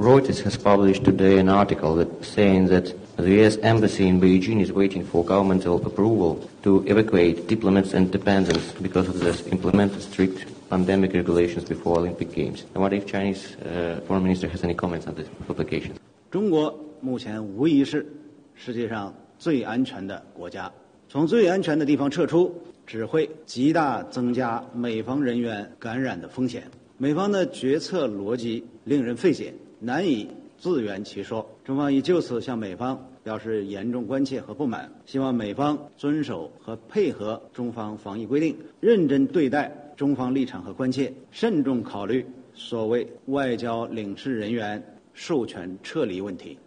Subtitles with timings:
[0.00, 3.56] Reuters has published today an article that saying that the U.S.
[3.62, 9.20] embassy in Beijing is waiting for governmental approval to evacuate diplomats and dependents because of
[9.20, 12.64] this implemented strict pandemic regulations before Olympic Games.
[12.74, 15.94] I wonder if Chinese uh, foreign minister has any comments on this publication.
[16.30, 18.06] 中国目前无疑是
[18.54, 20.70] 世界上最安全的国家。
[21.08, 22.54] 从最安全的地方撤出，
[22.86, 26.64] 只会极大增加美方人员感染的风险。
[26.98, 30.27] 美方的决策逻辑令人费解， 难以
[30.59, 31.43] 自圆其说。
[31.65, 42.23] 中方已就此向美方表示严重关切和不满，希望美方遵守和配合中方防疫规定，认真对待中方立场和关切，慎重考虑
[42.53, 44.81] 所谓外交领事人员
[45.15, 46.59] 授权撤离问题。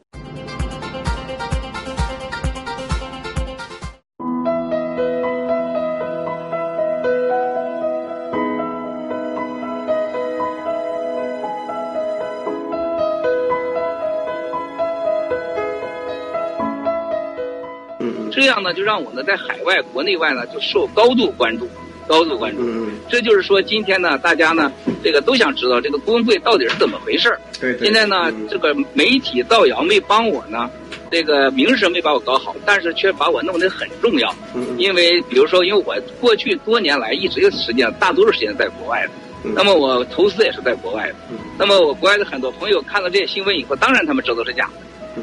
[18.55, 21.69] 样呢，就让我呢在海外、国内外呢就受高度关注，
[22.07, 22.63] 高度关注。
[23.09, 27.41] 这就是说，今天呢，大家呢这个都想知道这个工会到底是怎么回事儿。
[27.61, 27.77] 对。
[27.79, 30.71] 现在呢，这个媒体造谣没帮我呢，
[31.11, 34.33] 这个名声没把我搞好，但是却把我弄得很重要。
[34.79, 39.11] 因为比如说，因为我过去多年来一直有时间大多数时间在国外的，
[39.55, 41.17] 那么我投资也是在国外的。
[41.59, 44.71] 那么我国外的很多朋友看到这些新闻以后，当然他们知道是假。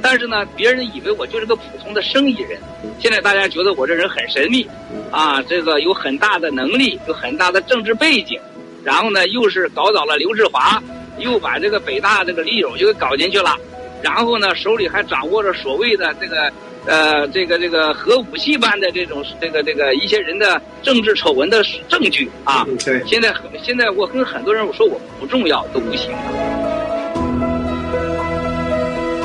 [0.01, 2.59] 但是呢，别人以为我就是个普通的生意人。
[2.99, 4.65] 现在大家觉得我这人很神秘，
[5.11, 8.39] 啊，这个有很大的能力，有很大的政治背景，
[8.83, 10.81] 然后呢，又是搞倒了刘志华，
[11.17, 13.55] 又把这个北大这个李友又给搞进去了，
[14.01, 16.51] 然后呢，手里还掌握着所谓的这个
[16.85, 22.65] 呃这个这个核武器般的这种这个这个一些人的政治丑闻的证据啊。
[22.85, 23.03] 对。
[23.05, 26.11] 现在现在我跟很多人我说我不重要都不行。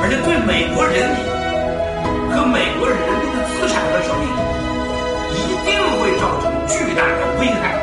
[0.07, 1.19] 而且对美国人民
[2.31, 4.25] 和美国人民的资产和生命
[5.35, 5.35] 一
[5.65, 5.67] 定
[5.99, 7.75] 会造成巨大的危害。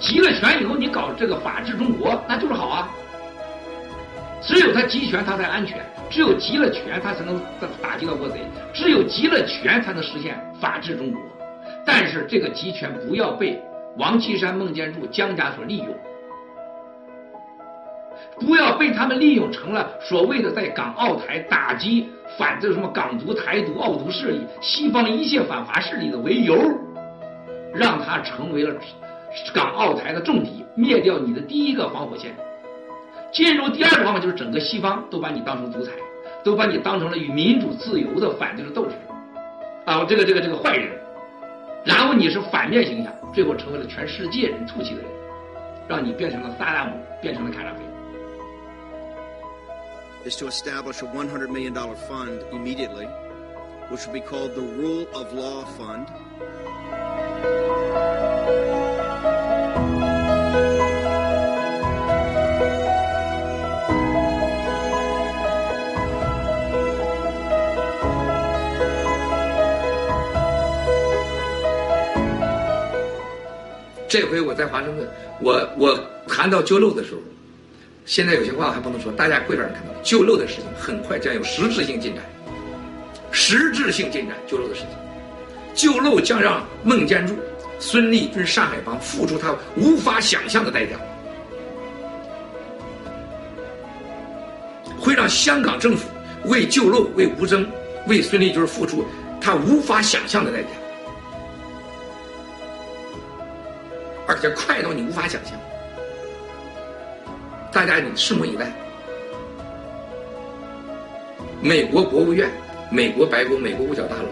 [0.00, 2.88] 集了权以后，你搞这个法治中国，那就是好啊。
[4.50, 5.78] 只有他集权，他才安全；
[6.10, 7.40] 只有集了权，他才能
[7.80, 8.38] 打击到国贼；
[8.72, 11.22] 只有集了权，才能实现法治中国。
[11.86, 13.62] 但是这个集权不要被
[13.96, 15.86] 王岐山、孟建柱、江家所利用，
[18.40, 26.58] 不要被他们利用成了所谓的在港澳台打击反这什么港独、台独、澳独势力、西方一切反华势力的为由，
[27.72, 28.74] 让他成为了
[29.54, 32.34] 港澳台的重敌，灭掉你的第一个防火线。
[33.32, 35.92] 进入第二个方法就是整个西方都把你当成独裁，
[36.42, 38.96] 都把你当成了与民主自由的反对的斗士，
[39.84, 40.90] 啊，这个这个这个坏人，
[41.84, 45.10] 然后你是反面形象，最后成为了全世界人唾弃的人，
[45.88, 46.92] 让你变成了萨达姆，
[47.22, 47.80] 变成了卡扎菲。
[50.28, 53.08] Is to establish a $100 million fund immediately,
[53.90, 56.08] which will be called the Rule of Law Fund.
[74.10, 75.08] 这回我在华盛顿，
[75.40, 77.20] 我我谈到救漏的时候，
[78.06, 82.24] 现在有些话还不能说，大家会让人看到救漏的事情很快将有实质性进展，
[83.30, 84.88] 实质性进展救漏的事情，
[85.76, 87.36] 救漏将让孟建柱、
[87.78, 90.96] 孙立军、上海帮付出他无法想象的代价，
[94.98, 96.08] 会让香港政府
[96.46, 97.64] 为救漏、为吴征、
[98.08, 99.04] 为孙立军付出
[99.40, 100.68] 他无法想象的代价。
[104.30, 105.58] 而且快到你无法想象，
[107.72, 108.70] 大家你拭目以待。
[111.60, 112.48] 美国国务院、
[112.92, 114.28] 美国白宫、美国五角大楼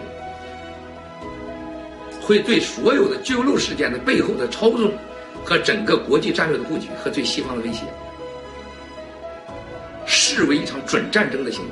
[2.21, 4.89] 会对所有的救漏事件的背后的操纵
[5.43, 7.83] 和整个国际战略的布局和对西方的威胁，
[10.05, 11.71] 视为一场准战争的行为。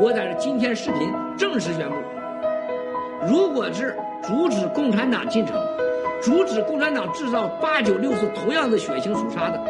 [0.00, 2.11] 我在今天视频正式宣布。
[3.28, 5.56] 如果是阻止共产党进城，
[6.20, 9.60] 阻止共产党制造八九六次同样的血腥屠杀的，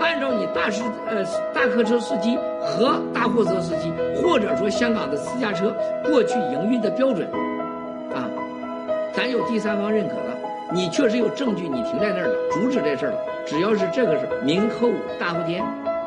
[0.00, 1.24] 按照你大师呃
[1.54, 5.74] 大客车司机和大货车司机，或者说香港的私家车
[6.04, 7.28] 过去营运的标准，
[8.12, 8.28] 啊，
[9.12, 10.36] 咱有第三方认可了，
[10.72, 14.90] 你确实有证据，你停在那儿了，阻止这事儿了，只要是这个是明后
[15.20, 15.64] 大后天，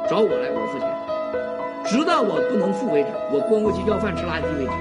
[0.09, 0.89] 找我来，我付钱，
[1.85, 4.71] 直到我不能付为止，我光过去要饭吃垃圾为止。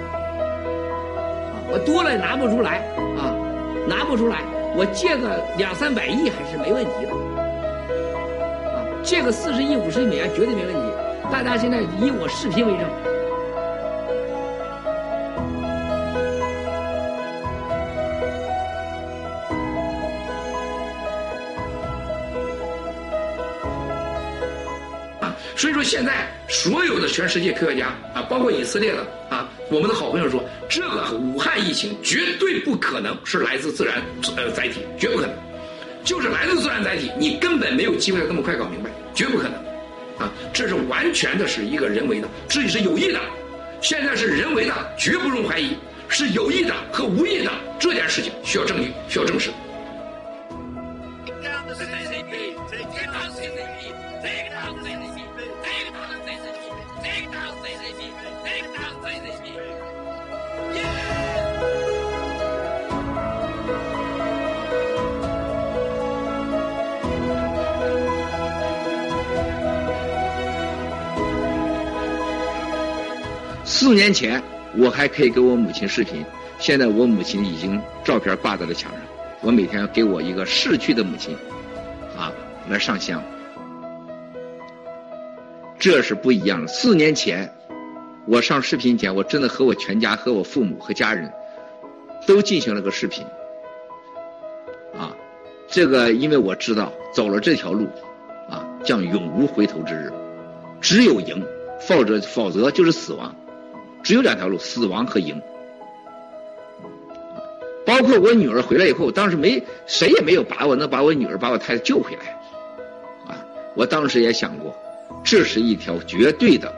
[1.71, 2.79] 我多了也拿不出来
[3.19, 3.35] 啊，
[3.89, 4.43] 拿不出来，
[4.77, 7.13] 我借个两三百亿还是没问题的。
[8.71, 10.81] 啊，借个四十亿、五十亿美元绝对没问题。
[11.33, 12.89] 大家现在以我视频为证。
[25.57, 28.99] 所以说，现在所有的全世界科学家啊，包括以色列的
[29.31, 34.03] 啊，我们的好朋友说，这个武汉疫情绝对不可能是来自自然
[34.37, 35.35] 呃载体，绝不可能。
[36.05, 39.55] 就是来自自然载体，你根本没有机会那么快搞明白，绝不可能。
[40.19, 43.19] 啊，这是完全的是一个人为的，这里是有意的。
[43.81, 45.77] 现在是人为的，绝不容怀疑，
[46.09, 49.51] 是有意的和无意的这件事情需要证据，需要证实。
[73.77, 74.41] 四年前
[74.77, 76.25] 我还可以给我母亲视频，
[76.61, 79.01] 现在我母亲已经照片挂在了墙上。
[79.41, 81.37] 我每天给我一个逝去的母亲，
[82.17, 82.31] 啊，
[82.71, 83.21] 来上香，
[85.77, 86.69] 这是不一样的。
[86.69, 87.53] 四年前
[88.29, 91.29] 我上视频前，我真的和我全家、和我父母和家人
[92.29, 93.27] 都进行了个视频，
[94.97, 95.13] 啊，
[95.67, 97.89] 这个因为我知道走了这条路，
[98.49, 100.13] 啊，将永无回头之日，
[100.81, 101.45] 只有赢，
[101.81, 103.35] 否则否则就是死亡。
[104.05, 105.41] 只有两条路，死亡和赢。
[107.87, 112.31] 包括我女儿回来以后，当时没谁也没有把握能把我女儿把我太太救回来，
[113.27, 113.37] 啊，
[113.75, 114.75] 我当时也想过，
[115.23, 116.73] 这是一条绝对的，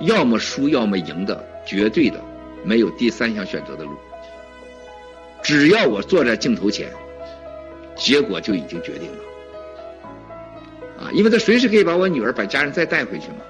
[0.00, 2.18] 要么输要么赢的绝对的，
[2.64, 3.92] 没有第三项选择的路。
[5.42, 6.90] 只要我坐在镜头前，
[7.94, 9.18] 结果就已经决定了，
[11.04, 13.44] 啊，因为他随时可以把我女儿把家人再带回去嘛。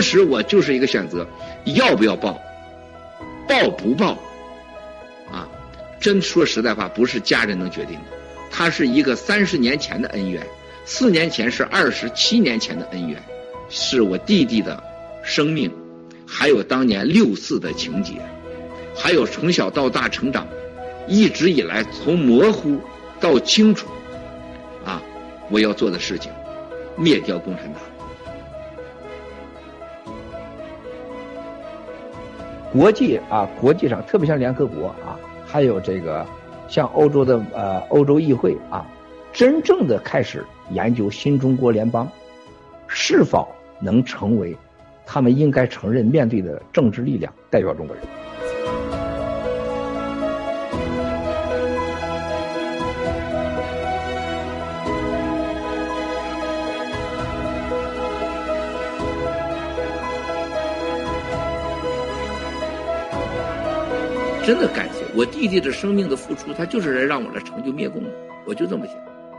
[0.00, 1.28] 当时我就是一个选择，
[1.76, 2.40] 要不要报，
[3.46, 4.12] 报不报，
[5.30, 5.46] 啊，
[6.00, 8.04] 真说实在话，不是家人能决定的，
[8.50, 10.42] 他是一个三十年前的恩怨，
[10.86, 13.22] 四年前是二十七年前的恩怨，
[13.68, 14.82] 是我弟弟的
[15.22, 15.70] 生命，
[16.26, 18.14] 还有当年六四的情节，
[18.96, 20.48] 还有从小到大成长，
[21.06, 22.80] 一直以来从模糊
[23.20, 23.86] 到清楚，
[24.82, 25.02] 啊，
[25.50, 26.32] 我要做的事情，
[26.96, 27.82] 灭掉共产党。
[32.72, 36.24] 国际啊，国际上特别像联合国啊，还有这个
[36.68, 38.86] 像欧洲的呃欧洲议会啊，
[39.32, 42.08] 真正的开始研究新中国联邦
[42.86, 43.48] 是否
[43.80, 44.56] 能成为
[45.04, 48.04] 他们应该承认面对的政治力量，代表中国人。
[64.44, 68.10] 真的感谢我弟弟的生命的付出，他就是来让我来成就灭共的，
[68.46, 68.94] 我就这么想。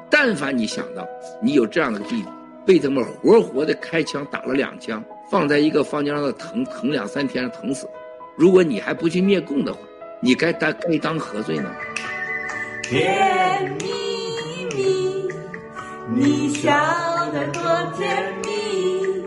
[0.09, 1.07] 但凡你想到
[1.41, 2.27] 你有这样的弟弟，
[2.65, 7.87] 被他们活活的开枪打了两枪，放在一个房间让他疼疼两三天疼死，
[8.37, 9.79] 如果你还不去灭共的话，
[10.21, 11.71] 你该当该当何罪呢？
[12.83, 13.87] 甜蜜
[14.75, 15.27] 蜜，
[16.13, 16.69] 你笑
[17.33, 17.61] 得多
[17.97, 19.25] 甜蜜，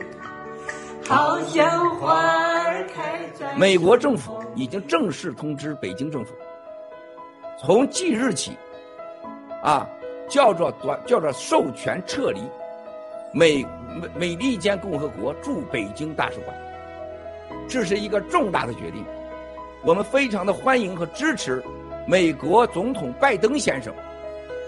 [1.08, 2.53] 好像花。
[3.56, 4.42] 美国政府。
[4.56, 6.32] 已经正式通知北京政府，
[7.58, 8.52] 从即日起，
[9.64, 9.84] 啊，
[10.28, 12.40] 叫做短叫做授权撤离
[13.32, 13.66] 美
[14.00, 16.56] 美美利坚共和国驻北京大使馆，
[17.66, 19.04] 这是一个重大的决定，
[19.82, 21.60] 我们非常的欢迎和支持
[22.06, 23.92] 美国总统拜登先生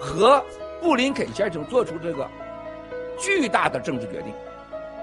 [0.01, 0.45] 和
[0.83, 2.29] 布林肯先生做出这个
[3.21, 4.35] 巨大的政治决定，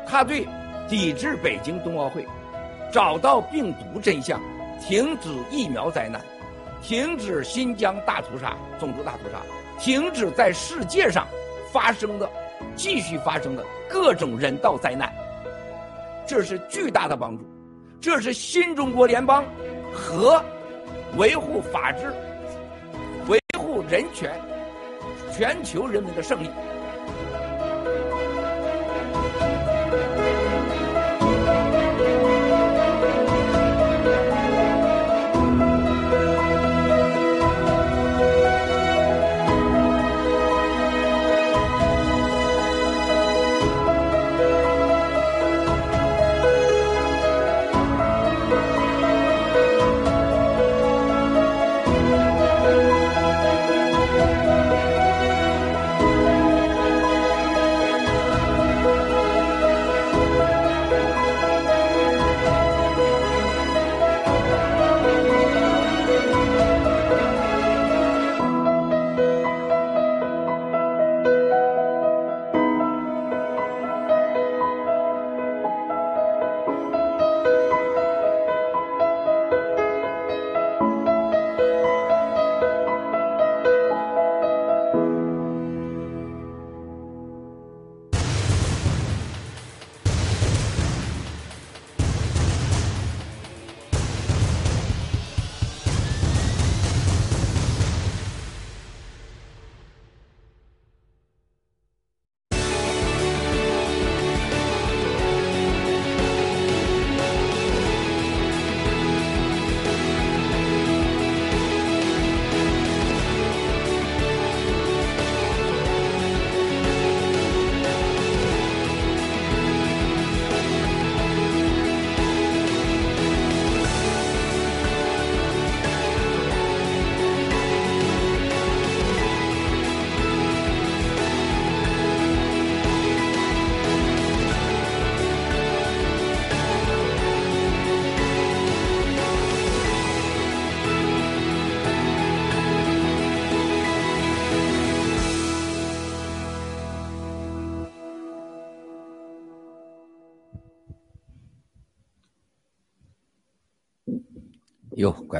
[0.05, 0.45] 他对
[0.89, 2.27] 抵制北京冬奥会，
[2.93, 4.39] 找到病毒真相。
[4.79, 6.21] 停止疫苗灾难，
[6.81, 9.39] 停止新疆大屠杀、种族大屠杀，
[9.79, 11.25] 停止在世界上
[11.71, 12.29] 发生的、
[12.75, 15.09] 继续发生的各种人道灾难，
[16.27, 17.45] 这是巨大的帮助，
[18.01, 19.45] 这是新中国联邦
[19.93, 20.43] 和
[21.15, 22.13] 维护法治、
[23.29, 24.33] 维护人权、
[25.31, 26.49] 全球人民的胜利。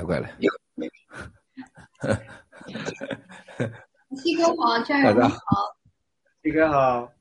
[0.03, 0.27] 哟，乖乖了。
[4.15, 5.37] 七哥好，战友们好。
[6.41, 7.11] 七哥好。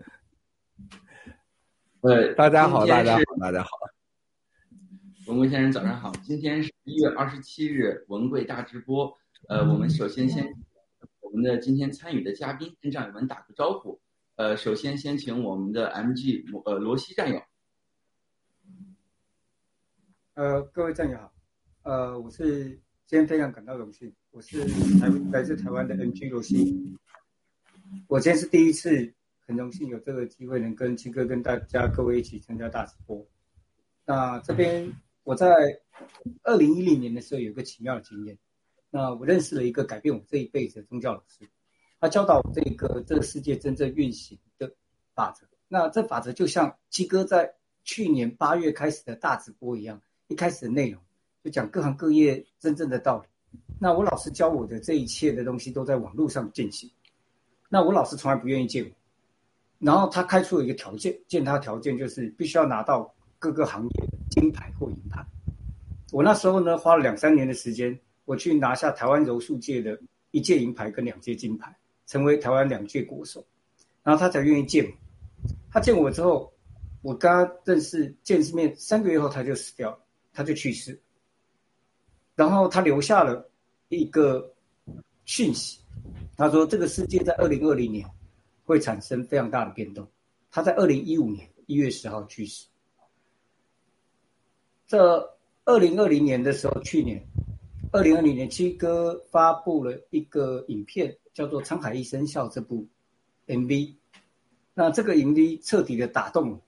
[2.00, 3.70] 呃，大家好，大家好，大家好。
[5.28, 9.16] 文贵先生早上好，今天是一月二十七日文贵大直播。
[9.48, 10.44] 呃，我们首先先
[11.20, 14.00] 我们的今天参与的嘉宾跟战友们打个招呼。
[14.34, 17.40] 呃，首先先请我们的 MG 呃罗西战友。
[20.34, 21.31] 呃，各位战友好，
[21.84, 22.68] 呃，我是
[23.06, 24.64] 今天非常感到荣幸，我是
[25.00, 26.96] 台来自台湾的 MG 罗西。
[28.06, 29.12] 我今天是第一次，
[29.44, 33.26] 很荣幸有这个机会能跟七哥跟大家各位一起参加大直播。
[34.04, 34.92] 那这边
[35.24, 35.52] 我在
[36.44, 38.38] 二零一零年的时候有个奇妙的经验，
[38.88, 41.48] 那我认识了一个改变我这一辈子的宗教老师。
[41.98, 44.72] 他教导我这个这个世界真正运行的
[45.16, 45.48] 法则。
[45.66, 51.02] 那这法则就像七哥在去年八月开始的大直播一样，一开始的内容
[51.42, 53.58] 就讲各行各业真正的道理。
[53.78, 56.90] 那我老师教我的这一切的东西都在网络上进行。
[57.68, 58.90] 那我老师从来不愿意见我，
[59.78, 65.24] 然后他开出了一个条件，见他条件就是必须要拿到各个行业的金牌或银牌。
[66.12, 69.98] 我那时候呢花了两三年的时间，我去拿下台湾柔术界的
[70.30, 71.74] 一届银牌跟两届金牌。
[72.04, 73.42] 成为台湾两届国手，
[74.02, 74.90] 然后他才愿意见我。
[75.70, 76.52] 他见我之后，
[77.00, 79.98] 我跟他认识见识面三个月后，他就死掉，
[80.30, 81.00] 他就去世。
[82.42, 83.48] 然后他留下了
[83.88, 84.52] 一个
[85.24, 85.78] 讯息，
[86.36, 88.04] 他说这个世界在二零二零年
[88.64, 90.04] 会产生非常大的变动。
[90.50, 92.66] 他在二零一五年一月十号去世。
[94.88, 94.98] 这
[95.64, 97.24] 二零二零年的时候，去年
[97.92, 101.16] 二零二零年七哥发布了一个影片。
[101.34, 102.86] 叫做《沧海一声笑》这部
[103.46, 103.94] MV，
[104.74, 106.60] 那这个 MV 彻底的打动我，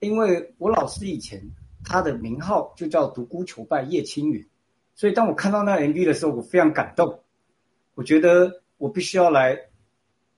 [0.00, 1.40] 因为我老师以前
[1.84, 4.44] 他的名号就叫独孤求败叶青云，
[4.94, 7.22] 所以当我看到那 MV 的时候，我非常感动，
[7.94, 9.58] 我觉得我必须要来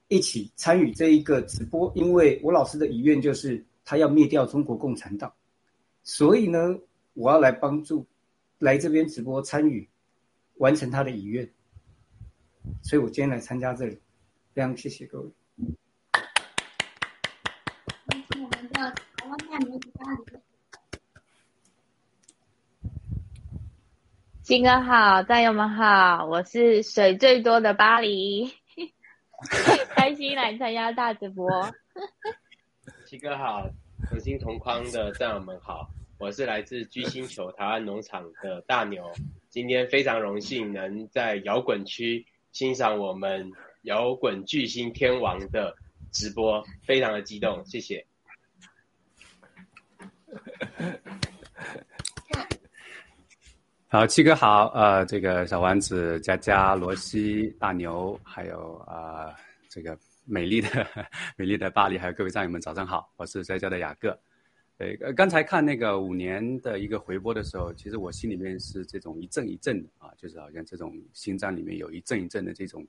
[0.09, 5.33] 一起参与这一个直播，因为我老师的遗愿就是他要灭掉中国共产党，
[6.05, 6.79] 所以呢，
[7.15, 8.07] 我要来帮助
[8.59, 9.89] 来这边直播参与
[10.59, 11.51] 完成他的遗愿。
[12.83, 13.99] 所以我今天来参加这里，
[14.55, 15.31] 非常谢谢各位。
[18.35, 18.81] 我们的
[19.17, 20.42] 台湾大牛巴黎。
[24.53, 28.53] 金哥好，战友们好，我是水最多的巴黎，
[29.95, 31.49] 开心来参加大直播。
[33.07, 33.67] 七哥好，
[34.11, 39.11] 同心同框的战友们好，我是来自巨星球台湾农场的大牛，
[39.49, 42.27] 今天非常荣幸能在摇滚区。
[42.51, 43.53] 欣赏我们
[43.85, 45.75] 摇滚巨星天王的
[46.13, 48.05] 直播，非常的激动，谢谢。
[53.93, 59.37] 好，七哥好，呃，这个小丸子、佳佳、罗西、大牛，还有啊，
[59.69, 59.95] 这个
[60.25, 60.69] 美丽的
[61.37, 64.19] 美丽的巴黎，还有各位战友们，早上好，我是在家的雅各。
[64.79, 72.83] 呃，刚才看那个五年的一个回播的时候，其实我心里面是这种一阵一阵的啊，就是好像这种心脏里面有一阵一阵的这种，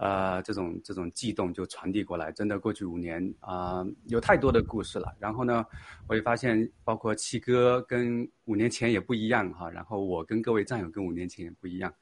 [0.00, 2.32] 呃，这种这种悸动就传递过来。
[2.32, 5.14] 真的，过去五年啊，有太多的故事了。
[5.18, 5.62] 然后呢，
[6.08, 9.70] 我也发现，包括七哥跟五年前也不一样哈。
[9.70, 11.92] 然后我跟各位战友跟五年前也不一样，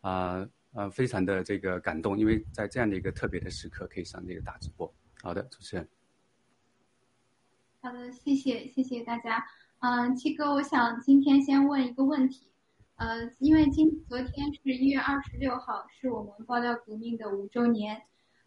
[0.00, 4.90] 啊啊，非常的这个感动，因为在这样的一个特别的时刻可以上这个大直播。
[5.20, 5.86] 好的，主持人。
[7.82, 9.44] 好的，谢谢谢谢大家。
[9.80, 12.53] 嗯，七哥，我想今天先问一个问题。
[12.96, 18.02] 呃，因为今昨天是一月二十六号，是我们爆料革命的五周年。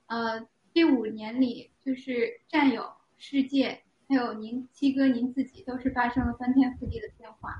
[0.07, 7.57] 呃，这五年里，就是战友、世界，还有您七哥您自己，都是发生了翻天覆地的变化。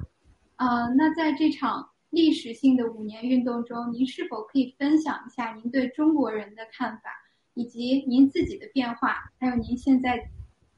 [0.56, 7.12] 呃，那在这场历史性的五年运动中，您是否可以分享一下您对中国人的看法，
[7.54, 10.30] 以及您自己的变化，还有您现在？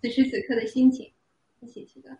[0.01, 1.11] 此时此刻的心情，
[1.59, 2.17] 谢谢七哥。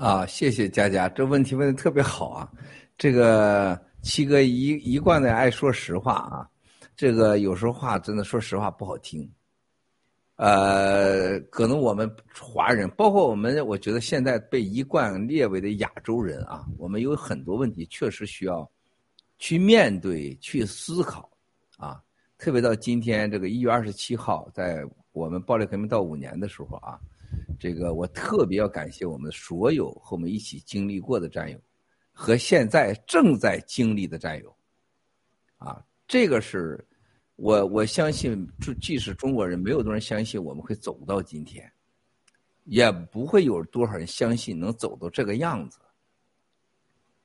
[0.00, 2.50] 啊，谢谢佳佳，这问题问的特别好啊！
[2.96, 6.48] 这个七哥一一贯的爱说实话啊，
[6.96, 9.30] 这个有时候话真的说实话不好听。
[10.36, 18.66] 呃，可能我们华人，包括我们，我觉得现在被一贯列为的亚洲人啊，我们有很多问题确实需要
[19.36, 21.28] 去面对、去思考
[21.76, 22.00] 啊。
[22.38, 24.82] 特别到今天这个一月二十七号，在。
[25.12, 26.96] 我们暴力革命到五年的时候啊，
[27.58, 31.58] 这个我特别要感谢我们所有和我们一起经历过的战友，
[32.12, 34.56] 和现在正在经历的战友，
[35.58, 36.82] 啊，这个是
[37.36, 41.70] 我我相信，就即使中国人没有多少人相信我们会走到今天，
[42.64, 45.78] 也不会有多少人相信能走到这个样子，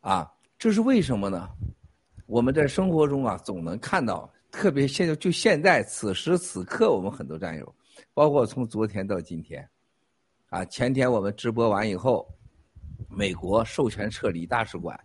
[0.02, 1.50] 啊，这是为什么呢？
[2.26, 7.76] 我们在生活中啊，总能看到，特别现在就现在此时此刻，我们很多战友，
[8.13, 9.70] 包括从昨天到今天，
[10.49, 12.27] 啊，前天我们直播完以后，
[13.10, 14.97] 美国授权撤离大使馆，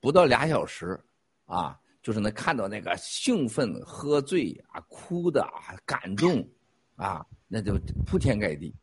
[0.00, 0.98] 不到俩小时，
[1.44, 6.46] 啊，就是能看到那个兴奋、喝醉啊、哭的啊、感动，
[6.96, 8.74] 啊，那就铺天盖地。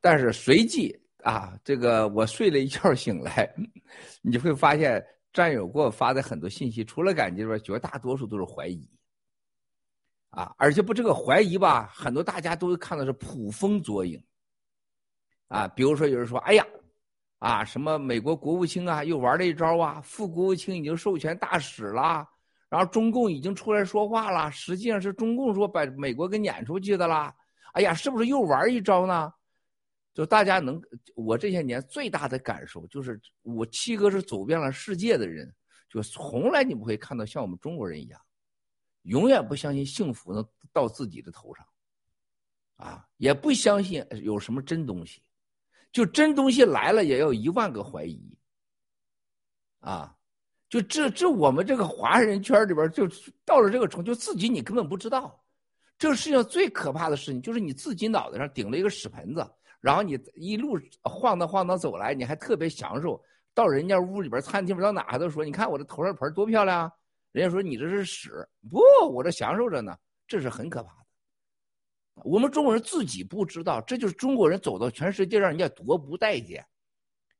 [0.00, 3.52] 但是随即啊，这个我睡了一觉醒来，
[4.22, 8.88] 你会发现战友给我发的很多信息，除了感激之外，绝大多数都是怀疑。
[10.28, 14.22] 啊，而且不这个怀疑吧，很多大家都看到是捕风捉影。
[15.50, 16.64] 啊，比如说有人说，哎呀，
[17.40, 22.24] 啊什么美国国务卿啊又玩了一招啊，副国务卿已经授权大使了，
[22.68, 27.34] 然后中共已经出来说话了，实际上是中共说把美国给撵出去的啦。
[27.72, 29.32] 哎呀，是不是又玩一招呢？
[30.14, 30.80] 就大家能，
[31.16, 35.52] 我这些年最大的感受就是，我七哥是走遍了世界的人，
[35.88, 38.20] 就从来你不会看到像我们中国人一样，
[39.02, 41.66] 永远不相信幸福能到自己的头上，
[42.76, 45.22] 啊，也不相信有什么真东西，
[45.92, 48.36] 就真东西来了也要一万个怀疑，
[49.80, 50.14] 啊，
[50.68, 53.08] 就这这我们这个华人圈里边就
[53.44, 55.42] 到了这个程度，就自己你根本不知道，
[55.98, 59.48] 这个世界上最可怕的事情就是你自己脑袋上顶了一个屎盆子。
[59.80, 63.18] 然后你一路晃荡晃荡走来，你还特别享受。
[63.54, 66.92] 到人家屋里边、餐厅到哪还都说：“你看我这头上盆多漂亮。”啊
[67.32, 69.96] 人家说：“你这是屎。”不，我这享受着呢。
[70.28, 70.99] 这是很可怕。
[72.24, 76.64] 我们中国人自己不知道，这就是中国人走到全世界让人家多不待见，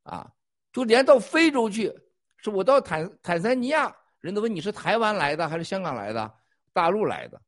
[0.03, 0.31] 啊！
[0.73, 1.93] 就连到非洲去，
[2.37, 6.33] 是我到坦坦桑尼亚，人都问你是台湾来的还是香港来的、
[6.73, 7.41] 大陆来的，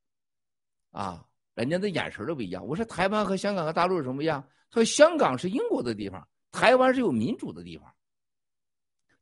[0.91, 1.25] 啊！
[1.55, 2.67] 人家的眼神都不一样。
[2.67, 4.43] 我说台湾和香港和大陆有什么样？
[4.71, 7.95] 他说香港是英国的地方，台湾是有民主的地方。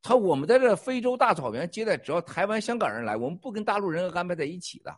[0.00, 4.96] 他我们在这非洲大草原接待，只要台湾、香港人来，我们不跟大陆人安排在一起的。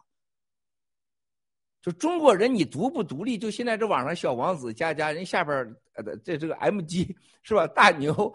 [1.82, 3.36] 就中国人，你独不独立？
[3.36, 5.56] 就现在这网上小王子、佳佳人下边
[5.94, 7.66] 呃，这这个 MG 是吧？
[7.66, 8.32] 大牛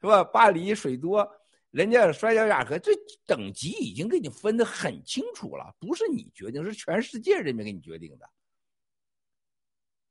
[0.00, 0.24] 是吧？
[0.24, 1.26] 巴黎水多，
[1.70, 2.90] 人家摔跤雅阁，这
[3.24, 8.28] 等级已经给你分得很清楚了，不是你决定，是全世界人民给你决定的。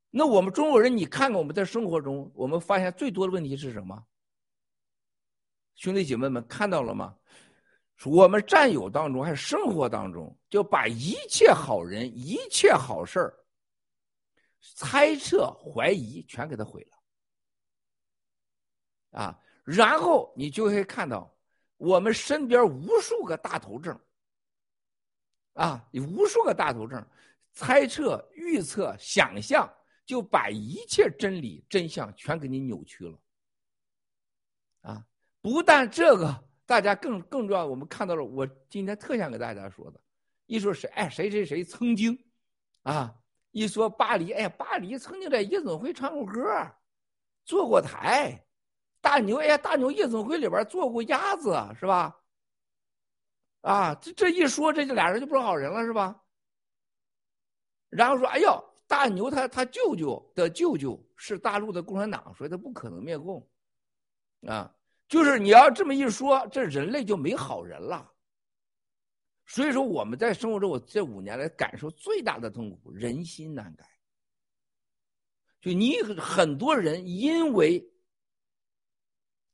[0.10, 4.02] 那我们中国人，你看看我们在生活中，我们发现最多的问题是什么？
[5.76, 7.18] 兄弟姐妹们看到了吗？
[8.06, 13.38] 我们战友当中还是生活当中，就把一切好人、一切好事儿、
[14.76, 16.98] 猜测、怀疑全给他毁了。
[19.20, 21.36] 啊，然后你就会看到
[21.78, 24.00] 我们身边无数个大头症。
[25.54, 27.06] 啊，无数个大头症，
[27.54, 29.72] 猜测、预测、想象。
[30.06, 33.20] 就把一切真理真相全给你扭曲了，
[34.84, 35.06] 啊！
[35.42, 38.24] 不但这个，大家更更重要，我们看到了。
[38.24, 40.00] 我今天特想给大家说的，
[40.46, 42.16] 一说谁，哎，谁谁谁曾经，
[42.84, 43.16] 啊，
[43.52, 46.44] 一说巴黎，哎，巴黎曾经在夜总会唱过歌，
[47.44, 48.46] 坐过台，
[49.02, 52.16] 大牛，哎呀，大牛夜总会里边做过鸭子，是吧？
[53.62, 56.22] 啊，这这一说，这就俩人就不是好人了，是吧？
[57.90, 58.64] 然后说，哎呦。
[58.90, 63.46] 大牛他他舅舅的舅舅是大陆的共产党，所以他不可能灭共，
[64.48, 64.74] 啊，
[65.08, 68.12] 就是你要这么一说，这人类就没好人了。
[69.46, 73.90] 所以说我们在生活中，我这五年来感受最大的痛苦，人心难改。
[75.62, 77.84] 就你很多人因为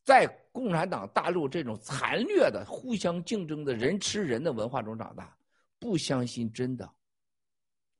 [0.04, 5.38] 在共产党大陆这种残虐的、互相竞争的人吃人的文化中长大，
[5.80, 6.92] 不相信真的。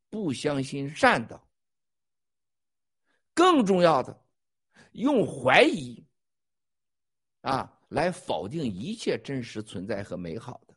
[0.10, 1.42] 不相信善的，
[3.34, 4.24] 更重要的，
[4.92, 6.03] 用怀疑
[7.44, 10.74] 啊来否定一切真实存在和美好的。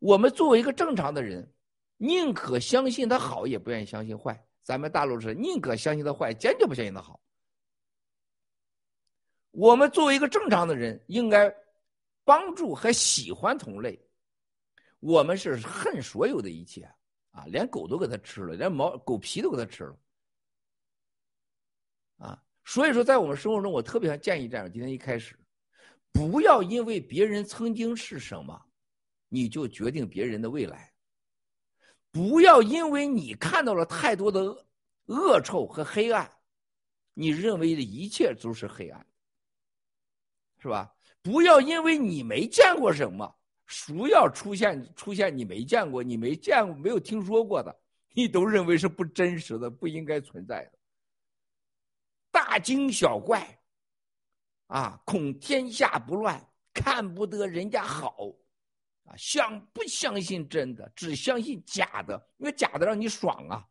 [0.00, 1.48] 我们作为一个正常的人，
[1.96, 4.44] 宁可相信他好，也不愿意相信坏。
[4.62, 7.20] 咱们大陆是宁可相信他坏，坚决不相信他好。
[9.52, 11.54] 我们作为一个正常的人，应该
[12.24, 13.98] 帮助和喜欢同类。
[15.00, 16.90] 我们是恨所有的一切。
[17.30, 19.98] 啊，连狗都给他吃了，连毛狗皮都给他吃了，
[22.74, 25.38] 所以说，在我们生活中，我特别想建议这样：今天一开始，
[26.10, 28.60] 不要因为别人曾经是什么，
[29.28, 30.90] 你就决定别人的未来；
[32.10, 34.66] 不要因为你看到了太多的
[35.06, 36.28] 恶臭和黑暗，
[37.12, 39.06] 你认为的一切都是黑暗，
[40.58, 40.92] 是吧？
[41.22, 43.32] 不要因为你没见过什么。
[43.66, 47.72] 孰要出现出现你没见过、你没见过、没有听说过的，
[48.14, 50.73] 你都认为是不真实的、不应该存在的。
[52.54, 53.44] 大惊小怪，
[54.68, 56.40] 啊，恐天下不乱，
[56.72, 58.28] 看不得人家好，
[59.02, 63.66] 啊，相不相信真的，只相信假的，因为假的让你爽啊，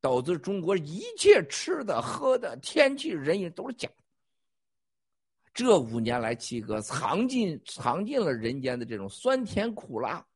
[0.00, 3.88] 导致中国一切吃的、喝的、天气、人员都是假。
[5.54, 10.26] 这五年来，七哥尝尽尝尽了人间的这种酸甜苦辣，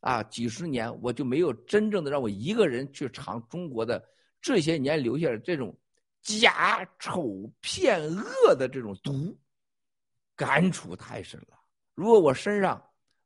[0.00, 4.02] 啊，几十年我就没有真正的让我一个人去尝中国的
[4.40, 5.78] 这些年留下的这种
[6.22, 9.38] 假丑骗恶的这种毒，
[10.36, 11.58] 感触太深了。
[11.94, 12.82] 如果我身上，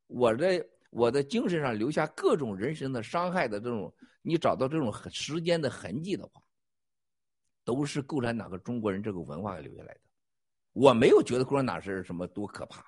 [0.06, 6.40] 我的我的精神上留下各种人身的伤害的这种，你找到这种时间的痕迹的话，
[7.64, 10.00] 都是共产党和中国人这个文化留下来的。
[10.72, 12.80] 我没有觉得共产党是什么多可怕，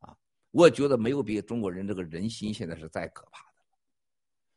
[0.00, 0.16] 啊，
[0.50, 3.51] 我觉得没有比中国人这个人心现在是再可怕的。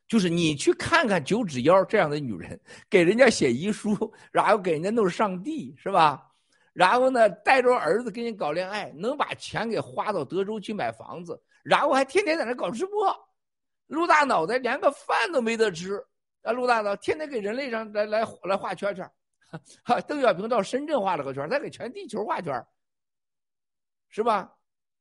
[0.07, 6.31] 就是你去看看九指妖这样的女人，给人家写遗书，然后给人家弄上帝，是吧？
[6.73, 13.15] 然后呢，带着儿子跟人搞恋爱，能把钱给花到德州去买房子，然后还天天在那搞直播，
[13.87, 16.03] 陆大脑袋连个饭都没得吃
[16.41, 16.51] 啊！
[16.51, 19.09] 陆大脑天天给人类上来来来画圈圈。
[19.83, 22.53] 哈， 邓小平到深圳画了个圈，再给全地球画圈，
[24.09, 24.53] 是吧？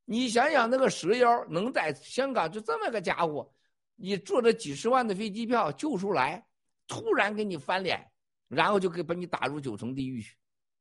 [0.04, 3.52] 你想想，那个蛇妖能在香港就这么个家伙，
[3.96, 6.44] 你坐着几十万的飞机票救出来，
[6.86, 8.04] 突然给你翻脸，
[8.48, 10.36] 然后就给把你打入九层地狱去，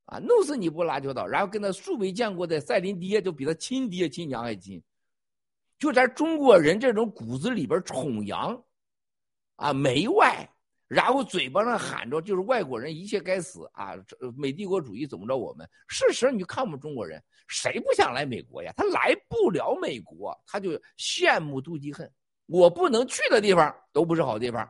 [0.05, 4.81] 啊，弄死你不拉就倒，然后跟他素未见过的赛琳爹就比他亲爹亲娘还亲，
[5.77, 8.63] 就在中国人这种骨子里边崇洋，
[9.55, 10.49] 啊，媚外。
[10.89, 13.95] 然后嘴巴上喊着就是外国人一切该死啊，
[14.37, 15.67] 美帝国主义怎么着我们？
[15.87, 18.71] 事实你就看我们中国人，谁不想来美国呀？
[18.77, 22.11] 他来不了美国，他就羡慕妒忌恨。
[22.45, 24.67] 我不能去的地方都不是好地方。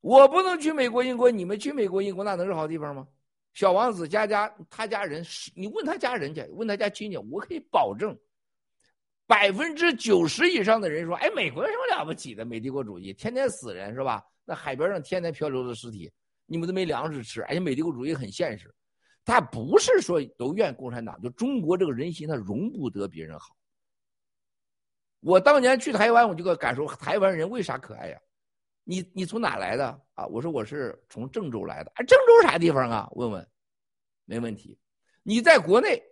[0.00, 3.06] 我不能去美国英国，你们去美国英国那能是好地方吗？
[3.52, 5.24] 小王子家家他家人，
[5.56, 8.16] 你问他家人去，问他家亲戚，我可以保证，
[9.26, 12.44] 百分之九十以上的人说，哎，美国有什么了不起的？
[12.44, 14.22] 美帝国主义天天死人是吧？
[14.44, 16.08] 那海边上天天漂流的尸体，
[16.46, 18.72] 你们都没粮食吃，而且美帝国主义很现实，
[19.24, 23.57] 他不是说都怨共产党，就中国这个人心他容不得别人好。
[25.20, 28.20] 我当年去台湾，我就个感受台湾人为啥可爱呀？
[28.84, 30.26] 你你从哪来的啊？
[30.26, 33.08] 我说我是从郑州来的，啊，郑州啥地方啊？
[33.12, 33.46] 问问，
[34.24, 34.78] 没问题。
[35.22, 36.02] 你在国内，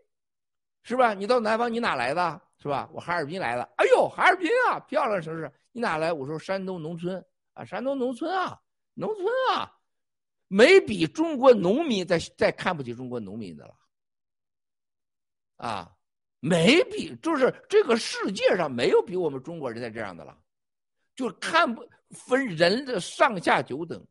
[0.83, 1.15] 是吧？
[1.15, 2.43] 你到南方你哪来的？
[2.59, 2.89] 是吧？
[2.93, 3.63] 我哈尔滨来的。
[3.77, 5.51] 哎呦，哈尔滨啊，漂亮城市。
[5.73, 6.13] 你哪来？
[6.13, 7.25] 我说山东农村。
[7.55, 8.61] 啊，山东农村啊，
[8.93, 9.73] 农村啊，
[10.47, 13.75] 没比中国农民再再看不起中国农民的了，
[15.57, 15.96] 啊，
[16.41, 20.37] 没比，就是这个世界上没有比我们中国人再这样的了，
[21.15, 24.07] 就看不分人的上下九等，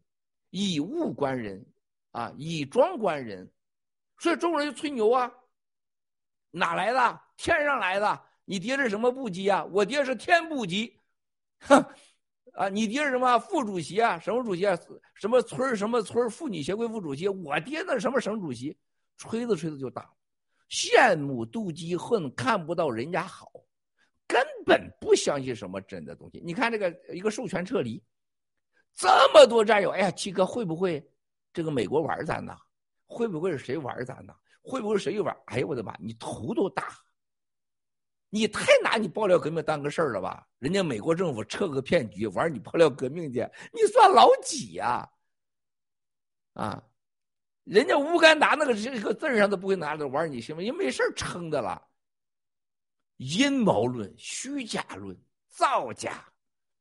[0.49, 1.65] 以物观人，
[2.11, 3.49] 啊，以装观人，
[4.19, 5.31] 所以中国人就吹牛啊，
[6.51, 7.21] 哪来的？
[7.38, 8.21] 天上来的？
[8.45, 9.65] 你爹是什么部级啊？
[9.65, 10.99] 我爹是天部级，
[11.61, 11.85] 哼。
[12.53, 14.17] 啊，你爹是什么副主席啊？
[14.17, 14.79] 什么主席啊？
[15.13, 17.27] 什么村什么村妇女协会副主席？
[17.27, 18.77] 我爹那什么省主席？
[19.17, 20.09] 吹子吹着就大，
[20.69, 23.51] 羡慕妒忌恨，看不到人家好，
[24.28, 26.41] 根本不相信什么真的东西。
[26.43, 28.04] 你看这个一个授权撤离，
[28.93, 31.08] 这么多战友，哎呀，七哥会不会
[31.54, 32.56] 这个美国玩咱呢？
[33.08, 34.34] 会不会是谁玩咱呢？
[34.63, 35.36] 会不会谁玩？
[35.45, 36.88] 哎呦我的妈，你头都大。
[38.32, 40.45] 你太拿你爆料革命当个事儿了吧？
[40.60, 45.08] 人家美国政府撤个骗局玩你爆料革命去，你算老几呀？
[46.54, 46.84] 啊，
[47.65, 50.63] 人家乌干达那个这个字上都不会拿着玩你行吗？
[50.63, 51.86] 也没事撑的了。
[53.17, 55.15] 阴谋论、虚假论、
[55.49, 56.23] 造假，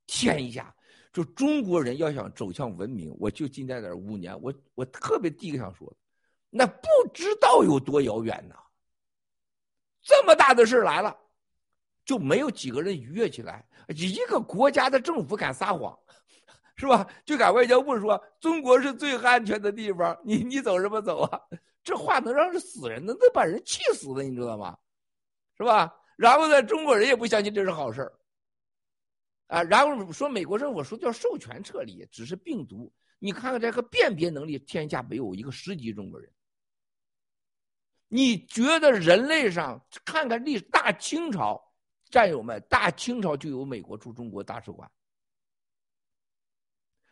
[0.06, 0.74] 天下
[1.12, 5.92] 就中国人要想走向文明，我就今天在这五年，我我特别第一个想说，
[6.50, 8.54] 那不知道有多遥远呢。
[10.02, 11.18] 这么大的事来了。
[12.04, 15.98] 就没有几个人愉悦起来，一个国家的政府敢撒谎，
[16.76, 17.08] 是吧？
[17.24, 21.40] 就敢外交部说中国是最安全的地方，你你走什么走啊？
[21.84, 24.76] 这话能让人死人的，能把人气死的，你知道吗？
[25.56, 25.94] 是吧？
[26.16, 28.10] 然后呢，中国人也不相信这是好事
[29.46, 29.62] 啊。
[29.62, 32.92] 然后说美国政府说叫授权撤离，只是病毒。
[33.18, 36.30] 你看看这个辨别能力，天下没有一个十级中国人。
[38.08, 41.62] 你觉得人类上看看历大清朝？
[42.10, 44.88] 战友们，大清朝就有美国驻中国大使馆，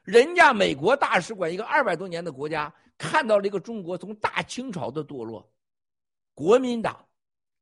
[0.03, 5.49] 人家美国大使馆一个二百多年的国家，看到了一个中国从大清朝的堕落，
[6.35, 7.09] 国民党、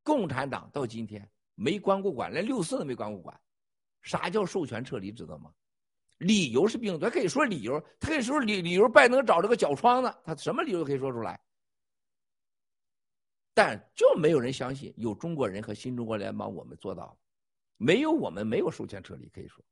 [0.03, 3.39] 共产党到今天没关过馆，连六四都没关过馆。
[4.01, 5.11] 啥叫授权撤离？
[5.11, 5.51] 知道吗？
[6.17, 11.39] 理由是病毒，他可以说理由，他可以说理理由，拜登找了个脚疮子，他什么理由都可以说出来。
[13.53, 17.17] 但就没有人相信有中国人和新中国联邦，我们做到了，
[17.77, 19.63] 没有我们没有授权撤离，可以说，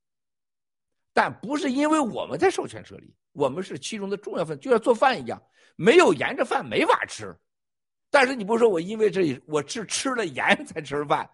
[1.13, 5.41] 但不是因为我们在授权撤离，我们是其中的重要分，就像做饭一样，
[5.75, 7.35] 没有盐这饭没法吃。
[8.11, 11.29] 但是你不说我因为这我是吃了盐才吃饭，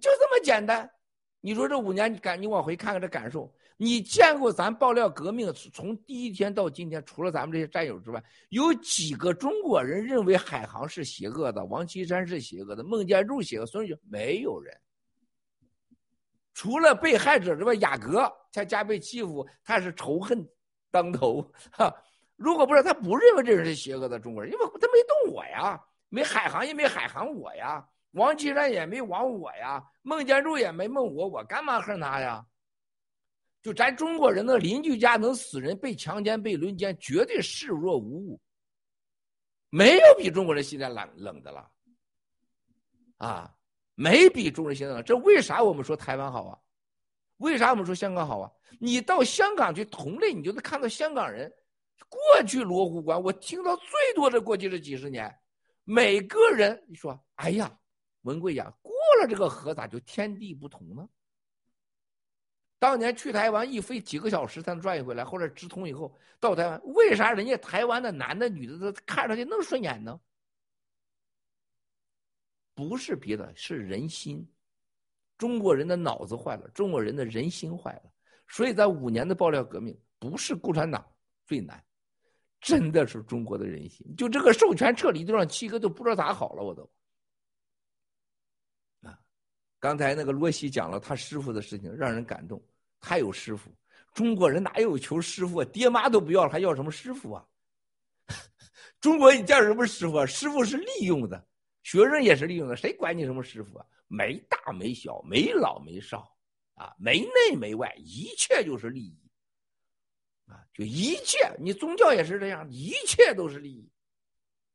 [0.00, 0.90] 就这么简单。
[1.40, 14.74] 你说这五年你感你往回看看这感受，你见过咱爆料革命从第一天到今天，除了咱们这些战友之外，有几个中国人认为海航是邪恶的，王岐山是邪恶的，孟建柱邪恶，孙雪没有人。
[16.54, 20.48] 除了被害者之外，雅阁在家被欺负，他是仇恨
[20.90, 21.94] 当头哈。
[22.36, 32.46] 如果不是他不认为这人是邪恶的中国人，因为他没动我呀，没海航也没海航我呀，王岐山也没亡我呀，孟建柱也没孟我，我干嘛恨他呀？
[33.62, 38.40] 就咱中国人的邻居家能死人、被强奸、被轮奸，绝对视若无物，
[39.70, 41.70] 没有比中国人现在冷冷的了，
[43.16, 43.54] 啊，
[43.94, 45.02] 没比中国人现在冷。
[45.04, 46.58] 这为啥我们说台湾好啊？
[47.38, 48.50] 为啥我们说香港好啊？
[48.78, 51.52] 你到香港去同类，你就能看到香港人。
[52.08, 55.32] 过去罗湖关，我听到最多的过去这几十年，
[55.84, 57.76] 每个人你说，哎呀，
[58.22, 61.08] 文贵呀，过了这个河咋就天地不同呢？
[62.78, 70.20] 当年去台湾一飞几个小时才能转一回来，或者直通以后到台湾，为啥人家台湾的男的女的都看上去那么顺眼呢？
[72.74, 74.46] 不是别的，是人心，
[75.38, 78.12] 中国人的脑子坏了，中国人的人心坏了，
[78.48, 81.04] 所以在五年的爆料革命，不是共产党
[81.46, 81.82] 最难。
[82.60, 86.90] 真的是中国的人心，就这个授权撤离都让七哥都不知道咋好了，我都。
[89.02, 89.20] 啊，
[89.78, 92.66] 刚才那个罗西讲了他师傅的事情，让人感动。
[93.00, 93.70] 他有师傅，
[94.14, 95.64] 中国人哪有求师傅啊？
[95.66, 97.46] 爹妈都不要了，还要什么师傅啊？
[98.98, 100.24] 中国你叫什么师傅啊？
[100.24, 101.46] 师傅是利用的，
[101.84, 103.86] 学生也是利用的，谁管你什么师傅啊？
[104.08, 106.36] 没大没小，没老没少，
[106.74, 109.16] 啊，没内没外，一切就是利益。
[110.46, 113.90] 啊，就一切，你宗教也是这样，一切都是利益，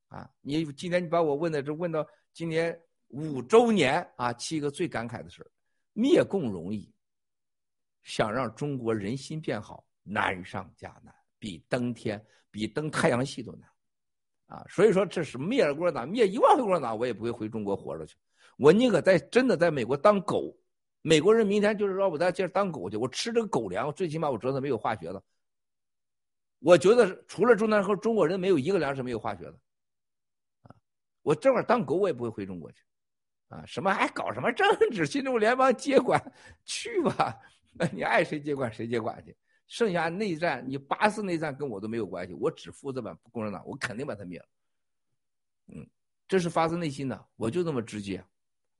[0.07, 2.75] 啊，你今天你把我问的这问到今年
[3.09, 5.45] 五周年啊，七个最感慨的事
[5.93, 6.91] 灭共容易，
[8.01, 13.69] 想让中国人心变好难上加难，比登天，比登太阳系都难，
[14.49, 18.15] 啊，所以说这是灭了共产党，灭一万回共产党，我也不会回中国活着去，
[18.57, 20.57] 我宁可在真的在美国当狗，
[21.03, 25.23] 美国人明天就是让我在这当狗去，我吃这个狗粮，最起码我知道没有化学的。
[26.57, 29.59] 我觉得除了中南和中国人，没有一个粮食没有化学的，
[30.63, 30.75] 啊，
[31.21, 32.83] 我这会儿当狗我也不会回中国去，
[33.49, 35.05] 啊，什么还搞什么政治？
[35.05, 36.19] 新中国联邦接管
[36.65, 37.39] 去吧，
[37.73, 39.37] 那 你爱谁接管谁接管去。
[39.69, 44.45] 剩下内战，你八次内战跟我都没有关系，我只负责把共产党，我肯定把他灭了。
[45.67, 45.87] 嗯，
[46.27, 48.21] 这是发自内心的，我就这么直接，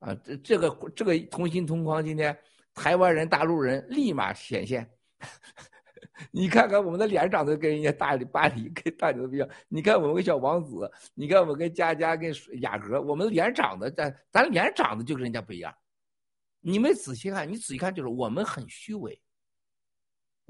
[0.00, 2.36] 啊，这这个这个同心同框，今天
[2.74, 4.90] 台湾人、大陆人立马显现。
[6.32, 9.48] 你看看我们的脸长得跟人家大理巴黎跟大牛不一样。
[9.68, 15.74] 你看我们跟小王子，你看我们跟佳佳跟雅阁，我们脸长得咱咱脸长得就跟人家不一样。
[16.60, 19.18] 你们仔细看，你仔细看就是我们很虚伪，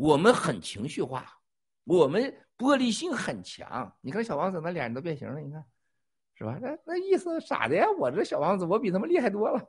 [0.00, 1.30] 我们很情绪化，
[1.84, 2.22] 我们
[2.56, 3.94] 玻璃心很强。
[4.00, 5.62] 你看小王子那脸都变形了，你看，
[6.34, 6.58] 是吧？
[6.58, 7.84] 那那意思傻的呀？
[7.98, 9.62] 我这小王子我比他们厉害多了。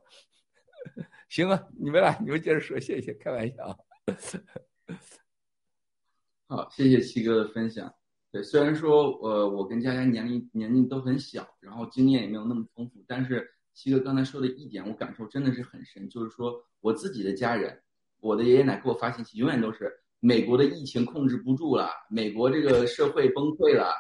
[1.27, 3.77] 行啊，你们俩你们接着说，谢谢，开玩笑。
[6.47, 7.93] 好，谢谢七哥的分享。
[8.31, 16.07] 对，虽然说，呃，我跟佳佳年龄年龄都很小，然后经验也没有那么丰富，但是七哥刚才说的一点，我感受真的是很深。
[16.07, 17.83] 就是说，我自己的家人，
[18.21, 23.93] 我的爷爷奶给我发信息，永远都是美国的疫情控制不住了，美国这个社会崩溃了。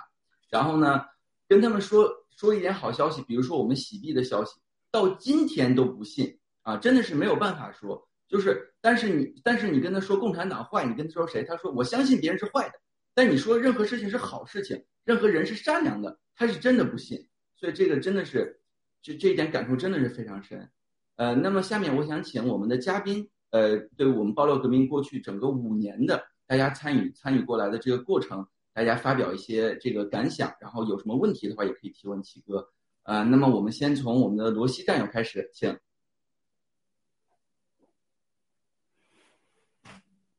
[0.49, 1.01] 然后呢，
[1.49, 8.07] 跟他们说说一点好消息，比如说我们洗币的消息，到今天都不信啊，真的是没有办法说。
[8.27, 11.43] 就是，但是你，但是你跟他说共产党坏，你跟他说谁？
[11.43, 12.73] 他说我相信别人是坏的，
[13.13, 17.27] 但你说任何事情是好事情，任何人是善良的，他是真的不信。
[17.55, 18.61] 所以这个真的是，
[19.01, 20.69] 这这一点感触真的是非常深。
[21.17, 32.71] 呃，那么下面我想请我们的嘉宾，呃，对我们爆料革命过去整个五年的大家参与参与过来的这个过程，大家发表一些这个感想，然后有什么问题的话也可以提问七哥。
[33.03, 35.77] 呃，那么我们先从我们的罗西战友开始，请。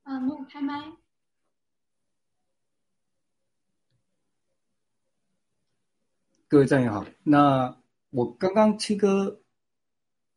[0.05, 0.93] 嗯，我开麦。
[6.49, 7.75] 各位战友好，那
[8.11, 9.41] 我刚刚七哥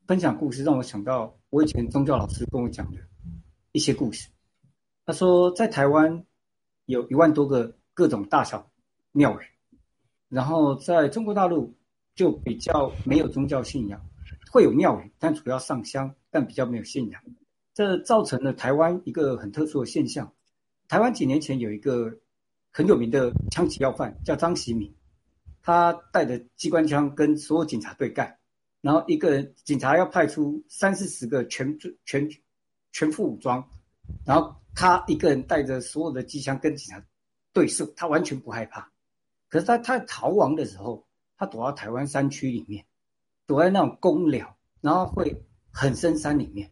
[0.07, 2.99] 分享故事，让我想到我以前宗教老师跟我讲的
[3.71, 4.27] 一些故事。
[5.05, 6.25] 他说，在台湾
[6.85, 8.69] 有一万多个各种大小
[9.13, 9.43] 庙宇，
[10.27, 11.73] 然后在中国大陆
[12.13, 14.05] 就比较没有宗教信仰，
[14.51, 17.23] 会有庙宇，但主要上香，但比较没有信仰。
[17.73, 20.33] 这造成了台湾一个很特殊的现象。
[20.89, 22.19] 台湾几年前有一个
[22.69, 24.93] 很有名的枪击要犯，叫张喜敏，
[25.61, 28.39] 他带着机关枪跟所有警察对干，
[28.85, 32.29] 然后一个人警察要派出三四十个全全
[32.91, 33.67] 全副武装，
[34.23, 37.03] 然后他一个人带着所有的机枪跟警察
[37.51, 38.87] 对射，他完全不害怕。
[39.49, 41.03] 可是他他逃亡的时候，
[41.35, 42.85] 他躲到台湾山区里面，
[43.47, 45.35] 躲在那种公寮，然后会
[45.71, 46.71] 很深山里面。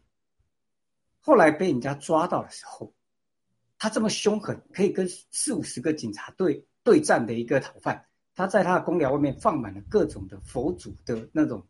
[1.18, 2.94] 后来被人家抓到的时候，
[3.76, 11.66] 他这么凶狠，可以跟四五十个警察对对战的一个逃犯，他在他的公寮外面放满了各种的佛祖的那种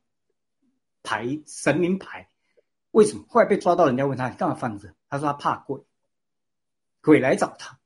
[1.04, 2.28] 牌神明牌。
[2.90, 3.24] 为什么？
[3.28, 4.92] 后来被抓到，人家问他你干嘛放着？
[5.08, 5.80] 他说他怕鬼，
[7.00, 7.78] 鬼来找他。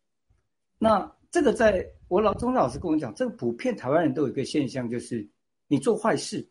[0.79, 5.29] 那这个在我老钟老师跟我讲，这个普遍台湾人都有一个现象，就是
[5.67, 6.49] 你做坏事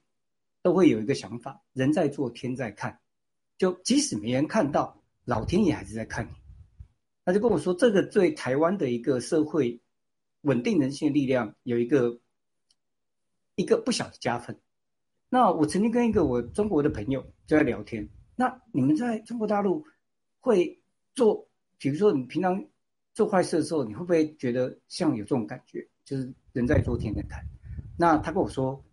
[0.61, 2.99] 都会有一个想法：人在做，天在看。
[3.57, 4.95] 就即使没人看到。
[5.27, 6.31] 老天爷还是在看你，
[7.25, 9.77] 他就跟我说，这个对台湾的一个社会
[10.43, 12.17] 稳定人性的力量有一个
[13.55, 14.57] 一个不小的加分。
[15.29, 19.85] 那我曾经跟一个我中国的朋友就在聊天，那你们在中国大陆
[20.39, 20.81] 会
[21.13, 22.65] 做，比如说你平常
[23.13, 27.43] 做坏事的时候，你会不会觉得像有这种感觉，就是人在做天在看？
[27.97, 28.83] 那他跟我说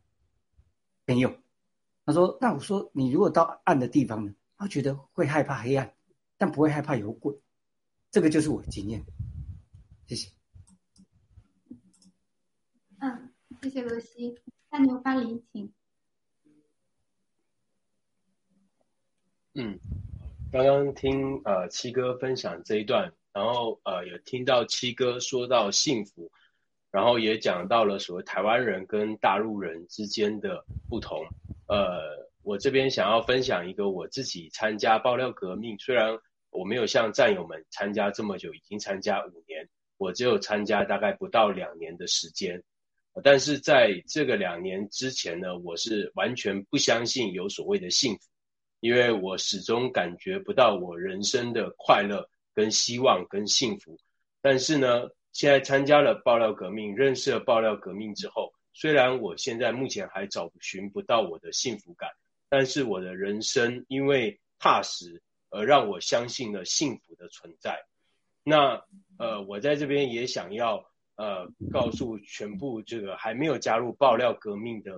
[1.06, 1.34] 没有，
[2.04, 5.92] 他说那我说你如果到暗的地方呢，他觉得会害怕黑暗。
[6.36, 7.32] 但不会害怕有鬼，
[8.10, 9.04] 这个就是我的经验。
[10.04, 10.28] 谢谢。
[12.98, 13.30] 嗯，
[13.62, 14.36] 谢谢罗西。
[14.68, 15.72] 大牛巴黎，请。
[19.54, 19.78] 嗯，
[20.52, 26.30] 刚刚听呃七哥分享这一段，然后呃有听到七哥说到幸福，
[26.90, 31.24] 然后也讲到了所谓台湾人跟大陆人之间的不同，
[31.68, 32.24] 呃。
[32.46, 36.18] 我这边想要分享一个我自己参加爆料革命，虽然
[36.50, 42.62] 我没有像战友们参加这么久，已经参加五年，我只有参加大概不到两年的时间，
[43.22, 48.20] 但是在这个两年之前呢，我是完全不相信有所谓的幸福，
[48.84, 53.98] 因为我始终感觉不到我人生的快乐跟希望跟幸福。
[54.42, 62.10] 但是呢，现在参加了爆料革命，认识了爆料革命之后，虽然我现在目前还找寻不到我的幸福感。
[62.50, 67.86] 但是我的人生因为踏实而让我相信了幸福的存在。
[68.42, 68.84] 那
[69.16, 70.84] 呃，我在这边也想要
[71.16, 74.92] 呃告诉全部这个还没有加入爆料革命的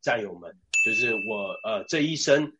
[0.00, 0.56] 战友们，
[0.86, 2.56] 就是我呃这一生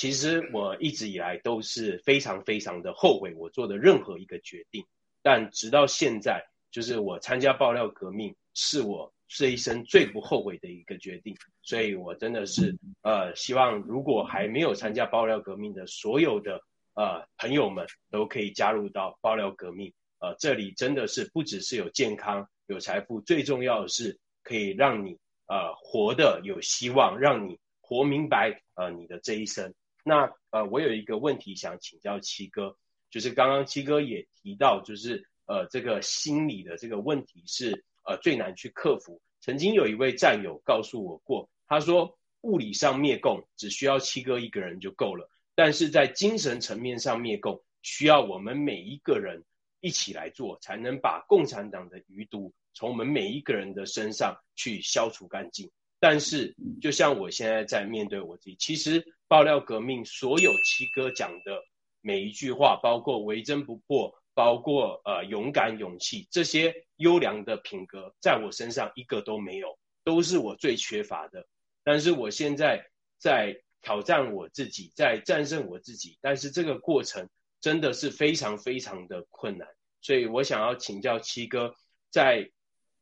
[0.00, 4.82] 其实我一直以来都是非常非常的后悔我做的任何一个决定。
[5.20, 9.12] 但直到现在，就是我参加爆料革命是我。
[9.28, 16.60] 这一生最不后悔的一个决定，所以我真的是呃，希望如果还没有参加爆料革命的所有的
[16.94, 19.92] 呃朋友们，都可以加入到爆料革命。
[20.18, 29.72] 呃，这里真的是不只是有健康、有财富，最重要的是可以让你呃活的有希望，让你活明白呃你的这一生。
[30.04, 32.76] 那呃，我有一个问题想请教七哥，
[33.10, 37.84] 就是刚刚七哥也提到，就是呃这个心理的这个问题是。
[38.02, 39.20] 呃，最难去克服。
[39.40, 49.44] 曾经有一位战友告诉我过，他说物理上灭共只需要七哥一个人就够了，但是在精神层面上灭共，需要我们每一个人
[49.80, 55.70] 一起来做，才能把共产党的余毒从我们每一个人的身上去消除干净。
[56.00, 61.62] 但是，就像我现在在面对我自己，其实爆料革命所有七哥讲的
[62.00, 64.16] 每一句话，包括为真不破。
[64.32, 71.46] 包括呃勇敢、勇气这些优良的品格，在我身上一个都没有，都是我最缺乏的。
[71.82, 72.86] 但是我现在
[73.18, 77.28] 在挑战我自己，在战胜我自己，但是这个过程
[77.60, 79.68] 真的是非常非常的困难。
[80.00, 81.74] 所以我想要请教七哥，
[82.08, 82.50] 在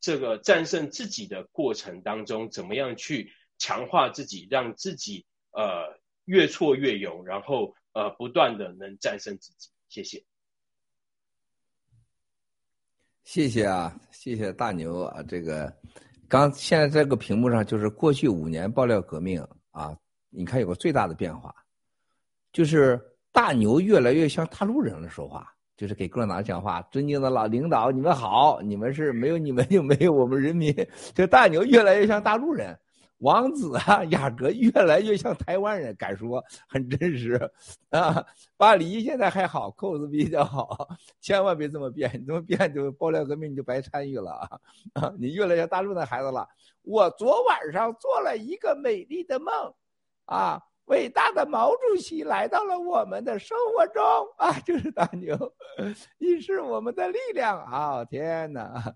[0.01, 9.71] 这个战胜自己的过程当中，怎么样去强化自己，让自己呃越挫越勇，然后呃不断的能战胜自己。
[9.89, 10.25] 谢谢。
[13.25, 15.23] 谢谢啊，谢谢大牛啊！
[15.25, 15.71] 这个
[16.29, 19.95] 刚现在这个屏幕上就是过去五年爆料革命啊，
[20.31, 21.55] 你看有个最大的变化，
[22.53, 22.99] 就是
[23.31, 26.83] 大牛越来越像大陆人了说话，就是给共产党讲话。
[26.91, 30.75] 尊敬的老领导，你们好，你们是没有你们就没有我们人民。
[31.15, 32.77] 这大牛越来越像大陆人。
[33.19, 37.51] 王子啊，雅阁越来越像台湾人，敢说很真实
[37.91, 38.25] 啊。
[38.57, 40.89] 巴黎现在还好，扣子比较好，
[41.21, 44.61] 千万别这么变，你这么变就爆料革命你就白参与了啊！
[44.95, 46.49] 啊， 你越来越大陆的孩子了。
[46.83, 49.53] 我昨晚上做了一个美丽的梦，
[50.27, 50.63] 啊。
[50.89, 54.03] 伟大的毛主席来到了我们的生活中
[54.39, 55.37] 啊，就是大牛，
[56.19, 58.05] 你是我们的力量啊！
[58.07, 58.95] 天哪！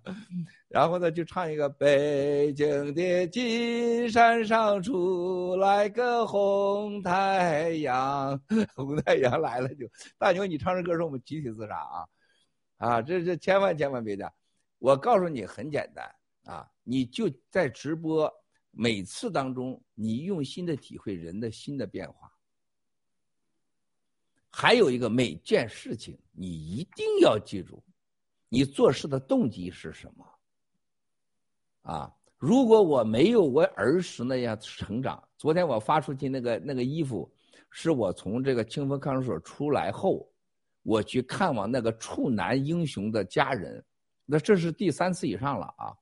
[0.68, 8.40] 然后呢，就唱一个北京的金山上出来个红太阳，
[8.74, 9.86] 红太阳来了就
[10.18, 12.06] 大牛，你唱这歌时候我们集体自杀啊！
[12.78, 14.32] 啊，这这千万千万别的，
[14.78, 16.10] 我告诉你很简单
[16.46, 18.32] 啊，你就在直播。
[18.74, 22.28] 每次当中，你用心的体会人的心的变化。
[24.50, 27.80] 还有一个，每件事情你一定要记住，
[28.48, 30.26] 你做事的动机是什么。
[31.82, 37.32] 啊，如果我没有我儿时那样成长，昨天我发出去那个那个衣服，
[37.70, 40.28] 是我从这个清风看守所出来后，
[40.82, 43.82] 我去看望那个处男英雄的家人，
[44.26, 45.96] 那这是第三次以上了啊。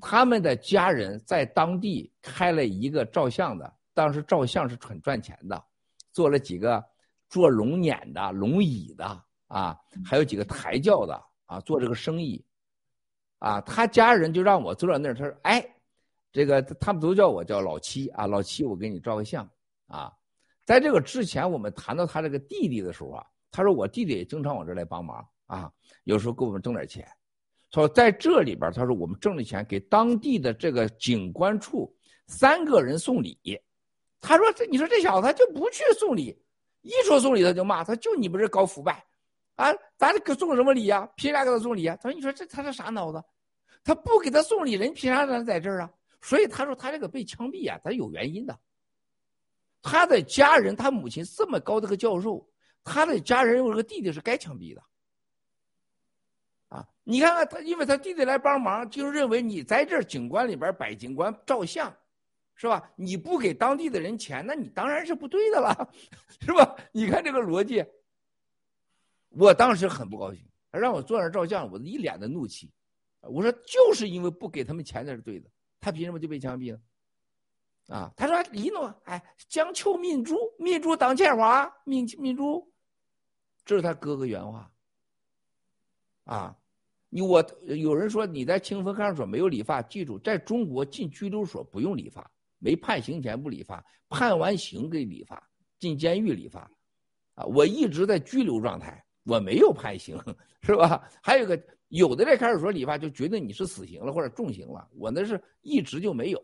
[0.00, 5.64] 他们的家人在当地开了一个照相的，当时照相是很赚钱的，
[6.12, 6.84] 做了几个
[7.28, 12.44] 做龙辇的、龙椅的啊，还有几个抬轿的啊，做这个生意，
[13.38, 15.64] 啊，他家人就让我坐在那儿，他说：“哎，
[16.32, 19.48] 这个他们都叫我叫老七啊，老七，我给你照个相
[19.86, 20.12] 啊。”
[20.66, 25.70] 在这个之前，我们谈到他这个弟弟的时候啊，他说我弟弟也经常往这来帮忙啊，
[26.04, 27.08] 有时候给我们挣点钱。
[27.76, 31.94] 说在这里边，他说我们挣的钱给当地的这个警官处
[32.26, 33.38] 三个人送礼。
[34.18, 36.34] 他说这你说这小子他就不去送礼，
[36.80, 39.04] 一说送礼他就骂，他就你们这搞腐败，
[39.56, 41.06] 啊，咱给送什么礼呀？
[41.16, 41.94] 凭啥给他送礼啊？
[42.00, 43.22] 他说你说这他是啥脑子？
[43.84, 45.90] 他不给他送礼，人凭啥让他在这儿啊？
[46.22, 48.58] 所以他说他这个被枪毙啊，他有原因的。
[49.82, 52.48] 他的家人，他母亲这么高的个教授，
[52.82, 54.82] 他的家人有个弟弟是该枪毙的。
[57.08, 61.94] 你看看他，因为他弟弟来帮忙，就认为你在这景观里边摆景观照相，
[62.56, 62.90] 是吧？
[62.96, 65.88] 你不给当地的人钱，那你当然是不对的了，
[66.42, 66.74] 是吧？
[66.90, 67.84] 你看这个逻辑，
[69.28, 72.68] 我当时很不高兴，让我坐那照相，我一脸的怒气。
[73.20, 75.48] 我说就是因为不给他们钱才是对的，
[75.78, 76.80] 他凭什么就被枪毙了？
[77.96, 78.12] 啊？
[78.16, 82.68] 他说李诺，哎，将求民主，民主当前话，民民主，
[83.64, 84.68] 这是他哥哥原话，
[86.24, 86.56] 啊。
[87.08, 92.28] 你我有人说你在清风看守所没有理发，记住，在中国进拘留所不用理发，
[92.58, 95.42] 没判刑前不理发，判完刑给理发，
[95.78, 96.70] 进监狱理发，
[97.34, 100.18] 啊，我一直在拘留状态，我没有判刑，
[100.62, 101.08] 是吧？
[101.22, 106.42] 还有个有的在看守所理发就觉得你是死刑了或者重刑了，我那是一直就没有。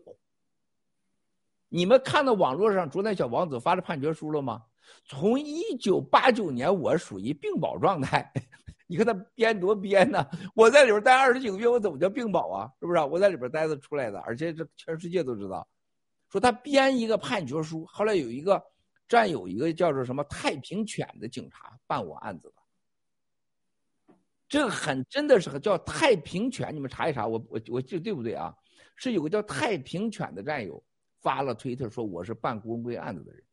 [1.67, 4.63] 你们看到网络上昨天小王子发的判决书了吗？
[5.05, 8.31] 从一九八九年我属于病保状态。
[8.93, 10.23] 你看他编多编呢！
[10.53, 12.71] 我在里边待二十几个月，我怎么叫病保啊？
[12.79, 12.99] 是不是？
[12.99, 15.67] 我在里边待着出来的，而且这全世界都知道。
[16.29, 18.63] 说他编一个判决书，后来有一个
[19.07, 24.15] 战友，一个叫做什么太平犬的警察办我案子的。
[24.47, 28.55] 这个很真的是叫太平犬，你们查一查，我我我记得对不对啊？
[28.95, 30.79] 是有个叫太平犬的战友
[31.19, 33.43] 发了推特说我是办郭文贵案子的人，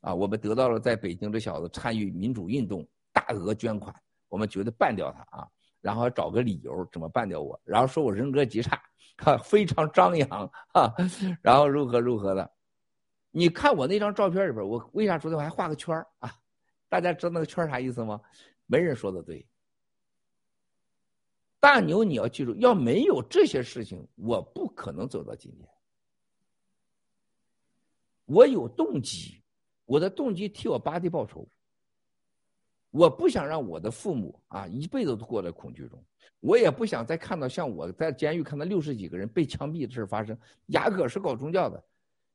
[0.00, 3.94] 啊，我们得到了在北京这小子参与民主运动，大额捐款。
[4.28, 5.48] 我们觉得办掉他啊，
[5.80, 8.82] 然后找个理由怎么办掉我，然后说我人格极差，
[9.16, 10.28] 哈，非常张扬
[10.74, 10.94] 哈，
[11.42, 12.50] 然后如何如何的。
[13.30, 16.34] 你看我那张照片里边，我为啥昨天我还画个圈啊？
[16.88, 18.20] 大家知道那个圈啥意思吗？
[18.66, 19.46] 没人说的对。
[21.60, 25.68] 大牛，你要记住，要没有这些事情，我不可能走到今天。
[28.24, 29.42] 我有动机，
[29.84, 31.48] 我的动机替我八弟报仇。
[32.90, 36.02] 我不想让我的父母啊一辈子都过在恐惧中，
[36.40, 40.36] 我也不想再看到像我在监狱看到六十几个人被枪毙的事发生。
[40.68, 41.82] 雅各是搞宗教的，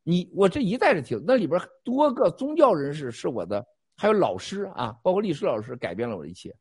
[0.04, 6.56] 你我这一代的听，那里边多个宗教人士是我的，还有老师啊，包括历史老师改变了我的一切。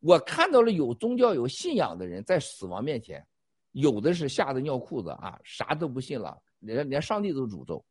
[0.00, 3.24] 我看到了有宗教有信仰的人在死亡面前，
[3.70, 7.82] 有的是吓得尿裤子啊，啥都不信了，连连上帝都诅咒，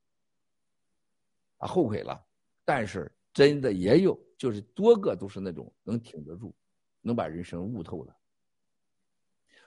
[1.58, 2.22] 啊后悔了，
[2.64, 4.20] 但是真的也有。
[4.42, 6.52] 就是多个都是那种能挺得住，
[7.00, 8.16] 能把人生悟透的。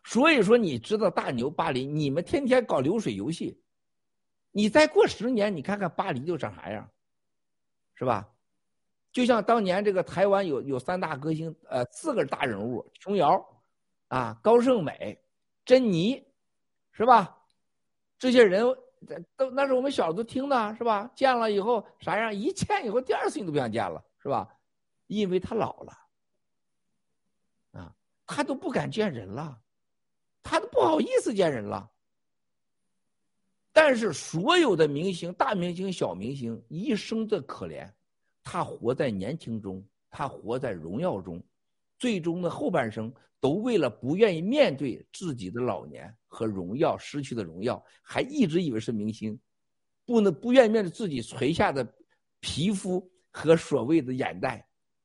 [0.03, 3.57] 所以说，你知道大牛巴黎，你们天天搞流水游戏，
[4.51, 6.91] 你再过十年，你看看巴黎就长啥样，
[7.95, 8.29] 是吧？
[9.12, 13.62] 就像当年这个台湾有有三大歌星，呃，四个大人物，琼瑶，
[14.09, 15.16] 啊，高胜美，
[15.64, 16.20] 珍妮，
[16.91, 17.39] 是吧？
[18.18, 18.64] 这些人
[19.37, 21.09] 都那是我们小时候听的，是吧？
[21.14, 22.35] 见了以后啥样？
[22.35, 24.49] 一见以后，第二次你都不想见了，是吧？
[25.07, 25.93] 因为他老了，
[27.73, 27.95] 啊，
[28.27, 29.61] 他都不敢见人了，
[30.43, 31.91] 他都不好意思见人了。
[33.73, 37.93] 但是所有的明星，大明星、小明星，一生的可怜，
[38.43, 41.43] 他活在年轻中，他活在荣耀中，
[41.99, 49.39] 最终的后半生都为了不愿意面对自己的老年和荣耀失去的荣耀，还一直以为是明星，
[50.05, 51.85] 不能不愿意面对自己垂下的
[52.39, 54.65] 皮肤和所谓的眼袋，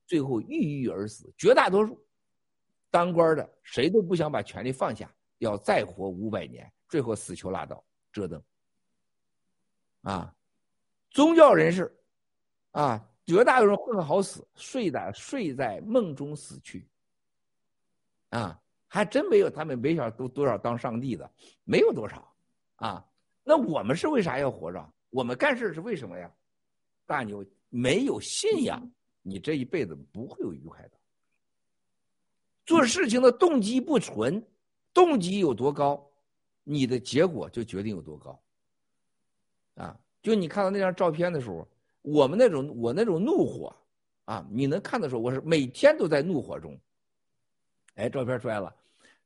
[0.09, 1.31] 最后郁郁而死。
[1.37, 2.03] 绝大多数
[2.89, 8.41] 当官的谁都不想把权力放下，要再活五百年，最后死囚拉倒，折腾。
[10.01, 10.33] 啊，
[11.11, 11.95] 宗教人士，
[12.71, 16.89] 啊，绝大多数混个好死，睡在睡在梦中死去。
[18.29, 21.31] 啊，还真没有他们没想都多少当上帝的，
[21.65, 22.35] 没有多少。
[22.77, 23.05] 啊，
[23.43, 24.93] 那我们是为啥要活着？
[25.11, 26.31] 我们干事是为什么呀？
[27.05, 28.81] 大牛没有信仰，
[29.21, 30.91] 你这一辈子不会有愉快的。
[32.65, 34.45] 做事情的动机不纯，
[34.93, 36.09] 动机有多高，
[36.63, 38.39] 你的结果就决定有多高。
[39.75, 41.67] 啊，就你看到那张照片的时候，
[42.01, 43.75] 我们那种我那种怒火，
[44.25, 46.79] 啊，你能看的时候，我是每天都在怒火中。
[47.95, 48.75] 哎，照片出来了，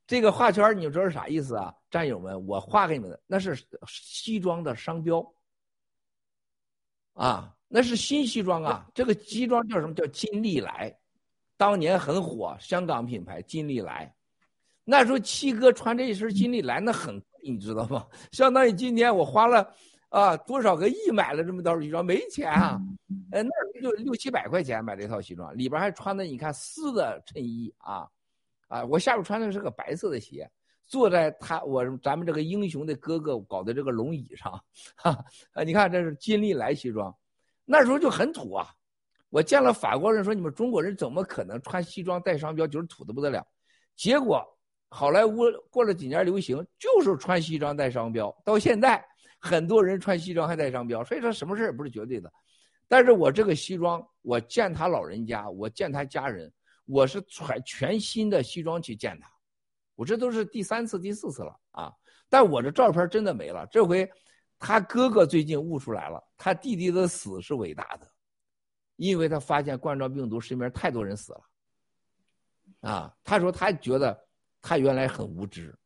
[0.07, 1.75] 这个画圈你知道是啥意思啊？
[1.91, 5.33] 战友们，我画给你们的那是西装的商标，
[7.13, 8.85] 啊，那是新西装啊。
[8.93, 10.95] 这个西装叫什么叫金利来，
[11.57, 14.13] 当年很火，香港品牌金利来。
[14.83, 18.05] 那时候七哥穿这一身金利来，那很贵，你知道吗？
[18.31, 19.73] 相当于今天我花了。
[20.09, 22.05] 啊，多少个亿买了这么套西装？
[22.05, 22.79] 没钱啊！
[23.31, 23.49] 呃，那
[23.81, 28.07] 就六七百块钱买了一套西装，里边还穿的你看丝的衬衣啊，
[28.67, 30.47] 啊，我下边穿的是个白色的鞋，
[30.85, 34.51] 坐在他我咱们这个英雄的哥哥搞的这个龙椅上，
[34.95, 35.17] 哈
[35.53, 37.11] 啊，你看这是金利来西装，
[37.65, 38.67] 那时候就很土啊。
[39.29, 43.45] 我见了法国人说你们中国人怎么可能穿西装带商标，就是土的不得了。
[43.95, 44.43] 结果
[44.89, 49.03] 好莱坞过了几年流行，就是穿西装带商标，到现在。
[49.45, 52.31] 很多人穿西装还带商标，所以说什么事也不是绝对的。
[52.87, 56.49] 但是我这个西装，我见他老人家，我见他家人，
[56.85, 59.29] 我是穿全新的西装去见他，
[59.95, 61.91] 我这都是第三次、第四次了啊！
[62.29, 63.67] 但我这照片真的没了。
[63.69, 64.09] 这回
[64.65, 68.07] 他哥哥最近悟出来了，他弟弟的死是伟大的，
[68.95, 73.13] 因为他发现冠状病毒身边太多人死了啊。
[73.25, 74.17] 他说他觉得
[74.61, 75.77] 他原来很无知，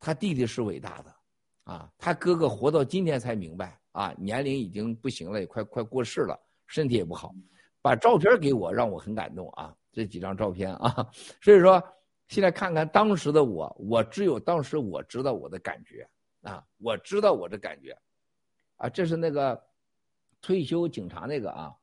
[0.00, 1.14] 他弟弟是伟大的。
[1.64, 6.36] 啊，他哥哥活到今天才明白啊，年龄已经不行了，也快快过世了，
[6.66, 7.32] 身体也不好，
[7.80, 9.72] 把照片给我，让我很感动啊。
[9.92, 11.08] 这几张照片啊，
[11.40, 11.80] 所以说
[12.26, 16.04] 现在看看当时的我，我只有当时我知道我的感觉
[16.42, 17.96] 啊，我知道我的感觉
[18.76, 19.62] 啊，这是那个
[20.40, 21.74] 退休警察那个啊，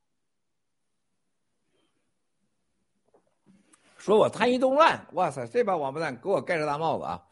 [3.97, 7.24] 说我参与动乱，哇塞，这帮王八蛋给我盖着大帽子啊。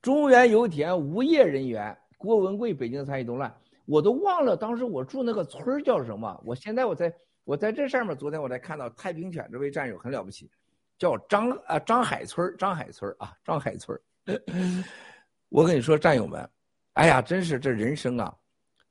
[0.00, 3.52] 中原油田无业人员郭文贵北京参与动乱，
[3.84, 6.40] 我都忘了当时我住那个村叫什么。
[6.44, 7.12] 我现在我在
[7.42, 10.48] 我在这上面，昨天我才看到太平犬这位战友很了不起，
[10.98, 14.00] 叫张啊张海村张海村啊张海村
[15.48, 16.48] 我跟你说战友们，
[16.94, 18.34] 哎呀，真是这人生啊，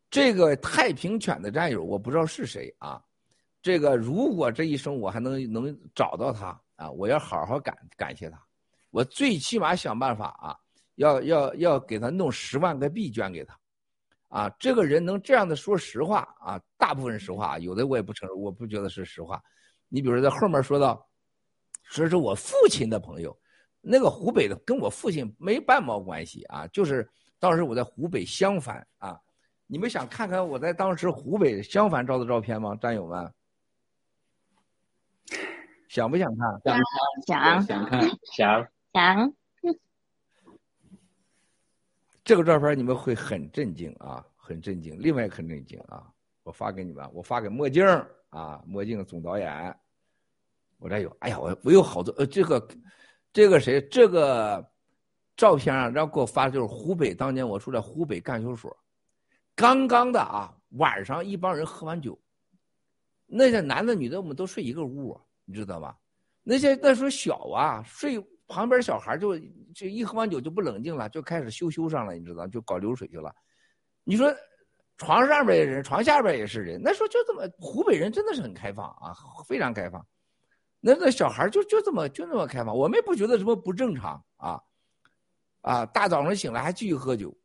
[0.09, 3.03] 这个太平犬的战友我不知道是谁啊，
[3.61, 8.41] 这个如果这一生我还能能找到他啊，我要好好感感谢他，
[8.91, 10.57] 我最起码想办法啊。
[10.95, 13.55] 要要要给他弄十万个币捐给他，
[14.29, 19.39] 啊，这个人能这样的说实话啊，大部分实话，有的我也不承认，我不觉得是实话。
[19.89, 21.07] 你比如在后面说到，
[21.83, 23.39] 说是我父亲的朋友，
[23.89, 27.09] 那个湖北的跟我父亲没半毛关系啊，就是
[27.39, 29.17] 当时我在湖北襄樊啊，
[29.65, 33.33] 你们想看看我在当时湖北襄樊照的照片吗，战友们？
[35.87, 36.61] 想不想看？
[36.65, 36.81] 想
[37.25, 38.01] 想想看
[38.35, 39.33] 想想。
[42.25, 44.97] 这个照片你们会很震惊啊，很震惊。
[44.99, 46.05] 另外很震惊啊，
[46.43, 47.85] 我发给你们，我发给墨镜
[48.29, 49.73] 啊，墨镜总导演，
[50.77, 51.09] 我这有。
[51.21, 52.67] 哎呀，我我有好多呃，这个
[53.37, 54.67] 这个谁，这个
[55.35, 58.75] 照片啊，然后给我发的就是湖北当年我住在湖北干休所，
[59.55, 62.19] 刚刚的啊，晚上一帮人喝完酒，
[63.27, 65.15] 那些男的女的我们都睡一个屋，
[65.45, 65.95] 你知道吗？
[66.41, 68.19] 那些那时候小啊，睡。
[68.47, 69.37] 旁边小孩就
[69.75, 73.35] 就一喝完酒就不冷静了，就开始羞羞上了，你知道，就搞流水去了。
[74.05, 74.33] 你说
[74.97, 76.81] 床上边也是人，床下边也是人。
[76.81, 79.13] 那时候就这么，湖北人真的是很开放啊，
[79.45, 80.03] 非常开放。
[80.79, 84.61] 那那小孩就就这么就那么开放，我们也不觉得什么不正常啊
[85.61, 85.85] 啊！
[85.87, 87.35] 大早上醒来还继续喝酒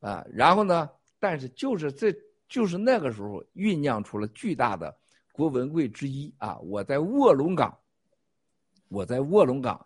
[0.00, 2.14] 啊，然后呢但是就是这
[2.48, 4.96] 就是那个时候酝酿出了巨大的
[5.32, 6.58] 郭文贵之一啊！
[6.60, 7.76] 我在卧龙岗，
[8.88, 9.84] 我在卧龙岗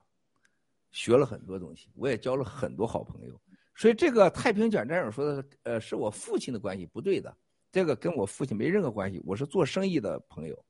[0.93, 3.41] 学了很多东西，我也交了很多好朋友。
[3.75, 7.35] 所以这个太平卷战友说的，呃，是我父亲的关系，不对的。
[7.73, 10.65] 这个跟我父亲没任何关系，我是做生意的朋友。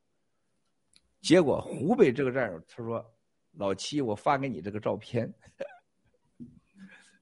[1.20, 3.04] 结果湖北这个战友他说
[3.52, 5.32] ：“老七，我发给你这个照片。”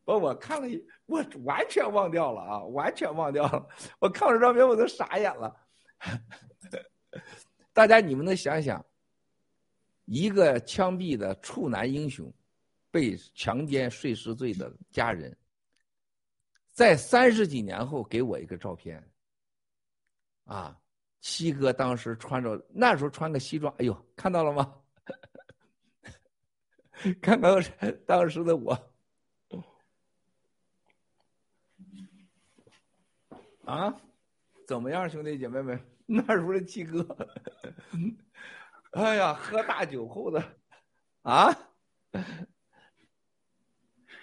[0.05, 3.69] 把我看了一，我完全忘掉了啊，完全忘掉了。
[3.99, 5.55] 我看这照片，我都傻眼了。
[7.75, 8.85] 大家你们能想想，
[10.07, 12.33] 一个枪毙的处男英雄，
[12.91, 15.37] 被强奸碎尸罪的家人，
[16.73, 19.07] 在三十几年后给我一个照片。
[20.45, 20.81] 啊，
[21.21, 24.75] 七哥当时穿着那时候穿个西装，哎呦，看到了吗？
[27.23, 27.61] 看到
[28.07, 28.77] 当时的我。
[33.65, 33.95] 啊，
[34.67, 35.79] 怎么样，兄弟姐妹们？
[36.07, 37.07] 那时候的七哥，
[38.93, 40.43] 哎呀，喝大酒后的，
[41.21, 41.53] 啊，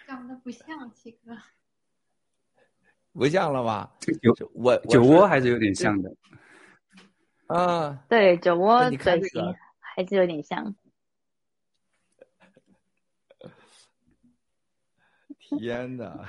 [0.08, 1.38] 长得不像七哥，
[3.14, 3.96] 不像了吧？
[4.00, 6.12] 酒我酒窝还是有点像的，
[7.48, 10.76] 啊，对，酒窝嘴型还是有点像。
[15.38, 16.26] 天哪！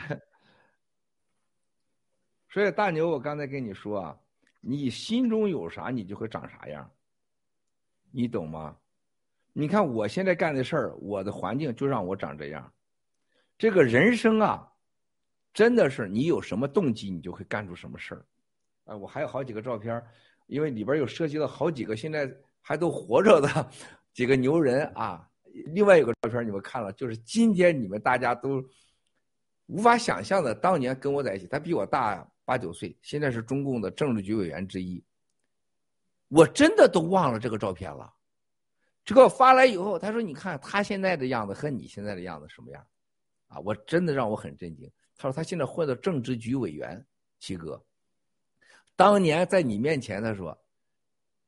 [2.50, 4.18] 所以大牛，我刚才跟你说啊，
[4.60, 6.88] 你心中有啥，你就会长啥样，
[8.10, 8.76] 你懂吗？
[9.54, 12.70] 你看我现在干的事儿，我的环境就让我长这样。
[13.56, 14.70] 这个人生啊，
[15.54, 18.26] 真的是你有什么动机，你就会干出什么事儿。
[18.84, 20.04] 啊，我还有好几个照片，
[20.46, 22.30] 因为里边有涉及到好几个现在
[22.60, 23.70] 还都活着的
[24.12, 25.28] 几个牛人啊。
[25.74, 28.62] 另外有个照片你们看了，就是今天你们大家都
[29.66, 35.02] 无法想象的，当年跟我在一起，他比我大八九岁，现在是中共的政治局委员之一。
[36.28, 38.12] 我真的都忘了这个照片了。
[39.04, 42.84] 这个发来以后，他说：“你看他现在的样子和你现在的样子什么样？”
[43.46, 44.90] 啊，我真的让我很震惊。
[45.16, 47.06] 他说他现在混到政治局委员，
[47.38, 47.80] 七哥。
[48.96, 50.56] 当年在你面前，他说，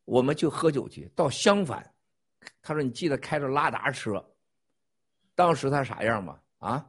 [0.04, 1.90] 我们就喝酒去，到相反。
[2.62, 4.24] 他说：“你记得开着拉达车。”
[5.34, 6.38] 当时他啥样吗？
[6.58, 6.86] 啊，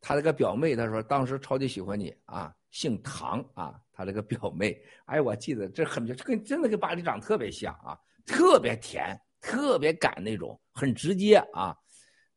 [0.00, 11.76] 他那个表妹，他说当时超级喜欢你啊，姓唐啊，他这个表妹，哎，我记得这很这跟真的跟巴黎长特别像啊，特别甜，特别赶那种，很直接啊，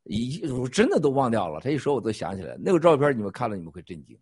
[0.03, 4.17] 一我真的都忘掉了，他一说我都想起来，那个照片你们看了你们会震惊。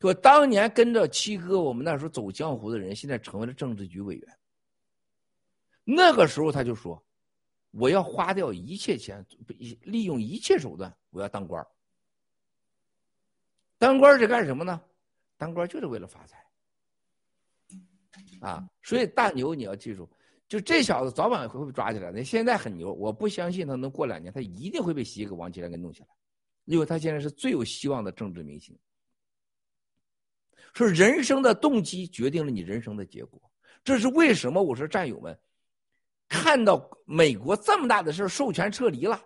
[0.00, 4.38] 说当年跟着七哥，我们那时候走江湖的人，现在成为了政治局委员。
[5.82, 7.02] 那个时候他就说，
[7.72, 9.24] 我要花掉一切钱，
[9.82, 11.66] 利用一切手段，我要当官
[13.76, 14.80] 当官是干什么呢？
[15.36, 16.44] 当官就是为了发财。
[18.40, 20.08] 啊，所以大牛你要记住，
[20.46, 22.22] 就这小子早晚会被抓起来的。
[22.22, 26.08] 现在很牛，我不相信他能过两年，他一定会被洗一个王岐山给弄起来，
[26.66, 28.78] 因为他现在是最有希望的政治明星。
[30.74, 33.40] 说人生的动机决定了你人生的结果，
[33.82, 34.62] 这是为什么？
[34.62, 35.38] 我说战友们，
[36.28, 39.20] 看到美国这么大的事授权撤离了，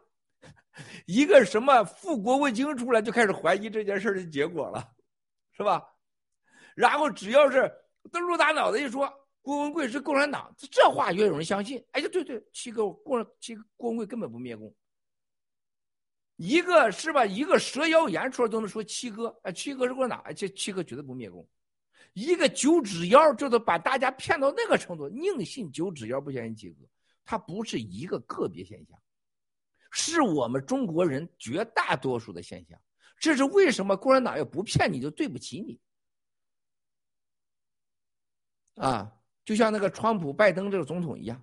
[1.06, 4.86] 一个什么副国务卿出来就开始怀疑这件事的结果了，
[5.56, 5.82] 是吧？
[6.74, 7.70] 然后只要是
[8.10, 9.12] 登陆大脑袋一说
[9.42, 11.84] 郭文贵是共产党，这话越有人相信。
[11.90, 14.74] 哎呀，对对，七哥共七郭文贵根本不灭共。
[16.42, 17.24] 一个是吧？
[17.24, 21.48] 一个蛇妖言出来都能说七哥，哎，七哥是共产党，这七哥绝对不灭共。
[22.14, 26.84] 一个九指妖，这都把大家骗到那个程度，宁信九指妖不相信七哥，
[27.24, 29.00] 他不是一个个别现象，
[29.92, 32.76] 是我们中国人绝大多数的现象。
[33.20, 35.78] 这是为什么共产党要不骗你就对不起你
[38.82, 39.12] 啊？
[39.44, 41.40] 就像那个川普、拜登这个总统一样，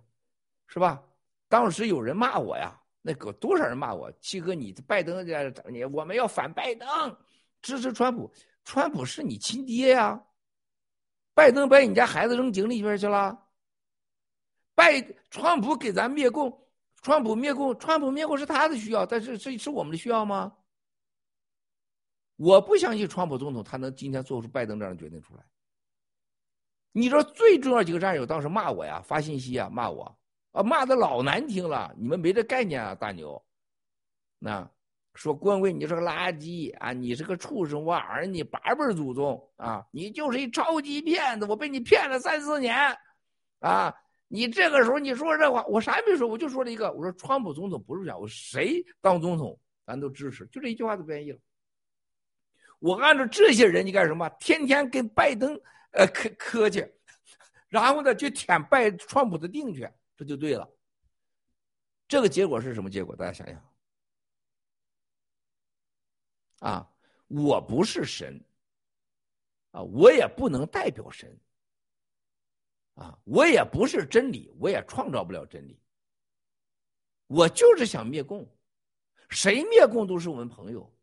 [0.68, 1.02] 是吧？
[1.48, 2.76] 当时有人骂我呀。
[3.02, 6.88] 那个多少人骂我，七哥，你拜登这你我们要反拜登，
[7.62, 8.32] 支持川普，
[8.64, 10.22] 川普是你亲爹呀，
[11.34, 13.48] 拜登把你家孩子扔井里边去了，
[14.76, 16.68] 拜川普给咱灭共，
[17.02, 20.56] 川普灭共，川普灭共是他的需要，但是这是我们的需要吗？
[22.36, 25.44] 我不相信川普总统他能今天做出拜登这样的决定出来。
[26.92, 30.18] 你知道最重要几个战友当时骂我呀，发信息啊骂我。
[30.52, 33.42] 啊，骂的老难听了，你们没这概念啊，大牛。
[34.40, 34.70] 那
[35.14, 42.76] 说郭文贵你是个垃圾啊，你是个畜生，我儿你八辈祖宗啊，你就是一超级骗子，我被你骗了三四年，
[43.60, 43.94] 啊，
[44.28, 51.40] 你这个时候你说这话，我啥也没说，我就说了一个，我说川普总统不是这样，我谁当总统咱都支持，就这一句话就变异了。
[52.80, 54.30] 我按照这些人，你干什么？
[54.40, 55.60] 天天跟拜登
[55.92, 56.90] 呃磕磕去，
[57.68, 59.90] 然后呢就舔拜川普的腚去，
[60.20, 60.70] 这就对了。
[62.06, 63.16] 这个结果是什么结果？
[63.16, 63.70] 大家想想。
[66.60, 66.94] 啊，
[67.28, 68.44] 我不是神，
[69.72, 71.40] 啊，我也不能代表神，
[72.96, 75.82] 啊，我也不是真理，我也创造不了真理。
[77.28, 78.46] 我就是想灭共，
[79.30, 80.94] 谁灭共都是我们朋友。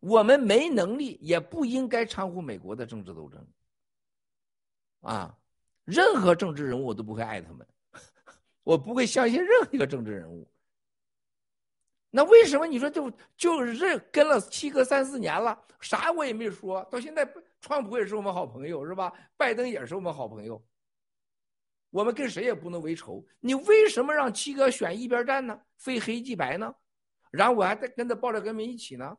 [0.00, 3.48] 我们没能力，也不应该掺和美国的政治斗争。
[5.00, 5.38] 啊，
[5.84, 7.66] 任何政治人物我都不会爱他们，
[8.62, 10.48] 我不会相信任何一个政治人物。
[12.10, 17.26] 那为什么你说就就是跟了七哥三四年了，啥我也没说到现在，
[17.60, 19.12] 川普也是我们好朋友是吧？
[19.36, 20.62] 拜登也是我们好朋友，
[21.90, 23.26] 我们跟谁也不能为仇。
[23.40, 25.58] 你为什么让七哥选一边站呢？
[25.78, 26.74] 非黑即白呢？
[27.30, 29.16] 然后我还在跟着暴力革命一起呢？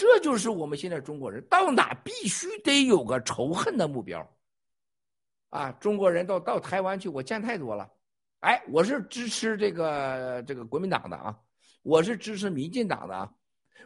[0.00, 4.26] 这就是我们现在中国人到哪必须得有个仇恨的目标。
[5.50, 7.86] 啊，中国人到到台湾去，我见太多了。
[8.38, 11.36] 哎，我是支持这个这个国民党的啊，
[11.82, 13.30] 我是支持民进党的啊，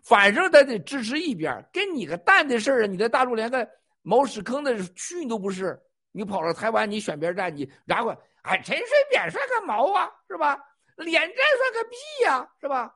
[0.05, 2.87] 反正他得支持一边，跟你个蛋的事儿啊！
[2.87, 3.69] 你在大陆连个
[4.03, 5.77] 茅屎坑的区都不是，
[6.13, 10.57] 你跑到台湾你选边站，你然后哎陈水扁算个毛啊，是吧？
[10.99, 12.95] 脸战算个屁呀，是吧？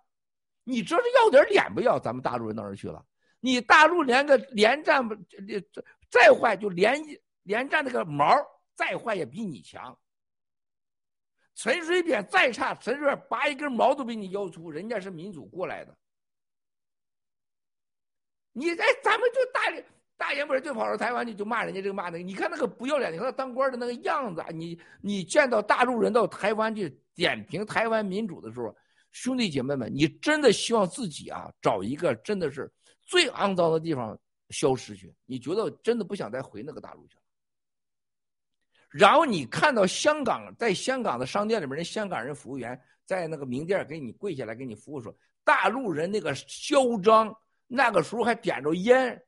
[0.69, 1.99] 你这是要点脸不要？
[1.99, 3.03] 咱们大陆人到哪去了？
[3.41, 5.17] 你大陆连个连战不
[6.11, 7.03] 再坏就连
[7.45, 8.37] 连战那个毛
[8.77, 9.99] 再坏也比你强。
[11.55, 15.97] 陈水扁再差，陈水扁拔一根毛都比你腰粗，人家是民主过来的。
[18.53, 19.83] 你哎，咱们就大
[20.19, 28.77] 大言不惭就跑到台湾去就骂人家这个骂那个，你看那个不要脸，你看他当官的那个样子，你你见到大陆人到台湾去点评台湾民主的时候，
[29.21, 32.73] 兄弟姐妹们，你真的希望自己啊找一个真的是
[33.05, 34.17] 最肮脏的地方
[34.51, 37.23] 消失去，你觉得真的不想再回那个大陆去了。
[38.89, 45.13] 然后你看到香港，在香港的商店里面，人香港人服务员在那个名店给你跪下来给你服务，说
[45.43, 49.21] 大陆人那个嚣张，那个时候还点着烟，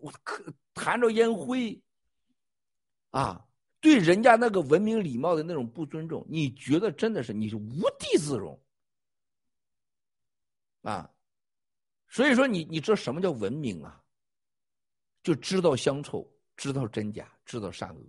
[0.00, 0.44] 我可
[0.74, 1.80] 弹着烟灰，
[3.12, 3.42] 啊，
[3.80, 8.60] 对人家那个文明礼貌的那种不尊重，你觉得真的是你是无地自容，
[10.86, 11.10] 啊，
[12.06, 14.00] 所以说你你知道什么叫文明啊？
[15.20, 18.00] 就知道乡臭，知道真假，知道善恶。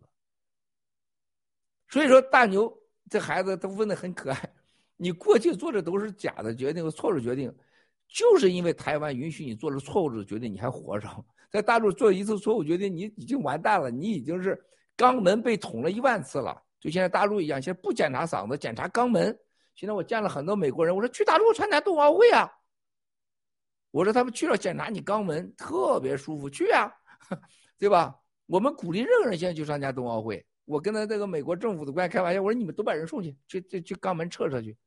[1.90, 2.72] 所以说，大牛
[3.10, 4.54] 这孩子他问的很可爱。
[4.96, 7.52] 你过去做的都是假的决定和、错误决定，
[8.08, 11.10] 就是因为台湾允许你做了错误的决定，你还活着。
[11.50, 14.64] 在大陆做一次错误决定，你已经完蛋了，你已经是
[14.96, 16.62] 肛门被捅了一万次了。
[16.80, 19.36] 就现在大陆一样，现在不检查嗓子，检查肛门。
[19.74, 22.52] 现在我见了很多美国人，我说去大陆参加冬奥会啊，
[23.92, 26.92] 我说他们去了检查你肛门，特别舒服，去啊，
[27.80, 28.16] 对吧？
[28.46, 30.46] 我们鼓励任何人现在去参加冬奥会。
[30.66, 34.78] 我跟他这个美国政府的官开玩笑，我说你们都把人送去，去去去肛门撤撤去。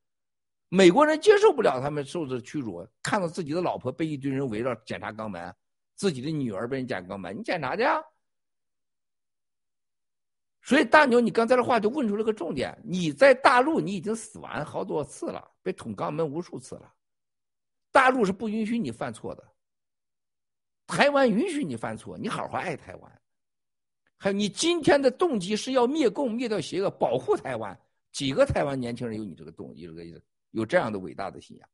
[0.69, 5.55] 美国人接受不了他们受的屈辱，看到自己的老婆被一堆人围绕检查肛门，
[5.97, 8.01] 自己的女儿被人检查肛门，你检查去啊。
[10.63, 16.93] 所以大牛，你刚才的话就问出了个重点：你在大陆你已经死完好多次了，被捅肛门无数次了。
[17.93, 19.53] 大陆是不允许你犯错的，
[20.87, 23.23] 台湾允许你犯错，你好好爱台湾。
[24.17, 27.79] 还有，你今天的动机是要灭共、灭掉邪恶、保护台湾？
[28.13, 31.69] 几个台湾年轻人有你这个动，有这个有这样的伟大的信仰？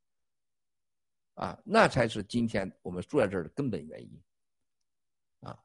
[1.34, 4.22] 啊，那才是今天我们坐在这儿的根本原因。
[5.40, 5.58] 啊，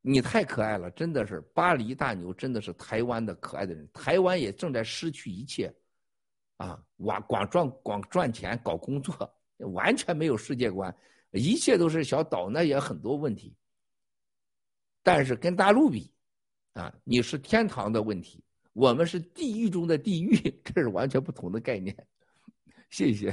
[0.00, 3.86] 你太可爱了，真的是巴黎大牛，真的是台湾的可爱的人。
[3.92, 5.74] 台湾也正在失去一切，
[6.56, 9.34] 啊，光光赚光赚钱搞工作，
[9.72, 10.94] 完全没有世界观，
[11.32, 13.56] 一切都是小岛，那也很多问题。
[15.02, 16.12] 但是跟大陆比，
[16.72, 18.42] 啊，你是天堂的问题，
[18.72, 21.94] 我们是地狱中的地狱，这是完全不同的概念。
[22.88, 23.30] 谢谢。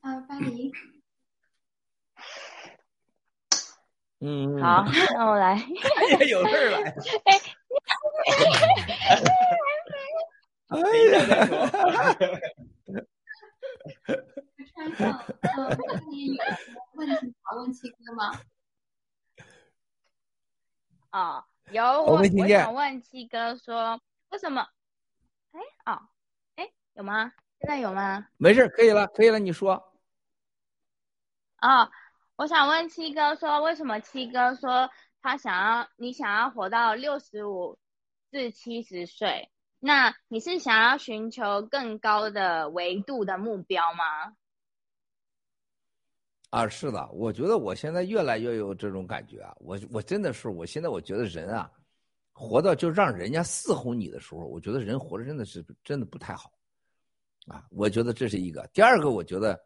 [0.00, 0.70] 啊， 巴黎。
[4.22, 4.62] 嗯。
[4.62, 5.56] 好， 那我来。
[6.30, 6.78] 有事儿了。
[7.24, 7.40] 哎。
[14.72, 15.12] 川上，
[15.42, 15.76] 呃，
[16.10, 16.44] 你有
[16.94, 17.14] 问题
[17.44, 18.40] 想问七哥吗？
[21.10, 24.00] 哦，有，我我想问七哥说，
[24.30, 24.66] 为什么？
[25.52, 25.60] 哎，
[25.92, 26.00] 哦，
[26.56, 27.32] 哎，有吗？
[27.60, 28.26] 现在有吗？
[28.38, 29.74] 没事，可以了，可以了，你说。
[31.60, 31.90] 哦，
[32.36, 37.78] 我想问七哥说，为什么七哥说他想要你想要活到六十五
[38.30, 39.50] 至七十岁？
[39.78, 44.36] 那你是想要寻求更高的维度的目标吗？
[46.50, 51.70] 啊，是的，我觉得我现在越来越有这种感觉啊，我我真的是，我现在我觉得人啊，
[52.32, 56.52] 活到就让人家伺候你的时候，我觉得人活着真的是真的不太好，
[57.46, 58.68] 啊，我觉得这是一个。
[58.72, 59.58] 第二个，我觉得，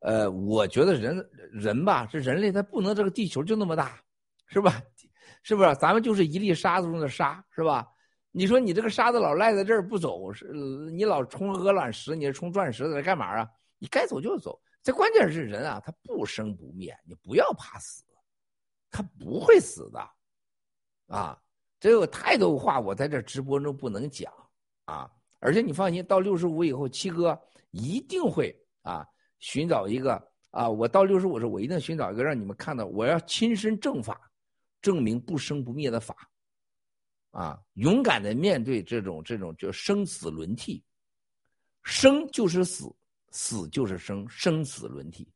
[0.00, 4.00] 呃，我觉得人人吧，这人类他不能这个地球就那么大，
[4.46, 4.80] 是吧？
[5.42, 5.74] 是不是？
[5.76, 7.86] 咱们就是一粒沙子中的沙，是吧？
[8.30, 10.52] 你说你这个沙子老赖在这儿不走，是
[10.92, 13.48] 你老冲鹅卵石，你冲钻石在这干嘛啊？
[13.78, 14.60] 你该走就走。
[14.82, 18.04] 这关键是人啊，他不生不灭，你不要怕死，
[18.90, 20.10] 他不会死的，
[21.08, 21.38] 啊，
[21.80, 24.32] 这有太多话我在这直播中不能讲
[24.84, 27.38] 啊，而且你放心，到六十五以后，七哥
[27.70, 29.06] 一定会啊
[29.38, 34.30] 寻找一个啊，我到六十五时，我一定寻找一个让你们看到，我要亲身正法，
[34.80, 36.14] 证明不生不灭的法，
[37.30, 40.82] 啊，勇敢的面对这种这种就生死轮替，
[41.82, 42.92] 生就是死。
[43.30, 45.30] 死就是生，生死轮替。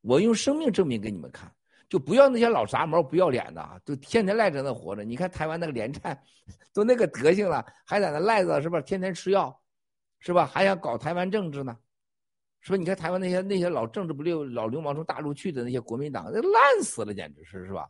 [0.00, 1.50] 我用生命证明给你们看，
[1.88, 5.04] 就不要那些老杂毛不要脸的啊，都天天赖着那活着。
[5.04, 6.20] 你看台湾那个连战，
[6.74, 8.80] 都那个德行了，还在那赖着是吧？
[8.80, 9.56] 天天吃药，
[10.18, 10.44] 是吧？
[10.44, 11.78] 还想搞台湾政治呢，
[12.66, 12.76] 是吧？
[12.76, 17.88] 你看台湾那些那些老政治不溜、老流氓从大陆去的那些国民党，那烂死了，简直是是吧？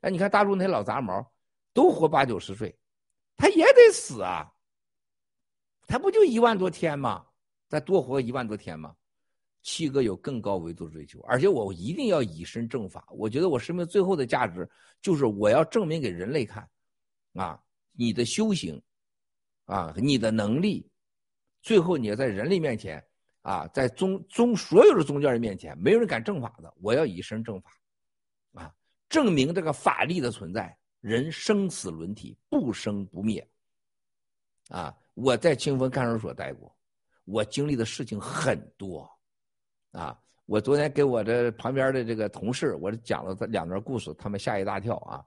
[0.00, 1.24] 哎，你看大陆那些老杂毛，
[1.72, 2.76] 都活八九十岁，
[3.36, 4.52] 他也得死啊，
[5.86, 7.24] 他不就一万多天吗？
[7.68, 8.96] 再多活一万多天吗？
[9.62, 13.06] 七哥有更高维度追求，而且我一定要以身正法。
[13.10, 14.68] 我觉得我生命最后的价值
[15.00, 16.68] 就是我要证明给人类看，
[17.34, 17.60] 啊，
[17.92, 18.82] 你的修行，
[19.66, 20.88] 啊，你的能力，
[21.62, 23.04] 最后你要在人类面前，
[23.46, 27.70] 啊，在宗宗所有的宗教人面前，没有人敢正法的，我要以身正法，
[28.54, 28.74] 啊，
[29.08, 33.48] 证明这个法力的存在，人生死轮替，不生不灭，
[34.68, 36.76] 啊，我在清风看守所待过。
[37.24, 39.08] 我经历的事情很多，
[39.92, 40.18] 啊！
[40.46, 45.24] 我昨天给我这旁边的这个同事，我讲了两段故事，他们吓一大跳啊！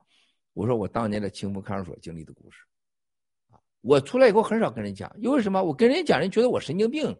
[0.51, 2.65] 我说我当年在清风看守所经历的故事，
[3.49, 3.55] 啊！
[3.80, 5.63] 我出来以后很少跟人讲，因为什么？
[5.63, 7.17] 我跟人讲，人觉得我神经病。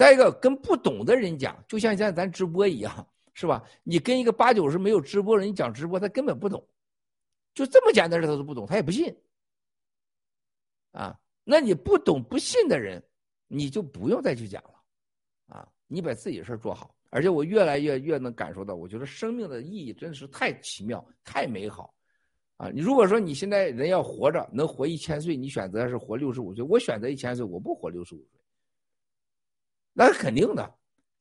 [0.00, 3.62] 再一个，跟不懂的人讲，就像现在咱直播一样，是吧？
[3.82, 6.66] 你跟一个八九十没有直播人讲直播，他根本不懂，
[7.52, 9.14] 就这么简单的事他都不懂，他也不信。
[10.92, 11.20] 啊！
[11.44, 13.02] 那你不懂不信的人。
[13.52, 14.74] 你就不用再去讲了，
[15.48, 16.94] 啊，你把自己的事做好。
[17.08, 21.92] 而且我越来越越能感受到，我觉得生命的意义真的是太奇妙、太美好，
[22.58, 28.39] 啊，你如果说你现在人要活着能活一千岁，你选择是活六十五岁，我选择一千岁，我不活六十五岁，
[29.92, 30.74] 那是肯定的。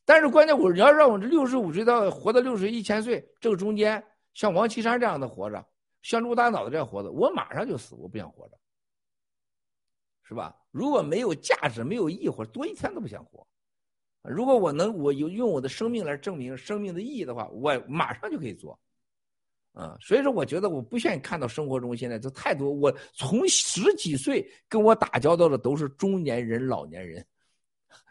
[0.06, 4.04] 但是关键我你要让我这六十五岁到活到六十一千岁，这个中间
[4.34, 5.66] 像王岐山这样的活着，
[6.02, 8.58] 像陆大脑的这样活着，我马上就死，我不想活着。
[10.24, 10.56] 是吧？
[10.70, 13.46] 如果没有价值、没有意义，或者多一天都不想活。
[14.22, 18.80] 如果我能，我有用我的生命来证明生命的意义的话，我马上就可以做。
[19.74, 22.72] 啊，所以说，我觉得我不愿意看到生活中现在就太多。
[22.72, 27.26] 我从十几岁跟我打交道的都是中年人、老年人，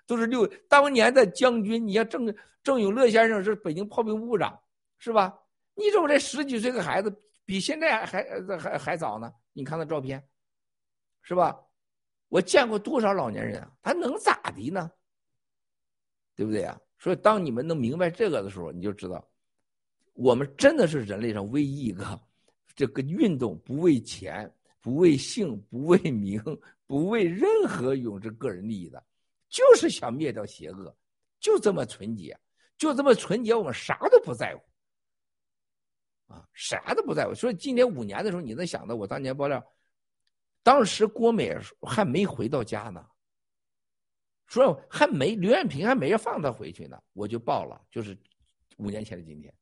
[0.09, 1.87] 都是六当年的将军。
[1.87, 2.35] 你像郑
[2.65, 4.59] 郑永乐先生是北京炮兵部长，
[4.99, 5.39] 是吧？
[5.75, 8.25] 你说我这十几岁的孩子比现在还
[8.59, 9.33] 还还早呢？
[9.53, 10.21] 你看那照片，
[11.23, 11.57] 是吧？
[12.29, 13.71] 我见过多少老年人啊？
[13.83, 14.91] 他能咋的呢？
[16.35, 16.81] 对不对啊？
[16.99, 19.25] 所以当你们能明白这个的时候，你就知道，
[20.15, 22.21] 我们真的是人类上唯一一个
[22.75, 26.43] 这个运动不为钱、不为姓、不为名、
[26.87, 29.03] 不为任何有这个人利益的，
[29.49, 30.95] 就是想灭掉邪恶，
[31.41, 32.39] 就这么纯洁，
[32.77, 37.35] 就这么纯洁，我们啥都不在乎啊，啥都不在乎。
[37.35, 39.65] 所以今年五年的时候，你能想到我当年爆料？
[40.63, 43.07] 当时郭美还没回到家呢，
[44.47, 48.19] 说还没刘艳萍还没放他回去呢，我就报了，就是
[48.77, 49.55] 五年前的今天，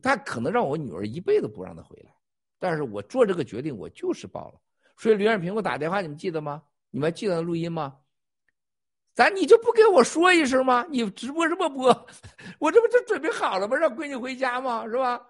[0.00, 2.14] 他可能让我女儿一辈子不让他回来，
[2.60, 4.60] 但是我做这个决定，我就是报了。
[4.96, 6.62] 所以刘艳萍给我打电话，你们记得吗？
[6.90, 7.98] 你们还记得录音吗？
[9.14, 10.84] 咱你就不给我说一声吗？
[10.90, 12.06] 你直播什么播？
[12.58, 13.76] 我这不就准备好了吗？
[13.76, 14.84] 让闺女回家吗？
[14.86, 15.24] 是吧？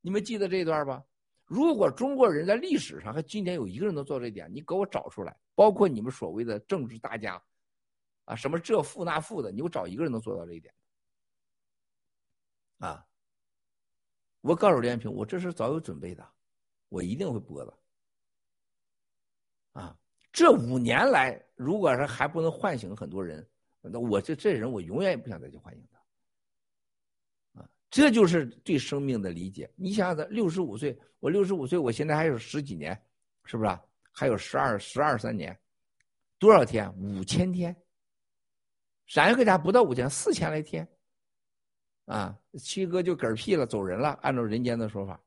[0.00, 1.02] 你们记得这段吧？
[1.44, 7.42] 如果中国人在历史上和今天有一个人能做这一点，你给我找出来，包括你们所谓的政治大家，
[8.24, 10.74] 啊，什么这富那富的，你给我找一个人能做到这一点，
[12.78, 13.06] 啊，
[14.40, 16.28] 我告诉连平，我这是早有准备的，
[16.88, 17.78] 我一定会播的，
[19.72, 19.96] 啊，
[20.32, 23.46] 这五年来，如果是还不能唤醒很多人，
[23.80, 25.98] 那我这这人我永远也不想再去唤醒他。
[27.90, 29.70] 这就是对生命的理解。
[29.74, 32.92] 你想想，六十五岁，我六十五岁，我现在还有十几年，
[33.44, 33.78] 是不是？
[34.12, 35.58] 还有十二十二三年，
[36.38, 36.92] 多少天？
[36.98, 37.74] 五千天。
[39.06, 40.86] 闪克家不到五千，四千来天。
[42.04, 44.18] 啊，七哥就嗝屁了，走人了。
[44.22, 45.18] 按照人间的说法，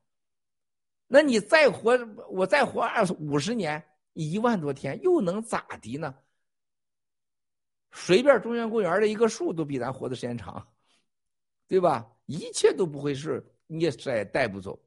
[1.08, 1.98] 那你再活，
[2.28, 3.82] 我再活二五十年，
[4.14, 6.14] 一万多天，又能咋的呢？
[7.92, 10.66] 随便中央公园的一个树都比咱活的时间长，
[11.68, 12.10] 对吧？
[12.26, 14.78] 一切都不会是你也再也带不走。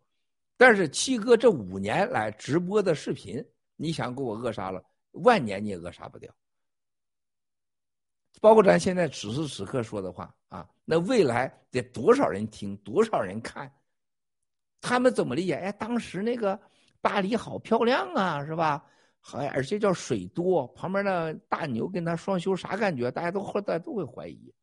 [0.58, 3.46] 但是七哥这五年来直播的视频，
[3.76, 6.34] 你想给我扼杀了，万年你也扼杀不掉。
[8.42, 13.72] 包括咱现在此时此刻说的话啊，那未来得多少人听，多少人看？
[14.82, 15.56] 他们怎么理解？
[15.56, 16.60] 哎，当时那个
[17.02, 18.86] 巴黎好漂亮啊，是吧？
[19.28, 23.10] 还而且叫水多，旁边那大牛跟他双修啥感觉？
[23.10, 24.54] 大家都后来都会怀疑，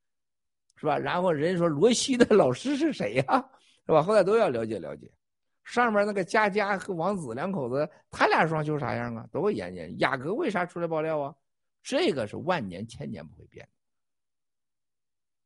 [0.77, 0.97] 是吧？
[0.97, 3.25] 然后人家说罗西的老师是谁呀？
[3.87, 4.01] 是吧？
[4.01, 5.11] 后来都要了解了解。
[5.65, 9.27] 上面那个佳佳和王子两口子，他俩双修啥样啊？
[9.33, 9.83] 都会研究。
[9.99, 11.35] 雅阁为啥出来爆料啊？
[11.83, 13.69] 这个是万年千年不会变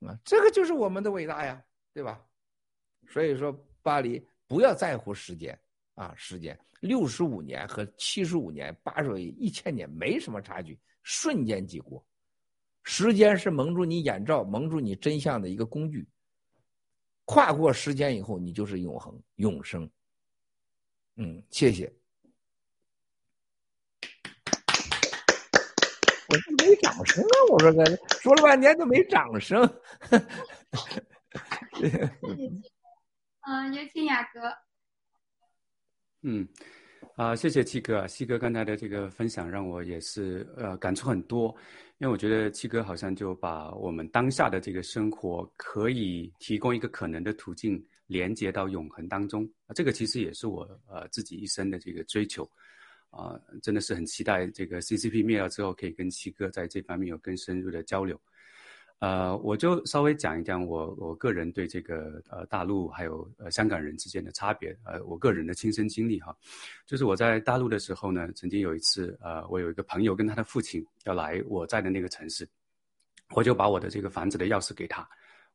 [0.00, 1.62] 的，啊，这个就是我们的伟大呀，
[1.94, 2.20] 对吧？
[3.08, 3.50] 所以说，
[3.82, 5.58] 巴黎不要在乎时间
[5.94, 12.04] 啊，时间六十五年和七十五年、八十一千年没什么差距，瞬间即过。
[12.84, 16.06] 时间是蒙住你眼罩、蒙住你真相的一个工具。
[17.24, 19.90] 跨过时间以后，你就是永恒、永生。
[21.16, 21.92] 嗯，谢谢。
[26.28, 27.34] 我没掌声啊！
[27.50, 27.84] 我说哥，
[28.20, 29.62] 说了半天都没掌声。
[33.42, 34.65] 嗯， 有请雅阁。
[36.28, 36.44] 嗯，
[37.14, 41.54] 啊，谢谢七哥，七哥刚才的这个分享让我也是呃感触很多，
[41.98, 52.44] 因为我觉得七哥好像就把我们当下的这个生活可以提供一个可能的途径，连接到永恒当中啊，这个其实也是我呃自己一生的这个追求。
[53.10, 58.20] 啊，真的是很期待这个 CCP 灭了之后，可以跟七哥在这方面有更深入的交流。
[58.98, 66.34] 呃，我就稍微讲一讲我我个人对这个呃大陆还有呃香港人之间的差别，呃，我个人的亲身经历哈，
[66.86, 72.48] 就是我在大陆的时候呢，曾经有一次，呃，我有一个朋友跟他的父亲要来我在的那个城市，
[73.34, 75.06] 我就把我的这个房子的钥匙给他，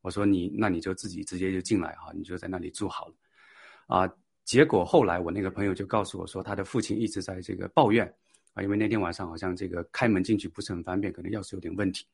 [0.02, 3.16] 我说你那你就自己直接就进来哈，你就在那里住好了，
[3.88, 4.14] 啊。
[4.44, 8.12] 结果后来，我那个朋友就告诉我说，他的父亲一直在这个抱怨
[8.54, 12.06] 啊，因为那天晚上好像这个开门进去不是很方便，可能钥匙有点问题。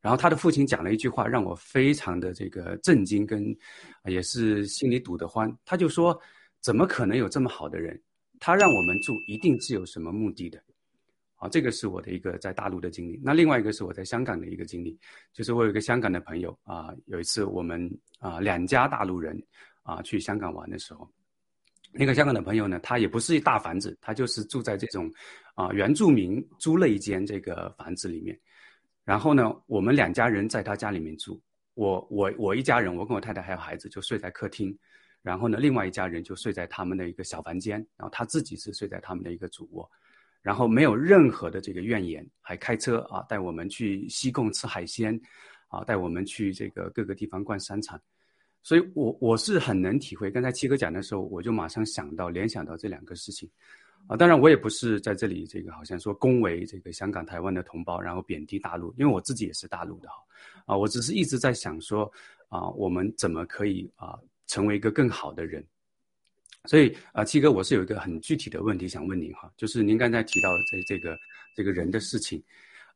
[0.00, 3.56] 然后他的父亲讲了一句话，让我非常的这个震惊，跟
[4.04, 5.54] 也是心里堵得慌。
[5.64, 6.18] 他就说
[6.62, 8.00] ：“怎么可能有这么好的人？
[8.38, 10.62] 他让我们住，一定是有什么目的的。”
[11.38, 13.20] 啊，这个是我的一个在大陆的经历。
[13.22, 14.98] 那另外一个是我在香港的一个经历，
[15.32, 17.88] 就是我有一个香港的朋友啊，有一次我们
[18.18, 19.40] 啊两家大陆人
[19.84, 21.08] 啊去香港玩的时候。
[21.92, 25.08] 那个香港的朋友呢，他也不是一大房子，他就是住在这种，
[25.54, 28.36] 啊原住民租了一间这个房子里面，
[29.08, 31.40] 然后呢，我们两家人在他家里面住，
[31.72, 34.78] 我我我一家人，我跟我太太还有孩子就睡在客厅，
[35.22, 39.90] 然后呢，另外一家人就睡在他们的一个小房间，然后他自己是睡在他们的一个主卧，
[40.42, 45.18] 然后没有任何的这个怨言，还开车啊带我们去西贡吃海鲜，
[45.68, 47.98] 啊带我们去这个各个地方逛商场。
[48.62, 50.30] 所以，我我是很能体会。
[50.30, 53.48] 刚才七哥讲的时候，我就马上想到、联想到这两个事情，
[54.06, 60.14] 啊，当然我也不是在这里这个好像说恭维这个香港、台湾的同胞，然后贬低大陆，因为我自己也是大陆的哈，
[60.66, 62.10] 啊，我只是一直在想说，
[62.48, 65.64] 啊，我们怎么可以啊成为一个更好的人？
[66.64, 71.16] 所以啊，七哥，我是有一个很具体的问题想问您哈，就是您刚才提到这这个
[71.54, 72.42] 这个人的事情，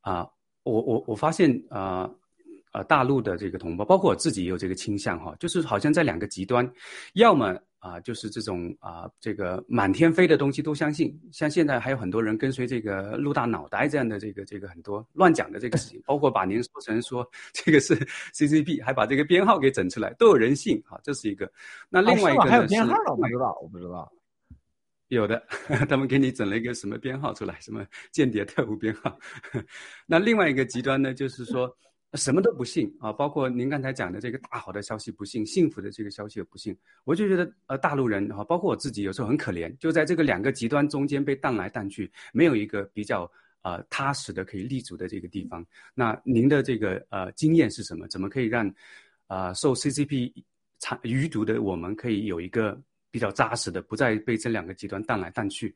[0.00, 0.26] 啊，
[0.62, 2.10] 我我我发现啊。
[2.74, 6.66] 呃，大陆的这个同胞，包括我自己也有这个倾向哈，就是好像在两个极端，
[7.12, 17.96] 要么啊，就是这种啊，这个满天飞的东西都相信，像现在还有很多人跟随这个陆大脑袋这样的这个这个很多乱讲的这个事 情，包括把您说成说这个是
[18.32, 21.50] CCP，还把这个编号给整出来，都有人信啊，这是一个。
[21.88, 24.12] 那另外一个还有编号我不知道，我不知道。
[25.08, 25.44] 有的，
[25.90, 29.18] 他们给你整了一个什么编号出来，什么间谍特务编号。
[30.06, 31.76] 那另外一个极端呢，就是说。
[32.14, 36.76] 什么都不信啊，包括您刚才讲的这个大好的消息不信，幸福的这个消息也不信。
[37.04, 43.30] 我就觉得，呃，大陆人哈，包括我自己，有时候很可怜，就在这个两个极端中间被荡来荡去，没有一个比较
[43.62, 45.64] 呃踏实的可以立足的这个地方。
[45.94, 48.06] 那您的这个呃经验是什么？
[48.08, 48.70] 怎么可以让
[49.26, 50.32] 啊受 CCP
[50.78, 52.78] 残余毒的我们可以有一个
[53.10, 55.74] 比较扎实的，不再被这两个极端荡来荡去？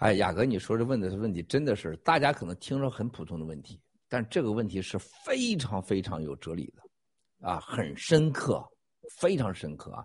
[0.00, 3.78] 哎，雅阁，你说这问的问题，真的是大家可能听着很普通的问题，
[4.08, 8.66] 但这个问题是非常非常有哲理的，啊，很深刻，
[9.18, 10.02] 非常深刻啊。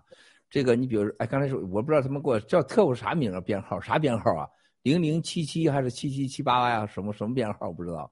[0.50, 4.46] 这个你比如，哎，刚才说我不知道他们给我叫特务啥名啊，编号啥编号啊？
[4.82, 6.86] 零零七七还是七七七八呀？
[6.86, 8.10] 什么什么编号不知道？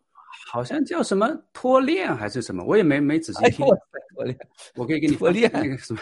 [0.51, 3.67] 好像叫什么脱链还是什么，我也没没仔细听。
[4.15, 4.39] 脱链，
[4.75, 6.01] 我可以给你脱链那个什么，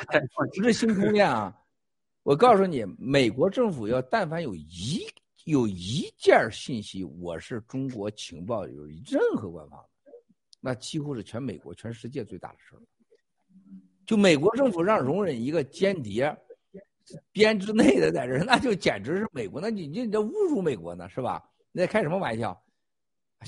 [0.57, 1.53] 不是星空链啊！
[2.23, 5.05] 我告诉你，美国政府要但凡有一
[5.45, 10.13] 有一件信息，我是中国情报有任何官方的，
[10.61, 12.81] 那几乎是全美国、全世界最大的事儿。
[14.07, 16.37] 就美国政府让容忍一个间谍
[17.33, 21.43] 编制内的在这儿，那就简直是美国，那你你这侮辱美国呢，是吧？
[21.73, 22.61] 你在开什么玩笑？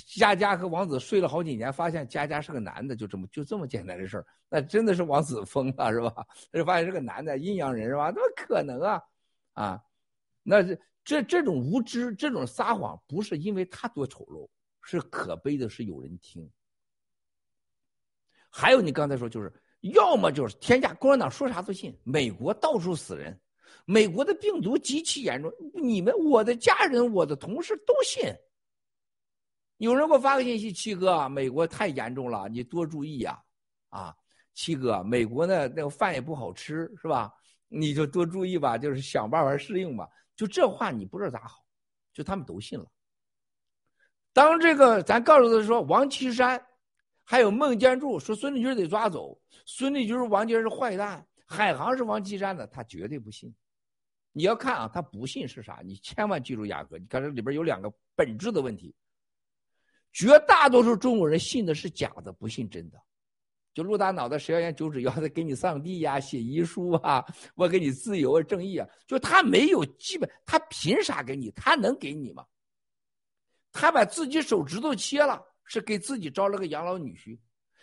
[0.09, 6.13] 佳佳和王子睡了好几年，发现佳佳是个男的，就这么就这么简单的事儿，那真的是王子疯了，是吧？
[6.51, 8.11] 他就发现是个男的，阴阳人是吧？
[8.11, 9.03] 怎么可能啊？
[9.53, 9.81] 啊，
[10.43, 14.49] 那这这这种无知，这种撒谎，不是因为他多丑陋，
[14.81, 16.51] 是可悲的，是有人听。
[18.49, 23.39] 还有你刚才说，就是要么就是天下共产党说啥都信，美国到处死人，
[23.85, 28.23] 美国的病毒极其严重，你们我的家人、我的同事都信。
[29.79, 33.43] 有人给我发个信息，七哥，美国太严重了，你多注意呀！
[33.89, 34.17] 啊，
[34.55, 37.31] 七哥，美国呢那个饭也不好吃，是吧？
[37.69, 40.09] 你就多注意吧，就是想办法适应吧。
[40.37, 41.65] 就这话你不知道咋好，
[42.13, 42.87] 就他们都信了。
[44.33, 46.65] 当这个咱告诉他说王岐山，
[47.23, 53.55] 还有孟建柱说孙立军得抓走，孙立军、王杰是坏蛋，海航是王岐山的，他绝对不信。
[54.33, 55.81] 你要看啊，他不信是啥？
[55.85, 58.93] 你千万记住雅阁，你看这里边有两个本质的问题。
[60.13, 63.01] 绝大多数中国人信的是假的，不信真的。
[63.75, 67.25] 就陆大脑袋十要言九指要他给你上帝呀，写遗书啊，
[67.57, 71.51] 我给你自由啊，正义啊，就他没有基本，他凭啥给你？
[71.51, 72.47] 他能给你吗？
[73.73, 77.37] 他把自己手指头切了，是给自己招了个养老女婿，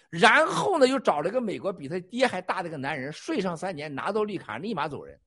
[0.09, 5.19] 然后呢，又找了个美国比他爹还大的个男人，睡上三年，拿到绿卡，立马走人。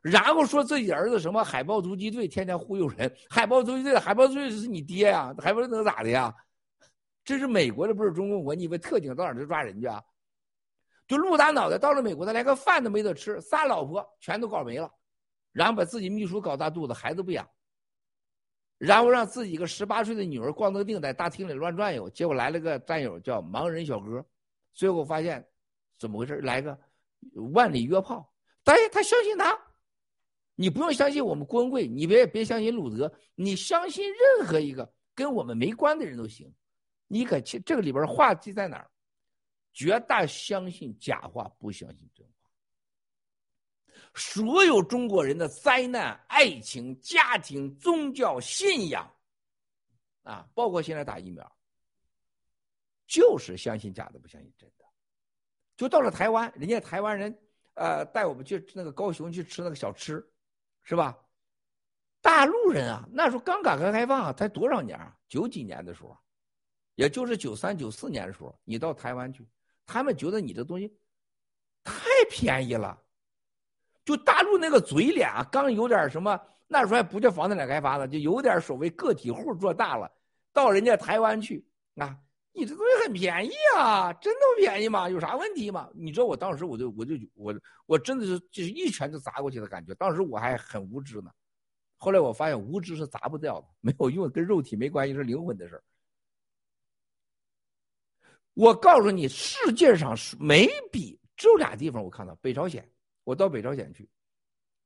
[0.00, 3.16] 然后说自己儿子什么海豹突击队，天天忽悠人。
[3.30, 6.34] 海豹突击队，海豹突击队是你爹呀，海豹能咋的呀？
[7.24, 8.54] 这是美国的，不是中共国。
[8.54, 10.02] 你以为特警到哪去抓人去啊？
[11.08, 14.90] 就陆大脑袋到了美国，他连个饭都没得吃，仨老婆全都搞没了，
[15.52, 17.46] 然后把自己秘书搞大肚子，孩子不养，
[18.78, 22.08] 然后让自己一个十八岁的女儿光着腚在大厅里乱转悠。
[22.10, 24.24] 结果来了个战友叫盲人小哥，
[24.72, 25.46] 最后发现
[25.98, 26.36] 怎么回事？
[26.36, 26.78] 来个
[27.52, 28.32] 万里约炮，
[28.64, 29.58] 但是他相信他。
[30.54, 36.52] 你不用相信我们郭文贵，你别别相信鲁德，你相信任何一个跟我们没关的人都行。
[37.12, 38.90] 你可去这个里边话题在哪儿？
[39.74, 42.50] 绝大相信假话，不相信真话。
[44.14, 49.14] 所有中国人的灾难、爱情、家庭、宗教信仰，
[50.22, 51.56] 啊，包括现在打疫苗，
[53.06, 54.84] 就是相信假的，不相信真的。
[55.76, 57.38] 就到了台湾，人家台湾人
[57.74, 60.26] 呃带我们去那个高雄去吃那个小吃。
[60.84, 61.16] 是吧？
[62.20, 65.16] 大陆人啊，那时候刚改革开放啊，才多少年啊？
[65.28, 66.18] 九几年的时候，
[66.94, 69.46] 也就是九三九四年的时候，你到台湾去，
[69.86, 70.94] 他们觉得你这东西
[71.82, 72.00] 太
[72.30, 72.98] 便宜了。
[74.04, 80.10] 就大陆那个嘴脸啊，刚有点什么，那时候还不叫房地产开发呢，就有点所谓个体户做大了，
[80.52, 81.64] 到人家台湾去
[81.94, 82.18] 啊，
[82.52, 85.08] 你这东西很便宜啊，真的便宜吗？
[85.08, 85.88] 有啥问题吗？
[85.94, 87.54] 你知道我当时我就我就我
[87.86, 89.94] 我真的是就是一拳就砸过去的感觉。
[89.94, 91.30] 当时我还很无知呢，
[91.96, 95.82] 后来我发现无知是砸不掉的，没有用，跟肉体没关系，是灵魂的事儿。
[98.54, 102.86] 我告诉你，世界上是没比只有俩地方我看到北朝鲜，
[103.24, 104.08] 我到北朝鲜去，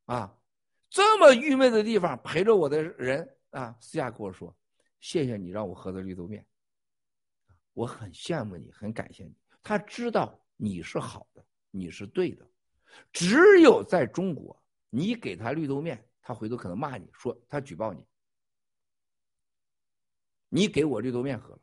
[0.05, 0.39] 啊，
[0.89, 4.57] 这么郁闷的地方陪着我的人啊，私下跟我说，
[5.01, 6.47] 谢谢你让我喝的绿豆面。
[7.73, 9.35] 我很羡慕你，很感谢你。
[9.63, 12.49] 他知道你是好的，你是对的。
[13.13, 18.03] 只有在中国，你给他绿豆面，他回头可能骂你说他举报你。
[20.49, 21.61] 你给我绿豆面喝了，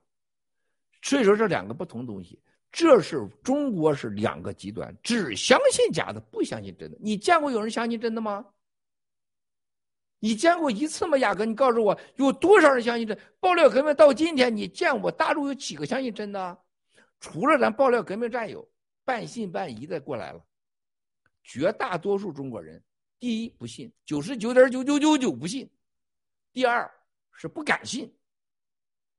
[1.03, 2.41] 所以说这两个不同东西。
[2.71, 6.97] 这是中国是两个极端，只相信假的，不相信真的。
[6.99, 8.43] 你见过有人相信真的吗？
[10.17, 11.45] 你见过一次吗，雅哥？
[11.45, 13.93] 你告诉我，有多少人相信这爆料革命？
[13.93, 16.57] 到今天，你见过大陆有几个相信真的？
[17.19, 18.67] 除了咱爆料革命战友
[19.05, 20.43] 半信半疑的过来了，
[21.43, 22.81] 绝大多数中国人，
[23.19, 25.67] 第一不信，九十九点九九九九不信；
[26.51, 26.89] 第二
[27.33, 28.11] 是不敢信，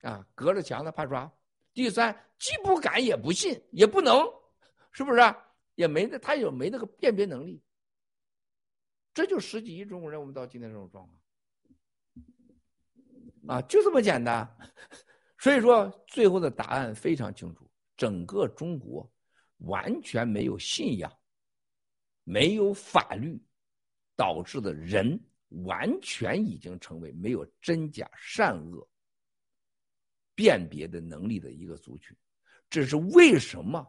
[0.01, 1.31] 啊，隔着墙的怕抓；
[1.75, 4.25] 第三既不敢也不信，也不能，
[4.93, 5.21] 是不是？
[5.75, 7.61] 也没那他也没那个辨别能力。
[9.13, 11.05] 这就十几亿中国人，我们到今天这种状
[13.47, 14.57] 况，啊，就这么简单。
[15.39, 19.13] 所以说，最后的答案非常清楚：整个中国
[19.59, 21.13] 完全没有信仰，
[22.23, 23.41] 没有法律，
[24.17, 25.21] 导致的人
[25.65, 28.89] 完全已经成为没有真假善恶
[30.35, 32.17] 辨别的能力的一个族群。
[32.69, 33.87] 这是为什么？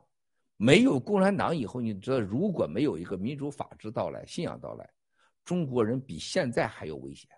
[0.58, 4.90] 没有共产党以后，你知道，如果没有一个民主法治到来、信仰到来，
[5.44, 7.30] 中国人比现在还有危险。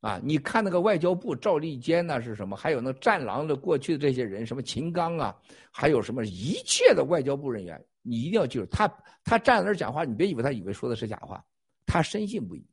[0.00, 2.56] 啊，你看那个外交部赵立坚那是什么？
[2.56, 5.38] 还有那战狼的过去的这些人，什么秦刚啊，
[5.70, 8.88] 还有什么一切的外交部人员，你一定要记住，他
[9.22, 11.44] 他站在那儿讲话，你别以为他以为说的是假话，
[11.84, 12.66] 他深信不疑。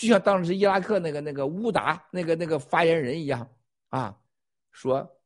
[0.00, 3.46] 就像当时伊拉克那个那个乌达那个那个发言人一样
[3.90, 4.18] 啊，
[4.72, 5.16] 说。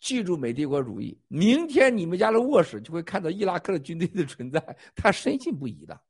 [0.00, 6.00] 记住美帝国主义，明天你们家的卧室就会看到伊拉克的军队的存在，他深信不疑的。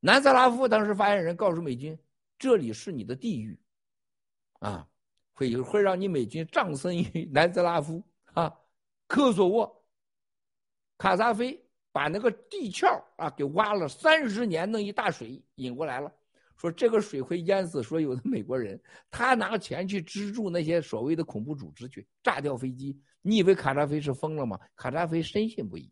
[0.00, 1.96] 南斯拉夫当时发言人告诉美军
[2.36, 3.56] ：“这里是你的地狱，
[4.58, 4.84] 啊，
[5.32, 8.02] 会会让你美军葬身于南斯拉夫
[8.32, 8.52] 啊，
[9.06, 9.84] 科索沃，
[10.98, 16.12] 卡扎菲把那个地壳啊给挖了三十年，弄一大水引过来了。”
[16.56, 22.98] 说这个水会淹死所有的美国人，他拿钱去资助那些所谓的恐怖组织去炸掉飞机。
[23.22, 24.58] 你以为卡扎菲是疯了吗？
[24.76, 25.90] 卡扎菲深信不疑。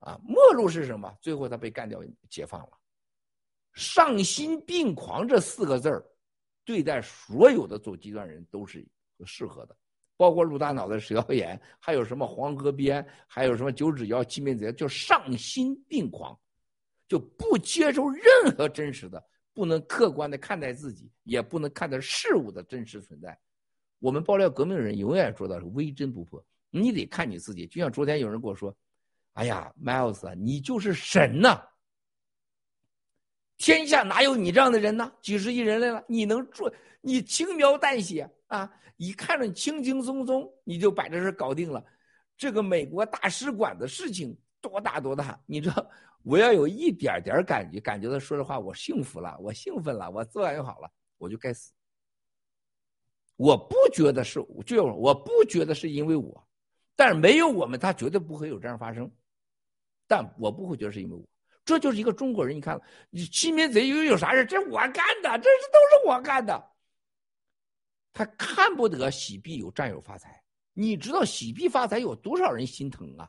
[0.00, 1.10] 啊，末路是什么？
[1.22, 2.70] 最后他被干掉，解放了。
[3.74, 6.04] 丧心病狂这四个字儿，
[6.64, 8.86] 对待所有的走极端人都是
[9.24, 9.76] 适合的，
[10.16, 16.38] 包括陆大脑的蛇妖眼，还有什么黄河边，还有什么九指妖、七面贼，叫丧心病狂。
[17.14, 18.24] 就不接受任
[18.56, 23.38] 何真实的，不能客观的看待自己，也不能看待事物的真实存在。
[24.00, 27.68] 我们爆料革命人永远做到是微真不破，你得看你自己。
[27.68, 28.76] 就像昨天有人跟我说
[29.34, 31.62] ：“哎呀，Miles 啊，你就是神呐！
[33.58, 35.12] 天下哪有你这样的人呢？
[35.22, 36.68] 几十亿人来了，你能做？
[37.00, 41.84] 你轻描淡写啊，一看着你轻轻松松，你就把这事搞定了。
[42.36, 45.88] 这个美国大使馆的事情多大多大，你知道？”
[46.24, 51.70] 我要有一点点感觉，感觉到说的话，我幸福了，我兴奋了，我自然就好了，我就该死。
[53.36, 56.48] 我不觉得是，就我不觉得是因为我，
[56.96, 59.10] 但是没有我们，他绝对不会有这样发生。
[60.06, 61.22] 但我不会觉得是因为我，
[61.64, 62.56] 这就是一个中国人。
[62.56, 62.80] 你看，
[63.10, 64.46] 你欺民贼又有啥事？
[64.46, 66.70] 这我干的，这是都是我干的。
[68.12, 70.42] 他看不得洗币有战友发财，
[70.72, 73.28] 你知道洗币发财有多少人心疼啊？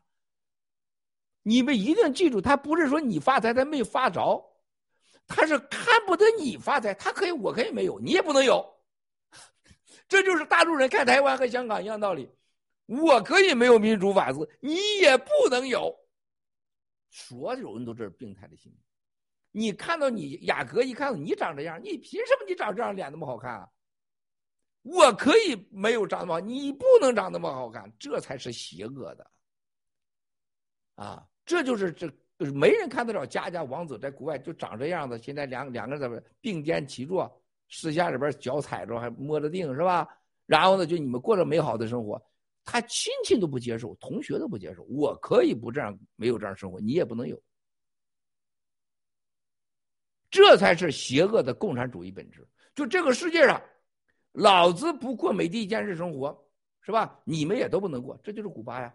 [1.48, 4.44] 你们一定记住，他不是说你发财他没发着，
[5.28, 8.66] 他是看不得你发财，他可以，我可以没有，你也不能有。
[10.08, 12.28] 这就是大陆人看台湾和香港一样道理，
[12.88, 15.96] 我可以没有民主法治，你也不能有。
[17.12, 18.80] 所有人都这是病态的心理。
[19.52, 23.70] 你看到你雅阁一看到你长这样，你凭什么你长这样脸那么好看啊？
[24.82, 29.32] 我可以没有长那么好，你不能长那么好看，这才是邪恶的
[30.96, 31.28] 啊！
[31.46, 32.12] 这就是这
[32.52, 37.32] 没人看得了家家王子在国外就长这样子，现在两两个人在并肩齐坐，
[37.70, 40.08] 私下里边脚踩着还摸着腚是吧？
[40.46, 42.22] 然后呢，就你们过着美好的生活，
[42.64, 44.84] 他亲戚都不接受，同学都不接受。
[44.84, 47.42] 我可以不这样，没有这样生活，你也不能有。
[50.30, 52.46] 这才是邪恶的共产主义本质。
[52.76, 53.62] 就这个世界上，
[54.34, 56.46] 老子不过美帝监视生活，
[56.82, 57.20] 是吧？
[57.24, 58.94] 你们也都不能过，这就是古巴呀。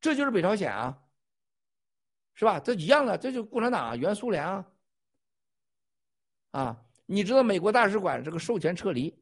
[0.00, 0.98] 这就是北朝鲜啊，
[2.34, 2.58] 是吧？
[2.58, 4.66] 这一样的，这就是共产党啊，原苏联啊。
[6.52, 9.16] 啊，你知道美国大使馆这个授权撤离，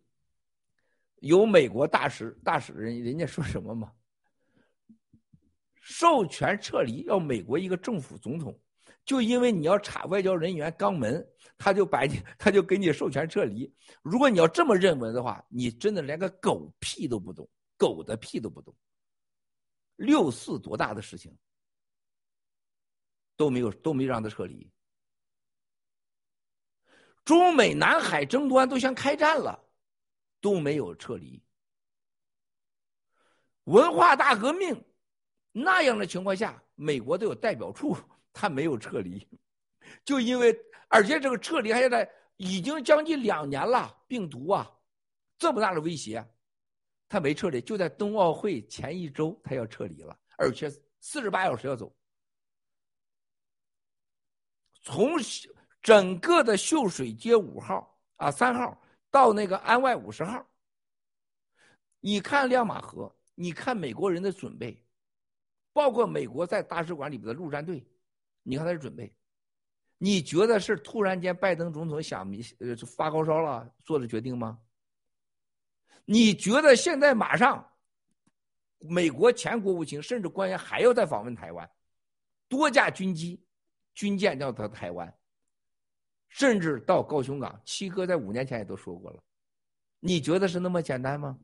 [1.16, 3.92] 有美国大使大使人人家说什么吗？
[5.80, 8.58] 授权撤离要美国一个政府总统，
[9.04, 11.26] 就因为你要查外交人员肛门，
[11.56, 13.74] 他就把你他就给你授权撤离。
[14.02, 18.74] 如果你要这么认为的话，你真的连个狗屁都不懂，狗的屁都不懂。
[19.98, 21.36] 六四多大的事情
[23.36, 24.72] 都没有，都没让他撤离。
[27.24, 29.60] 中美南海争端都想开战了，
[30.40, 31.42] 都没有撤离。
[33.64, 34.84] 文化大革命
[35.50, 37.96] 那样的情况下，美国都有代表处，
[38.32, 39.26] 他没有撤离，
[40.04, 40.56] 就因为
[40.86, 44.70] 而且这个撤离还在已经将近两年了，病毒啊
[45.36, 46.24] 这么大的威胁。
[47.08, 50.68] 他没撤离，就在冬奥会前一周，他要撤离了，而且
[51.00, 51.94] 四十八小时要走。
[54.82, 55.12] 从
[55.82, 58.80] 整个的秀水街五号啊三号
[59.10, 60.46] 到那个安外五十号，
[62.00, 64.84] 你看亮马河，你看美国人的准备，
[65.72, 67.86] 包括美国在大使馆里边的陆战队，
[68.42, 69.14] 你看他的准备，
[69.96, 72.30] 你觉得是突然间拜登总统想
[72.60, 74.58] 呃发高烧了做的决定吗？
[76.10, 77.62] 你觉得现在马上，
[78.78, 81.70] 美国前国务卿甚至官员还要再访问台湾，
[82.48, 83.44] 多架军机、
[83.92, 85.14] 军舰要到台湾，
[86.30, 87.60] 甚至到高雄港。
[87.62, 89.22] 七哥在五年前也都说过了，
[90.00, 91.38] 你觉得是那么简单吗？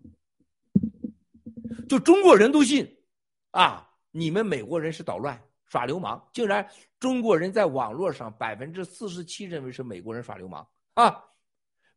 [1.87, 3.05] 就中国人都信
[3.51, 6.67] 啊，你们美国人是捣乱、耍流氓，竟然
[6.99, 11.23] 中国人在网络上百分之四十七认为是美国人耍流氓啊，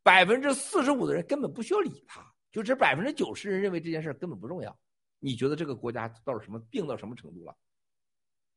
[0.03, 2.21] 百分之四十五的人根本不需要理他，
[2.51, 4.77] 就这百分之九十人认为这件事根本不重要。
[5.19, 7.55] 你觉得这个国家到了什么病到什么程度了？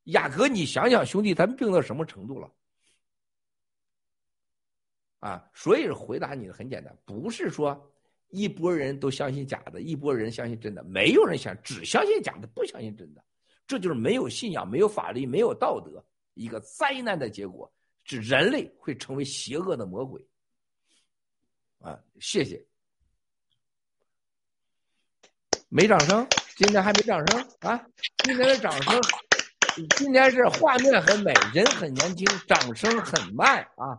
[0.05, 2.53] 雅阁，你想想，兄弟，咱们病到什么程度了？
[5.21, 7.93] 啊，所以回答你的很简单，不是说
[8.29, 13.23] 一拨人都相信假的，一拨人相信真的，没有人想只相信假的，不相信真的，
[13.67, 16.03] 这就是没有信仰、没有法律、没有道德，
[16.35, 17.71] 一个灾难的结果，
[18.05, 20.27] 是人类会成为邪恶的魔鬼。
[21.81, 22.70] 啊，谢谢。
[25.73, 26.27] 没掌声，
[26.57, 27.81] 今天还没掌声啊！
[28.25, 29.01] 今天的掌声，
[29.97, 33.97] 今天是画面很美，人很年轻，掌声很慢啊！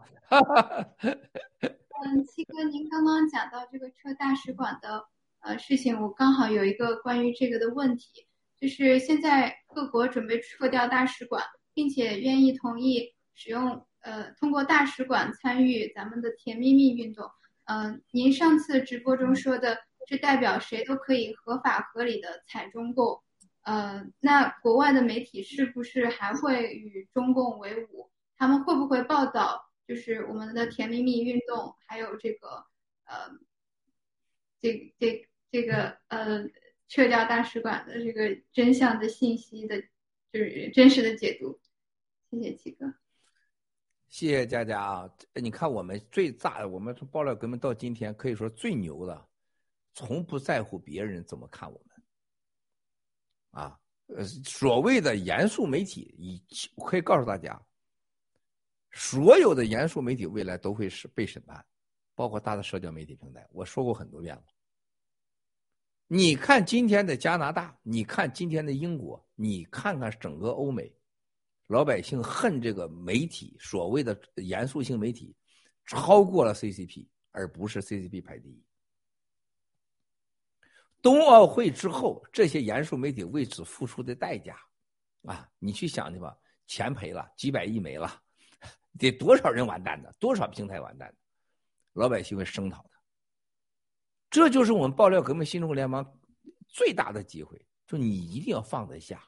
[2.03, 5.05] 嗯，七哥，您刚刚讲到这个撤大使馆的
[5.39, 8.27] 呃事情，我刚好有一个关于这个的问题，
[8.59, 11.41] 就是现在各国准备撤掉大使馆，
[11.73, 17.31] 并且愿意同意使用呃通过大使馆参与咱们的甜蜜蜜运动。
[17.63, 19.77] 嗯，您上次直播中说的。
[20.07, 23.21] 是代表谁都可以合法合理的踩中共，
[23.61, 28.09] 呃，那国外的媒体是不是还会与中共为伍？
[28.37, 32.65] 他们会不会报道就是我们的甜蜜蜜运动，还有这个
[33.05, 33.29] 呃，
[34.59, 36.49] 这这这个呃
[36.87, 39.81] 撤掉大使馆的这个真相的信息的，
[40.31, 41.59] 就是真实的解读？
[42.31, 42.93] 谢谢七哥，
[44.07, 45.09] 谢谢佳佳啊！
[45.35, 49.27] 你看我们最炸，我们从爆料革命到今天，可以说最牛的。
[49.93, 56.43] 从不在乎别人怎么看我们，啊，呃，所谓的严肃媒体，以
[56.85, 57.61] 可以告诉大家，
[58.91, 61.65] 所有的严肃媒体未来都会是被审判，
[62.15, 63.47] 包括大的社交媒体平台。
[63.51, 64.43] 我说过很多遍了。
[66.07, 70.93] 你看今天的加拿大，你看今天的英国，你看看整个欧美，
[71.67, 75.33] 老百姓恨这个媒体，所谓的严肃性媒体，
[75.85, 78.61] 超过了 CCP，而不是 CCP 排第一。
[81.01, 84.55] 冬奥会之后，这些严肃媒体为此付出的代价，
[85.23, 86.37] 啊，你去想去吧，
[86.67, 88.21] 钱赔了，几百亿没了，
[88.99, 91.11] 得多少人完蛋的，多少平台完蛋，
[91.93, 92.99] 老百姓会声讨他。
[94.29, 96.05] 这就是我们爆料革命新中国联盟
[96.67, 99.27] 最大的机会，就你一定要放得下。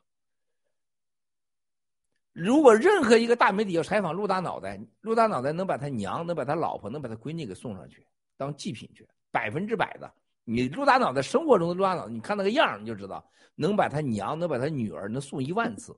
[2.31, 10.13] 如果任何一个大媒体要采访陆大脑袋，陆大脑袋能把他娘、能把他老婆、能把他闺女给送上去当祭品去，百分之百的。
[10.43, 13.25] 你陆大脑在生活中的陆大脑，你看那个样你就知道
[13.55, 15.97] 能把他娘，能把他女儿，能送一万次。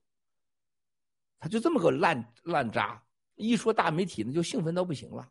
[1.40, 3.04] 他就这么个烂烂渣，
[3.36, 5.30] 一说大媒体，那就兴奋到不行了，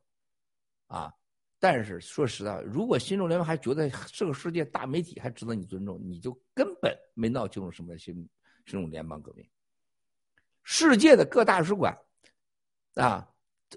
[0.87, 1.13] 啊！
[1.59, 8.15] 但是说实在，如果新中联盟还觉得这个世界大媒体还值得你尊重，你就根本没闹清楚什么新
[8.67, 9.49] 新中联邦革命。
[10.63, 11.97] 世界的各大使馆，
[12.95, 13.27] 啊，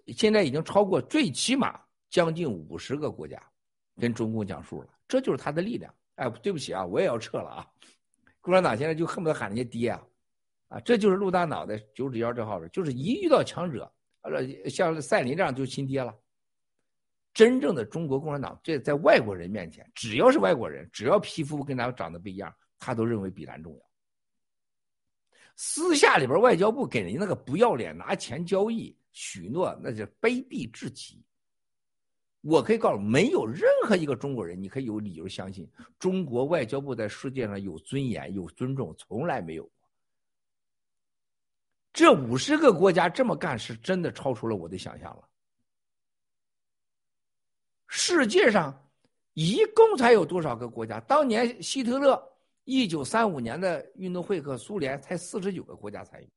[0.07, 3.41] 现在已经超过最起码将近五十个国家，
[3.99, 4.89] 跟中共讲述了。
[5.07, 5.93] 这就是他的力量。
[6.15, 7.67] 哎，对不起啊，我也要撤了啊！
[8.41, 10.03] 共产党现在就恨不得喊人家爹啊！
[10.69, 13.91] 啊，这就是陆大脑袋九指妖这号人，就是一遇到强者，
[14.67, 16.15] 像赛林这样就亲爹了。
[17.33, 23.79] 真正的中国共产党，这在外国人面前，只要是外国人，只要皮肤跟咱长得不一样，他都认为比咱重要。
[25.55, 31.23] 私下里边，外交部给人家那个不要脸，拿钱交易许诺，那是卑鄙至极。
[32.47, 35.69] 我可以告诉没有任何一个中国人，你可以有理由相信
[35.99, 39.71] 中国外交部在世界上有尊严、有尊重，从来没有过。
[41.91, 45.27] 这五十个国家这么干，是真的超出了我的想象了。
[47.85, 48.89] 世界上
[49.33, 51.01] 一共才有多少个国家？
[51.01, 52.17] 当年希特勒
[52.63, 56.29] 一九三五年的运动会和苏联才四十九个国家参与，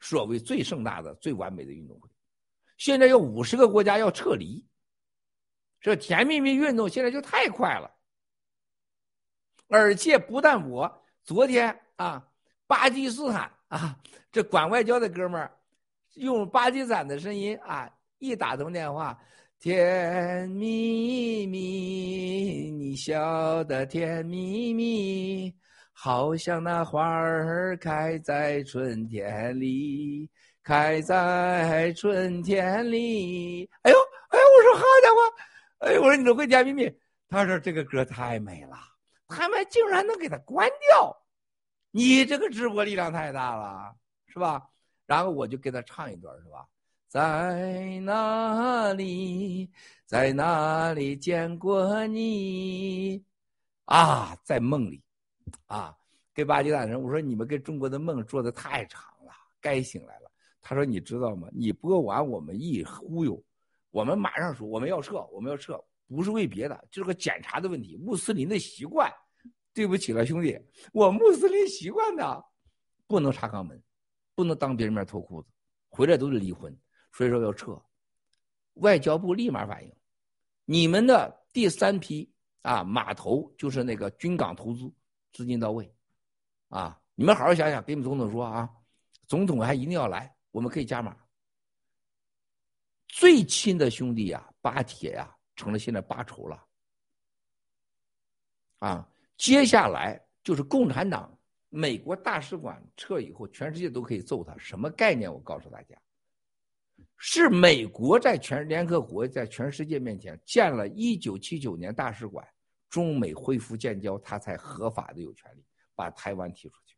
[0.00, 2.10] 所谓最盛大的、最完美的运动会，
[2.76, 4.66] 现在有五十个国家要撤离。
[5.80, 7.90] 这甜蜜蜜运动现在就太快了，
[9.68, 12.26] 而且不但我昨天啊，
[12.66, 13.96] 巴基斯坦啊，
[14.32, 15.50] 这管外交的哥们儿
[16.14, 17.88] 用巴基斯坦的声音啊，
[18.18, 19.16] 一打通电话，
[19.60, 25.54] 甜蜜蜜，你笑得甜蜜蜜，
[25.92, 30.28] 好像那花儿开在春天里，
[30.62, 33.68] 开在春天里。
[33.82, 33.96] 哎呦
[34.30, 35.25] 哎呦，我说好家伙！
[35.86, 36.92] 哎，我说你都会甜蜜蜜，
[37.28, 38.76] 他说这个歌太美了，
[39.28, 41.16] 他们竟然能给他关掉，
[41.92, 43.94] 你这个直播力量太大了，
[44.26, 44.68] 是吧？
[45.06, 46.66] 然后我就给他唱一段，是吧？
[47.06, 49.70] 在哪里，
[50.06, 53.24] 在哪里见过你？
[53.84, 55.00] 啊，在梦里，
[55.66, 55.96] 啊，
[56.34, 59.30] 给巴基大人我说你们跟中国的梦做的太长了，
[59.60, 60.28] 该醒来了。
[60.60, 61.46] 他说你知道吗？
[61.52, 63.40] 你播完我们一忽悠，
[63.96, 69.10] 我们马上说我们要撤，我们要撤，不是为别的，就是个检查的问题，穆斯林的习惯。
[69.72, 70.58] 对不起了，兄弟，
[70.92, 72.44] 我穆斯林习惯的，
[73.06, 73.82] 不能插肛门，
[74.34, 75.48] 不能当别人面脱裤子，
[75.88, 76.78] 回来都得离婚。
[77.10, 77.82] 所以说要撤，
[78.74, 79.90] 外交部立马反应，
[80.66, 84.92] 你们的第三批啊码头就是那个军港投资
[85.32, 85.90] 资金到位，
[86.68, 88.68] 啊，你们好好想想，给你们总统说啊，
[89.26, 91.16] 总统还一定要来，我们可以加码。
[93.08, 96.66] 最亲的兄弟呀，巴铁呀，成了现在巴仇了，
[98.78, 101.38] 啊，接下来就是共产党，
[101.68, 105.32] 美国大使馆撤以后，全世界都可以揍他，什么概念？
[105.32, 105.96] 我告诉大家。
[107.18, 112.46] 是美国在全联合国在全世界面前建了1979年大使馆，
[112.90, 115.64] 中美恢复建交，他才合法的有权利
[115.94, 116.96] 把台湾踢出去。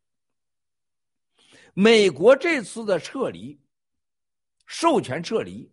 [1.72, 3.60] 美国这次的撤离，
[4.66, 5.70] 授权撤离，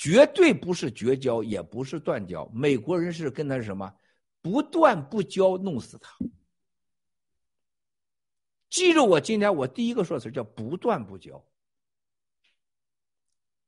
[0.00, 2.48] 绝对不是绝交，也不是断交。
[2.54, 3.94] 美国人是跟他是什么？
[4.40, 6.16] 不断不交，弄死他。
[8.70, 11.44] 记住我今天我第一个说词叫不断不交。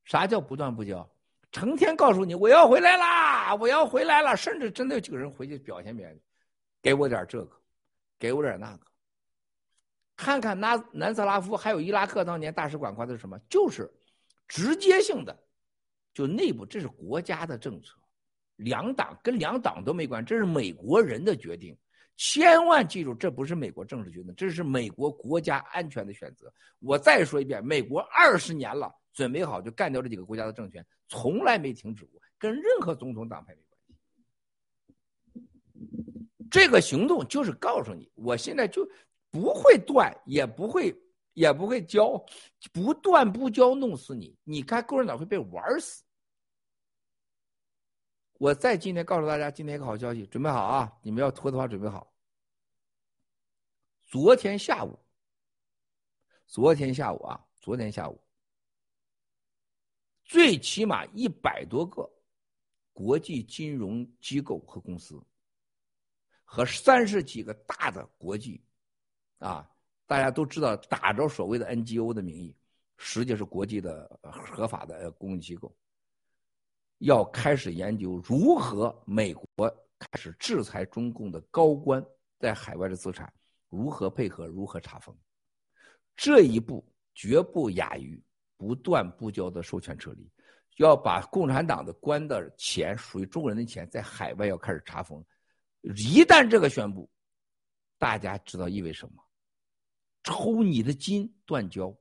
[0.05, 1.07] 啥叫不断不交？
[1.51, 6.19] 成天告诉你我要回来啦，我要回来了，甚至真的有几个人回去表现表现，
[6.81, 7.61] 给我点这个，
[8.17, 8.87] 给我点那个。
[10.15, 13.37] 看看南南斯拉夫还有伊拉克当年大使馆挂的是什么？
[13.47, 13.93] 就是
[14.47, 15.43] 直接性的，
[16.13, 17.97] 就内部这是国家的政策，
[18.55, 21.77] 两党跟两党都没关，这是美国人的决定。
[22.15, 26.53] 千万记住，这不是美国政治决定，这是美国国家安全的选择。
[26.79, 28.93] 我再说一遍，美国二十年了。
[29.13, 33.93] 准备好就干掉这几个国家的政权，从来没停止过，跟任何总统党派没关系。
[36.49, 38.83] 这个行动就是告诉你，我现在就
[39.29, 40.91] 不会断，也不会，
[41.33, 42.25] 也不会交，
[42.71, 44.35] 不断不交，弄死你。
[44.43, 46.02] 你看共产党会被玩死。
[48.43, 50.99] 我再今天告诉大家，今天一个好消息，准备好啊！
[51.01, 52.13] 你们要拖的话，准备好。
[54.03, 54.99] 昨天下午，
[56.45, 58.21] 昨天下午啊，昨天下午。
[60.25, 62.05] 最起码一百多个
[62.91, 65.23] 国际金融机构和公司，
[66.43, 68.61] 和三十几个大的国际，
[69.37, 69.65] 啊，
[70.05, 72.53] 大家都知道打着所谓的 NGO 的名义，
[72.97, 75.73] 实际是国际的合法的公益机构，
[77.03, 79.47] 要开始研究如何美国
[79.99, 82.03] 开始制裁中共的高官
[82.39, 83.31] 在海外的资产，
[83.69, 85.15] 如何配合，如何查封，
[86.15, 88.21] 这一步绝不亚于。
[88.55, 90.25] 不断不交的授权撤离，
[90.77, 95.21] 要把共产党的官的钱属于中国人的钱在海外要开始查封。
[95.81, 97.09] 一旦这个宣布，
[97.97, 99.21] 大家知道意味什么？
[100.23, 101.93] 抽你的筋，断交，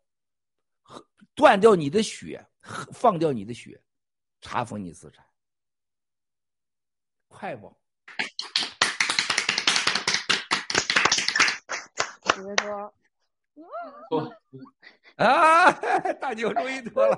[1.34, 2.46] 断掉你的血，
[2.92, 3.82] 放掉你的血，
[4.42, 5.24] 查封你资产，
[7.28, 7.74] 快不？
[12.34, 12.92] 别说。
[15.16, 15.70] 啊！
[16.20, 17.16] 大牛终于脱了，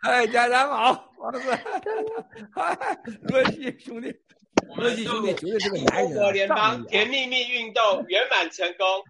[0.00, 1.40] 哎，家长好，王子，
[2.52, 4.14] 嗨，罗西兄弟，
[4.76, 6.12] 罗西兄弟绝对是个男人。
[6.12, 9.04] 中国联邦甜蜜蜜运动圆满成功，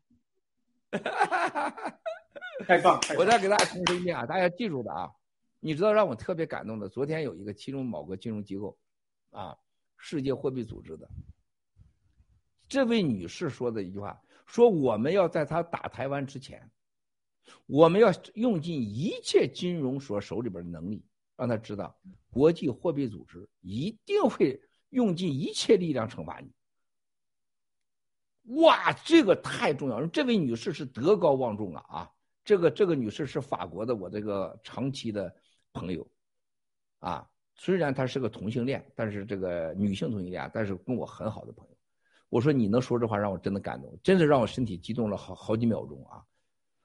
[2.69, 3.01] 太棒！
[3.19, 5.11] 我再给大家重申一遍啊，大家记住的啊，
[5.67, 8.79] 你知道让我特别感动的，昨天有一个其中某个金融机构，
[9.31, 9.59] 啊，
[9.97, 11.11] 世界货币组织的
[12.69, 16.71] 这位女士说的一句话，说我们要在她打台湾之前。
[17.67, 21.05] 我们要用尽一切金融所手里边的能力，
[21.37, 21.99] 让她知道
[22.31, 24.61] 国际货币组织一定会
[24.91, 26.53] 用尽一切力量惩罚你。
[28.63, 30.07] 哇，这个太重要！
[30.07, 32.13] 这位女士是德高望重啊啊！
[32.45, 35.35] 这个这个女士是法国的，我这个长期的
[35.77, 36.07] 朋友，
[37.01, 41.77] 啊，虽然他是个同性恋，但是这个女性同性恋，但是跟我很好的朋友。
[42.31, 46.25] 我说你能说这话，让我真的感动，真的让我身体激动了好好几秒钟啊！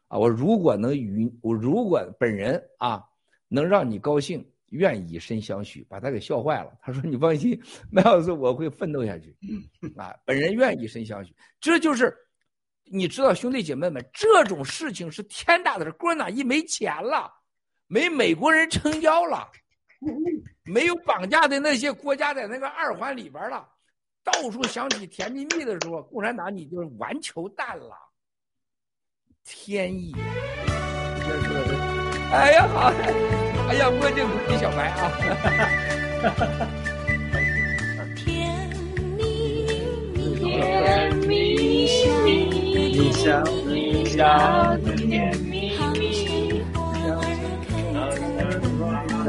[0.10, 3.04] 啊，我如果能与我如果本人啊
[3.48, 6.72] 能让你高兴，愿以身相许，把他给笑坏了。
[6.82, 7.60] 他说：“你放心，
[7.90, 9.36] 麦老师，我会奋斗下去。
[9.98, 11.36] ”啊，本人愿以身相许。
[11.60, 12.16] 这就是
[12.86, 15.92] 你知道，兄弟姐妹们，这种事情是天大的事。
[15.94, 17.32] 共产党一没钱了，
[17.92, 19.46] 没美国人撑腰了，
[20.64, 23.68] 没有绑架的那些国家在那个二环里边了，
[24.24, 27.98] 到处响起甜蜜蜜的时候，共产党你就是完球蛋了。
[29.44, 30.16] 天意。
[30.16, 31.78] 这说的，
[32.32, 32.94] 哎呀好，
[33.68, 35.12] 哎呀墨镜给小白啊。
[38.16, 38.26] 甜
[39.18, 39.20] 蜜
[40.16, 41.28] 蜜，甜蜜
[42.24, 42.30] 蜜，
[42.98, 44.24] 你笑你笑
[44.78, 45.51] 的甜蜜蜜，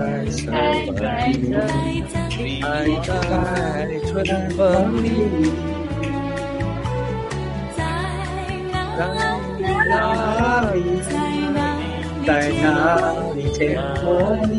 [0.03, 0.99] 在在
[1.53, 3.07] 在在
[4.07, 4.59] 春风
[5.03, 5.07] 里，
[8.97, 9.01] 在
[9.89, 9.91] 哪
[10.73, 10.77] 里？
[12.27, 12.29] 在
[12.63, 12.65] 哪
[13.35, 13.61] 里见
[14.03, 14.05] 过
[14.49, 14.53] 你？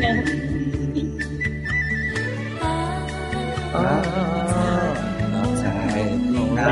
[0.93, 0.97] 你。
[3.73, 3.75] 啊，
[6.61, 6.67] 哪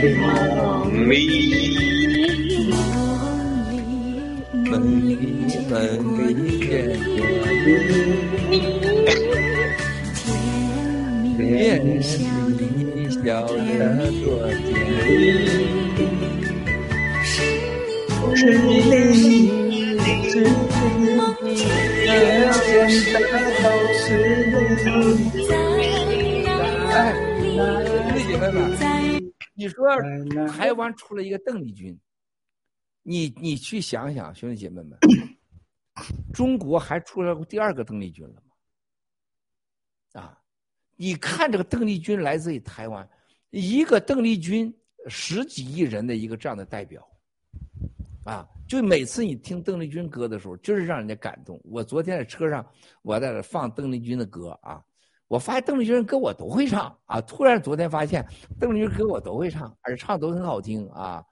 [0.00, 0.02] 里？
[0.16, 1.12] 梦里，
[4.52, 4.72] 梦
[5.06, 5.10] 里，
[5.68, 5.80] 梦
[6.18, 6.28] 里
[6.60, 6.66] 见
[7.04, 7.14] 过
[7.56, 7.70] 你。
[11.36, 11.38] 甜
[11.86, 13.50] 蜜蜜笑得
[14.22, 14.26] 多
[14.56, 14.68] 甜
[15.06, 15.08] 蜜，
[18.34, 18.72] 是你，
[20.30, 20.32] 是
[20.98, 21.46] 你，
[22.06, 22.10] 眼
[22.52, 22.64] 前
[23.12, 23.14] 的
[23.62, 23.64] 都
[23.94, 23.98] 是
[25.16, 25.38] 你。
[26.92, 26.94] 哎，
[27.40, 27.56] 兄
[28.14, 28.56] 弟姐妹们，
[29.60, 29.86] 你说
[30.48, 32.00] 台湾出了一个邓丽君，
[33.02, 34.98] 你你去想想，兄弟姐妹们，
[36.32, 38.42] 中国还出了第二个邓丽君了
[40.14, 40.22] 吗？
[40.22, 40.42] 啊？
[40.96, 43.06] 你看这个邓丽君来自于台湾，
[43.50, 44.74] 一个邓丽君
[45.08, 47.06] 十几亿人的一个这样的代表，
[48.24, 51.60] 啊，就每次你听邓丽君歌的时候，就是让人家感动。
[51.64, 52.66] 我昨天在车上，
[53.02, 54.82] 我在这放邓丽君的歌啊，
[55.30, 57.20] 我发现邓丽君的歌我都会唱啊。
[57.20, 58.26] 突然昨天发现
[58.58, 61.24] 邓丽君歌我都会唱，而且唱都很好听啊。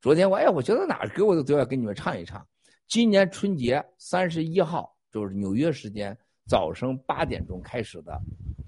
[0.00, 2.44] 昨天我哎，我觉得哪歌我都都要跟你们唱一唱。
[2.88, 6.16] 今年春节三十一号就是纽约时间
[6.48, 8.20] 早上八点钟开始的。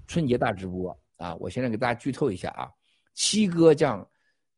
[0.07, 1.35] 春节大直播啊！
[1.35, 2.71] 我现在给大家剧透一下啊，
[3.13, 4.07] 七哥将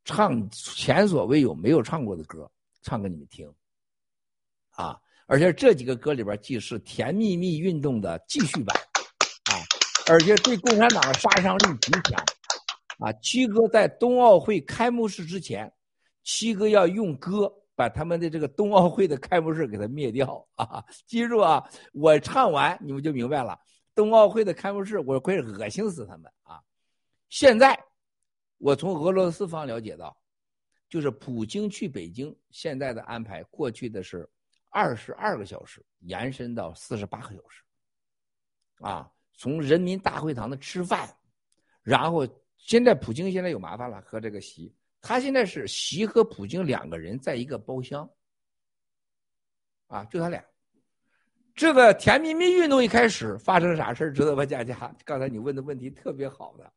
[0.04, 2.48] 唱前所未有没有唱过的歌，
[2.80, 3.52] 唱给你们听。
[4.70, 4.96] 啊，
[5.26, 8.76] 而且这几个歌里边既是甜蜜蜜运动的继续版，
[10.08, 12.24] 而且对共产党的杀伤力极强。
[12.98, 15.72] 啊，七哥在冬奥会开幕式之前，
[16.22, 20.84] 七哥要用歌把他们的这个冬奥会的开幕式给他灭掉啊！
[21.06, 23.58] 记住啊，我唱完你们就明白了。
[23.94, 26.60] 冬奥会的开幕式，我会恶心死他们啊！
[27.28, 27.78] 现在
[28.58, 30.16] 我从俄罗斯方了解到，
[30.88, 34.28] 就是普京去北京，现在的安排，过去的是
[34.70, 37.62] 二十二个小时，延伸到四十八个小时。
[38.78, 41.08] 啊，从人民大会堂的吃饭，
[41.82, 42.26] 然后
[42.56, 48.08] 现在普京现在有麻烦了，和这个习，他现在是习和普京两个人在一个包厢，
[49.88, 50.44] 啊，就他俩。
[51.54, 54.94] 这个甜蜜蜜运动一开始发生啥事知道吧，佳佳？
[55.04, 56.72] 刚才你问的问题特别好的。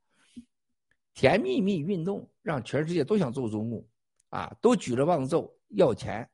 [1.14, 3.88] 甜蜜蜜运动让全世界都想做中共，
[4.28, 5.38] 啊，都举着棒子
[5.70, 6.30] 要钱，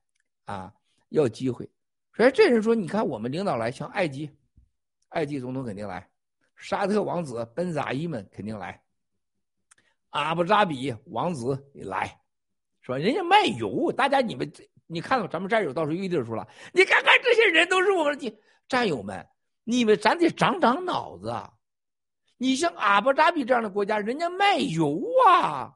[0.45, 0.73] 啊，
[1.09, 1.69] 要机会。
[2.15, 4.31] 所以这人说，你看我们领导来，像埃及，
[5.09, 6.09] 埃及总统肯定来，
[6.61, 8.81] 沙特王子本扎伊们肯定来，
[10.11, 12.07] 阿布扎比王子也来，
[12.81, 12.97] 是吧？
[12.97, 14.49] 人家卖油，大家你们。
[14.93, 19.25] 你看到咱们战友到时候有地儿说了，你看看这些人都是我们的战友们，
[19.63, 21.49] 你们咱得长长脑子啊。
[22.35, 25.73] 你像阿布扎比这样的国家，人家卖油啊，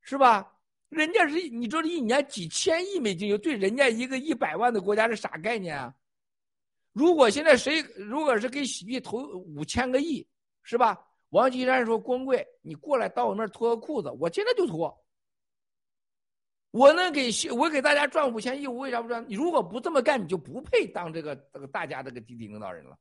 [0.00, 0.54] 是吧？
[0.88, 5.94] 人家是你说一年几千亿美金油，对人家一个一百万的国家是啥概念啊？
[7.00, 10.26] 如果现在谁如果是给洗币投五千个亿，
[10.62, 10.98] 是吧？
[11.30, 14.94] 王岐山说：“光贵，你过来到我那儿脱个裤子，我现在就脱。”
[16.72, 19.24] 我能给我给大家赚五千亿，我为啥不赚？
[19.26, 22.98] 你如果不这么干，你就不配当这个这个大家这个集体领导人了，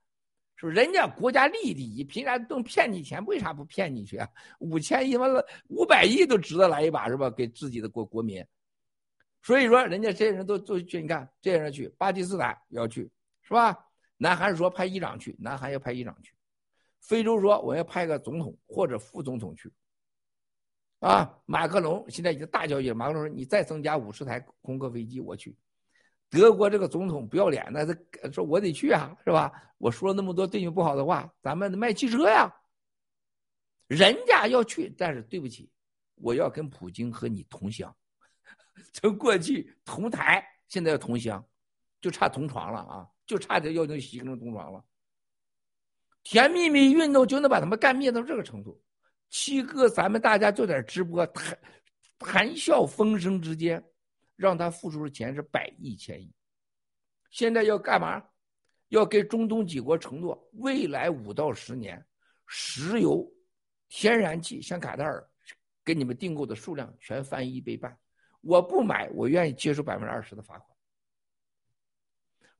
[0.55, 0.77] 是不是？
[0.77, 3.21] 人家国家利益第一，凭啥动骗你钱？
[3.25, 4.25] 为啥不骗你去啊？
[4.59, 7.29] 五千亿完了，五百亿都值得来一把，是吧？
[7.29, 8.41] 给自己的国国民。
[9.41, 13.11] 所以说，人家这些人都都去，你看这些人去巴基斯坦要去，
[13.41, 13.77] 是吧？
[14.21, 16.33] 南韩说派议长去，南韩要派议长去。
[16.99, 19.71] 非洲说我要派个总统或者副总统去。
[20.99, 22.95] 啊，马克龙现在已经大交易了。
[22.95, 25.57] 马克龙说：“你再增加五十台空客飞机，我去。”
[26.29, 27.85] 德国这个总统不要脸的，
[28.21, 29.49] 他说：“我得去啊，是吧？
[29.77, 32.53] 我说了那么多对你不好的话，咱们卖汽车呀。”
[33.87, 35.71] 人家要去，但是对不起，
[36.15, 37.95] 我要跟普京和你同乡。
[38.91, 41.43] 从过去同台，现在要同乡，
[42.01, 43.07] 就差同床了啊！
[43.29, 44.83] 就差点要那习跟同床了。
[46.23, 48.83] 甜蜜蜜运动就能把他们干灭到这个程度。
[49.29, 51.59] 七哥，咱们大家就在直播谈
[52.17, 53.83] 谈笑风生之间，
[54.35, 56.33] 让他付出的钱是百亿千亿。
[57.29, 58.19] 现在要干嘛？
[58.87, 62.03] 要给中东几国承诺，未来五到十年，
[62.47, 63.31] 石油、
[63.89, 65.23] 天然气像卡塔尔
[65.85, 67.95] 给你们订购的数量全翻一倍半。
[68.41, 70.78] 我不买，我愿意接受百分之二十的罚款。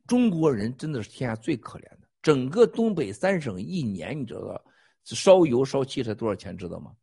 [0.09, 4.65] 中国人真的是天下最可怜的，整个东北三省一年，你知道
[5.03, 6.57] 烧油烧气才多少钱？
[6.57, 6.95] 知道吗？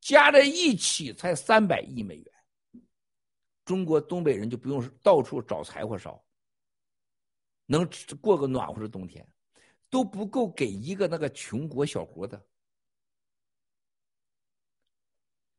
[0.00, 2.34] 加在一起才三百亿美元。
[3.66, 6.24] 中国东北人就不用到处找柴火烧，
[7.66, 7.86] 能
[8.22, 9.28] 过个暖和的冬天，
[9.90, 12.42] 都不够给一个那个穷国小国的。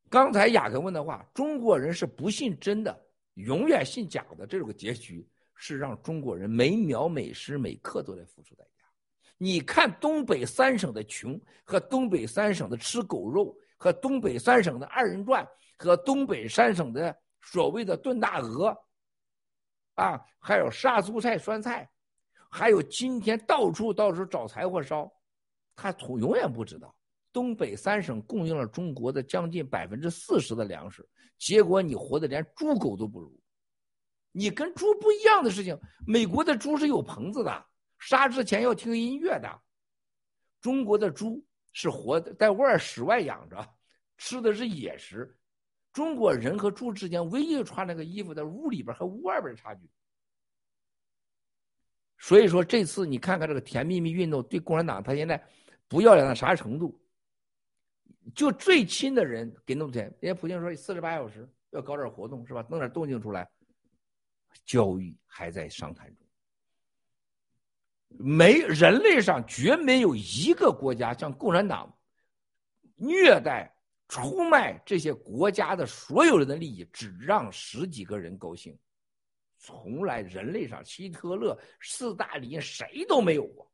[0.10, 3.06] 刚才雅各问的话，中国人是不信真的，
[3.36, 5.28] 永远信假的，这种结局
[5.66, 8.84] 是让中国人每秒每时每刻都在付出代价。
[9.38, 18.78] 你看东北三省的穷，和东北三省的吃狗肉，和东北三省的二人转，和东北三省的所谓的炖大鹅，
[19.94, 21.90] 啊，还有杀猪菜、酸菜，
[22.52, 25.10] 还有今天到处到处找柴火烧，
[25.78, 26.94] 他从永远不知道。
[27.32, 31.08] 东北三省供应了中国的将近百分之四十的粮食，
[31.38, 33.40] 结果你活的连猪狗都不如。
[34.34, 37.66] 你跟猪不一样的事情，美国的猪是有棚子的，
[38.00, 39.62] 杀之前要听音乐的。
[40.60, 43.76] 中国的猪是活的，在外室外养着，
[44.18, 45.38] 吃的是野食。
[45.92, 49.88] 中国人和猪之间唯一穿那个衣服的屋里边和屋外边的差距。
[52.18, 55.42] 所以说，这次你看看这个甜蜜蜜运动对共产党，他现在
[55.88, 57.00] 不要脸到啥程度？
[58.34, 62.66] 就最亲的人给弄钱，人家普京说四十八小时要搞点活动是吧？
[62.70, 63.48] 弄点动静出来。
[64.66, 66.26] 交易还在商谈中，
[68.10, 71.96] 没人类上绝没有一个国家像共产党
[72.96, 73.74] 虐待、
[74.08, 78.78] 出卖这些国家的所有人的利益，只让十几个人高兴。
[79.58, 83.72] 从来人类上，希特勒、斯大林谁都没有过。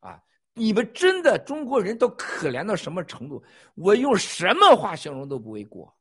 [0.00, 0.22] 啊！
[0.52, 3.42] 你们真的中国人都可怜到什么程度？
[3.74, 5.92] 我用什么话形容都不为过。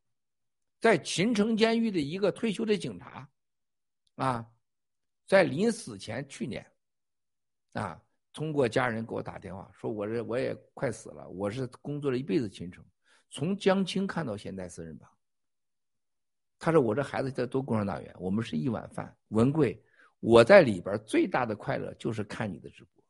[0.79, 3.27] 在秦城监狱的一个退休的警察，
[4.15, 4.45] 啊，
[5.25, 6.65] 在临死前去年，
[7.73, 12.85] 啊，通过家人给我打电话说，我这我也快死了，我是工作了一辈子秦城，
[13.31, 15.09] 从江青看到现代四人帮。
[16.59, 19.13] 他说我这孩子在都共产党员，我们是一碗饭。
[19.29, 19.83] 文贵，
[20.19, 23.03] 我在里边最大的快乐就是看你的直播。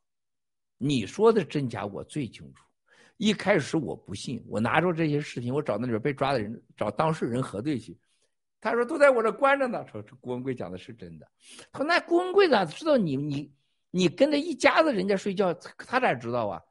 [0.78, 2.64] 你说的真假我最清楚，
[3.16, 7.96] 一开始我不信，我拿着这些视频，我找那里边被抓的人，找当事人核对去。
[8.64, 9.86] 他说都在我这关着呢。
[9.86, 11.28] 说这郭文贵讲的是真的。
[11.70, 13.52] 他说那郭文贵咋知道你你
[13.90, 16.62] 你跟着一家子人家睡觉，他咋知道啊？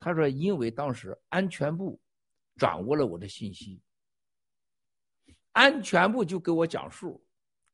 [0.00, 2.00] 他说因为当时安全部
[2.56, 3.82] 掌握了我的信息，
[5.52, 7.22] 安全部就给我讲数，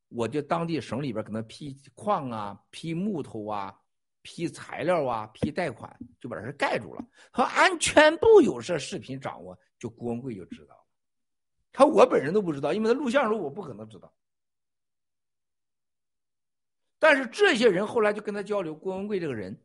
[0.09, 3.73] 我就当地省里边可能批矿啊、批木头啊。
[4.21, 7.03] 批材料啊，批贷款，就把这事盖住了。
[7.31, 10.78] 和安全部有这视频掌握，就郭文贵就知道。
[11.79, 14.13] 他我本人都不知道，因为他录像的时候我不可能知道。
[16.99, 19.57] 但是这些人后来就跟他交流，郭文贵这个人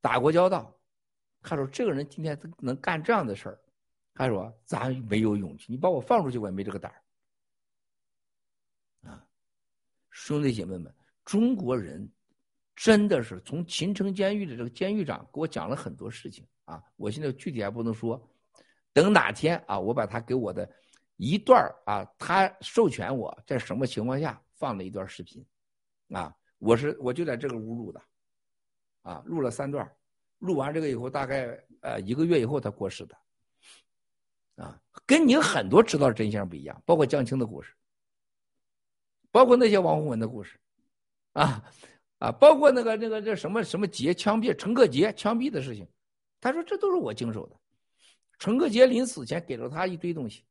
[0.00, 0.78] 打过交道，
[1.42, 3.58] 他说这个人今天能干这样的事儿，
[4.14, 7.02] 他说咱没有勇气，你把我放出去我也没这个胆儿。
[9.10, 9.26] 啊，
[10.10, 10.94] 兄弟姐妹们，
[11.24, 12.08] 中国人。
[12.76, 16.82] 真的是从秦城监狱的这个监狱长给我讲了很多事情啊！
[16.96, 18.20] 我现在具体还不能说，
[18.92, 20.68] 等哪天啊，我把他给我的
[21.16, 25.44] 一段啊，他授权我在什么情况下放了一段视频，
[26.10, 28.02] 啊，我是我就在这个屋录的，
[29.02, 29.90] 啊，录了三段，
[30.38, 33.16] 录完这个以后，大概呃一个月以后他过世的，
[34.56, 37.74] 啊，跟你很多知道真相不一样，包括江青的故事，
[39.30, 40.58] 包括那些王洪文的故事，
[41.32, 41.64] 啊。
[42.20, 45.86] 啊，包括那个那个这什么什么节枪毙陈克杰枪毙的事情，
[46.40, 47.56] 他说这都是我经手的。
[48.38, 50.42] 陈克杰临死前给了他一堆东西，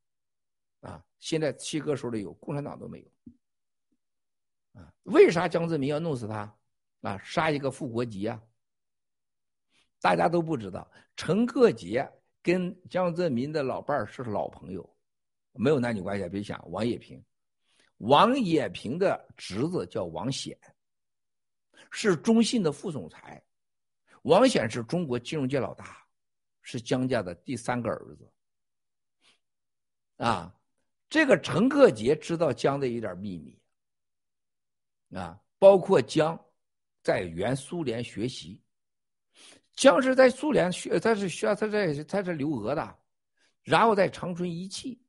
[0.84, 4.80] 啊，现在七哥手里有，共产党都没有。
[4.80, 6.56] 啊，为啥江泽民要弄死他？
[7.02, 8.42] 啊，杀一个副国级啊？
[10.00, 12.08] 大家都不知道，陈克杰
[12.42, 14.98] 跟江泽民的老伴儿是老朋友，
[15.54, 16.62] 没有男女关系，别想。
[16.70, 17.24] 王野平，
[17.98, 20.58] 王野平的侄子叫王显。
[21.96, 23.42] 是中信的副总裁，
[24.24, 26.04] 王显是中国金融界老大，
[26.62, 28.34] 是江家的第三个儿子。
[30.18, 30.56] 啊，
[31.14, 33.56] 这个陈克杰知道江的一点秘密。
[35.16, 36.44] 啊，包括江
[37.04, 38.60] 在原苏联学习，
[39.76, 42.98] 江是在苏联学，他是学他在他是留俄的，
[43.62, 45.00] 然后在长春一汽。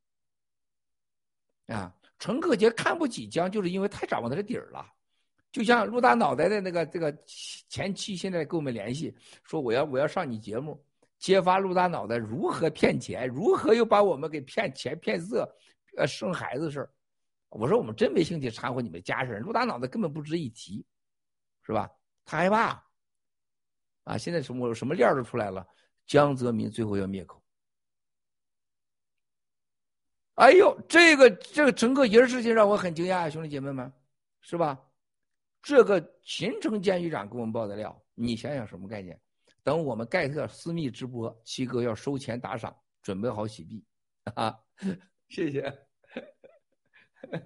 [1.65, 4.85] 啊，陈克杰看不起江，就是因为太掌握他的底儿了。
[5.51, 7.11] 就像陆大脑袋的那个这个
[7.67, 9.11] 前妻现在跟我们联系，
[9.43, 10.79] 说我要我要上你节目，
[11.17, 15.51] 揭发陆大脑袋如何骗钱，如何又把我们给骗钱骗色，
[15.97, 16.89] 呃生孩子的事儿。
[17.49, 20.85] 我说我们真没兴趣掺和你们家事，陆大脑袋根本不值一提，
[21.63, 21.89] 是吧？
[22.25, 22.83] 他害怕。
[24.03, 25.65] 啊，现在什么什么链都出来了，
[26.05, 27.41] 江泽民最后要灭口。
[30.35, 33.91] 哎呦，这个这个整个一个事情让我很惊讶，兄弟姐妹们，
[34.41, 34.79] 是吧？
[35.61, 39.19] 这个秦城监狱长给我们爆的料，你想想什么概念？
[39.63, 43.83] 等我们盖特私密直播，七哥要收钱打赏，准备好洗币
[44.35, 44.59] 啊！
[45.29, 45.84] 谢谢。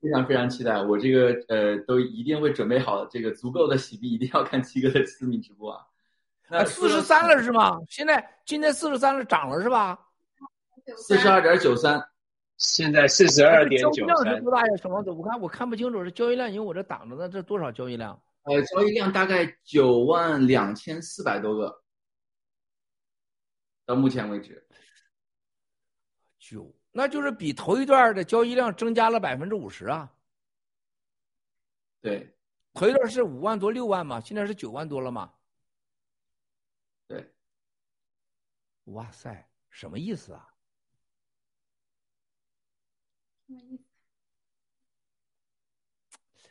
[0.00, 5.84] 非常非常期待，我这个呃都一定会准备好这个足够的洗币，一定要看七哥的私密直播啊！
[6.48, 7.76] 那四十三了是吗？
[7.88, 9.98] 现在今天四十三了，涨了是吧？
[10.96, 12.02] 四十二点九三，
[12.56, 14.06] 现在四十二点九三。
[14.06, 14.76] 交易量是多大呀？
[14.80, 15.02] 什么？
[15.12, 18.18] 我看我看不清楚，这交易量，因为我这挡着呢，这多少交易量？
[18.44, 21.82] 呃，交易量大概九万两千四百多个，
[23.88, 24.68] 到目前为止。
[26.38, 30.14] 九，那就是比头一段的交易量增加了百分之五十啊。
[32.02, 32.36] 对，
[32.74, 35.32] 头一段是五万多六万嘛，现在是九万多了嘛。
[37.06, 37.32] 对，
[38.84, 40.46] 哇塞，什么意思啊？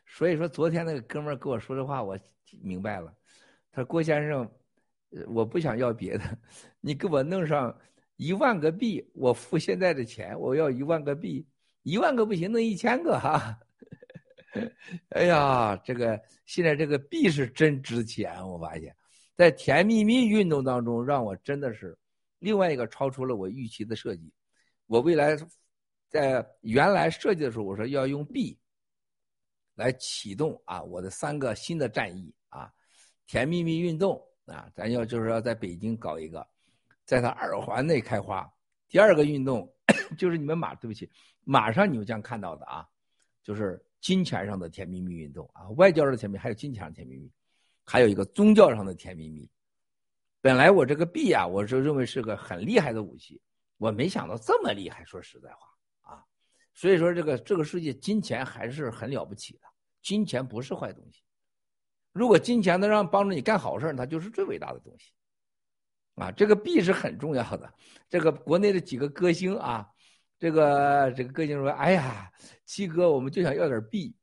[0.07, 2.17] 所以说，昨天那个哥们儿跟我说的话，我
[2.63, 3.15] 明白了。
[3.71, 4.51] 他说：“郭先生，
[5.27, 6.37] 我不想要别的，
[6.81, 7.77] 你给我弄上
[8.15, 11.47] 一万个币，我付现在的钱，我要一万个币，
[11.83, 13.59] 一万个不行，弄一千个哈。
[15.09, 18.95] ”哎呀，这个现在这个币是真值钱，我发现，
[19.35, 21.97] 在甜蜜蜜运动当中，让我真的是
[22.39, 24.31] 另外一个超出了我预期的设计。
[24.87, 25.37] 我未来
[26.09, 28.57] 在原来设计的时候，我说要用币。
[29.75, 32.73] 来启动啊，我的三个新的战役啊，
[33.27, 34.19] 甜蜜蜜运动
[34.53, 36.45] 啊，咱要就是要在北京搞一个，
[37.05, 38.49] 在它二环内开花。
[38.87, 39.71] 第二个运动
[40.17, 41.09] 就是你们马，对不起，
[41.43, 42.87] 马上你们将看到的啊，
[43.43, 47.31] 就是金钱上的甜蜜蜜运动啊，外交上的甜蜜，还有金钱上甜蜜蜜，
[47.83, 49.49] 还有一个宗教上的甜蜜蜜。
[50.39, 53.41] 本来我这个币啊，我就认为是个很厉害的武器，
[53.77, 55.03] 我没想到这么厉害。
[55.03, 56.23] 说实在话啊，
[56.73, 59.67] 所以说这个这个世界金钱还是很了不起的。
[60.01, 61.21] 金钱不是坏东西，
[62.17, 65.11] 如果金钱能让帮助你干好事它就是最伟大的东西。
[66.15, 67.71] 啊，这个币是很重要的。
[68.09, 69.87] 这个国内的几个歌星啊，
[70.39, 72.31] 这个这个歌星说：“哎呀，
[72.65, 74.15] 七哥，我们就想要点币。”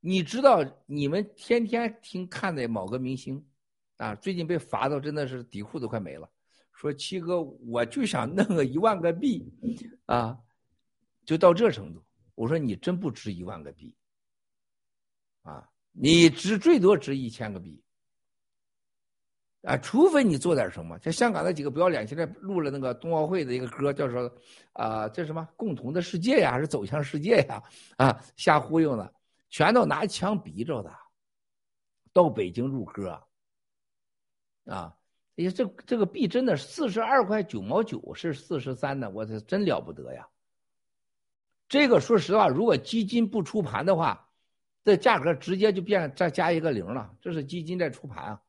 [0.00, 3.44] 你知道，你们天天听看的某个明星，
[3.98, 6.28] 啊，最近被罚到真的是底裤都快没了。
[6.72, 9.52] 说七哥，我就想弄个一万个币，
[10.06, 10.38] 啊，
[11.24, 12.02] 就到这程度。
[12.34, 13.94] 我说你真不值一万个币。
[16.00, 17.82] 你值最多值一千个币，
[19.62, 20.96] 啊，除非你做点什么。
[21.00, 24.32] 像香港那几个不要脸，现在录了那个冬奥会的一个歌，叫说
[24.74, 27.60] 啊，这什么共同的世界呀，还是走向世界呀？
[27.96, 29.10] 啊，瞎忽悠呢，
[29.50, 30.96] 全都拿枪逼着的，
[32.12, 33.10] 到北京录歌。
[34.66, 34.94] 啊，
[35.34, 40.28] 哎呀，这这个币真的四十二块九毛九是四十三的，我这真了不得呀。
[41.68, 44.26] 这个说实话，如果基金不出盘的话。
[44.88, 48.42] 这价格直接就变再加一个零了，这是基金在出盘啊。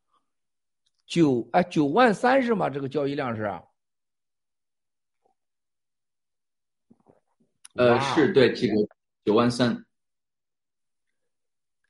[1.05, 2.69] 九哎九万三是吗？
[2.69, 3.43] 这个交易量是？
[7.73, 8.73] 呃，是对这个
[9.25, 9.85] 九万三。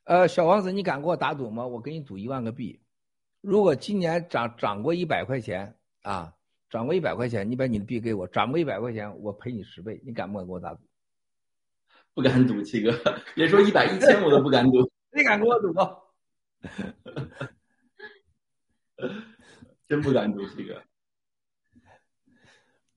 [0.02, 1.64] 呃，小王子，你敢给我打赌吗？
[1.64, 2.82] 我给你赌一万个币，
[3.40, 6.34] 如果今年涨涨过一百块钱啊，
[6.68, 10.89] 涨过一百块钱，你把你的币给我，涨过一百块钱，我赔你十倍，你敢不敢给我打赌？
[12.14, 12.92] 不敢赌，七哥，
[13.34, 14.90] 别说一百一千，我都不敢赌。
[15.12, 15.72] 你敢跟我赌？
[19.86, 20.82] 真不敢赌，七哥。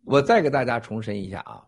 [0.04, 1.66] 我再给大家重申一下啊，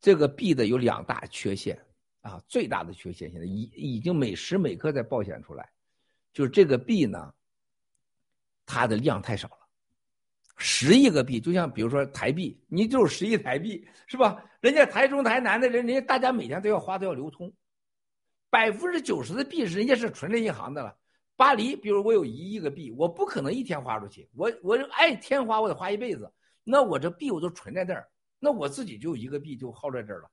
[0.00, 1.80] 这个币的有两大缺陷
[2.22, 5.70] 啊，最大的缺陷现在已已经每时每刻在暴显出来，
[6.32, 7.32] 就是这个币呢，
[8.66, 9.58] 它的量太少了。
[10.56, 14.44] 十亿个币，就像比如说台币，你就是十亿台币，是吧？
[14.62, 17.52] 人家台中、台南的人，人家大家每天都要花，都要流通。
[18.48, 20.96] 百分之九十的币是人家是存着银行的了。
[21.36, 26.32] 巴黎，比如我有一亿个币，我不可能一天花出去，我我爱天花，我得花一辈子。
[26.62, 28.08] 那我这币我都存在那儿，
[28.38, 30.30] 那我自己就一个币就耗在这儿了。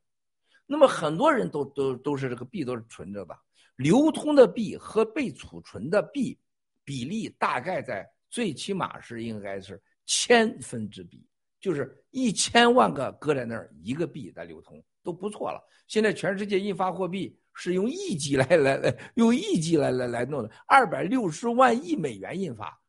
[0.67, 3.35] 那么很多人都都都是这个币都是存着的，
[3.77, 6.37] 流通的币和被储存的币
[6.83, 9.81] 比例大概在最起码是应该是。
[10.11, 11.23] 千分之比，
[11.59, 15.61] 就是一千万个搁在那儿，一个币在流通都不错了。
[15.87, 22.79] 现在全世界印发货币是用亿级来来来用亿级来来来弄的，二百六十万亿美元印发，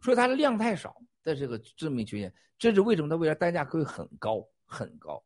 [0.00, 5.22] 说它的量太少的这个致命缺陷，这是为什么它未来单价会很高很高。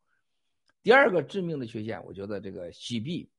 [0.81, 3.29] 第二个致命的缺陷，我觉得这个洗币，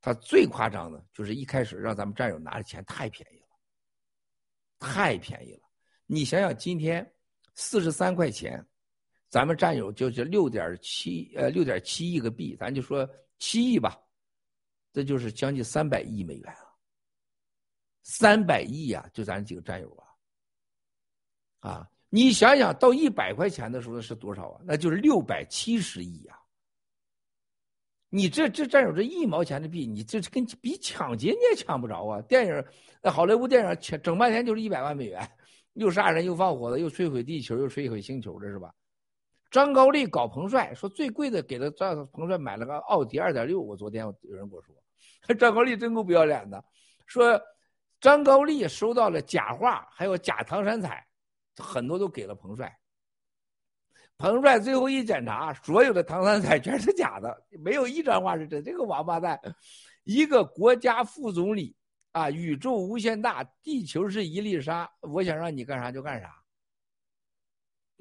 [0.00, 3.46] 它最夸张的就是一开始让咱们战友拿的钱太便宜了，
[4.80, 5.60] 太便宜了。
[6.06, 7.08] 你想想，今天
[7.54, 8.66] 四十三块钱，
[9.32, 13.98] 咱们战友就是六点七呃六点七亿个币，咱就说七亿吧，
[14.92, 16.68] 这就是将近三百亿美元啊，
[18.02, 19.90] 三百亿呀，就咱几个战友
[21.60, 24.60] 啊，啊，你想想到一百块钱的时候是多少啊？
[24.66, 26.38] 那就是六百七十亿呀。
[28.10, 32.20] 你这这战友这一毛钱的币，你这跟比抢劫你也抢不着啊！
[32.28, 32.64] 电影，
[33.00, 35.26] 那好莱坞电影抢整半天就是一百万美元，
[35.72, 38.70] 又杀人又放火的，又摧毁地球又摧毁星球的是吧？
[39.52, 44.74] 张高丽搞彭帅，说最贵的给了张彭帅买了个奥迪二点六，我昨天有人跟我说，
[45.34, 46.64] 张高丽真够不要脸的，
[47.06, 47.38] 说
[48.00, 51.06] 张高丽收到了假画，还有假唐山彩，
[51.58, 52.74] 很多都给了彭帅。
[54.16, 58.64] 彭帅最后一检查，所有的唐三彩全是假的，没有一张画是真。
[58.64, 59.38] 这个王八蛋，
[60.04, 61.76] 一个国家副总理
[62.12, 66.41] 啊，宇宙无限大，地球是一粒沙，我想让你干啥就干啥。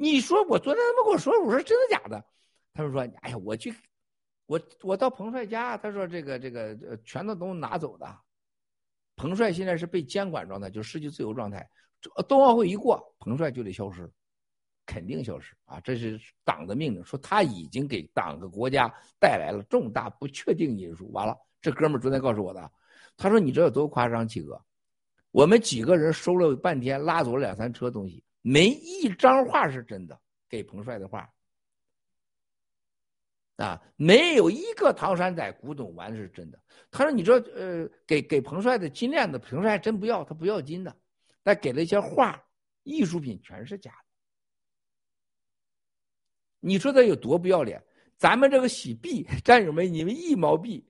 [0.01, 2.25] 你说我昨天他们跟我说，我说真的假的？
[2.73, 3.71] 他们说，哎呀，我去，
[4.47, 6.75] 我我到彭帅家，他说这个这个，
[7.05, 8.19] 全都都拿走的。
[9.15, 11.69] 彭帅现在是被监管状态，就失去自由状态。
[12.27, 14.11] 冬奥会一过，彭帅就得消失。
[14.87, 15.79] 肯定消失啊！
[15.81, 21.09] 这是党的命令，说他已经给党和国家带来了重大不确定因素。
[21.11, 22.71] 完了，这哥们昨天告诉我的，
[23.15, 24.59] 他说：“你知道有多夸张，七哥？
[25.29, 30.19] 我们几个人收了半天，拉走了两三车东西，没一张画是真的，
[30.49, 31.31] 给彭帅的画
[33.57, 36.59] 啊，没有一个唐山仔古董玩是真的。
[36.89, 40.95] 他说：你知道，呃，给给彭帅的金链子，彭帅还真不要，他不要金的，
[41.43, 42.43] 但给了一些画，
[42.83, 43.97] 艺术品全是假的。”
[46.59, 47.83] 你说他有多不要脸？
[48.17, 50.83] 咱们这个洗币战友们，你们一毛币，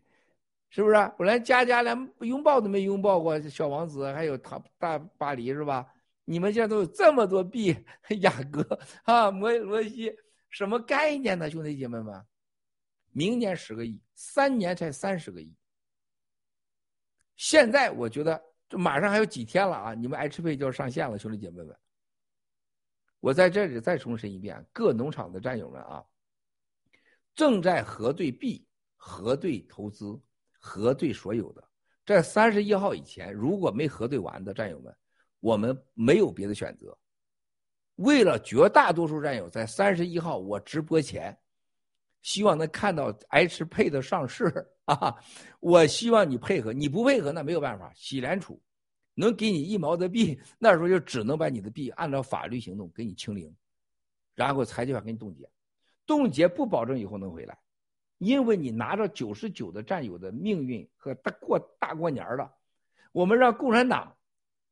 [0.69, 0.95] 是不是？
[1.17, 5.93] 我连家家连拥抱都没拥抱过小王子，还有他大巴黎，是吧？
[6.25, 7.75] 你们现在都有这么多币，
[8.21, 10.15] 雅阁啊，摩罗西，
[10.49, 12.25] 什么概念呢，兄弟姐妹们？
[13.13, 15.53] 明年十个亿，三年才三十个亿。
[17.35, 21.75] 现在我觉得，这马上还有几天了啊，你们 HP 就要上线了，兄弟姐妹们。
[23.19, 26.03] 我在这里再重申一遍，各农场的战友们啊，
[27.35, 28.65] 正在核对币、
[28.95, 30.17] 核对投资、
[30.59, 31.67] 核对所有的，
[32.05, 34.95] 在三十一号以前，如果没核对完的战友们，
[35.41, 36.97] 我们没有别的选择。
[37.95, 41.37] 为了绝大多数战友在三十一号我直播前，
[42.21, 44.45] 希望能看到 H 配的上市
[44.85, 45.15] 啊，
[45.59, 48.61] 我希望你配合，你不配合那没有办法，洗联储。
[49.13, 53.53] 能给你一毛的币，那时候就只能把你的币按照法律行动给你清零，
[54.33, 55.47] 然后财计法给你冻结，
[56.07, 57.59] 冻结不保证以后能回来，
[58.19, 62.51] 因为你拿着九十九的战友的命运和大过大过年了，
[63.11, 64.15] 我们让共产党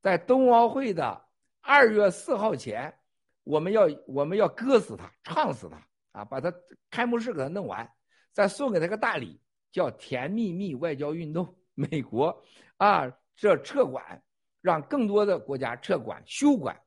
[0.02, 1.26] 在冬奥会的
[1.62, 2.94] 二月四号前，
[3.44, 5.78] 我们要我们要割死他，唱死他
[6.12, 6.54] 啊，把他
[6.90, 7.90] 开幕式给他弄完，
[8.34, 12.44] 再送给他个大礼，叫甜蜜蜜外交运动，美国
[12.78, 14.22] 啊这撤管。
[14.62, 16.78] 让更多的国家撤管、休管，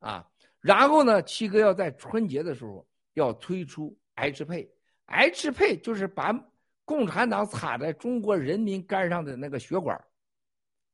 [0.00, 0.28] 啊，
[0.60, 4.70] 然后呢，七哥要在春节的时候要推出 H 配
[5.06, 6.38] ，H 配就是把
[6.84, 9.98] 共产党插在中国人民肝上的那个血管，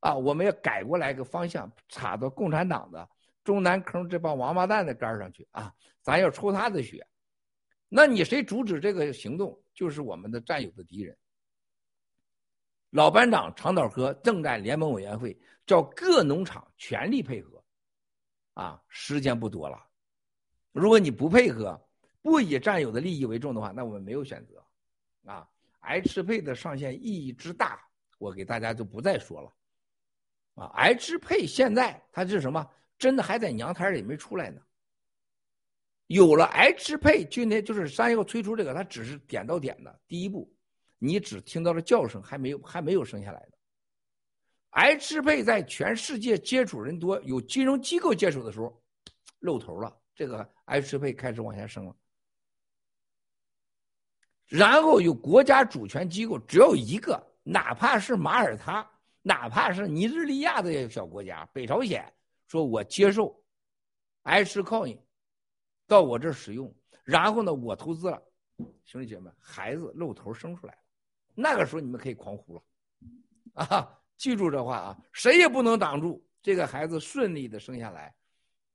[0.01, 3.09] 啊，我们要改过来一个方向，插到共产党的
[3.43, 7.07] 中南坑这帮王八蛋的杆上去啊，咱要抽他的血，
[7.89, 11.17] 那你谁阻止这个行动，就是我们的战友的敌人。
[12.91, 17.63] 老班长长岛哥正在联盟委员会叫各农场全力配合，
[18.55, 19.87] 啊，时间不多了。
[20.73, 21.81] 如果你不配合，
[22.23, 24.63] 不以战友的利益为重的话，那我们没有选择。
[25.25, 25.49] 啊
[25.81, 27.81] ，H 配的上线意义之大，
[28.19, 29.53] 我给大家就不再说了。
[30.57, 32.69] 啊，H 配现在它是什么？
[32.99, 34.61] 真的还在娘胎里没出来呢。
[36.07, 40.53] 有了 H 配，今天就是三要推出这个，它只是点到点的第一步。
[40.99, 43.53] 你只听到了叫声，还没有还没有生下来的。
[44.71, 48.83] H 配在全世界接触人多，有金融机构接触的时候，
[49.41, 49.95] 露头了。
[50.15, 51.95] 这个 H 配开始往下升了。
[54.47, 58.89] 然后有国家主权机构，只要一个，哪怕是马耳他，
[59.27, 62.15] 哪怕是尼日利亚的小国家，北朝鲜，
[62.47, 63.37] 说我接受
[64.23, 64.97] H coin，
[65.85, 66.73] 到我这使用，
[67.03, 68.23] 然后呢，我投资了，
[68.85, 70.79] 兄弟姐妹，孩子露头生出来了，
[71.35, 72.63] 那个时候你们可以狂呼了，
[73.55, 78.15] 啊，记住这话啊，谁也不能挡住这个孩子顺利的生下来，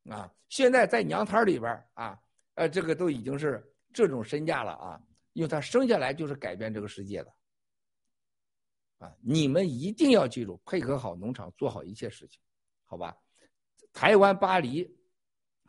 [0.10, 2.20] 啊，现在在娘胎里边啊，
[2.56, 5.02] 呃，这个都已经是这种身价了啊，
[5.32, 7.34] 因为他生下来就是改变这个世界的，
[9.02, 12.40] 啊，你们一定要记住，配合好农场，做好一切事情，
[12.86, 13.18] 好吧？
[13.92, 14.88] 台湾巴黎、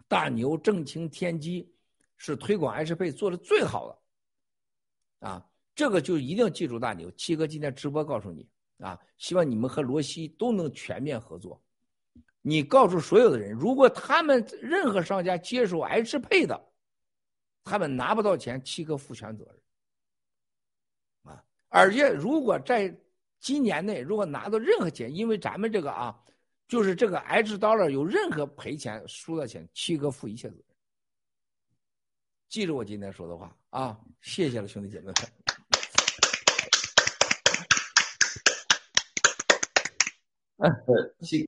[0.06, 1.74] 大牛、正清、天机
[2.18, 7.10] 是推广 H 配做的最好的，啊，这个就一定记住大牛。
[7.12, 8.46] 七哥今天直播告诉你
[8.78, 11.58] 啊，希望你们和罗西都能全面合作。
[12.42, 16.68] 你告诉所有的人，如果他们任何商家接手 H 配的，
[17.64, 21.32] 他们拿不到钱，七哥负全责任。
[21.32, 22.94] 啊，而且如果在
[23.42, 26.18] 今年内如果拿到任何钱，因为咱们这个啊。
[26.68, 30.64] 就是这个 H dollar 有任何赔钱输的钱，七哥负一切责任。
[32.48, 33.98] 记住我今天说的话啊！
[34.22, 35.14] 谢谢了，兄弟姐妹们。
[40.56, 40.70] 呃，
[41.20, 41.46] 七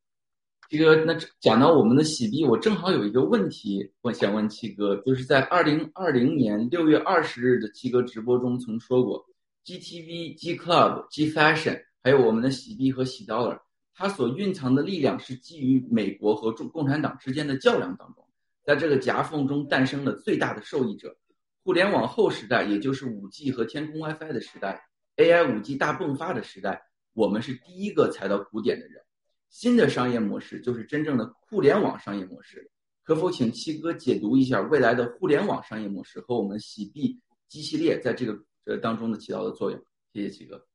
[0.69, 9.25] 七哥，那讲到我们的洗币，我正好有一个问题，我想问七哥，就是在二零二零年六月二十日的七哥直播中曾说过
[9.65, 13.59] ，GTV、G Club、G Fashion，还有我们的洗币和洗 dollar。
[13.95, 18.27] 它所蕴藏的力量是基于美国和中共产党之间的较量当中，
[18.65, 21.17] 在这个夹缝中诞生了最大的受益者。
[21.63, 24.83] 互联网后时代，也就是五 G 和天空 WiFi 的时代
[25.17, 26.83] ，AI 五 G 大迸发的时代，
[27.13, 29.01] 我们是第一个踩到鼓点的人。
[29.49, 32.69] 新的商业模式就是真正的互联网商业模式。
[33.05, 39.81] 可否请七哥解读一下未来的互联网商业模式和我们洗币机系列在这个这当中的起到的作用？
[40.13, 40.67] 谢谢七哥。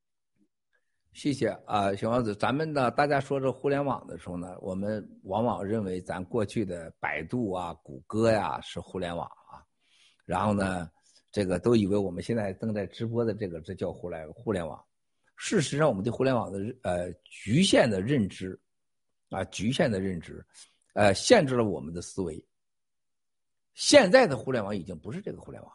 [1.11, 9.65] 谢谢啊，小王子，咱们呢，大家说这互联网的时候呢，我们往往认为咱过去的百度啊、谷歌呀是互联网啊，
[10.23, 10.89] 然后呢，
[11.31, 14.79] 这个都以为我们现在正在直播的这个这叫互联互联网。
[15.35, 18.57] 事实上，我们对互联网的呃局限的认知
[19.29, 20.45] 啊，局限的认知，
[20.93, 22.45] 呃，限制了我们的思维。
[23.73, 25.73] 现在的互联网已经不是这个互联网，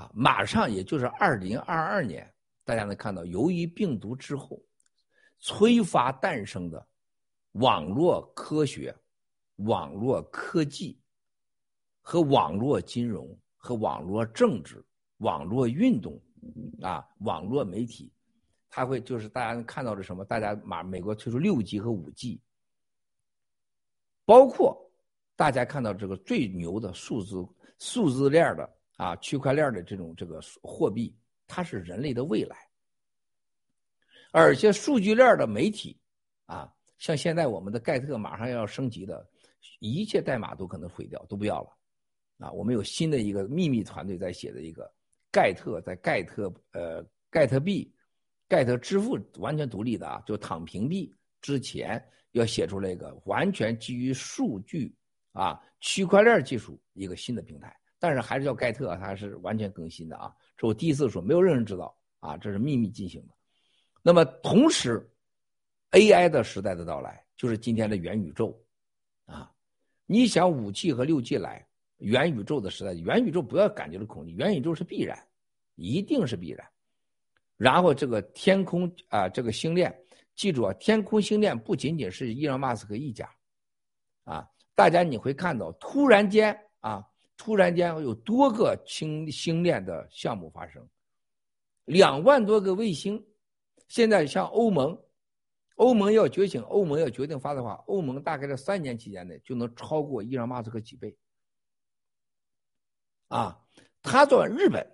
[0.00, 2.32] 啊，马上也就是二零二二年。
[2.64, 4.58] 大家能看到，由于病毒之后
[5.38, 6.86] 催发诞生的
[7.52, 8.94] 网络科学、
[9.56, 10.98] 网络科技
[12.00, 14.82] 和网络金融和网络政治、
[15.18, 16.18] 网络运动
[16.80, 18.10] 啊，网络媒体，
[18.70, 20.24] 它会就是大家能看到的什么？
[20.24, 22.40] 大家马美国推出六 G 和五 G，
[24.24, 24.80] 包括
[25.36, 27.46] 大家看到这个最牛的数字
[27.78, 31.16] 数字链的啊，区块链的这种这个货币。
[31.52, 32.56] 它是人类的未来，
[34.30, 35.98] 而且数据链的媒体
[36.46, 39.28] 啊，像现在我们的盖特马上要升级的，
[39.80, 44.88] 一切代码都可能毁掉，都不要了，啊，我们有新的一个秘密团队在写的一个
[45.32, 47.92] 盖特，在盖特呃盖特币、
[48.46, 52.00] 盖特支付完全独立的啊，就躺平币之前
[52.30, 54.94] 要写出来一个完全基于数据
[55.32, 60.34] 啊区块链技术一个新的平台，但是还是叫盖特，它是完全更新的啊。
[60.58, 63.34] 是我第一次说，没有任何人知道啊，这是秘密进行的。
[64.00, 65.06] 那么同时
[65.90, 68.58] ，AI 的时代的到来，就是今天的元宇宙
[69.26, 69.52] 啊。
[70.06, 71.64] 你想五 G 和六 G 来，
[71.98, 75.22] 元宇宙的时代，元宇宙不要感觉到恐惧，元宇宙是必然，
[75.74, 76.66] 一定是必然。
[77.58, 79.94] 然后这个天空啊，这个星链，
[80.34, 83.30] 记住啊，天空星链不仅仅是伊隆马斯克一家
[84.24, 87.06] 啊，大家你会看到，突然间啊。
[87.40, 90.86] 突然间有多个星星链的项目发生，
[91.86, 93.26] 两万多个卫星。
[93.88, 95.02] 现在像欧盟，
[95.76, 101.16] 欧盟要觉醒，欧盟要决定发的话，欧盟大概在三年期间内就能超过伊朗马斯克几倍。
[103.28, 103.58] 啊，
[104.02, 104.86] 他做日本，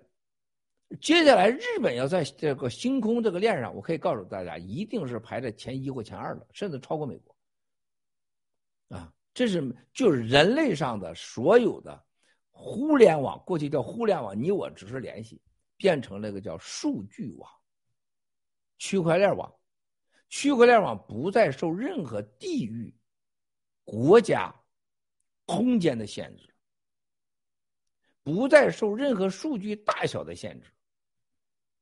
[1.01, 7.35] 接下来日本要在这个星空这个链上，我可以告诉大家，一定是排在前一或前二的，甚至超过美国。
[8.95, 12.06] 啊，这是就是人类上的所有的。
[12.59, 15.39] 互联网过去叫互联网，你我只是联系，
[15.77, 17.49] 变成那个叫数据网、
[18.79, 19.53] 区块链网。
[20.27, 22.93] 区块链网不再受任何地域、
[23.85, 24.53] 国家、
[25.45, 26.53] 空间的限制，
[28.23, 30.69] 不再受任何数据大小的限制。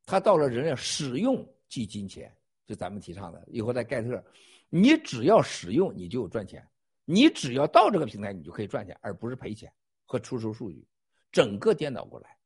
[0.06, 2.31] 它到了人类使用即金钱，
[2.68, 3.43] 就咱们提倡的。
[3.47, 4.23] 以后在盖特，
[4.69, 6.61] 你只要使用，你就有赚钱；
[7.06, 9.73] 你只要到这个平台，你就可以赚钱，而不是赔钱。
[10.06, 10.88] 和出售数据，
[11.32, 12.38] 整个颠倒过来，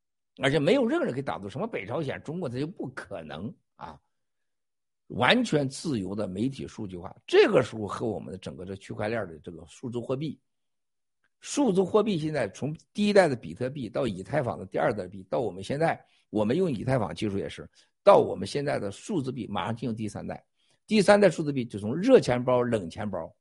[0.42, 4.00] 而且没有任何人可以打住什么北朝鲜、中国，它就不可能啊！
[5.08, 10.40] 完全自由的媒体数据化，这个时候和我们的整个这区块链的这个数字货币，
[11.40, 16.00] 数字货币现在从第一代的比特币到以太坊的第二代币，到我们现在
[16.30, 17.68] 我们用以太坊技术也是，
[18.04, 20.46] 到我们现在的数字币马上进入第三代，
[20.86, 23.36] 第三代数字币就从热钱包、冷钱包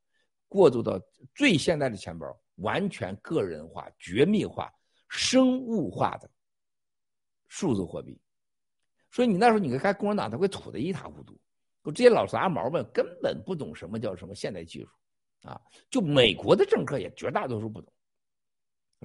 [0.49, 0.99] 过渡到
[1.35, 2.27] 最现代的钱包，
[2.59, 4.73] 完全个人化、绝密化、
[5.09, 6.31] 生物化的
[7.49, 8.17] 数字货币。
[9.11, 11.37] 所以你那时候你看共产党他会土的一塌糊涂，
[11.93, 14.91] 这些老杂毛们根本不懂什么叫什么现代技术。
[15.43, 17.93] 啊，就美国的政客也绝大多数不懂。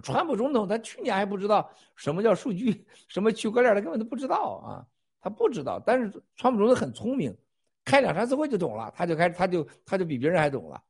[0.02, 4.82] 川普总统他去年还不知道什么叫数据，什么区块链，他根本都不知道啊，
[5.22, 5.80] 他不知道。
[5.86, 7.38] 但是川普总统很聪明，
[7.86, 10.84] 开两三次会就懂了，他就开他就他就比别人还懂了，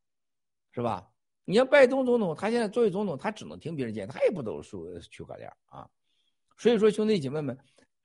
[0.72, 1.06] 是吧？
[1.44, 5.88] 你像拜登总统，他现在作为总统，他只能听别人建议，他也不懂数区块链啊。
[6.56, 7.58] 所以说，兄弟姐妹们，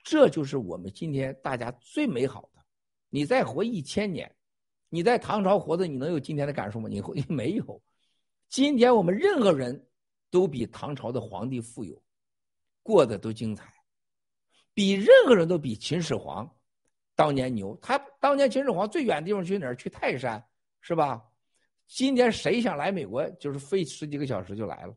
[0.03, 2.61] 这就是我们今天大家最美好的。
[3.09, 4.29] 你再活一千年。
[4.91, 6.89] 你在唐朝活的，你能有今天的感受吗？
[6.89, 7.81] 你会 没有？
[8.49, 9.87] 今天我们任何人
[10.31, 12.01] 都比唐朝的皇帝富有，
[12.81, 13.71] 过得都精彩，
[14.73, 16.49] 比任何人都比秦始皇
[17.15, 17.77] 当年牛。
[17.79, 19.75] 他当年秦始皇最远的地方去哪儿？
[19.75, 20.43] 去泰山，
[20.81, 21.23] 是吧？
[21.89, 24.95] 今天谁想来美国，就是飞十几个小时就来了。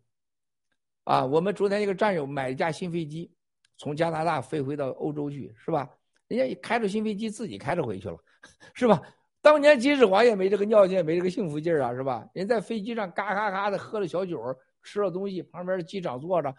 [1.04, 3.32] 啊，我们昨天一个战友买一架新飞机，
[3.78, 5.88] 从加拿大飞回到欧洲去，是吧？
[6.28, 8.16] 人家开着新飞机自己开着回去了，
[8.74, 9.00] 是吧？
[9.40, 12.28] 当年秦始皇也没这个尿性，没这个幸福劲儿啊，是吧？
[12.34, 14.38] 人在飞机上嘎嘎嘎的喝了小酒，
[14.82, 16.54] 吃了东西，旁边的机长坐着，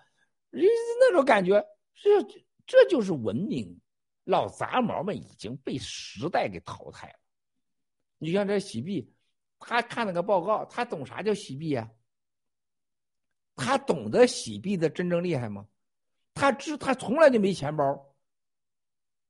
[0.50, 0.68] 人
[1.00, 2.22] 那种感觉，这
[2.66, 3.80] 这就是文明。
[4.26, 7.14] 老杂毛们已经被时代给淘汰了。
[8.18, 9.13] 你像这洗币，
[9.66, 11.90] 他看了个报告，他懂啥叫洗币呀？
[13.56, 15.68] 他懂得洗币的真正厉害吗？
[16.34, 18.16] 他知他从来就没钱包，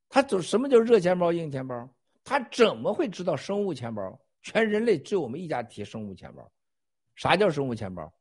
[0.10, 1.90] 他走什么叫热钱包、硬钱包？
[2.24, 4.20] 他怎么会知道生物钱包？
[4.42, 6.52] 全人类只有我们一家提生物钱包。
[7.16, 8.14] 啥叫生物钱包？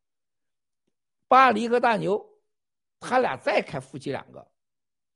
[1.29, 2.25] 巴黎和大牛，
[3.01, 4.51] 他俩再开夫妻两个，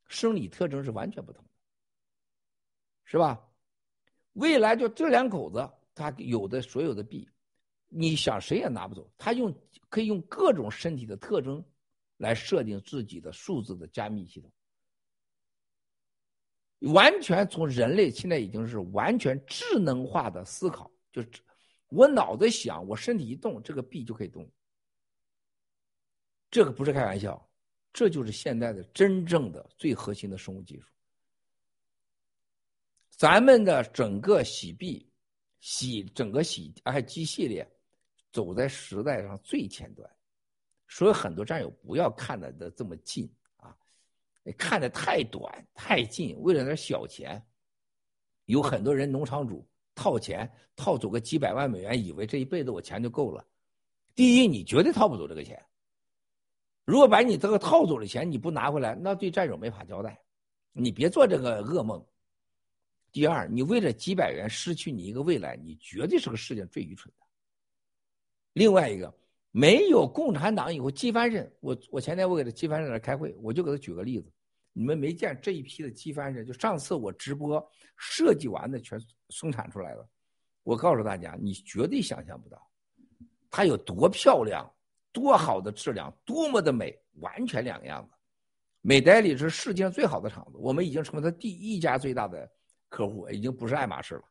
[0.07, 1.51] 生理特征是完全不同的，
[3.05, 3.43] 是吧？
[4.35, 7.29] 未来就这两口子，他有的所有的币，
[7.89, 9.11] 你想谁也拿不走。
[9.17, 9.53] 他用
[9.89, 11.65] 可以用各种身体的特征
[12.19, 14.53] 来设定自己的数字的加密系统。
[16.93, 21.31] 完全从人类现在已经是完全智能化的思考，就是
[21.89, 24.47] 我脑子想，我身体一动，这个币就可以动。
[26.51, 27.49] 这个不是开玩笑，
[27.93, 30.87] 这就是现在的真正的最核心的生物技术。
[33.09, 35.11] 咱们的整个洗币、
[35.61, 37.67] 洗整个洗还机系列，
[38.31, 40.09] 走在时代上最前端，
[40.87, 43.77] 所以很多战友不要看的的这么近啊。
[44.57, 47.43] 看的太短太近，为了点小钱，
[48.45, 53.45] 有很多人农场主套钱套走个几百万美元，以为这一辈子我钱就够了。
[54.15, 55.61] 第一，你绝对套不走这个钱。
[56.85, 60.23] 如果把你这个套走的钱你不拿回来，那对战友没法交代。
[60.73, 62.07] 你别做这个噩梦。
[63.17, 67.27] 第二，你为了几百元失去你一个未来，你绝对是个世界上最愚蠢的。
[68.53, 69.11] 另外一个。
[69.53, 71.51] 没有共产党以后，机翻身。
[71.61, 74.31] 我我前天我给他机翻身那开会，我就给他举个例子。
[74.75, 77.67] 你们没见这一批的机翻身，就上次我直播
[77.97, 80.07] 设计完的全生产出来了。
[80.63, 82.71] 我告诉大家，你绝对想象不到，
[83.51, 84.71] 它有多漂亮，
[85.11, 88.15] 多好的质量，多么的美，完全两个样子。
[88.83, 92.47] 美代理是世界上最好的厂子，我们已经成为它第一家最大的
[92.97, 94.25] 客户，已经不是爱马仕了。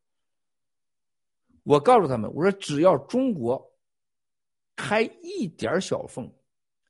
[1.63, 3.71] 我告诉他们，我说只要中国。
[4.77, 6.29] 开一点小缝，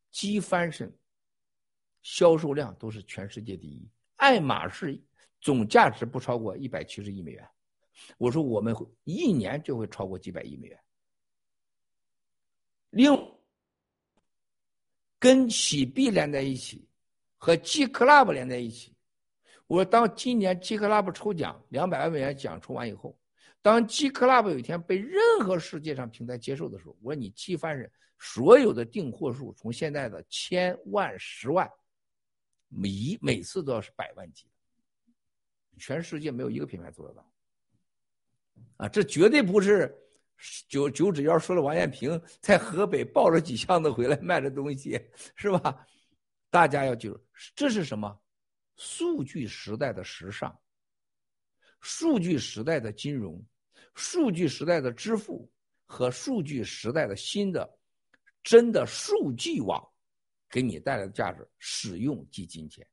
[0.10, 0.92] 机翻身，
[2.02, 3.88] 销售量都是全世界第一。
[4.16, 5.00] 爱马仕
[5.40, 7.48] 总价值不超过一百七十亿美元，
[8.18, 10.80] 我说我们会一年就会超过几百亿美元。
[12.90, 13.12] 另
[15.20, 16.90] 跟喜币连在一起，
[17.38, 18.95] 和 G Club 连在一起，
[19.68, 23.18] 我当今年 G Club 抽奖两百万美元奖抽完以后。
[23.62, 31.68] 当 G Club 有一天被任何世界上平台接受的时候，我说你 G 翻人，所有的订货数从现在的千万、十万，
[32.70, 34.46] 每每次都要是百万级，
[35.80, 37.32] 全世界没有一个品牌做得到。
[38.78, 39.92] 啊，这绝对不是
[40.70, 45.02] 九九指妖说了，王艳平在河北抱着几箱子回来卖的东西，
[45.36, 45.88] 是吧？
[46.52, 47.20] 大家要记住，
[47.56, 48.16] 这是什么？
[48.76, 50.56] 数据时代的时尚，
[51.82, 53.44] 数据时代的金融。
[53.94, 55.50] 数据时代的支付
[55.86, 57.70] 和数据时代的新的
[58.44, 59.82] 真的数据网，
[60.50, 62.86] 给你带来的价值，使用即金钱。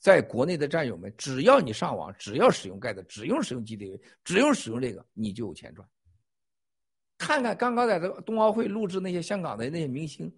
[0.00, 5.88] 在国内的战友们，只要你上网，只要使用盖的，只用使用 GTV，只用使用这个，你就有钱赚。
[7.18, 10.36] 看看刚刚在这冬奥会录制那些香港的那些明星，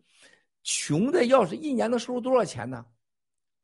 [0.62, 2.84] 穷的要是一年能收入多少钱呢？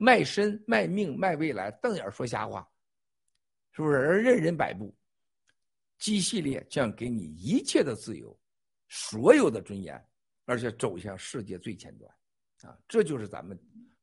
[0.02, 2.66] 卖身、卖命、卖未来，瞪眼说瞎话，
[3.72, 3.96] 是不是？
[3.96, 4.96] 而任人摆布。
[5.98, 8.34] G 系列将给你一切的自由，
[8.88, 10.02] 所有的尊严，
[10.46, 12.10] 而且走向世界最前端，
[12.62, 13.58] 啊，这就是咱们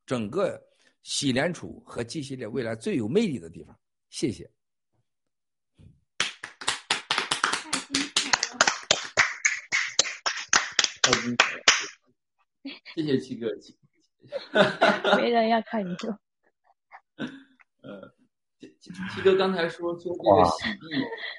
[0.05, 0.63] 整个
[1.01, 3.75] 喜联储和 G 系列未来最有魅力的地方。
[4.11, 4.47] 谢谢。
[11.01, 11.63] 太精彩了，
[12.93, 13.47] 谢谢七哥。
[15.17, 16.17] 没人要看你做。
[17.81, 18.13] 呃，
[18.59, 20.85] 七七七哥刚才说说这个洗币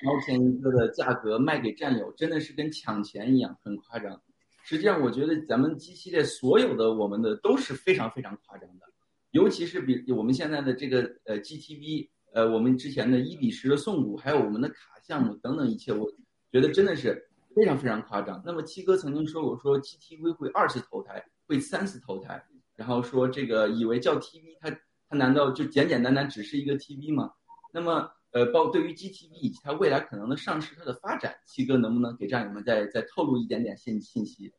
[0.02, 4.20] 毛钱一个的价格卖给战友，真的是跟抢钱一样，很夸张。
[4.62, 8.86] 实际上，我觉得咱们 G 系列所有的我们的都是非常非常夸张的，
[9.30, 16.10] 尤其是比我们现在的这个呃 GTV，呃我们之前的一比十的送股，还有我们的卡项目等等一切，我
[16.52, 18.42] 觉得真的是非常非常夸张。
[18.44, 22.42] 那么七哥曾经说过，说 GTV 会二次投胎，会三次投胎。
[22.78, 24.70] 然后说这个以为叫 TV，它
[25.08, 27.32] 它难道就简简单单只是一个 TV 吗？
[27.72, 34.52] 那么呃，包对于 GTV 以及它未来可能的上市，它的发展，七哥能不能给战友们再再透露一点点信信息？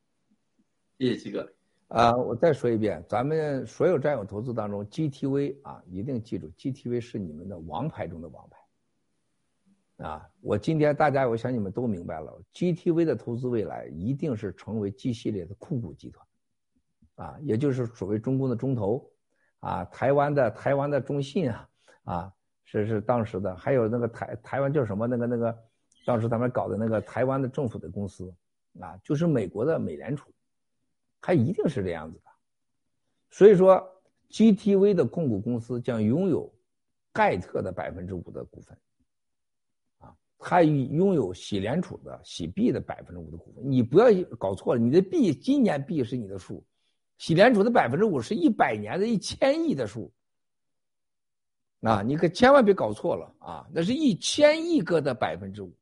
[0.98, 1.50] 谢谢七哥。
[1.88, 10.06] 啊，我再说一遍，咱们所有战友投资当中，GTV 啊，一定记住，GTV 是你们的王牌中的王牌。
[10.06, 16.28] 啊，我今天大家，我想你们都明白了，GTV 的投资未来一定是成为 G 系列的控股集团。
[17.20, 19.06] 啊，也就是所谓中共的中投，
[19.60, 21.70] 啊，台湾的台湾的中信啊，
[22.06, 22.34] 啊，
[22.64, 25.64] 是是当时的，还有那个台台湾叫什么那个那个，
[26.06, 28.34] 当时他们搞的那个台湾的政府的公司，
[28.80, 30.32] 啊，就是美国的美联储，
[31.20, 32.32] 它一定是这样子的。
[33.32, 33.86] 所以说
[34.30, 36.50] ，GTV 的控股公司将拥有
[37.12, 38.78] 盖特的百分之五的股份，
[39.98, 43.70] 啊，它拥有喜联储的喜币的百分之五的股份。
[43.70, 44.06] 你不要
[44.38, 46.64] 搞错了，你的币今年币是你的数。
[47.20, 50.10] 喜联储的百分之五是一百年的一千亿的数，
[51.82, 53.68] 啊，你可千万别搞错了啊！
[53.74, 55.78] 那是一千亿个的百分之五。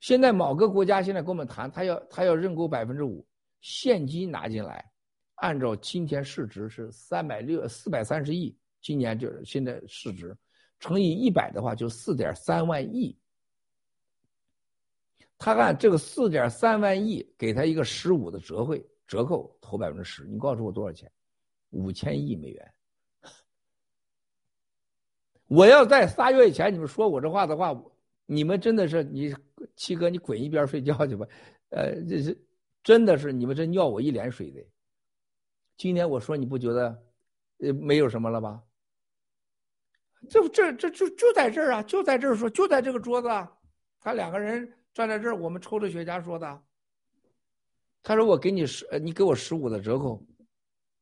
[0.00, 3.24] 现在某个国家现在跟我们谈，他要他要认购百分之五，
[3.60, 4.90] 现金拿进来，
[5.34, 10.34] 按照今天市值是三百六四百三十亿，今年就是现在市值
[10.80, 13.14] 乘以一百的话，就四点三万亿。
[15.36, 18.82] 他按这个四点三万亿，给他一个十五的折会。
[19.12, 21.12] 折扣投百分之十，你告诉我多少钱？
[21.68, 22.74] 五千亿美元。
[25.48, 27.78] 我要在仨月以前你们说我这话的话，
[28.24, 29.34] 你们真的是你
[29.76, 31.26] 七哥，你滚一边睡觉去吧。
[31.68, 32.42] 呃，这是
[32.82, 34.64] 真的是你们这尿我一脸水的。
[35.76, 37.02] 今天我说你不觉得
[37.58, 38.62] 呃没有什么了吧？
[40.30, 43.52] 这这这就就在这儿啊，就在这儿说，就在这个桌子，啊
[44.00, 46.62] 他两个人站在这儿，我们抽着雪茄说的。
[48.04, 50.20] 他说：“我给你十，你给我十五的折扣，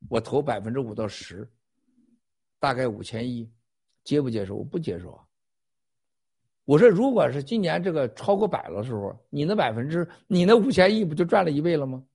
[0.07, 1.49] 我投百分之五到十，
[2.59, 3.51] 大概五千亿，
[4.03, 4.55] 接不接受？
[4.55, 5.25] 我不接受啊。
[6.63, 12.05] 我说，如果是今年这个超过百的时候，你那百分之，你那五千亿不就赚了一倍了吗？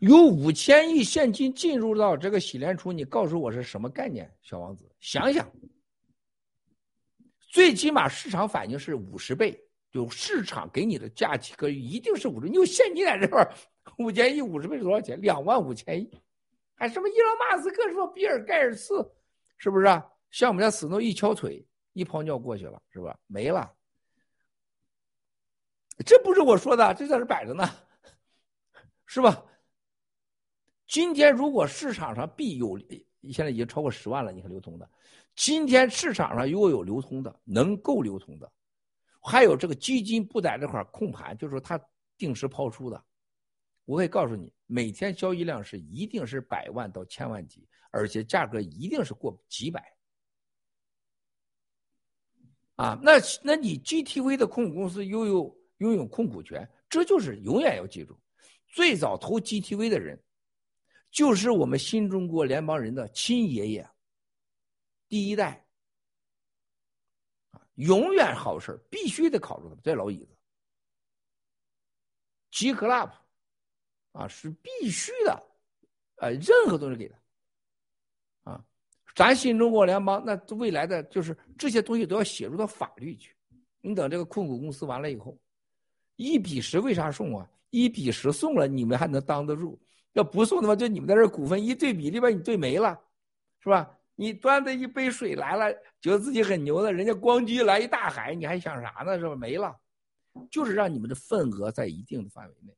[0.00, 4.30] 有五千亿现金进入到这个喜联储，你告诉我是什么概念？
[4.42, 5.50] 小王子，想想，
[7.50, 9.58] 最起码市场反应是五十倍。”
[9.94, 13.48] 就市场给你的价格一定是五十，你有现金在这块
[13.96, 15.22] 五千亿五十倍是多少钱？
[15.22, 16.20] 两万五千亿，
[16.74, 19.08] 还什么伊隆马斯克说比尔盖尔斯，
[19.56, 20.04] 是不是啊？
[20.32, 23.16] 像我们家死诺一敲腿，一泡尿过去了，是吧？
[23.28, 23.72] 没了，
[26.04, 27.64] 这不是我说的，这在这摆着呢，
[29.06, 29.44] 是吧？
[30.88, 32.76] 今天如果市场上必有，
[33.30, 34.90] 现在已经超过十万了，你看流通的，
[35.36, 38.50] 今天市场上如果有流通的，能够流通的。
[39.26, 41.80] 还有这个基金不在这块控盘，就是说它
[42.18, 43.02] 定时抛出的，
[43.86, 49.82] 我可以告诉你，每天交易量是一定是百万到千万级，而且价格一定是过几百。
[52.76, 58.14] 啊，那那你 GTV 的控股公司拥有拥有控股权，这就是永远要记住，
[58.68, 60.22] 最早投 GTV 的人，
[61.10, 63.88] 就是我们新中国联邦人的亲爷爷，
[65.08, 65.63] 第一代。
[67.74, 70.28] 永远好事必须得考虑他们这老椅子
[72.50, 73.10] ，G Club，
[74.12, 75.46] 啊是必须的，
[76.16, 78.64] 呃，任何东西给他，啊，
[79.14, 83.34] 咱新中国联邦那未来的就是这些东西都要写入到法律去。
[83.80, 85.36] 你等这个控股公司完了以后，
[86.16, 87.50] 一比十为啥送啊？
[87.70, 89.78] 一比十送了，你们还能当得住？
[90.12, 92.98] 要不送的话，就你们在这股份一对比，里边你对没了，
[93.58, 93.98] 是吧？
[94.14, 99.18] 你端着一杯水来了，觉得自己很牛的，人家咣叽来一大海，你还想啥呢？
[99.18, 99.34] 是吧？
[99.34, 99.76] 没了，
[100.50, 102.76] 就是让你们的份额在一定的范围内。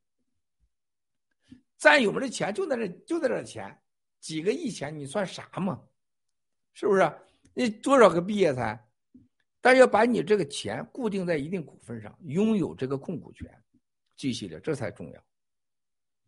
[1.77, 3.79] 咱有们的钱就在这就在这钱，
[4.19, 5.83] 几个亿钱你算啥嘛？
[6.73, 7.13] 是不是？
[7.53, 8.83] 你多少个毕业才？
[9.61, 13.51] 但要把你这个钱固定在一定股份上，拥有这个控股权，
[14.17, 15.23] 继续的这才重要。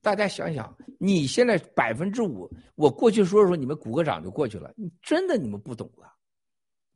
[0.00, 6.14] 大家想想，你现在百分之五，我过去说说你们鼓个掌就过去了，你真的你们不懂了，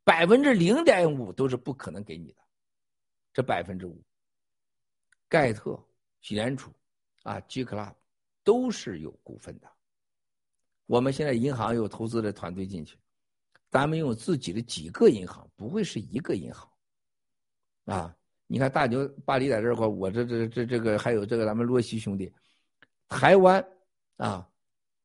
[0.05, 2.39] 百分之零点五都是不可能给你的，
[3.33, 4.01] 这百分之五，
[5.29, 5.79] 盖特、
[6.21, 6.73] 许联储
[7.25, 7.93] 啊、G Club
[8.45, 9.69] 都是有股份的。
[10.87, 12.97] 我们现在银行有投资的团队进去，
[13.71, 16.71] 咱们用自己的几个银行，不会是一个银行
[17.85, 18.17] 啊。
[18.47, 22.33] 你看大牛巴黎在这块，我这这这这个还有这个咱们洛西兄弟。
[23.13, 23.65] 台湾
[24.17, 24.49] 啊，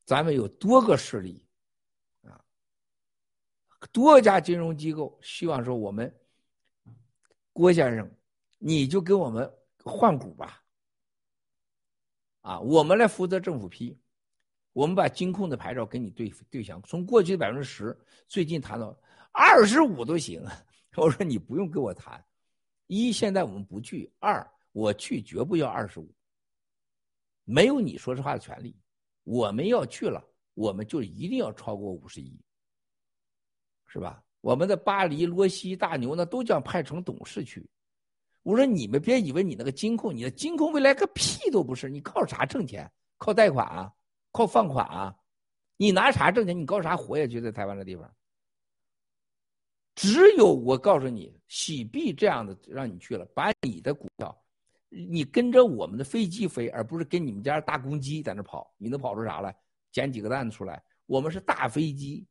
[0.04, 1.44] 咱们有多个势力
[2.22, 2.42] 啊，
[3.92, 6.12] 多家金融机构希望说我们
[7.52, 8.10] 郭先生，
[8.58, 9.50] 你就给我们
[9.84, 10.62] 换股吧，
[12.40, 13.98] 啊，我们来负责政府批，
[14.72, 18.98] 我们把金控的牌照给你对对象，从过去的百分之十，最近谈到
[19.32, 20.42] 二十五都行。
[20.96, 22.24] 我说你不用跟我谈，
[22.86, 26.12] 一现在我们不去，二我去绝不要二十五。
[27.50, 28.76] 没有你说实话的权利，
[29.24, 30.22] 我们要去了，
[30.52, 32.38] 我们就一定要超过五十亿，
[33.86, 34.22] 是吧？
[34.42, 37.66] 我们的巴黎、罗西、大牛呢，都将派成董事去。
[38.42, 42.90] 我说你们别以为你那个金控，你的金控未来个屁都不是，你靠啥挣钱？
[43.16, 43.90] 靠贷款啊？
[44.30, 45.16] 靠放款啊？
[45.78, 46.54] 你拿啥挣钱？
[46.54, 47.40] 你靠啥活下去？
[47.40, 48.14] 在台湾这地方，
[49.94, 54.44] 只有我告诉你，洗币这样的让你去了，把你的股票。
[54.88, 59.54] 你跟着我们的飞机飞，而不是跟你们家大公鸡在那跑，你能跑出啥来？
[59.92, 60.82] 捡几个蛋出来？
[61.06, 62.26] 我们是大飞机。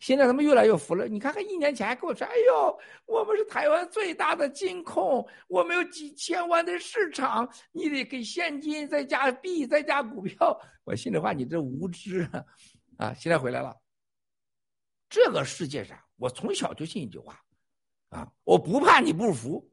[0.00, 1.08] 现在他们越来越服了。
[1.08, 12.44] 你看看一年前还跟我说：“哎呦，我们是台湾最大的金控，我们有几千万的市场，你得给现金再加币再加股票。”我心里话，你这无知啊！
[12.98, 13.74] 啊，现在回来了。
[15.08, 17.40] 这个世界上，我从小就信一句话：
[18.10, 19.70] 啊，我不怕你不服。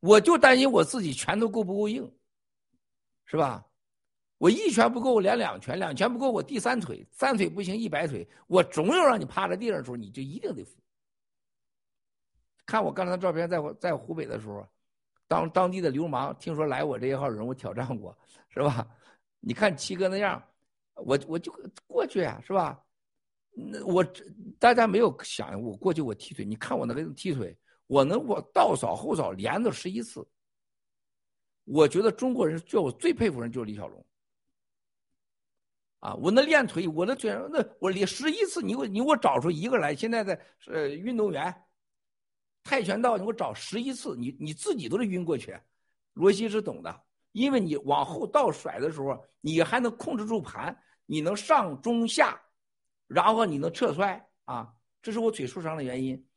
[0.00, 2.10] 我就担心我自己拳头够不够硬，
[3.24, 3.64] 是吧？
[4.38, 8.24] 我一拳不够，我连两拳；两拳不够，我第三腿；三腿不行，一百腿。
[8.46, 10.80] 我总有让你趴在地上的时候，你就一定得服。
[12.64, 14.64] 看我刚才照片，在我在湖北的时候，
[15.26, 18.16] 当当地的流氓听说来我这一号人，我挑战过，
[18.50, 18.86] 是吧？
[19.40, 20.40] 你看七哥那样，
[20.94, 21.52] 我我就
[21.88, 22.80] 过去呀，是吧？
[23.50, 24.04] 那我
[24.60, 27.58] 大家没有想我过去我踢腿，你看我那个踢腿。
[27.88, 30.24] 我能我倒扫后扫连着十一次，
[31.64, 34.06] 我觉得中国人叫我最佩服人就是李小龙。
[36.00, 39.92] 啊，我那练腿，我那腿那我练十一次，你给我你给我找出一个来。
[39.92, 41.52] 现在的呃运动员，
[42.62, 45.58] 跆拳道你给我找十一次，你你自己都是晕过去。
[46.12, 47.02] 罗西是懂的，
[47.32, 52.40] 因为你往后倒甩的时候，你还能控制住盘，你能上中下，
[53.06, 56.27] 然后你能侧摔啊，这是我腿受伤的原因。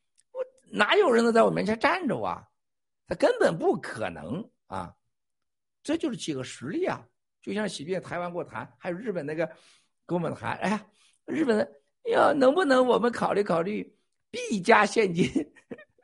[0.72, 2.48] 哪有人能在我面前站着啊？
[3.08, 4.96] 他根本不可能啊！
[5.84, 7.06] 这就是几个实力啊！
[7.42, 9.46] 就像喜 bien 台湾跟我谈，还有日本那个
[10.06, 10.86] 跟我们谈，哎呀，
[11.26, 11.60] 日本
[12.06, 13.84] 呀，能不能我们考虑考虑
[14.30, 15.28] 币加现金？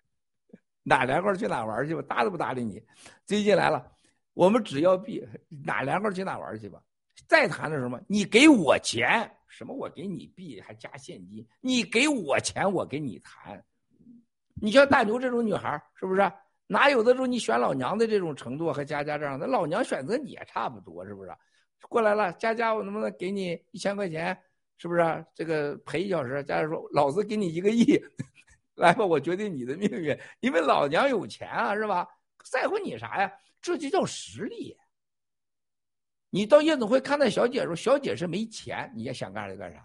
[0.83, 2.83] 哪凉快去哪玩去吧，搭都不搭理你。
[3.25, 3.89] 最近来了，
[4.33, 5.25] 我们只要币，
[5.63, 6.81] 哪凉快去哪玩去吧。
[7.27, 8.01] 再谈的什么？
[8.07, 11.47] 你给我钱，什么我给你币还加现金？
[11.61, 13.63] 你给我钱，我给你谈。
[14.61, 16.31] 你像大牛这种女孩是不是？
[16.69, 21.31] 哪有的时候你选老娘的这种程度和佳佳这样的老娘选择你也差不多，是不是？
[21.87, 24.37] 过来了，佳佳，我能不能给你一千块钱？
[24.77, 25.25] 是不是？
[25.33, 27.97] 这个陪一小时，佳佳说：“老子给你一个亿，
[28.75, 32.07] 来吧，我决定你的命运，因为老娘有钱啊，是吧？
[32.51, 33.31] 在乎你啥呀？
[33.61, 34.75] 这就叫实力。
[36.29, 39.83] 你到夜总会看那小姐时候，小姐是没钱，你也想干啥就干啥。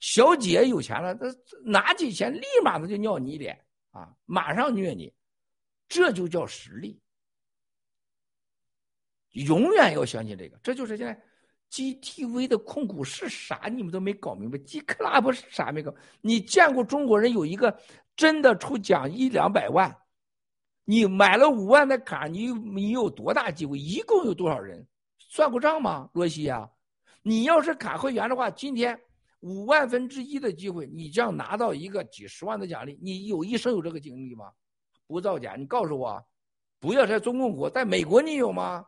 [0.00, 1.26] 小姐有钱了，她
[1.62, 3.58] 拿起钱立马她就尿你脸。
[3.94, 4.12] 啊！
[4.26, 5.14] 马上虐你，
[5.88, 7.00] 这就叫实力。
[9.30, 11.22] 永远要相信这个，这就是现在
[11.70, 13.68] GTV 的控股是啥？
[13.68, 14.58] 你们都没搞明白。
[14.58, 15.94] G Club 是啥没搞？
[16.20, 17.80] 你见过中国人有一个
[18.16, 19.96] 真的出奖一两百万？
[20.84, 23.78] 你买了五万的卡，你你有多大机会？
[23.78, 24.86] 一共有多少人？
[25.18, 26.10] 算过账吗？
[26.14, 26.68] 罗西呀，
[27.22, 29.00] 你要是卡会员的话，今天。
[29.44, 34.50] 五万分之一的机会，你这样拿到一个几十万的奖励，你有一生有这个经历吗？
[35.06, 36.26] 不造假，你告诉我，
[36.80, 38.86] 不要在中共国，在美国你有吗？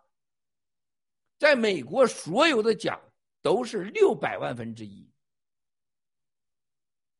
[1.38, 2.98] 在美国所有的奖
[3.42, 5.06] 都是六百万分之一，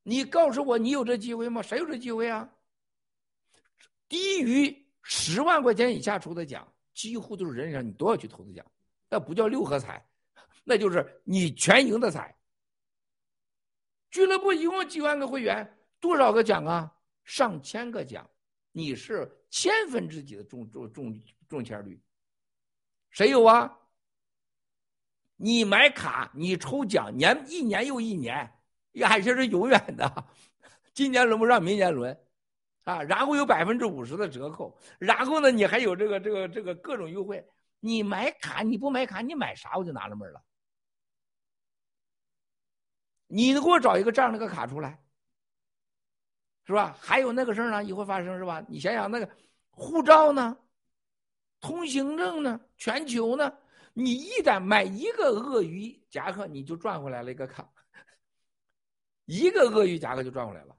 [0.02, 1.60] 你告诉我你有这机会吗？
[1.60, 2.50] 谁有这机会啊？
[4.08, 8.64] 低于十万块钱以下出的奖，几乎都是人上你都要去投资奖，
[9.10, 10.08] 那不叫六合彩，
[10.64, 12.34] 那就是你全赢的彩。
[14.16, 16.90] 俱乐部一共几万个会员，多少个奖啊？
[17.22, 18.26] 上千个奖，
[18.72, 22.00] 你是千分之几的中中中中签率？
[23.10, 23.76] 谁有啊？
[25.36, 28.50] 你买卡，你抽奖，年一年又一年，
[29.06, 30.24] 而且是永远的。
[30.94, 32.18] 今年轮不上，明年轮，
[32.84, 37.46] 啊，然后有百分之五十的折扣，然后呢，你还有这个这个这个各种优惠。
[37.80, 40.42] 你买卡，你不买卡，你买啥我就纳了闷了。
[43.36, 44.98] 你给我找一个这样的个卡出来，
[46.64, 46.96] 是吧？
[46.98, 48.64] 还有那个事儿呢，也会发生，是吧？
[48.66, 49.28] 你想想那个
[49.68, 50.56] 护照呢，
[51.60, 53.52] 通行证呢，全球呢，
[53.92, 57.70] 你一旦买一个鳄鱼夹克，你就赚回来了一个卡，
[59.26, 60.74] 一个鳄鱼夹克就赚回来了。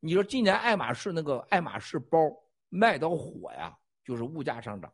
[0.00, 2.18] 你说今年爱马仕那个爱马仕包
[2.68, 4.92] 卖到火呀，就是物价上涨，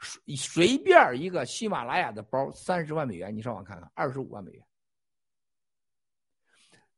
[0.00, 4.66] 随随便一个喜马拉雅的包三十万美元，你上网看看，二十五万美元。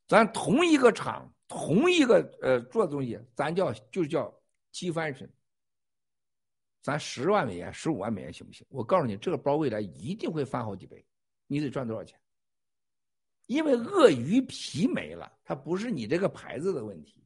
[0.07, 4.33] 咱同一个厂，同一个呃做的东西，咱叫就叫
[4.71, 5.29] 积翻身。
[6.81, 8.65] 咱十万美元、十五万美元行不行？
[8.71, 11.05] 我告诉你，这个包未来一定会翻好几倍。
[11.49, 12.19] 你得赚多少钱？
[13.47, 17.25] 因为鳄鱼皮没了，它不是你这个牌子的问题，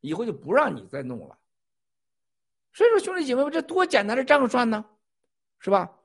[0.00, 1.38] 以后就不让你再弄了。
[2.72, 4.84] 所以说，兄弟姐妹们，这多简单的账算呢，
[5.58, 5.96] 是吧？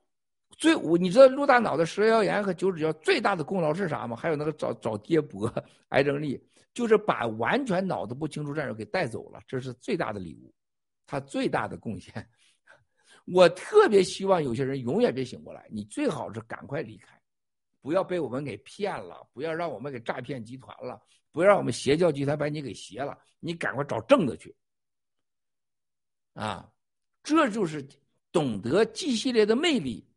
[0.56, 4.14] 最我你知道陆大脑的食疗炎和九指胶最大的功劳是啥吗？
[4.14, 5.50] 还有那个找找跌脖
[5.88, 6.42] 癌症力，
[6.74, 10.52] 就是把完全脑子不清楚战友给带走了，这是最大的礼物，
[11.06, 12.12] 他最大的贡献。
[13.26, 17.18] 我特别希望有些人永远别醒过来，你最好是赶快离开，
[17.80, 21.00] 不要被我们给骗了，不要让我们给诈骗集团了，
[21.30, 24.54] 不要让我们邪教集团把你给邪了，你赶快找正的去。
[26.34, 26.70] 啊，
[27.22, 27.86] 这就是
[28.32, 30.09] 懂得 G 系列的魅力。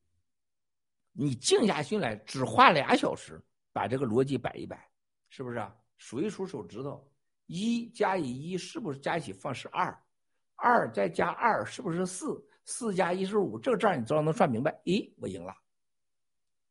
[1.13, 3.39] 你静下心来，只花俩小时，
[3.71, 4.89] 把这个逻辑摆一摆，
[5.29, 5.73] 是不是啊？
[5.97, 7.09] 数一数手指头，
[7.45, 9.95] 一加以一是不是加一起放是二？
[10.55, 12.43] 二再加二是不是四？
[12.65, 15.53] 四加一是五，这个账你只要能算明白，咦，我赢了，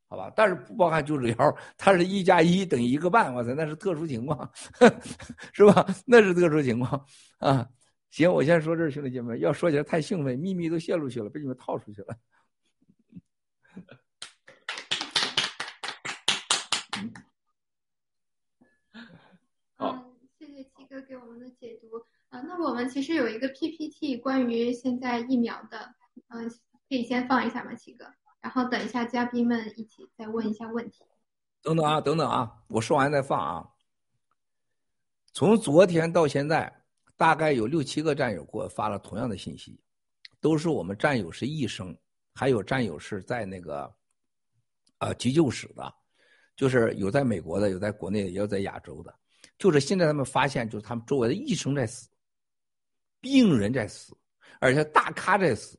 [0.08, 0.32] 好吧？
[0.34, 4.50] 但是不包含九指条，它是一加一等于一个半，哇塞，那是特殊情况，
[5.52, 5.86] 是吧？
[6.06, 7.06] 那是特殊情况
[7.38, 7.68] 啊。
[8.10, 12.16] 行，我先说这儿，兄弟姐妹，要说起来太兴奋，秘密都泄露去了，被你们套出去了。
[19.78, 21.96] 嗯，谢谢七哥给我们的解读。
[22.28, 25.94] 啊，那我们其实有一个 PPT 关于现在疫苗的，
[26.28, 26.46] 嗯，
[26.86, 28.04] 可以先放一下吗，七哥？
[28.42, 31.02] 然后等一下嘉宾们一起再问一下问题。
[31.62, 33.66] 等等啊，等等啊，我说完再放啊。
[35.32, 36.70] 从昨天到现在，
[37.16, 39.80] 大概有六七个战友给我发了同样的信息，
[40.40, 41.96] 都是我们战友是医生，
[42.34, 43.90] 还有战友是在那个，
[44.98, 45.94] 呃，急救室的。
[46.54, 49.14] 就是有在美国的，有在国内的，也有在亚洲的。
[49.62, 52.08] 就是现在他们发现，就是他们周围的医生在死，
[53.20, 54.12] 病人在死，
[54.58, 55.78] 而且大咖在死。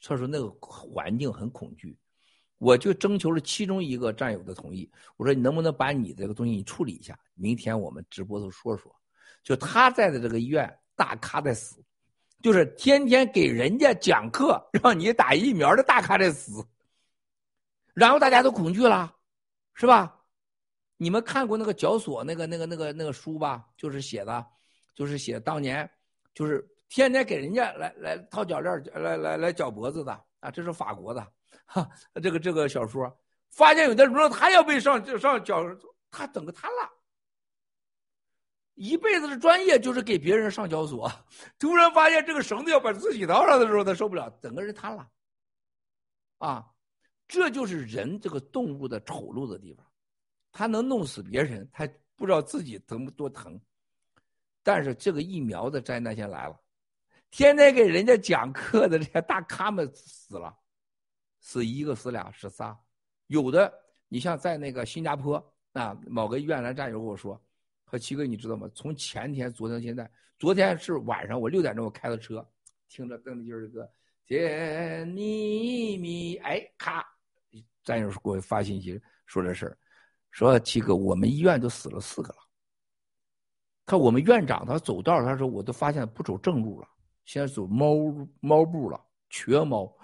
[0.00, 1.98] 所以说那个环境很恐惧，
[2.58, 4.86] 我就征求了其中一个战友的同意。
[5.16, 7.18] 我说你能不能把你这个东西你处理一下？
[7.32, 8.94] 明天我们直播都说说。
[9.42, 11.82] 就他在的这个医院，大咖在死，
[12.42, 16.62] 就是天天给人家讲课让你打疫苗的大咖在死，
[17.94, 19.16] 然后大家都恐惧了。
[19.74, 20.21] 是吧？
[21.02, 23.66] 你们看过那个绞索那个那个那个那个书吧？
[23.76, 24.46] 就是写的，
[24.94, 25.90] 就是写当年，
[26.32, 30.48] 就是天天给人家来来套脚链来来来绞脖子的啊！
[30.48, 31.32] 这是法国的，
[31.66, 31.90] 哈，
[32.22, 33.12] 这个这个小说，
[33.50, 35.64] 发现有的时候他要被上上绞，
[36.08, 36.88] 他整个瘫了，
[38.74, 41.10] 一辈子的专业就是给别人上绞索，
[41.58, 45.08] 突然发现这个绳子要把自己套上的时候，他受不了，整个人瘫了，
[46.38, 46.68] 啊。
[47.26, 49.84] 这就是人这个动物的丑陋的地方，
[50.52, 53.60] 他能弄死别人，他不知道自己疼不多疼。
[54.62, 56.56] 但是这个疫苗的灾难先来了，
[57.30, 60.56] 天天给人家讲课的这些大咖们死了，
[61.40, 62.78] 死一个死俩死仨，
[63.26, 63.72] 有的
[64.06, 65.42] 你像在那个新加坡
[65.72, 67.42] 啊，某个医院来战友跟我说，
[67.84, 68.70] 和七哥你知道吗？
[68.74, 70.08] 从前天、昨天、现在，
[70.38, 72.46] 昨天是晚上我六点钟我开的车，
[72.88, 73.90] 听着邓丽君的歌，
[74.26, 77.04] 甜蜜蜜，哎，咔。
[77.82, 79.76] 战友给我发信息说这事儿，
[80.32, 82.38] 说七哥，我们医院都死了四个了。
[83.86, 86.88] 他我们院长他走道，他说我都发现不走正路了，
[87.24, 87.94] 现在走猫
[88.40, 89.94] 猫步了，瘸猫。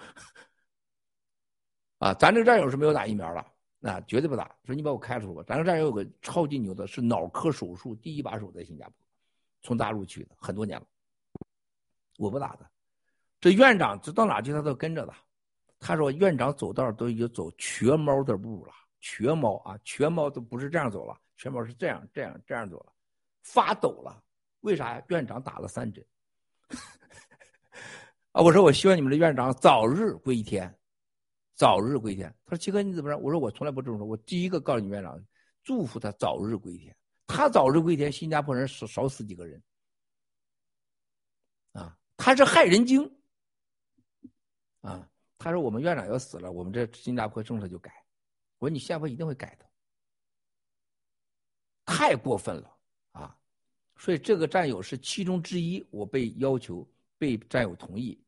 [1.98, 3.44] 啊，咱这个战友是没有打疫苗了，
[3.78, 4.54] 那绝对不打。
[4.64, 5.42] 说你把我开除吧。
[5.46, 8.94] 咱这战友有个超级牛的，是脑科手术第一把手，在新加坡，
[9.62, 10.86] 从大陆去的，很多年了。
[12.18, 12.70] 我不打的，
[13.40, 15.14] 这院长这到哪去他都跟着的。
[15.80, 22.92] 他说：“院长走道都已经走瘸猫的步了，瘸猫啊，瘸猫都不是这样走了，瘸猫是这样这样这样走了，
[23.42, 24.22] 发抖了。
[24.60, 25.02] 为啥呀？
[25.08, 26.04] 院长打了三针。
[28.32, 30.76] 啊，我说我希望你们的院长早日归天，
[31.54, 32.28] 早日归天。
[32.44, 33.16] 他说七哥你怎么着？
[33.18, 35.24] 我说我从来不这么说，我第一个告诉你院长，
[35.62, 36.94] 祝福他早日归天。
[37.26, 39.62] 他早日归天，新加坡人少少死几个人。
[41.72, 43.08] 啊，他是害人精。
[44.80, 45.08] 啊，
[45.38, 47.92] 他说我们院长要死了，我们这新加坡政策就改。
[48.58, 49.66] 我说你下回一定会改的，
[51.84, 52.76] 太过分了
[53.12, 53.36] 啊！
[53.96, 58.20] 所以这个战友是其中之一，我被要求被战友同意，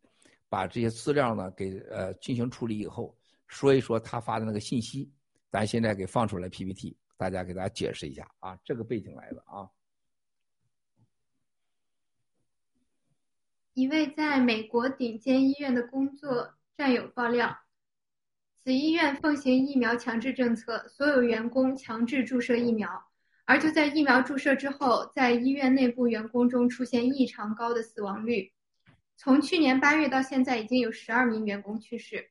[0.49, 3.17] 把这些资料呢给呃进行处理以后，
[3.49, 5.11] 说一说他发的那个信息，
[5.51, 9.69] 咱现在给放出来 PPT，大家给大家解释一下啊，这个背景来的啊。
[13.75, 17.57] 一位在美国顶尖医院的工作战友爆料，
[18.63, 23.03] 此医院奉行疫苗强制政策，所有员工强制注射疫苗。
[23.47, 28.53] 而就在疫苗注射之后，在医院内部员工中出现异常高的死亡率。
[29.17, 32.31] 从去年八月到现在，已经有十二名员工去世。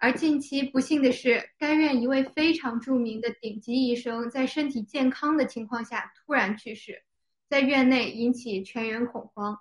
[0.00, 7.02] 而近期不幸的是，该院一位非常著名的顶级医生在身体健康的情况下突然去世，
[7.50, 9.58] 在院内引起全员恐慌。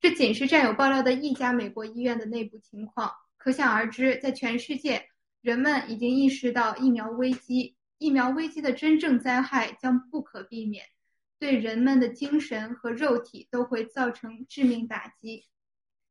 [0.00, 5.04] 这仅是战友爆料的一家美国医院的内部情况，可想而知，在全世界，
[5.42, 10.84] 人们已经意识到疫苗危机，疫苗危机的真正灾害将不可避免，
[11.40, 15.44] 对人们的精神和肉体都会造成致命打击。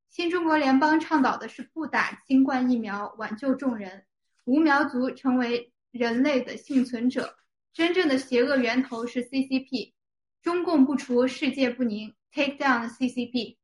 [0.09, 4.05] 新中国联邦倡导的是不打新冠疫苗，挽救众人，
[4.43, 7.37] 无苗族成为人类的幸存者。
[7.71, 9.93] 真正的邪恶源头是 CCP，
[10.41, 13.55] 中共不除，世界不宁，Take down CCP。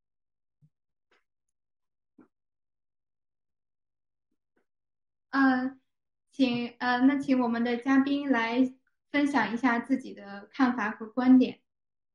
[5.32, 5.78] 呃，
[6.32, 8.72] 请呃，那请我们的嘉宾来
[9.12, 11.60] 分享一下自己的看法和观点。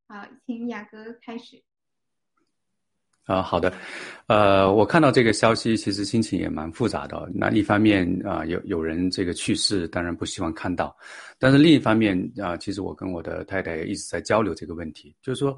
[0.08, 1.62] 好，请雅阁开始。
[3.24, 3.72] 啊，好的，
[4.26, 7.30] 呃，我看到这个消息，其实心情也蛮复杂的。
[7.32, 10.88] 那一方面啊，有有人这个去世，当然不希望看到；
[11.38, 15.56] 但是另一方面啊，其实我跟我的太太一直在交流这个问题，就是说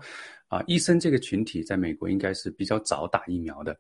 [0.49, 3.75] 啊，医生这个群体在美国应该是比较早打疫苗的。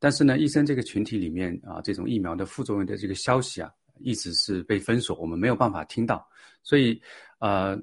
[0.00, 6.26] 但是呢，医生这个群体里面啊，这种疫苗的副作用的这个消息啊，一直是被封锁，我们没有办法听到。
[6.62, 7.00] 所以，
[7.38, 7.78] 呃，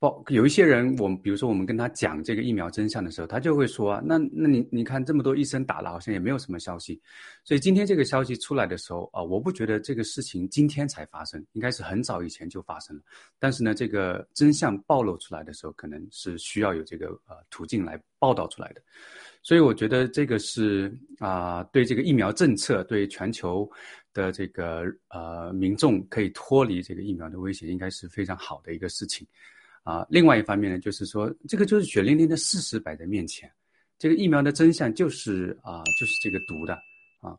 [0.00, 6.98] 包有一些人，我们比如说我们跟他讲这个疫苗真相的时候，他就会说，那那你你看这么多医生打了，好像也没有什么消息。
[7.44, 13.02] 所以今天这个消息出来的时候啊，我不觉得这个事情今天才发生，应该是很早以前就发生了。
[13.38, 18.80] 但是呢，这个真相暴露出来的时候，可能是需要有这个呃途径来报道出来的。
[19.42, 23.70] 所以我觉得这个是啊，对这个疫苗政策，对全球
[24.14, 29.26] 的这个呃民众可以脱离这个疫苗的威胁，应该是非常好的一个事情
[29.82, 30.06] 啊。
[30.10, 33.50] 另外一方面呢，就是说这个就是血淋淋的事实摆在面前，
[33.98, 36.74] 这个疫苗的真相就是啊，就是这个毒的
[37.20, 37.38] 啊，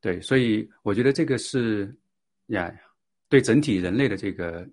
[0.00, 1.94] 对，所以我觉得这个是
[2.46, 2.72] 呀，
[3.28, 4.66] 对整体人类的这个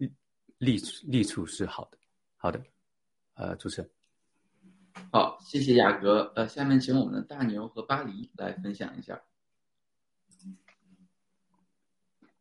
[0.57, 1.97] 利利处是好的，
[2.37, 2.61] 好的，
[3.35, 3.89] 呃，主持人。
[5.11, 6.31] 好，谢谢雅阁。
[6.35, 9.21] 呃，下面请我们的大牛和巴黎来分享一下。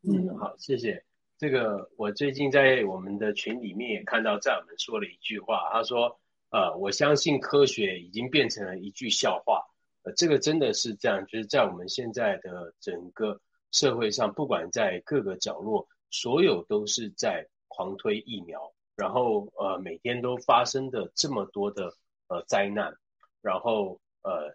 [0.03, 1.08] 嗯，好，谢谢。
[1.39, 6.19] 这个我最近在我们的群里面也看到战友们说了一句话，他说
[6.51, 9.63] ：“呃，我相信科学已经变成了一句笑话。”
[10.03, 13.41] 呃，这个真的是这样，就是在我们现在的整个
[13.71, 21.93] 社会上，不管在各个角落，所有都是在狂推疫苗，然后呃，每天都发生的这么多的。
[22.31, 22.95] 呃，灾难，
[23.41, 24.55] 然后呃，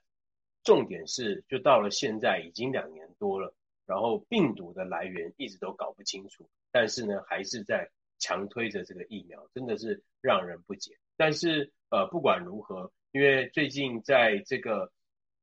[0.64, 3.52] 重点是，就到了现在已经两年多了，
[3.86, 7.90] 然后病毒的来源一直都搞不清楚，但是呢，还是在
[8.20, 10.98] 强推着这个疫苗，真的是让人不解。
[11.18, 14.92] 但是呃，不管如何，因为最近在这个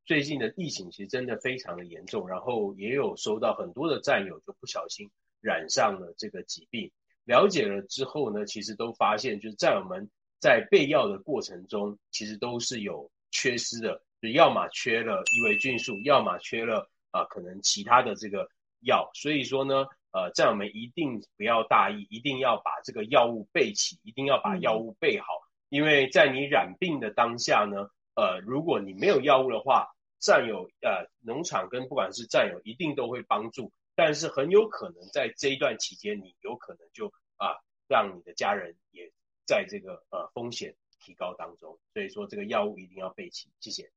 [0.04, 5.10] 最近的疫情其实真的非常的严重，然后也有收到很多的战友就不小心
[5.40, 6.90] 染上了这个疾病，
[7.24, 10.10] 了解了之后呢，其实都发现就是战友们。
[10.42, 18.48] 在备药的过程中，其实都是有缺失的，就要么缺了伊维菌素，要么缺了啊，可能其他的这个
[18.80, 19.10] 药。
[19.14, 25.26] 所以说呢，呃，战友们一定不要大意，一定要把这个药物备齐，一定要把药物备好。
[25.68, 29.88] 因为在你染病的当下呢，呃，如果你没有药物的话，
[30.18, 37.56] 战友呃，农场跟不管是战友一定都会帮助，但是很有可能在这一段期间，你有可能就啊，
[37.88, 39.10] 让你的家人也。
[39.46, 43.50] 在这个呃风险提高当中，所以说这个药物一定要备齐。
[43.58, 43.90] 谢谢，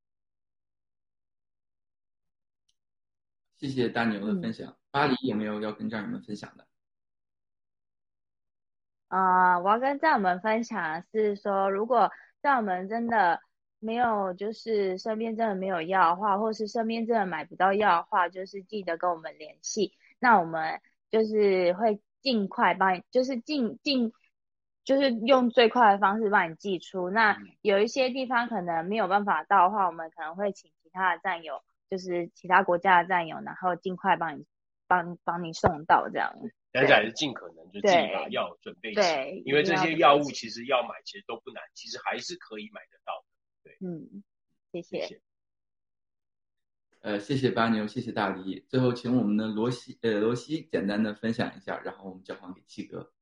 [3.64, 4.76] 谢谢大牛的分享。
[4.92, 6.68] 巴黎有没有要跟战友们分享的？
[9.08, 13.40] 啊、我要跟战友们分享是说，如果战友们真的
[13.80, 24.12] 没有，就是身边真的没有药的话，或是身边真的买不到药的话，就是记得跟我们联系，那我们就是会尽快帮你，就是尽尽。
[24.84, 27.10] 就是用最快的方式帮你寄出。
[27.10, 31.64] 那有一些地方可能没有办法到的话，我们可能会请其他的战友，
[31.94, 34.48] 就是其他国家的战友，然后尽快帮你
[34.88, 36.34] 帮帮你送到这样。
[36.72, 43.28] 但是还是尽可能就尽把药准备齐对，因为这些药物其实要买其实都不难，其实还是可以买得到的。
[43.62, 44.24] 对，嗯，
[44.72, 45.22] 谢谢。
[47.02, 48.66] 呃，谢谢巴牛，谢谢大黎。
[48.70, 53.14] 最后，请我们的罗西，呃，罗西简单的分享一下，然后我们交还给七哥。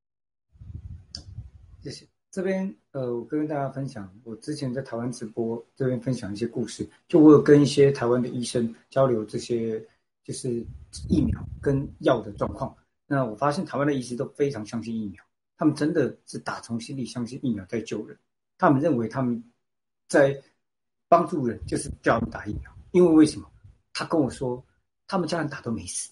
[1.82, 2.11] 谢谢。
[2.32, 9.86] 这边呃，我跟大家分享，我之前在台湾直播这边分享一些故事，就我有跟一些台湾的医生交流这些
[10.24, 10.66] 就是
[11.10, 12.74] 疫苗跟药的状况。
[13.06, 15.22] 那我发现台湾的医师都非常相信疫苗，
[15.58, 18.18] 他们真的是打从心里相信疫苗在救人，
[18.58, 19.44] 他们认为他们
[20.08, 20.42] 在
[21.10, 22.72] 帮助人，就是叫他们打疫苗。
[22.92, 23.52] 因为为什么？
[23.92, 24.64] 他跟我说，
[25.06, 26.10] 他们家人打都没事，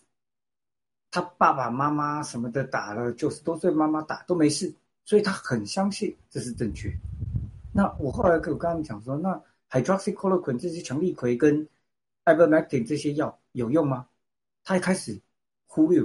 [1.11, 4.73] 他爸爸妈妈什么的打了九十多岁妈妈打都没事。
[5.09, 6.95] 所以他很相信这是正确。
[7.73, 11.67] 那我后来跟我跟他们讲说，那 hydroxychloroquine 这些强力葵跟
[12.25, 14.07] ivermectin 这些药有用吗？
[14.63, 15.19] 他一开始
[15.65, 15.99] 忽略，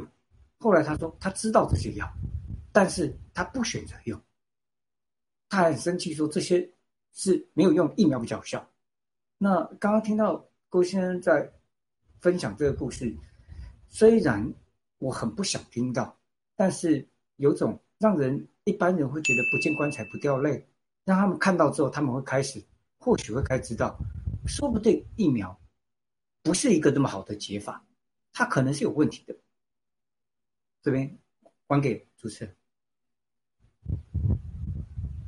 [0.59, 2.11] 后来他说他知道这些药，
[2.73, 4.19] 但是他不选择用。
[5.51, 6.67] 他很生气说这些
[7.13, 8.67] 是没有用，疫苗比较有效。
[9.37, 11.53] 那刚刚听到郭先生在
[12.21, 13.15] 分享这个故事，
[13.91, 14.51] 虽然
[14.97, 16.19] 我很不想听到，
[16.57, 18.47] 但是有种让人。
[18.67, 20.67] 一般人会觉得不见棺材不掉泪，
[21.05, 22.65] 让他们看到之后，他们会开始，
[22.97, 23.95] 或许会开始知道，
[24.47, 25.55] 说不定疫苗
[26.43, 27.85] 不是一个那么好的解法，
[28.33, 29.37] 它可能是有问题的。
[30.81, 31.19] 这边
[31.69, 32.55] 还给主持人。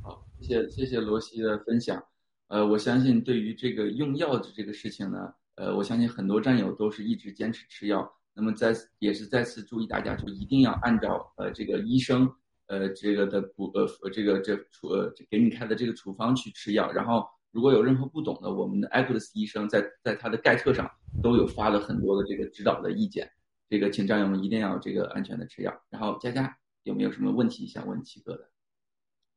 [0.01, 2.03] 好，谢谢谢谢罗西的分享。
[2.47, 8.11] 呃，我相信对于这个用药的这个事情呢，呃，我相信很多战友都是一直坚持吃药。
[8.33, 12.27] 那么再也是再次注意大家，就一定要按照呃这个医生。
[12.67, 20.91] 呃，这个的补呃，这个这处呃给你开的这个处方去吃药，然后如果有任何不懂的，我们的 Equus 医生在在他的概测上
[21.23, 23.31] 都有发了很多的这个指导的意见。
[23.69, 25.73] 这个请战友们一定要这个安全的吃药。
[25.89, 28.49] 然后佳佳有没有什么问题想问七哥的？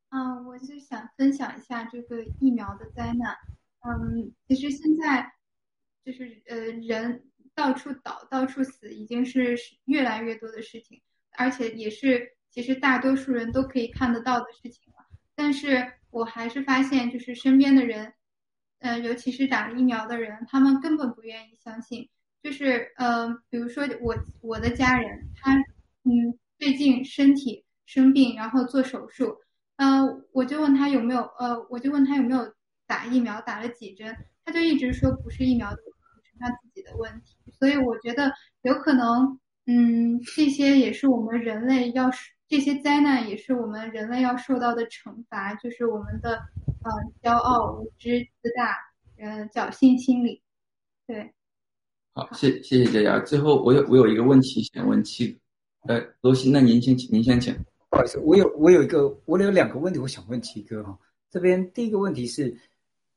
[0.09, 3.33] 啊，我就想分享一下这个疫苗的灾难。
[3.79, 5.31] 嗯，其实现在
[6.03, 7.23] 就是呃人
[7.55, 11.01] 到处倒到处死，已经是越来越多的事情，
[11.37, 12.35] 而且也是。
[12.51, 15.05] 其实大多数人都可以看得到的事情了，
[15.35, 18.13] 但是我还是发现，就是身边的人，
[18.79, 22.09] 呃，尤其是打了疫苗的人，他们根本不愿意相信。
[22.43, 25.55] 就是，呃，比如说我我的家人，他，
[26.03, 29.37] 嗯，最近身体生病，然后做手术，
[29.77, 30.01] 呃，
[30.33, 32.53] 我就问他有没有，呃，我就问他有没有
[32.85, 34.13] 打疫苗，打了几针，
[34.43, 37.37] 他就一直说不是疫苗的问题，是他自己的问题。
[37.57, 42.33] 所以我觉得有可能，嗯，这些也是我们人类要是。
[42.51, 46.33] 这些灾难也是我们人类要受到的惩罚，就是我们的
[46.83, 46.91] 呃
[47.23, 48.75] 骄傲、无知、自大、
[49.17, 50.43] 呃侥幸心理。
[51.07, 51.33] 对，
[52.11, 53.19] 好，谢谢谢佳佳。
[53.23, 55.39] 最后，我有我有一个问题想问七，
[55.83, 57.55] 呃，罗西，那您先请，您先请。
[57.89, 60.99] 不好意思，我有我有一个，我有两个问题，我想问七哥哈。
[61.29, 62.53] 这边第一个问题是，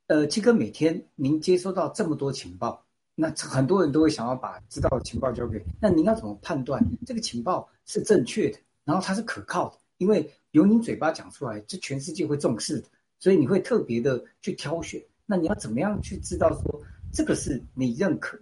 [0.07, 2.81] 呃，七哥每天您接收到这么多情报，
[3.17, 8.59] 那很多人都会想要把知道的情报交给，那您要怎么判断这个情报是正确的？
[8.85, 12.89] 然后它是可靠的，因为由你嘴巴讲出来，这全世界会重视的，
[13.19, 15.03] 所以你会特别的去挑选。
[15.25, 16.83] 那你要怎么样去知道说
[17.13, 18.39] 这个是你认可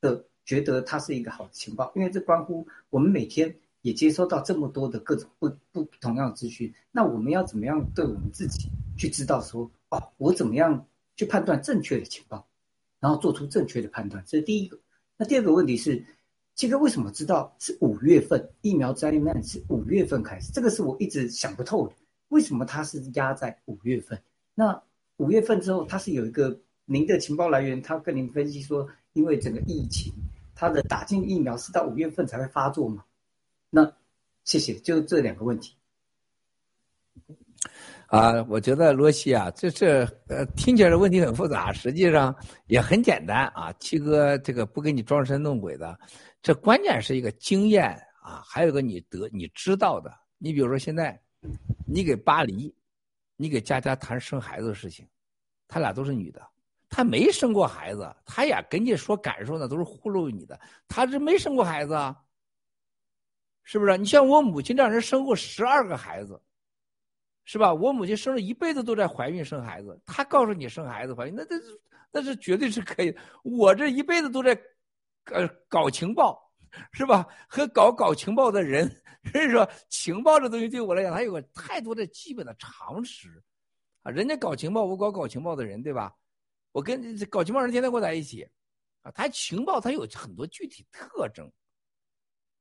[0.00, 1.90] 的，觉得它是一个好的情报？
[1.94, 8.68] 因为这关乎我们每天也接收到这么多的各种不不同样的资讯，那我们要怎么样对我们自己
[8.98, 12.46] 去知道说哦，我怎么样去判断正确的情报，
[13.00, 14.22] 然后做出正确的判断？
[14.26, 14.78] 这是第一个。
[15.16, 16.04] 那第二个问题是。
[16.56, 20.50] 这个为什么知道是五月份疫苗灾难是五月份开始？
[20.52, 21.94] 这个是我一直想不透的。
[22.28, 24.18] 为什么它是压在五月份？
[24.54, 24.82] 那
[25.18, 30.10] 五月份之后，它是有一个您的情报来源，他跟您分析说，因为整个疫情，
[30.54, 33.04] 它的打进疫苗是到五月份才会发作吗？
[33.68, 33.92] 那
[34.44, 35.74] 谢谢，就这两个问题。
[38.06, 42.34] 啊，我觉得罗西啊，这这呃，听起来问题很复杂，实际上
[42.66, 43.70] 也很简单啊。
[43.78, 45.98] 七哥这个不给你装神弄鬼的。
[46.46, 47.90] 这关键是一个经验
[48.22, 50.16] 啊，还有个你得你知道的。
[50.38, 51.20] 你比如说现在，
[51.88, 52.72] 你给巴黎，
[53.34, 55.04] 你给佳佳谈生孩子的事情，
[55.66, 56.40] 他俩都是女的，
[56.88, 60.56] 她没生过孩子，她也跟你说感受呢，都是糊弄你的。
[60.86, 62.16] 她是没生过孩子啊，
[63.64, 63.98] 是不是？
[63.98, 66.40] 你像我母亲这样人生过十二个孩子，
[67.44, 67.74] 是吧？
[67.74, 71.56] 我母亲生了一辈子都在怀孕生孩子，她告诉你生孩子怀孕，那这
[72.12, 73.12] 那是绝对是可以。
[73.42, 74.56] 我这一辈子都在，
[75.32, 76.52] 呃，搞情报，
[76.92, 77.26] 是吧？
[77.48, 78.88] 和搞搞情报的人，
[79.32, 83.42] 所以说情报这东西对我来讲，它有个太多的基本的常识，
[84.02, 86.14] 啊，人家搞情报，我搞搞情报的人，对吧？
[86.72, 88.48] 我跟搞情报人天天跟我在一起，
[89.02, 91.50] 啊，他情报他有很多具体特征，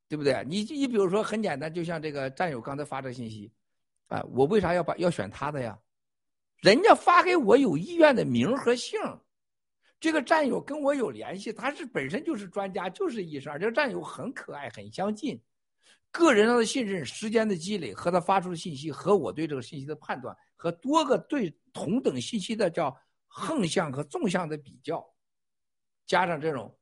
[0.07, 0.43] 对不对？
[0.47, 3.51] 你你比如说很简单，就像这个战友刚才发这信息。
[4.07, 5.75] 啊，我为啥要把要选他的呀？
[6.61, 8.99] 人家发给我有意愿的名和姓，
[10.05, 15.41] 这个战友跟我有联系，他是本身就是专家，就是医生，这个战友很可爱，很相近，
[16.11, 25.03] 个人上的信任、时间的积累和他发出的信息和我对这个信息的判断和多个对同等信息的叫横向和纵向的比较，
[26.05, 26.77] 加上这种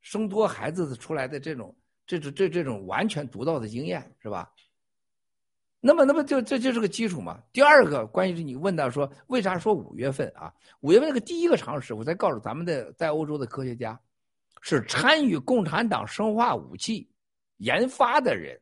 [0.00, 1.76] 生多孩子出来的这种
[2.06, 4.48] 这种这这种完全独到的经验，是吧？
[5.80, 7.40] 那么，那么就这就是个基础嘛。
[7.52, 10.52] 第二个，关于你问到说为啥说五月份啊？
[10.80, 13.98] 五月份那个第一个常识，我再告诉咱们的在欧洲的科学家，
[14.60, 17.08] 是参与共产党生化武器
[17.58, 18.60] 研发的人，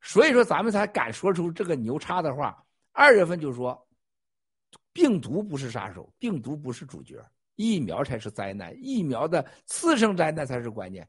[0.00, 2.60] 所以说咱们才敢说出这个牛叉的话。
[2.90, 3.86] 二月份就说，
[4.92, 7.24] 病毒不是杀手，病毒不是主角，
[7.54, 11.08] 疫苗才是灾难，疫苗的次生灾难才是关键。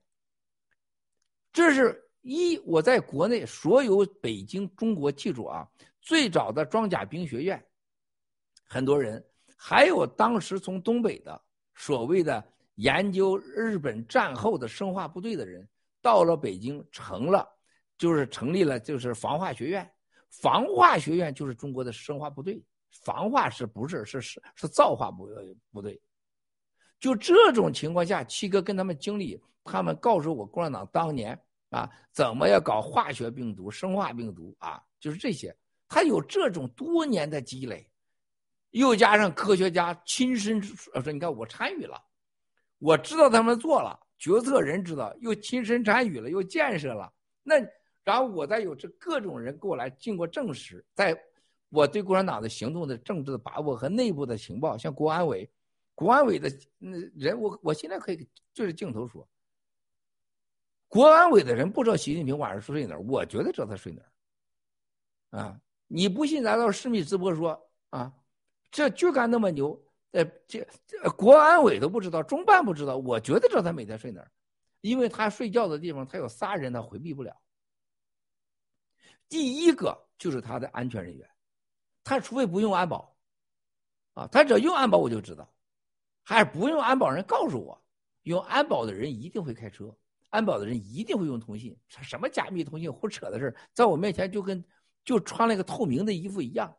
[1.52, 2.04] 这是。
[2.28, 5.66] 一，我在国内所有北京中国记住啊，
[6.02, 7.66] 最早的装甲兵学院，
[8.68, 9.26] 很多人，
[9.56, 11.42] 还有当时从东北的
[11.74, 15.66] 所谓的研究日本战后的生化部队的人，
[16.02, 17.48] 到了北京成了，
[17.98, 19.90] 就是成立了就是防化学院，
[20.30, 22.62] 防化学院就是中国的生化部队，
[23.06, 25.30] 防化是不是是是是造化部
[25.72, 26.02] 部队？
[27.00, 31.40] 就这种情况下，七哥跟他们经历，他们告诉我共产党当年。
[31.70, 34.82] 啊，怎么要搞化学病毒、生化病毒啊？
[35.00, 35.56] 就是这些，
[35.88, 37.88] 他有这种多年的积累，
[38.72, 42.02] 又加上科学家亲身说：“你看我参与了，
[42.80, 47.14] 我知道他们做了，决策人知道，又亲身参与了，又建设了。
[47.44, 47.56] 那
[48.04, 51.16] 然后我再有这各种人过来经过证实，在
[51.70, 55.48] 我对共产党的行动的政治的把握和内部的情报，像国安委、
[55.94, 59.28] 国安委的那人，我我现在可以对着镜头说。”
[60.88, 65.40] 国安委的人不知道习近平晚上睡哪儿，我觉得知道他睡哪儿。
[65.40, 68.14] 啊，你不信，咱到市密直播说啊，
[68.72, 69.80] 这就干那么牛。
[70.12, 74.32] 呃，这这国安委都不知道，中办不知道，我觉得知道他每天睡哪儿，
[74.80, 77.36] 因为他睡觉的地方他有仨人，他回避不了。
[79.28, 81.30] 第一个就是他的安全人员，
[82.06, 83.14] 他除非不用安保，
[84.14, 85.54] 啊，他只要用安保我就知道，
[86.24, 87.84] 还是不用安保人告诉我，
[88.24, 89.94] 用安保的人一定会开车。
[90.30, 94.64] 安保的人一定会用通信，什么加密通信胡扯的事在我面前就跟
[95.04, 96.78] 就穿了一个透明的衣服一样，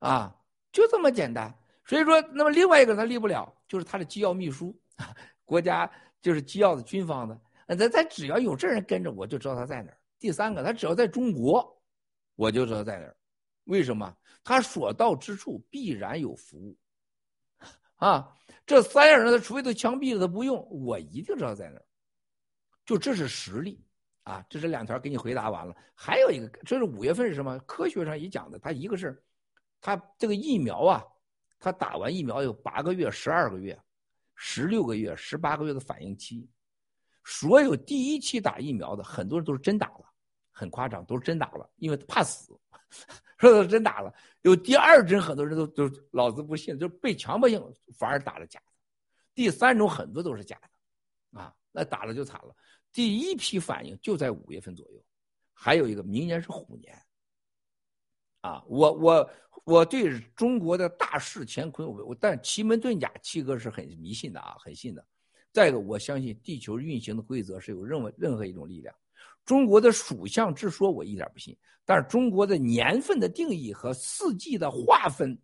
[0.00, 0.36] 啊，
[0.70, 1.58] 就这么简单。
[1.86, 4.78] 所以说，那么另外一个他立不了，就是他的机要秘书，
[5.44, 5.90] 国家
[6.22, 7.40] 就是机要的军方的，
[7.76, 9.98] 他他只要有这人跟着，我就知道他在哪儿。
[10.18, 11.82] 第三个，他只要在中国，
[12.36, 13.16] 我就知道在哪儿。
[13.64, 14.16] 为什么？
[14.42, 16.76] 他所到之处必然有服务，
[17.96, 18.30] 啊。
[18.66, 21.84] 这三样人，他除非都枪毙了，他不用，我一定知道在哪儿。
[22.86, 23.84] 就这是实力
[24.22, 24.42] 啊！
[24.48, 25.76] 这是两条给你回答完了。
[25.94, 27.58] 还有一个，这是五月份是什么？
[27.60, 29.22] 科学上也讲的，他一个是，
[29.82, 31.04] 他这个疫苗啊，
[31.58, 33.78] 他打完疫苗有八个月、十二个月、
[34.34, 36.48] 十六个月、十八个月的反应期。
[37.22, 40.04] 所有第一期打疫苗的，很多人都是真打了，
[40.54, 42.58] 很夸张，都是真打了，因为怕死。
[43.38, 47.60] 说的真打了，有第二针，很多人都都老子不信，就被强迫性
[47.98, 48.66] 反而打了假的。
[49.34, 52.54] 第三种很多都是假的，啊，那打了就惨了。
[52.92, 55.04] 第一批反应就在五月份左右，
[55.52, 56.96] 还有一个明年是虎年，
[58.42, 59.30] 啊，我我
[59.64, 65.04] 我对中国的大势乾坤，我但奇门遁甲七哥是很迷信的啊，很信的。
[65.50, 68.94] 再一个，我相信地球运行的规则是有任何任何一种力量。
[69.44, 71.56] 中国的属相之说，我一点不信。
[71.84, 75.38] 但是中国的年份的定义和四季的划分，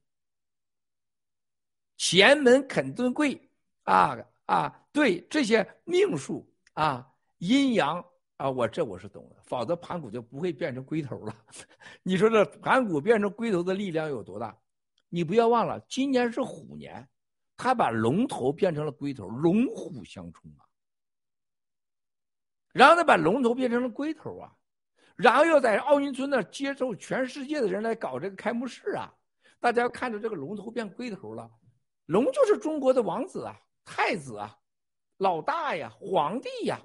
[1.99, 3.51] 前门肯顿贵
[3.83, 7.07] 啊啊，对这些命数啊、
[7.39, 8.03] 阴阳
[8.39, 9.37] 啊，我这我是懂的。
[9.45, 11.37] 否则盘古就不会变成龟头了。
[12.03, 14.57] 你说这盘古变成龟头的力量有多大？
[15.11, 17.07] 你不要忘了，今年是虎年，
[17.57, 20.65] 他把龙头变成了龟头，龙虎相冲啊。
[22.73, 24.53] 然后他把龙头变成了龟头啊，
[25.17, 29.13] 然后又在奥运村那接受全世界的人来搞这个开幕式啊，
[29.59, 31.51] 大家看着这个龙头变龟头了，
[32.07, 34.57] 龙就是中国的王子啊，太子啊，
[35.19, 36.81] 老大呀，皇帝呀，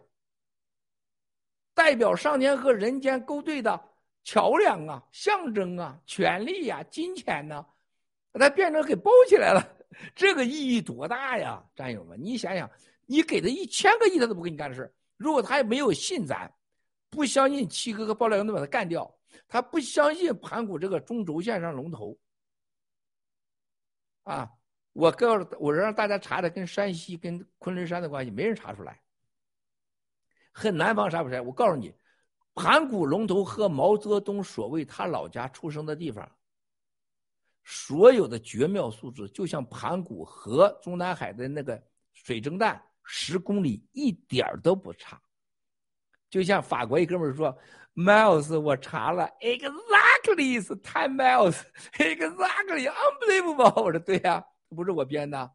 [1.74, 3.80] 代表上天和人间勾兑的
[4.24, 7.64] 桥梁啊、象征啊、权力呀、金钱呐、
[8.32, 9.78] 把它变成给包起来了，
[10.16, 12.20] 这个意义多大呀，战友们！
[12.22, 12.70] 你想想，
[13.06, 14.92] 你给他一千个亿，他都不给你干的事儿。
[15.18, 16.52] 如果他也没有信咱，
[17.10, 19.16] 不相信七哥和爆料能把他干掉，
[19.48, 22.18] 他不相信盘古这个中轴线上龙头，
[24.24, 24.52] 啊，
[24.94, 29.02] 我告诉我让大家查的跟山西跟昆仑山的关系，没人查出来，
[30.52, 31.42] 很南方查不出来。
[31.42, 31.94] 我告诉你，
[32.54, 36.30] 盘古龙头和毛泽东所谓他老家出生的地方，
[37.64, 41.82] 所有的绝妙数字，就像盘古和中南海的那个
[42.14, 45.22] 水蒸蛋十公里一点都不差。
[46.30, 47.58] 就像法国一哥们说
[47.94, 53.84] ，miles 我查了， exactly 是 ten miles，exactly unbelievable。
[53.84, 55.54] 我说对呀、不是我编的，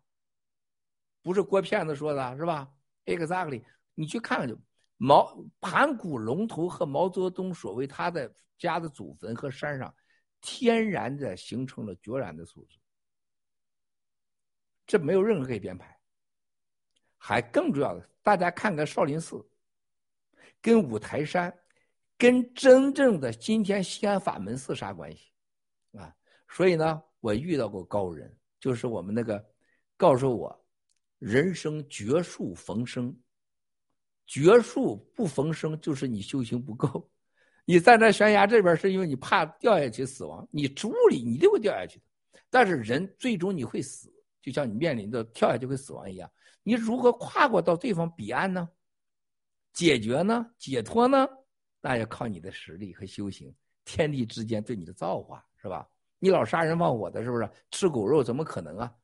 [1.23, 2.69] 不是郭骗子说的，是吧
[3.05, 3.63] ？exactly，
[3.95, 4.59] 你去看看就。
[5.03, 9.95] 毛盘古龙头和毛泽东所谓他的家的祖坟和山上，
[10.43, 12.77] 天然的形成了决然的数字，
[14.87, 15.99] 这没有任何可以编排。
[17.23, 19.47] 还更重要的，大家看看少林寺，
[20.63, 21.55] 跟五台山，
[22.17, 25.31] 跟真正的今天西安法门寺啥关系
[25.93, 26.17] 啊？
[26.49, 29.45] 所以呢，我遇到过高人，就是我们那个
[29.99, 30.65] 告诉我，
[31.19, 33.15] 人生绝处逢生。
[34.27, 37.11] 绝处不逢生，就是你修行不够。
[37.65, 40.49] 你站在悬崖这边，是因为你怕掉下去死亡。
[40.51, 42.01] 你植物里你一定会掉下去，
[42.49, 44.09] 但是人最终你会死，
[44.41, 46.31] 就像你面临的跳下去会死亡一样。
[46.63, 48.69] 你如何跨过到对方彼岸呢？
[49.73, 50.45] 解决呢？
[50.59, 51.29] 解脱呢？
[51.81, 55.89] 那要靠你的实力和修行，天地之间对你的造化，是吧？
[56.19, 57.51] 你老杀人放火的，是不是？
[57.71, 58.95] 吃狗肉怎么可能啊？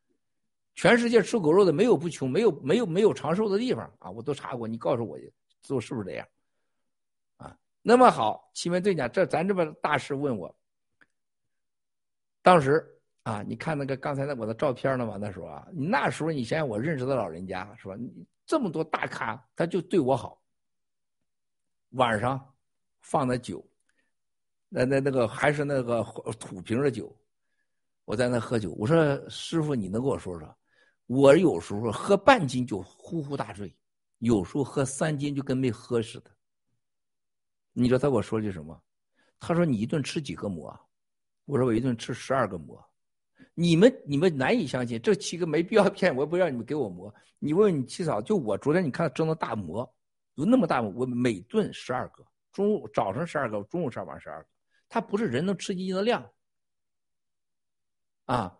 [0.75, 4.11] 全世界吃狗肉的没有不穷，没有没有没有长寿的地方啊！
[4.11, 5.19] 我都查过，你告诉我，
[5.63, 6.29] 做是不是这样？
[7.39, 10.55] 啊，那么好，奇门遁甲，这咱这么大师问我，
[12.43, 12.96] 当时
[13.27, 15.17] 啊，你看那个刚才那我的照片了吗？
[15.21, 17.97] 那时候啊，你那时候你想想我认识的老人家是吧？
[17.97, 20.41] 你这么多大咖，他就对我好。
[21.91, 22.55] 晚上
[23.01, 23.69] 放的酒，
[24.69, 26.05] 那那那个还是那个
[26.39, 27.13] 土瓶的酒，
[28.05, 28.71] 我在那喝酒。
[28.79, 30.57] 我说师傅，你能跟我说说？
[31.07, 33.77] 我有时候喝半斤就呼呼大睡，
[34.19, 36.31] 有时候喝三斤就跟没喝似的。
[37.73, 38.81] 你知道他给我说句什么？
[39.41, 40.79] 他说：“你一顿吃几个馍？”
[41.45, 42.81] 我说：“我一顿吃十二个馍。”
[43.55, 47.13] 你们你们难以相信，这七个没必要骗我，也不让你们给我馍。
[47.39, 49.89] 你问问你七嫂，就我昨天你看蒸的大馍，
[50.35, 54.49] 有那么大，我每顿十二个，中午早上十二个，中午十二，晚上十二个，
[54.89, 56.29] 它不是人能吃进去的量。
[58.25, 58.59] 啊。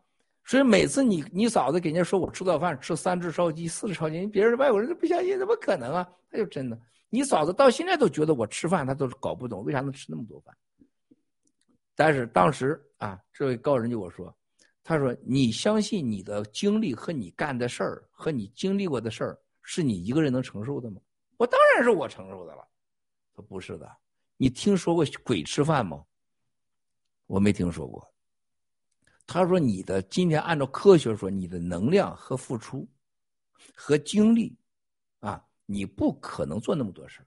[0.49, 6.09] 所以每次你你嫂子给人家说我吃早饭吃三只烧鸡四只烧鸡，别人外国人都不相信，怎么可能啊？
[6.31, 6.81] 他就真的。
[7.11, 10.57] 你嫂子到现在都觉得我吃饭，他都搞不懂为啥能吃那么多饭。
[11.97, 14.33] 但是当时啊，这位高人就我说，
[14.89, 21.01] 他说你相信你的经历和你干的事儿和你经历过的事儿是你一个人能承受的吗？
[21.37, 22.65] 我当然是我承受的了。
[23.35, 23.97] 他不是的，
[24.37, 26.05] 你听说过鬼吃饭吗？
[27.27, 28.09] 我没听说过。
[29.27, 32.87] 他说：“你的今天按照科学说，你的能量和付出，
[33.75, 34.57] 和精力，
[35.19, 37.27] 啊，你不可能做那么多事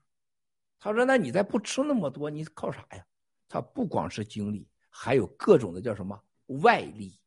[0.79, 3.05] 他说：“那你再不吃那么多，你靠啥呀？”
[3.49, 6.17] 他不光是精力，还有各种的叫什么
[6.61, 7.18] 外力、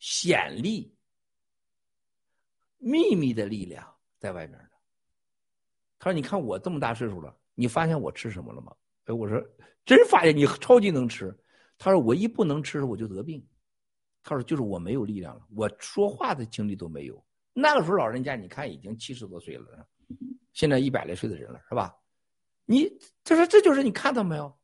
[0.00, 0.92] 显力、
[2.78, 3.86] 秘密的力量
[4.18, 4.68] 在外面呢。
[5.98, 9.40] 他说：“你看我这么大岁数了，你发现我吃什么了吗？”哎，我说
[9.84, 11.32] ：“真发现你超级能吃。”
[11.78, 13.46] 他说：“我一不能吃，我就得病。”
[14.24, 17.22] 他说：“就是我没有力量了，我说话的精力都没有。
[17.52, 19.86] 那个时候老人家，你看已经七十多岁了，
[20.54, 21.94] 现在一百来岁的人了，是吧？
[22.64, 22.88] 你
[23.22, 24.58] 他说这就是你看到没有？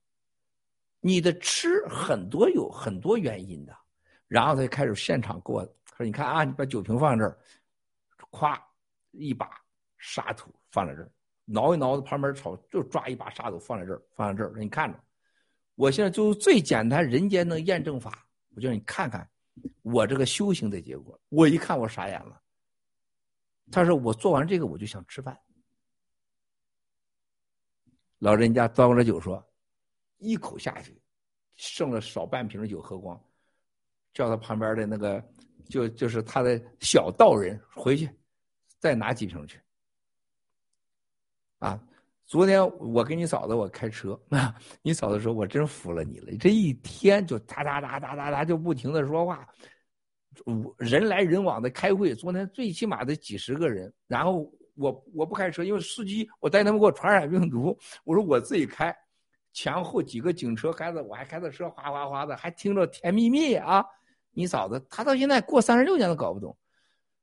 [1.00, 3.76] 你的吃很多有很多原因的。
[4.28, 7.38] 然后他就开始现场给我他说：你看啊，你把酒瓶放这儿，
[8.30, 8.60] 咵
[9.12, 9.50] 一把
[9.98, 11.10] 沙土放在这儿，
[11.44, 14.98] 挠一挠，旁边草就抓一把沙土放在这儿，放在这儿，你看着。
[15.74, 19.28] 我现在就最简单人间的验证法，我就让你看看。”
[19.80, 22.42] 我这个修行的结果，我一看我傻眼了。
[23.72, 25.34] 他说我做完这个我就想吃饭。
[28.18, 29.42] 老人家端过来酒说，
[30.18, 31.00] 一口下去，
[31.54, 33.18] 剩了少半瓶酒喝光，
[34.16, 35.22] 叫他旁边的那个
[35.68, 38.08] 就就是他的小道人回去，
[38.78, 39.60] 再拿几瓶去。
[41.58, 41.78] 啊。
[42.24, 49.46] 昨天我跟你嫂子我开车啊， 你嫂子说我真服了你了，这一天就哒哒哒哒哒哒就不停的说话，
[50.78, 52.14] 人来人往的开会。
[52.14, 58.92] 昨天最起码得几十个人，然后我我不开车，因为司机我担心他们给我传染病毒，我说我自己开，
[59.52, 63.84] 前后几个警车开着，我还开着车哗哗哗的，还听着甜蜜蜜啊！
[64.36, 66.54] 你嫂子，她到现在过三十六年都搞不懂。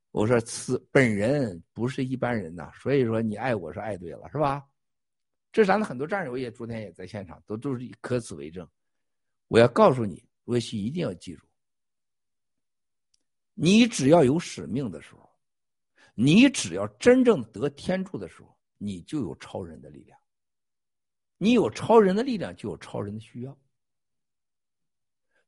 [0.09, 4.63] 我说此本人不是一般人呐，所以说你爱我是爱对了，是吧？
[5.51, 8.67] 这咱的很多战友也昨天也在现场，都都是以可此为证。
[9.47, 11.45] 我要告诉你，若曦一定要记住，
[13.53, 15.29] 你只要有使命的时候，
[16.15, 20.19] 你只要真正得天助的时候，你就有超人的力量。
[21.37, 23.55] 你有超人的力量，就有超人的需要。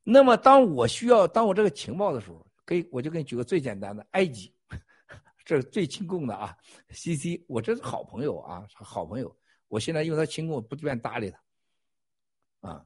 [0.08, 4.54] 那么，当我需要当我这个情报的时候，给我就给你举个最简单的，埃及，
[5.44, 6.56] 这是最亲共的啊
[6.92, 9.36] ，C C，我这是好朋友啊，好朋友。
[9.68, 12.86] 我现在因为他亲共，我不愿搭理他，啊，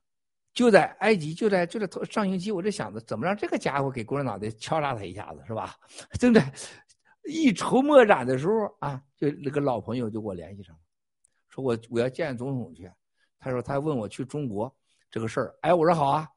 [0.53, 5.75] 就在埃及，就在就在上星期，我就想着怎么让这个家伙给共产党的敲诈他一下子，是吧？
[6.17, 6.49] 正在
[7.25, 10.81] 一筹莫展的时候啊，就那个老朋友就给我联系上了，
[11.49, 12.89] 说我我要见总统去。
[13.37, 14.73] 他说他问我去中国
[15.11, 16.29] 这个事儿，哎，我说好啊。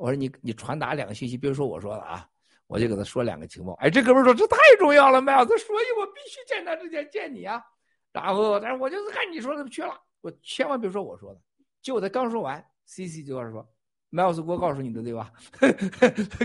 [0.00, 2.26] 我说你你传达两个信息，别说我说的啊，
[2.66, 3.74] 我就给他说两个情报。
[3.74, 7.62] 哎，这哥们说这太重要了，麦子，所以我必须见他之前见你啊。
[8.10, 11.40] 然后，但是我就是看你说的去了，我千万别说我说的。
[11.82, 13.70] 结果他刚说完，C C 就开始说，
[14.08, 15.30] 麦尔斯给我告诉你的对吧？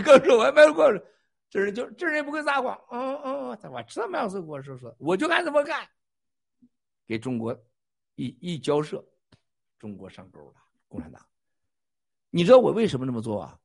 [0.04, 1.02] 刚说完，麦尔斯告诉
[1.48, 5.88] 这人就这人也不会撒谎，嗯嗯，我知道麦尔斯给我说说，我就按这么干，
[7.06, 7.58] 给中国
[8.16, 9.02] 一一交涉，
[9.78, 10.56] 中国上钩了，
[10.88, 11.26] 共产党。
[12.36, 13.58] 你知道我为什么这么做啊？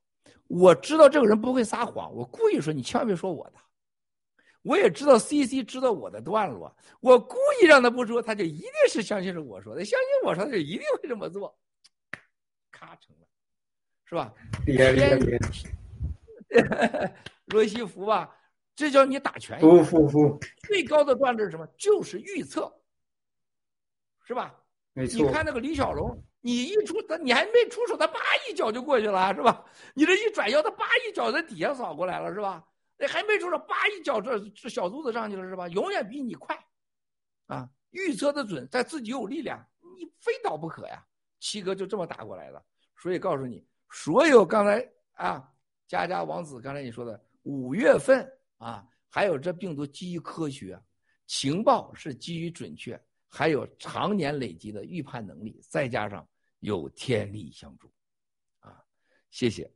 [0.46, 3.52] 我知道这个人不会撒谎，我故意说你千万别说我的。
[4.62, 11.54] 我也知道 C C 知道我的段落，我故意让他不说，他就一定是相信是我说的，相信我说的就一定会这么做，
[12.70, 13.26] 咔成了，
[14.06, 14.32] 是吧？
[14.64, 17.14] 厉害厉害厉害！
[17.52, 18.34] 罗西服吧，
[18.74, 19.60] 这叫你打拳。
[19.60, 20.38] 服服服！
[20.62, 21.66] 最高的段子是什么？
[21.76, 22.72] 就是预测，
[24.24, 24.58] 是吧？
[24.94, 25.26] 没错。
[25.26, 29.64] 你看那个李小龙，你一出他，你还没出手，他叭一脚就过去了，是吧？
[29.94, 32.62] 你这一转腰，他叭一脚在底下扫过来了，是吧？
[32.98, 35.68] 那还没出手，叭一脚这这小肚子上去了，是吧？
[35.68, 36.58] 永远比你快，
[37.46, 39.64] 啊，预测的准，在自己有力量，
[39.96, 41.04] 你非倒不可呀。
[41.38, 42.64] 七哥就这么打过来的，
[42.96, 45.48] 所以告诉你，所有刚才啊，
[45.88, 50.80] 家家王子刚才你说的五月份啊，还有这病毒基于科学，
[51.26, 56.24] 情报是基于准确，还有常年累积的预判能力，再加上
[56.62, 57.90] 有天力相助，
[58.60, 58.82] 啊，
[59.30, 59.68] 谢谢。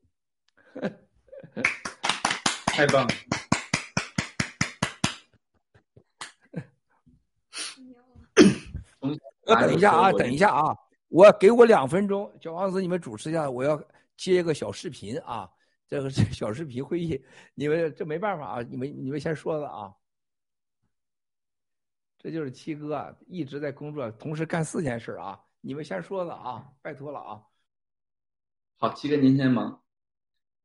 [2.66, 3.14] 太棒了！
[9.60, 10.76] 等一下啊，等一下啊，
[11.08, 13.82] 我给我两分钟，小王子你们主持一下，我要
[14.16, 15.50] 接一个小视频啊，
[15.88, 17.20] 这个是小视频会议，
[17.54, 19.92] 你们这没办法啊，你们你们先说的啊，
[22.18, 27.42] 这就是七哥啊，一直在工作，同时干四件事啊，你们先说的啊，拜托了啊。
[28.78, 29.82] 好，七哥您先忙，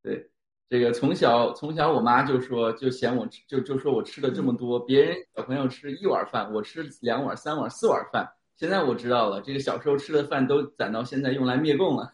[0.03, 0.29] 对。
[0.69, 8.31] 这个从小从小，我妈就说，就嫌我吃就就说我吃的这么多，别人小朋友吃一碗饭，我吃两碗、三碗、四碗饭。
[8.55, 12.13] 现在我知道了，这个小时候吃的饭都攒到现在用来灭共了。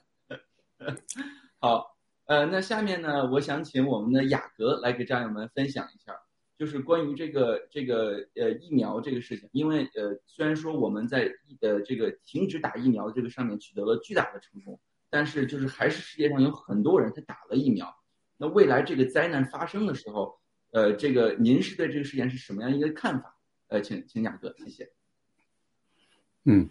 [1.59, 6.17] 好，呃，那下面呢，我想请我们的雅阁来给战友们分享一下，
[6.57, 14.79] 就是关于这个这个呃疫苗这个事情，因为呃虽然说我们在呃这个停止打疫苗这个上面取得了巨大的成功，
[15.09, 17.95] 但是就是还是世界上有很多人他打了疫苗。
[18.37, 20.35] 那未来这个灾难发生的时候，
[20.71, 23.35] 呃，这个您是对这个事件是什么样一个看法？
[23.67, 24.89] 呃，请请雅哥，谢谢。
[26.45, 26.69] 嗯，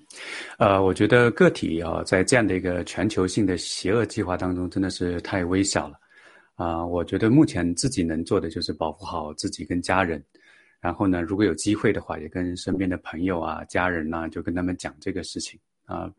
[0.58, 5.98] 呃，我觉得个体啊，在这样的一个全球性的邪恶计划当中，真的是太微小了。
[6.56, 10.22] 啊，我觉得目前自己能做的就是保护好自己跟家人，
[10.80, 16.10] 然后呢，如果有机会的话，也跟身边的朋友啊、家人呐，就跟他们讲这个事情啊。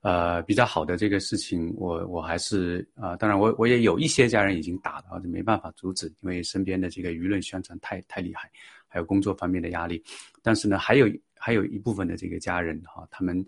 [0.00, 8.48] 呃，比较好的这个事情，我我还是啊，当然我我也有一些家人已经打了，就没办法阻止，因为身边的这个舆论宣传太太厉害，
[8.86, 10.00] 还有工作方面的压力。
[10.40, 13.44] 但是呢，还有还有一部分的这个家人哈，他们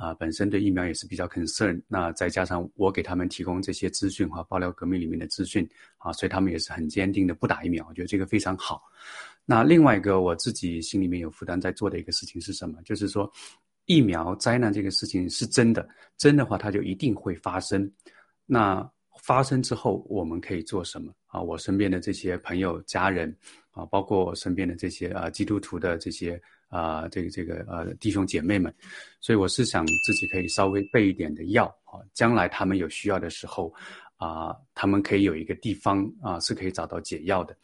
[0.00, 8.82] 啊本身对疫苗也是比较 concern，那再加上我给他们提供这些资讯和，爆料革命里面的资讯啊，所以他们也是很坚定的不打疫苗，我觉得这个非常好。
[9.44, 12.80] 那另外一个我自己心里面有负担在做的一个事情是什么？
[12.84, 13.30] 就是说。
[13.86, 17.90] 疫苗灾难这个事情是真的，真的话它就一定会发生。
[18.46, 18.88] 那
[19.20, 21.42] 发生之后我们可以做什么啊？
[21.42, 23.36] 我身边的这些朋友、家人
[23.72, 28.74] 啊，包括我身边的这些啊基督徒的这些啊这个这个呃弟兄姐妹们，
[29.20, 33.70] 所以我是想自己可以稍微备一点的药啊，将来他们有需要的时候
[34.16, 37.54] 啊，他们可以有一个地方啊是可以找到解药的。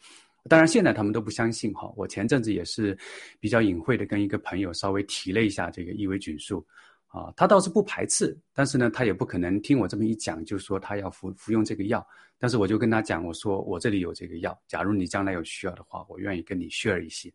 [0.49, 1.91] 当然，现在他们都不相信哈。
[1.97, 2.97] 我前阵子也是
[3.37, 6.65] 比较隐晦的跟一个朋友稍微提了一下这个异维菌素，
[7.07, 12.05] 啊，他倒是不排斥，但是呢，他也不可能听我这么一讲，就说他要服服用这个药。
[12.39, 17.29] 但是我就跟他讲，我说我这里有这个药，假如你将来有需要的话，我愿意跟你 share 一些。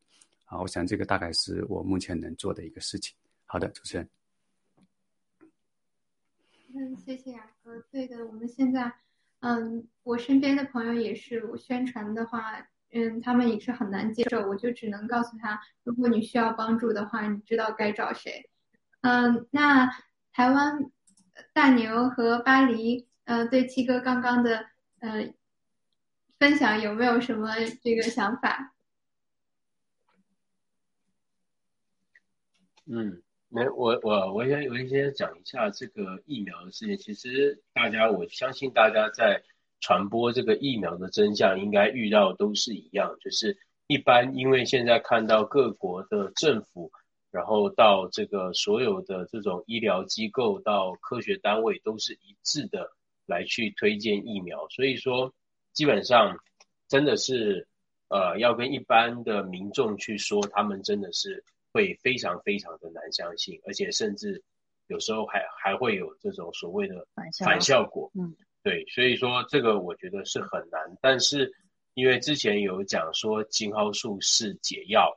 [0.53, 3.17] 啊，我想这个大概是我目前能做的一个事情。
[3.47, 4.07] 好的，主持人。
[6.75, 7.81] 嗯，谢谢雅哥。
[7.91, 8.93] 对的，我们现在，
[9.41, 14.47] 嗯，我身边的朋友也是，我宣传的话，嗯，他们也是很难接受。
[14.47, 18.51] 我就只能告诉他，如果你需要帮助的话，你知道该找谁。
[19.01, 19.91] 嗯，那
[20.35, 20.91] 台湾
[21.55, 24.67] 大牛和巴黎，呃，对七哥刚刚的
[25.01, 25.33] 呃
[26.39, 28.72] 分享有没有什么这个想法？
[32.87, 33.23] 嗯。
[33.55, 36.97] 没，我我我先我先讲一下这个疫苗的事情。
[36.97, 39.43] 其实大家，我相信大家在
[39.79, 46.91] 传播这个疫苗的真相，应该遇到都是一样，就是一般因为现在看到各国的政府，
[47.31, 52.91] 然后到这个所有的这种医疗机构到科学单位都是一致的
[53.27, 55.35] 来去推荐疫苗，所以说
[55.75, 56.39] 基本上
[56.89, 57.69] 真的是
[58.09, 61.45] 呃要跟一般的民众去说，他们真的是。
[61.73, 64.43] 会非常非常的难相信，而且甚至
[64.89, 67.07] 有时候还还会有这种所谓的
[67.45, 68.11] 反效果。
[68.15, 70.81] 嗯，对，所以说这个我觉得是很难。
[71.01, 71.51] 但是
[71.95, 75.11] 因为之前有讲说青蒿素是解药，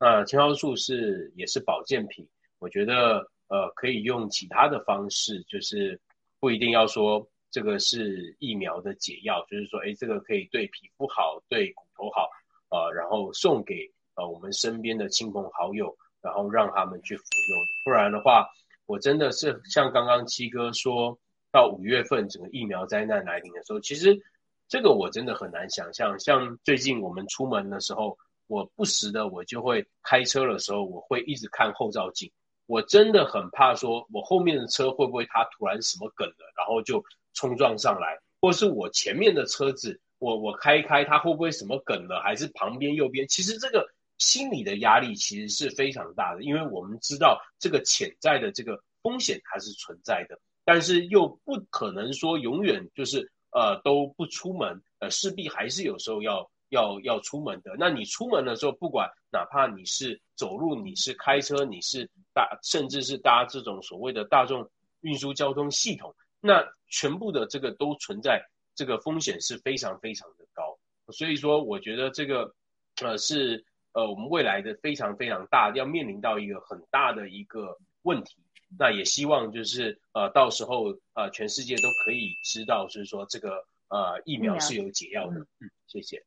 [0.00, 2.26] 那青蒿素是也是保健品，
[2.58, 6.00] 我觉得呃可以用其他的方式，就是
[6.40, 12.30] 不一定要说这个是疫苗的解药，就是说哎这个可以对皮肤好，对骨头好，
[12.70, 13.92] 呃，然后送给。
[14.18, 18.48] 呃，我们身边的亲朋好友，然后让他们去服用，不然的话，
[18.86, 21.16] 我真的是像刚刚七哥说
[21.52, 24.20] 到五月份整个疫苗灾难来临的时候，其实
[24.66, 26.18] 这个我真的很难想象。
[26.18, 32.28] 像最近我们出门的时候，我不时的我就会开车的时候，我会一直看后照镜，
[32.66, 37.00] 我真的很怕说我后面的车会不会它突然什么梗了，然后就
[37.34, 43.88] 冲撞上来，或是我前面的车子，我我开开它会不会什么梗了，还是旁边右边，其实这个。
[44.18, 57.76] 心理的压力其实是非常大的，因为我们知道这个潜在的这个风险它是存在的，但是又不可能说永远就是呃都不出门，呃势必还是有时候要要要出门的。
[57.78, 64.68] 那你出门的时候，不管哪怕你是走路，你是开车，你是搭，甚至是搭这种所谓的大众
[65.02, 70.76] 运输交通系统，那全部的这个都存在这个风险是非常非常的高。
[71.12, 72.52] 所以说，我觉得这个
[73.00, 73.64] 呃是。
[73.92, 78.36] 呃，我们未来的非常非常大，要面临到一个很大的一个问题。
[78.78, 85.40] 那也希望就是呃，到时候呃，全世界都可以知道，就是说这个呃疫苗是有解药的。
[85.40, 86.22] 嗯，谢谢，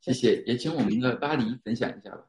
[0.00, 2.26] 谢谢，也请我们的巴黎分享一下吧。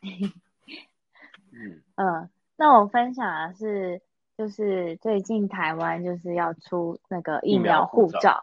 [1.52, 4.00] 嗯，呃，那我分享的是，
[4.38, 8.42] 就是最近台湾就是要出那个疫苗护照。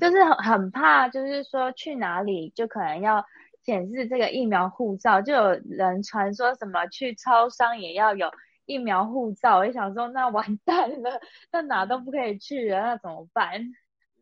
[0.00, 3.24] 就是很很怕，就是说去哪里就可能要
[3.62, 8.30] 显示这个疫苗护照，就有人传说什么去超商也要有
[8.64, 11.20] 疫苗护照，我就想说那完蛋了，
[11.52, 13.60] 那哪都不可以去了，那怎么办？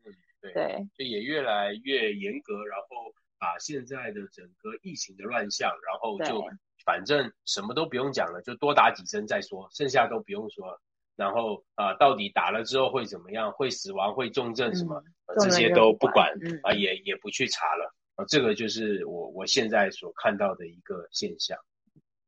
[0.05, 6.45] 嗯，对，就也越来越严格，然后把现在的整个疫情的乱象，然后就
[6.85, 10.81] 反正什么都不用讲了，就多打几针再说，剩下都不用说。
[11.17, 13.53] 然后啊，到底打了之后会怎么样？
[13.53, 14.15] 会死亡？
[14.15, 14.75] 会重症？
[14.75, 15.03] 什么？
[15.41, 18.25] 这些都不管啊，也也不去查了啊。
[18.27, 21.59] 这个就是我我现在所看到的一个现象，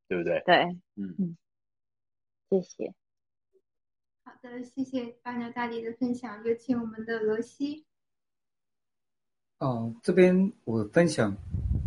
[0.09, 0.43] 对不对？
[0.47, 0.57] 对，
[0.95, 1.37] 嗯嗯，
[2.49, 2.95] 谢谢。
[4.25, 7.85] 好的，谢谢大牛大力的分享，有请我们的罗西。
[9.59, 11.37] 哦，这边我分享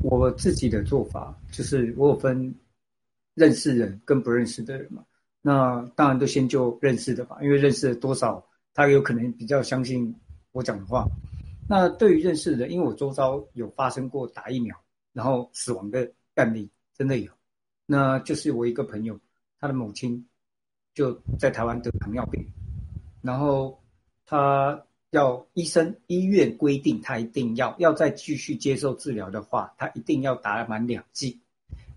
[0.02, 2.54] 我自己的做法，就是我有分
[3.36, 5.06] 认识人跟不认识的人嘛。
[5.42, 10.14] 那当然都先就认识的吧，因为认识多少，他有可能比较相信
[10.52, 11.08] 我讲的话。
[11.68, 14.76] 那对于认识的，因为我周遭有发生过打疫苗
[15.14, 17.32] 然后死亡的案例，真的有。
[17.86, 19.20] 那就是我一个朋友，
[19.60, 20.28] 他的母亲
[20.94, 22.46] 就在台湾得糖尿病，
[23.22, 23.82] 然后
[24.26, 31.40] 他要医生医院规定他一定要要再继续接受治疗的话，他一定要打满两剂。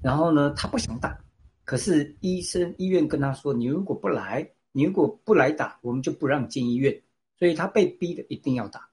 [0.00, 1.18] 然后呢，他不想打。
[1.64, 7.00] 可是医生医院跟他说：“你如果不来，你如果不来打，我们就不让进医院。”
[7.38, 8.88] 所以他被逼的一定要打，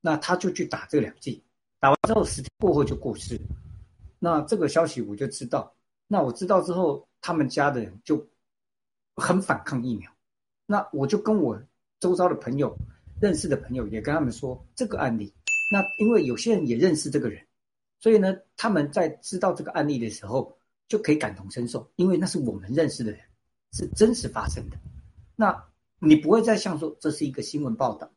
[0.00, 1.42] 那他就去打这两剂，
[1.78, 3.38] 打完之后十天过后就过世。
[4.18, 5.74] 那这个消息我就知道，
[6.06, 8.26] 那我知道之后，他们家的人就
[9.16, 10.10] 很反抗疫苗。
[10.66, 11.60] 那我就跟我
[12.00, 12.74] 周遭的朋友、
[13.20, 15.32] 认识的朋友也跟他们说这个案例。
[15.70, 17.42] 那因为有些人也认识这个人，
[18.00, 20.54] 所以呢，他们在知道这个案例的时候。
[20.92, 23.20] 就可以感同身受，因为那是我们认识的人，
[23.72, 24.76] 是真实发生的。
[25.34, 25.66] 那
[26.00, 28.12] 你不会再像说这是一个新闻报道，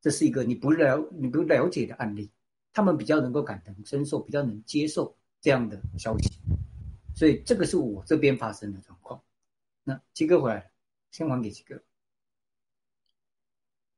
[0.00, 2.30] 这是一个你不了你不了解的案例，
[2.72, 6.30] 他们比较能够感同身受，比较能接受这样的消息。
[7.16, 9.20] 所以这个是我这边发生的状况。
[9.82, 10.64] 那七哥回来了，
[11.10, 11.82] 先还给七哥。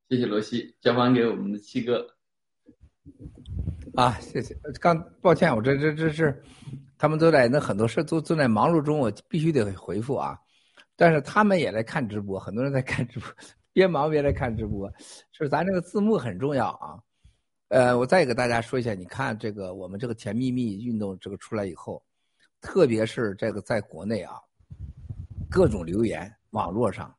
[0.08, 2.16] 谢谢罗西，交还给我们的七哥。
[3.94, 4.56] 啊，谢谢。
[4.80, 6.42] 刚抱歉，我这这这是，
[6.96, 10.38] 他们都在那很多事都正在忙碌中，我必须得回复啊。
[10.96, 13.28] 但是他们也在看直播，很多人在看直播，
[13.72, 14.92] 边忙边来看直播。
[15.32, 16.98] 是咱这个字幕很重要啊。
[17.68, 22.00] 呃，我再给大家说一下，你看这个我们这个甜蜜蜜运动这个出来以后，
[22.60, 24.34] 特别是这个在国内啊，
[25.50, 27.12] 各种留言网络上，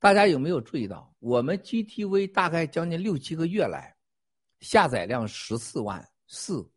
[0.00, 3.94] 大家有没有注意到，我们 GTV 大概将近六七个月来，
[4.58, 6.68] 下载量十四万四、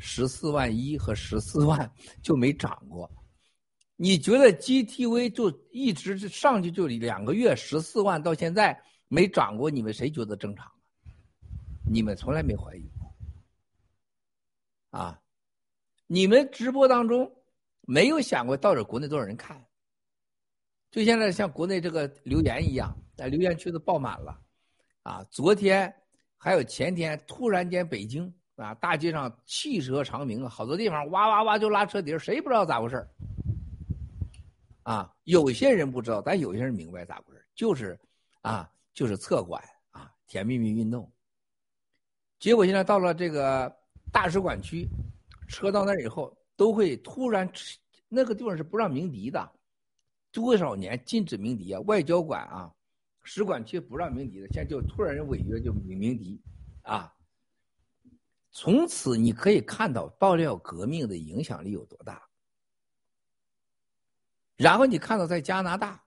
[0.00, 1.88] 十四万一和十四万
[2.22, 3.08] 就没涨过。
[3.94, 9.70] 你觉得 GTV 就一直上去就两个月十四万到现在没涨过？
[9.70, 10.72] 你们谁觉得正常？
[11.84, 15.20] 你们从来没怀疑过啊？
[16.06, 17.30] 你们直播当中
[17.82, 19.64] 没有想过到底国内多少人看？
[20.90, 24.40] 就现在像国内这个留言一样，在留言区都爆满了
[25.02, 25.22] 啊！
[25.30, 25.94] 昨天
[26.36, 33.06] 还有前天，突然间北京啊大街上汽车长鸣啊，好多地方哇哇哇就拉车底谁不知道咋回事
[34.82, 37.98] 啊，有些人不知道，但有些人明白咋回事就是
[38.42, 41.10] 啊，就是侧管啊，甜蜜蜜运动。
[42.38, 43.70] 结果现在到了这个
[44.10, 44.88] 大使馆区，
[45.46, 47.48] 车到那儿以后，都会突然
[48.08, 49.52] 那个地方是不让鸣笛的，
[50.32, 51.80] 多少年禁止鸣笛啊？
[51.82, 52.72] 外交馆啊，
[53.22, 56.40] 使馆区不让鸣笛的，现在就突然违约就鸣鸣笛，
[56.82, 57.14] 啊！
[58.50, 62.22] 从此你可以看到爆料革命的影响力有多大。
[64.56, 66.04] 然后你看到在加拿大，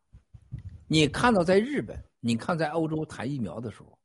[0.88, 3.98] 你看到在日本，你看在欧洲谈疫苗的时候。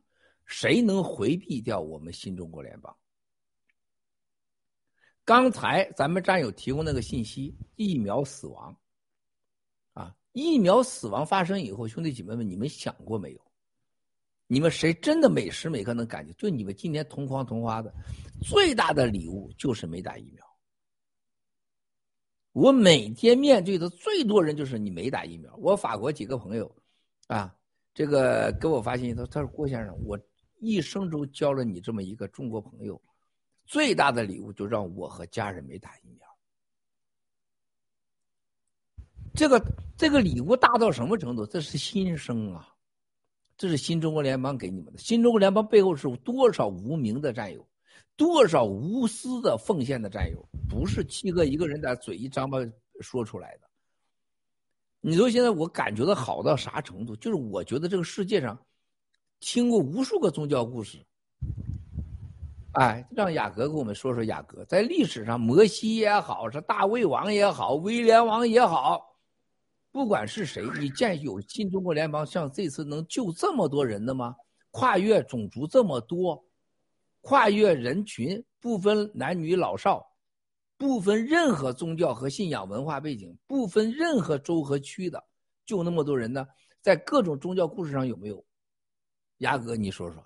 [0.51, 2.97] 谁能回避掉我们新中国联邦？
[5.23, 8.75] 刚才咱们战友提供那个信息，疫苗死亡，
[9.93, 13.48] 啊，疫苗死亡发生以后，兄弟姐妹们，你们想过没有？
[14.49, 16.33] 你们谁真的每时每刻能感觉？
[16.33, 17.95] 就你们今天同框同花的，
[18.43, 20.45] 最大的礼物就是没打疫苗。
[22.51, 25.55] 我每天面对的最多人就是你没打疫苗。
[25.59, 26.75] 我法国几个朋友，
[27.29, 27.55] 啊，
[27.95, 30.19] 这个给我发信息，他他说郭先生，我。
[30.61, 33.01] 一生中交了你这么一个中国朋友，
[33.65, 36.29] 最大的礼物就让我和家人没打疫苗。
[39.35, 39.65] 这个
[39.97, 41.47] 这个礼物大到什么程度？
[41.47, 42.75] 这是新生啊！
[43.59, 44.99] 这是新中国联邦给你们的。
[44.99, 47.67] 新中国联邦背后是多少无名的战友，
[48.17, 52.59] 多少无私的奉献的战友，不是七哥一个人在嘴一张巴
[53.01, 53.69] 说出来的。
[55.01, 57.15] 你说现在我感觉到好到啥程度？
[57.17, 58.59] 就是我觉得这个世界上。
[59.41, 60.99] 听过无数个宗教故事，
[62.73, 69.08] 哎，让雅各给我们说说雅各在历史上，摩西也好，是大卫王也好，威廉王也好，
[69.91, 74.37] 不管是谁，你见有新中国联邦像这次能救这么多人的吗？
[74.71, 76.45] 跨越种族这么多，
[77.23, 80.07] 跨越人群，不分男女老少，
[80.77, 85.25] 不分任何宗教和信仰文化背景，不分任何州和区的，
[85.65, 86.47] 救那么多人呢？
[86.81, 88.45] 在各种宗教故事上有没有？
[89.39, 90.25] 牙哥，你说说。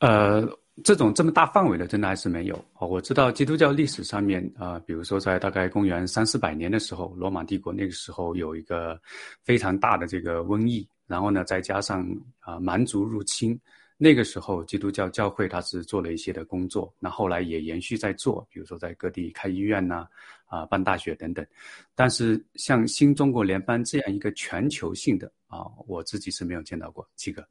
[0.00, 0.46] 呃，
[0.84, 2.86] 这种这么大范围的，真的还是没有啊。
[2.86, 9.00] 我知道基督教历史上面啊，比如说在大概公元三四百年的时候，罗马帝国那个时候有一个
[9.42, 12.06] 非常大的这个瘟疫，然后呢，再加上
[12.40, 13.58] 啊蛮族入侵。
[14.00, 20.06] 那个时候，基督教教会它是做了一些的工作，那后来也延续在做，比如说在各地开医院呐，
[20.46, 21.44] 啊，办大学等等。
[21.96, 27.04] 但是像新中国联邦这样一个全球性的啊，我自己是没有见到过。
[27.16, 27.44] 七哥，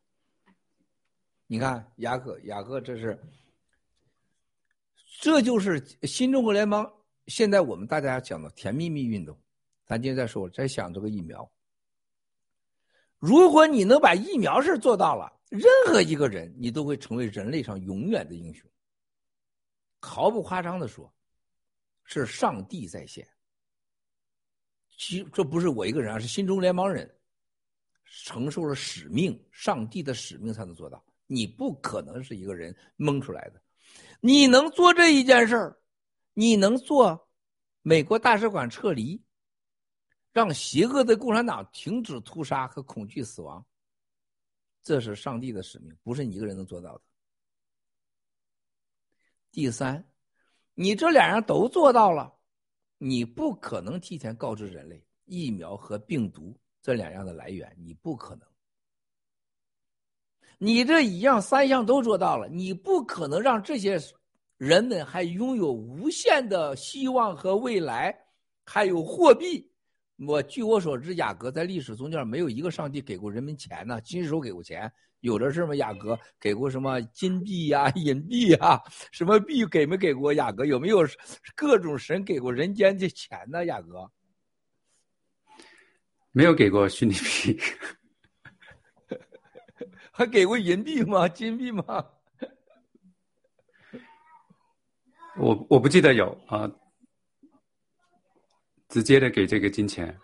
[1.47, 3.17] 你看雅各，雅各这是，
[5.21, 6.87] 这就是新中国联邦。
[7.27, 9.37] 现在我们大家讲的甜蜜蜜运动，
[9.85, 11.49] 咱今天再说，再想这个疫苗。
[13.17, 15.33] 如果你能把疫苗事做到了。
[15.49, 18.69] 任何一个人，你都会成为人类上永远的英雄。
[20.01, 21.09] 毫不夸张的说，
[22.03, 23.25] 是上帝在线。
[24.97, 27.09] 其这不是我一个人啊，是新中国联邦人
[28.03, 31.01] 承受了使命，上帝的使命才能做到。
[31.27, 33.61] 你不可能是一个人蒙出来的。
[34.19, 35.79] 你能做这一件事儿，
[36.33, 37.29] 你能做
[37.83, 39.21] 美国大使馆撤离，
[40.33, 43.65] 让邪恶的共产党停止屠杀和恐惧死亡。
[44.81, 47.03] 这是上帝的使命，不是你一个人能做到的。
[49.51, 50.09] 第三，
[50.73, 52.33] 你这两样都做到了，
[52.97, 58.47] 你不可能提前告知人类疫苗和病毒这两样的来源，你不可能。
[60.57, 63.99] 你这一样三项都做到了，你不可能让这些
[64.57, 68.17] 人们还拥有无限的希望和未来，
[68.65, 69.69] 还有货币。
[70.25, 74.91] 我据我所知，雅阁在历史中间没有一个上帝给过人们钱呢，亲手给过钱。
[75.19, 75.75] 有的是吗？
[75.75, 78.81] 雅阁给过什么金币呀、银币呀？
[79.11, 80.65] 什么币给没给过雅阁？
[80.65, 81.07] 有没有
[81.55, 83.65] 各种神给过人间的钱呢？
[83.65, 84.09] 雅阁
[86.31, 87.59] 没有给过虚拟币，
[90.17, 91.25] 还给过银币吗？
[91.29, 91.83] 金币吗？
[95.37, 96.67] 我我不记得有啊，
[98.89, 100.19] 直接的给这个金钱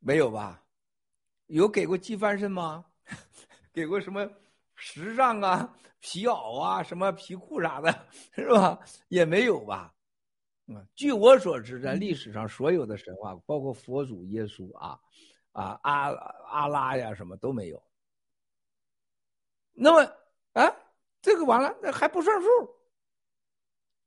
[0.00, 0.62] 没有吧？
[1.48, 2.82] 有给过鸡翻身吗？
[3.74, 4.26] 给过什么
[4.74, 8.80] 时尚啊、皮袄啊、什么皮裤啥的，是吧？
[9.08, 9.92] 也没有吧。
[10.68, 14.98] 嗯，据我所知，在历史上所有的神话，包括佛祖、耶稣啊、
[15.56, 16.10] 啊阿
[16.50, 17.82] 阿拉呀，什么都没有。
[19.72, 20.12] 那么，
[20.52, 20.76] 啊，
[21.20, 22.48] 这个完了，那还不算数。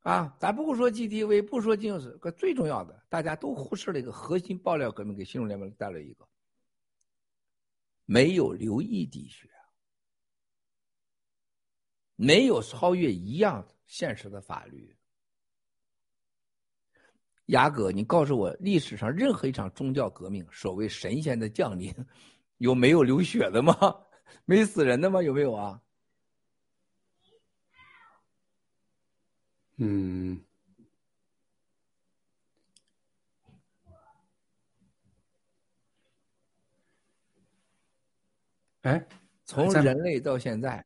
[0.02, 6.28] 啊，咱不说 GTV，不说金石，可最重要的，大家都忽视了一个核心爆料革命，给新闻联盟带来一个。
[8.06, 9.50] 没有留意地学，
[12.16, 14.96] 没有超越一样现实的法律。
[17.50, 21.94] 雅各，你告诉我，历史上任何一场宗教革命，所谓神仙的降临，
[22.58, 23.76] 有没有流血的吗？
[24.46, 25.22] 没死人的吗？
[25.22, 25.82] 有没有啊？
[29.78, 30.40] 嗯。
[38.84, 39.08] 哎，
[39.44, 40.86] 从人类到现在，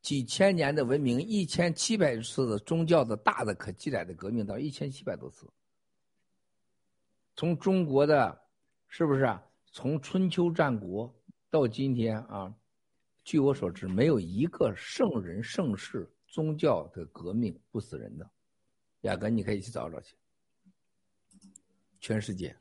[0.00, 5.46] 几千年的文明，一千七百次的宗教的大的可记载的革命，到一千七百多次。
[7.34, 8.42] 从中国的，
[8.88, 9.42] 是不是啊？
[9.72, 11.12] 从春秋战国
[11.48, 12.54] 到今天啊，
[13.24, 18.30] 据我所知，没有一个圣人盛世宗教的革命不死人的。
[19.02, 20.14] 雅各，你可以去找找去。
[22.00, 22.56] 全世界，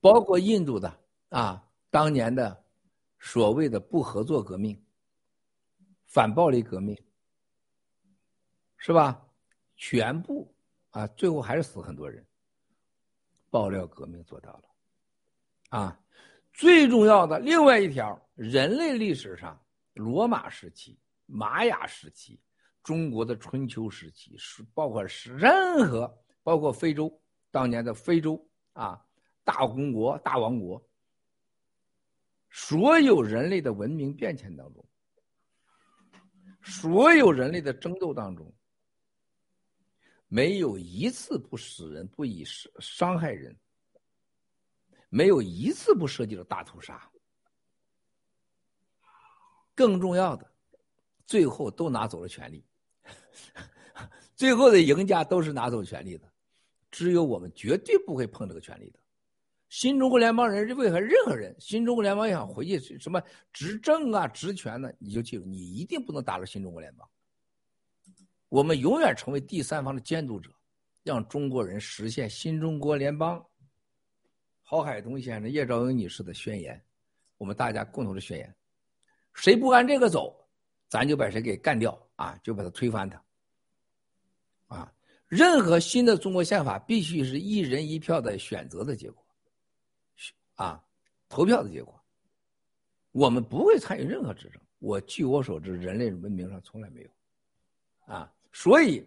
[0.00, 1.00] 包括印度的。
[1.30, 2.64] 啊，当年的
[3.20, 4.80] 所谓的不合作革命、
[6.06, 7.00] 反暴力革命，
[8.76, 9.24] 是吧？
[9.76, 10.52] 全部
[10.90, 12.24] 啊，最后还是死很多人。
[13.50, 14.62] 爆料革命做到了，
[15.70, 16.00] 啊，
[16.52, 19.60] 最重要的另外一条，人类历史上，
[19.94, 20.96] 罗马时期、
[21.26, 22.40] 玛雅时期、
[22.84, 27.12] 中国的春秋时期，是包括是任何，包括非洲
[27.50, 28.40] 当年的非洲
[28.72, 29.04] 啊，
[29.42, 30.80] 大公国、大王国。
[32.50, 34.88] 所有人类的文明变迁当中，
[36.62, 38.52] 所有人类的争斗当中，
[40.32, 43.54] 没有一次不死人、不以伤伤害人，
[45.08, 47.10] 没有一次不涉及到大屠杀。
[49.74, 50.48] 更重要的，
[51.26, 52.64] 最后都拿走了权利，
[54.36, 56.32] 最后的赢家都是拿走权利的，
[56.92, 59.00] 只有我们绝对不会碰这个权利的。
[59.68, 61.56] 新中国联邦人是为何任何人？
[61.58, 63.20] 新中国联邦想回去什么
[63.52, 64.92] 执政啊、职权呢？
[65.00, 67.08] 你就记住，你一定不能打入新中国联邦。
[68.50, 70.50] 我们永远成为第三方的监督者，
[71.04, 73.42] 让中国人实现新中国联邦。
[74.60, 76.84] 郝海东先生、叶兆英女士的宣言，
[77.38, 78.54] 我们大家共同的宣言：
[79.34, 80.36] 谁不按这个走，
[80.88, 83.24] 咱就把谁给干掉啊，就把他推翻他。
[84.66, 84.92] 啊，
[85.28, 89.24] 任何新的中国宪法必须是一人一票的选择的结果。
[90.56, 90.84] 啊，
[91.28, 92.00] 投票的结果，
[93.12, 94.60] 我们不会参与任何执政。
[94.80, 97.10] 我据我所知，人类文明上从来没有，
[98.06, 99.04] 啊，所以，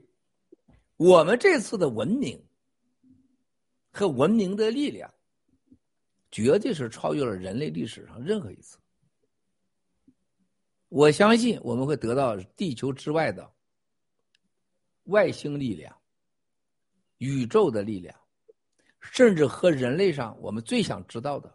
[0.97, 2.41] 我们这次的文明
[3.91, 5.13] 和文明的力量，
[6.31, 8.77] 绝对是超越了人类历史上任何一次。
[10.89, 13.51] 我相信我们会得到地球之外的
[15.05, 15.95] 外星力量、
[17.17, 18.15] 宇宙的力量。
[19.11, 21.53] 甚至和人类上，我们最想知道的，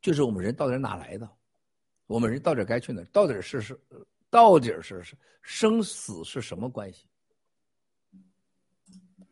[0.00, 1.28] 就是我们人到底哪来的？
[2.06, 3.02] 我们人到底该去哪？
[3.06, 3.76] 到底是是，
[4.30, 7.06] 到底是是生死是什么关系？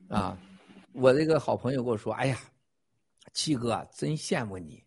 [0.08, 0.39] 啊！
[0.92, 2.39] 我这个好朋友跟我说：“哎呀，
[3.33, 4.83] 七哥，真羡慕你，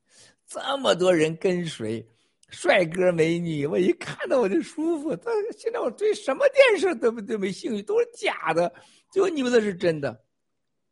[0.48, 2.04] 这么多人跟随，
[2.50, 5.16] 帅哥美女，我一看到我就舒服。
[5.16, 8.74] 但现在我对什么电视都都没兴趣，都是假的，
[9.12, 10.26] 就你们的是真的。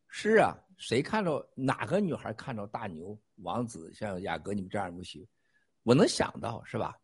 [0.08, 5.26] 是啊。”谁看着哪个女孩看着大牛王子像雅阁你们这样不行，
[5.82, 6.96] 我能想到是吧？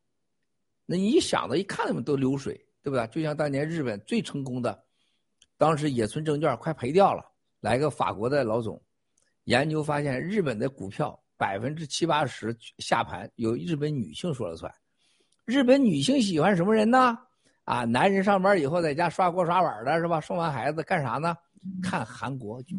[0.86, 3.06] 那你一想到一看他们都流水，对不对？
[3.08, 4.84] 就像当年日本最成功的，
[5.56, 7.24] 当时野村证券快赔掉了，
[7.60, 8.80] 来个法国的老总，
[9.44, 14.72] 研究发现日本的股票百分之七八十下盘由日本女性说了算。
[15.44, 17.18] 日本女性喜欢什么人呢？
[17.64, 20.20] 啊，男人上班以后在家刷锅刷碗的是吧？
[20.20, 21.34] 生完孩子干啥呢？
[21.82, 22.76] 看韩国剧。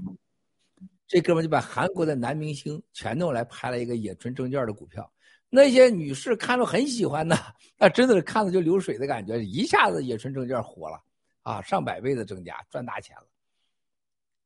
[1.08, 5.11] 这哥们就把韩国的男明星全弄来拍了一个野村证券的股票，
[5.56, 7.35] 那些女士看着很喜欢的，
[7.77, 11.01] 那真的是看着就流水的感觉，一下子野村证券火了，
[11.43, 13.27] 啊，上百倍的增加，赚大钱了。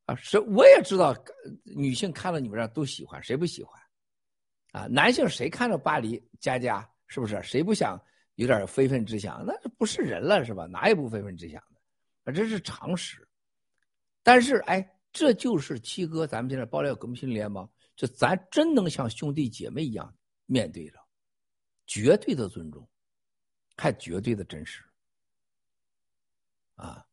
[0.06, 1.16] 啊，是我也知道，
[1.64, 3.82] 女性看到你们这都喜欢，谁不喜欢？
[4.72, 7.42] 啊，男性谁看着巴黎佳佳是不是？
[7.44, 8.00] 谁不想
[8.36, 9.44] 有点非分之想？
[9.46, 10.68] 那不是人了是吧？
[10.68, 12.32] 哪有不非分之想的？
[12.32, 13.28] 啊，这是常识。
[14.24, 14.88] 但是哎。
[15.12, 20.16] 这就是七哥，咱们现在爆料革命新联盟，就咱真能像兄弟姐妹一样
[20.46, 20.99] 面对着，
[21.90, 22.88] 绝对的尊重，
[23.76, 24.84] 还绝对的真实，
[26.76, 27.04] 啊，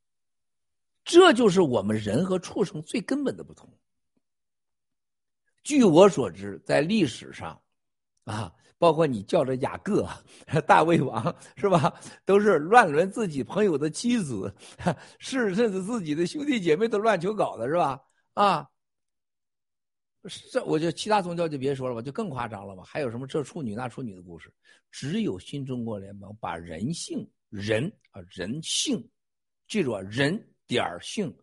[1.03, 3.67] 这就是我们人和畜生最根本的不同。
[5.63, 7.59] 据我所知，在历史上，
[8.25, 10.07] 啊，包括你叫着雅各、
[10.67, 14.55] 大胃王是吧，都是乱伦自己朋友的妻子，
[15.19, 17.99] 是甚至自己的兄弟姐妹都乱求搞的是吧？
[18.35, 18.69] 啊，
[20.51, 22.83] 这我就其他宗教就别说了吧，就更夸张了吧？
[22.85, 24.53] 还有什么这处女那处女的故事？
[24.91, 29.07] 只有新中国联邦把人性、人啊人性，
[29.69, 31.37] 记住啊，人点儿性，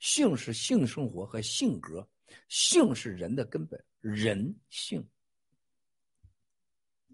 [0.00, 2.08] 性是性生活和性格，
[2.48, 5.06] 性是人的根本，人性。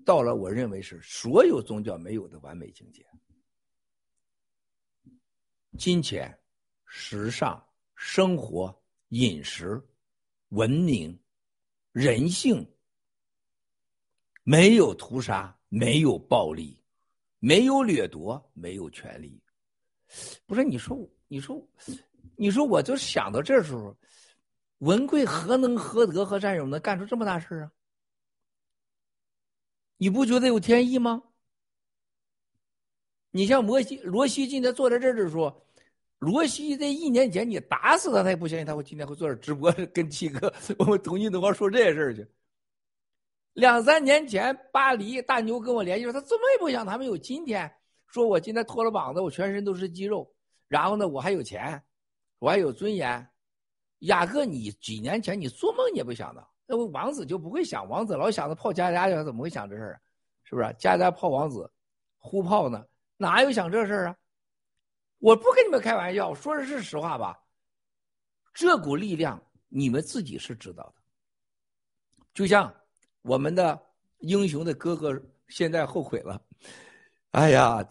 [0.05, 3.07] 到了，我认为是所有宗教没有的完美境界。
[5.79, 6.37] 金钱、
[6.87, 9.81] 时尚、生活、饮食、
[10.53, 11.19] 文明、
[11.93, 12.67] 人性，
[14.43, 16.79] 没有屠杀，没有暴力，
[17.39, 19.41] 没有掠夺，没有权利。
[20.45, 21.67] 不是你说，你说，
[22.37, 23.97] 你说，我就想到这时候，
[24.79, 27.73] 文贵何能何德何善，有能干出这么大事啊？
[29.97, 31.23] 你不觉得有天意吗？
[33.31, 35.67] 你像摩西、罗西今天坐在这儿的时候，
[36.23, 42.25] 罗西在一年前你打死他，他也不相信他会今天会坐这直播跟七哥我们同济东方说这些事儿去。
[43.55, 47.69] 两三年前巴黎大牛跟我联系说，他怎么也不想他们有今天，
[48.07, 50.33] 说我今天脱了膀子，我全身都是肌肉，
[50.69, 51.83] 然后呢，我还有钱，
[52.39, 53.29] 我还有尊严。
[54.03, 56.47] 雅各，你几年前你做梦也不想的。
[56.67, 60.01] 那王子就不会想，王子老想着泡佳佳去，怎么会想这事儿？
[60.45, 60.73] 是不是？
[60.79, 61.69] 佳佳泡王子，
[62.17, 62.87] 互泡呢？
[63.17, 64.17] 哪有想这事儿啊？
[65.23, 67.39] 我不跟你们开玩笑，我说的是实话吧？
[68.53, 71.03] 这股力量你们自己是知道的。
[72.35, 72.75] 就像
[73.23, 73.81] 我们的
[74.19, 76.43] 英雄的哥哥现在后悔了，
[77.31, 77.87] 哎呀，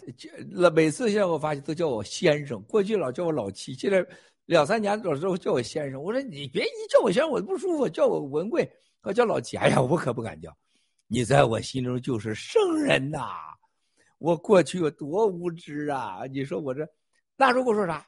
[0.49, 4.05] 那每次现在我发现都叫我先生，过去老叫我老七，现在。
[4.45, 8.69] 两三年之后叫我先生，我说你别一叫我先生我不舒服，叫我文贵
[9.03, 10.53] 我叫老齐，哎呀，我可不敢叫。
[11.07, 13.21] 你在我心中就是圣人呐！
[14.17, 16.23] 我过去有多无知啊！
[16.29, 16.85] 你说我这
[17.41, 18.05] 那时候跟我说啥？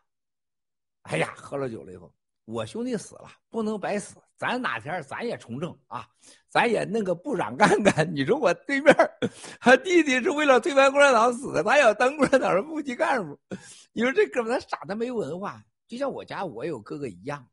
[1.02, 2.14] 哎呀，喝了酒了以后，
[2.45, 6.08] 我兄弟死了，不能白死，咱哪天咱也从政啊，
[6.50, 8.08] 咱也弄个部长干干。
[8.16, 8.95] 你说我对面
[9.60, 13.36] 他弟弟是为了推翻共产党死的，他要当共产党的部级干部。
[13.92, 15.66] 你说这哥们他傻，他没文化。
[15.88, 17.44] 就像我家我有哥哥一样，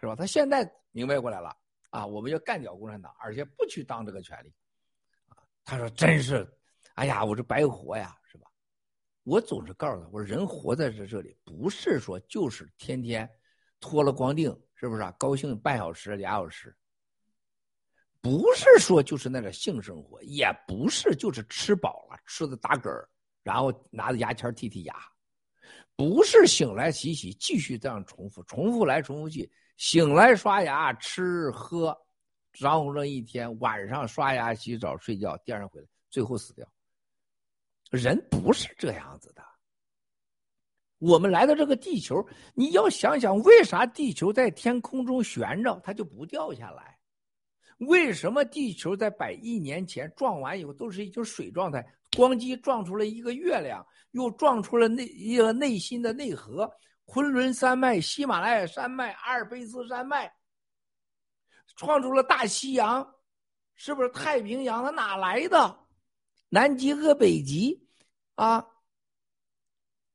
[0.00, 0.16] 是吧？
[0.16, 1.54] 他现在明白过来了
[1.90, 2.06] 啊！
[2.06, 4.50] 我们要干掉共产党，而且不去当这个权利。
[5.62, 6.50] 他说：“真是，
[6.94, 8.41] 哎呀，我这白活呀，是吧？”
[9.24, 13.28] 我总是告诉他：“我说人活在这这里，不是说就是天天
[13.80, 15.14] 脱了光腚，是不是啊？
[15.18, 16.74] 高兴半小时俩小时，
[18.20, 22.90] 不是说就是那个性生活，也不是就是吃饱了吃的打嗝
[23.42, 24.94] 然后拿着牙签剔剔牙。”
[25.94, 29.48] 不是醒来洗洗，继续这样重复，重复来重复去。
[29.76, 31.96] 醒来刷牙、吃喝，
[32.58, 36.66] 然后这一天，晚上刷牙、洗澡、睡觉，第二天回来，最后死掉。
[37.92, 39.42] 人不是这样子的。
[40.96, 46.98] 我们来到这个地球，你要想想，为啥地球在天空中悬着，它就不掉下来？
[47.78, 51.86] 为什么地球在百亿年前撞完以后都是一种水状态？
[52.12, 56.70] 咣叽撞出了一个月亮，又撞出了内一个内心的内核，
[57.04, 60.32] 昆仑山脉、喜马拉雅山脉、阿尔卑斯山脉，
[61.76, 63.06] 创出了大西洋，
[63.74, 64.82] 是不是太平洋？
[64.82, 65.78] 它哪来的？
[66.48, 67.81] 南极和北极，
[68.42, 68.66] 啊，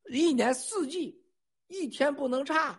[0.09, 1.23] 一年四季，
[1.67, 2.77] 一天不能差，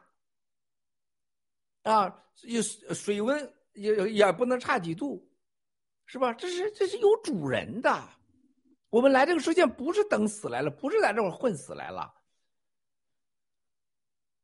[1.84, 5.26] 啊，有水温也也不能差几度，
[6.04, 6.34] 是吧？
[6.34, 8.10] 这是这是有主人的。
[8.90, 12.14] 我们来这个世界不是等死来了，不是在这儿混死来了。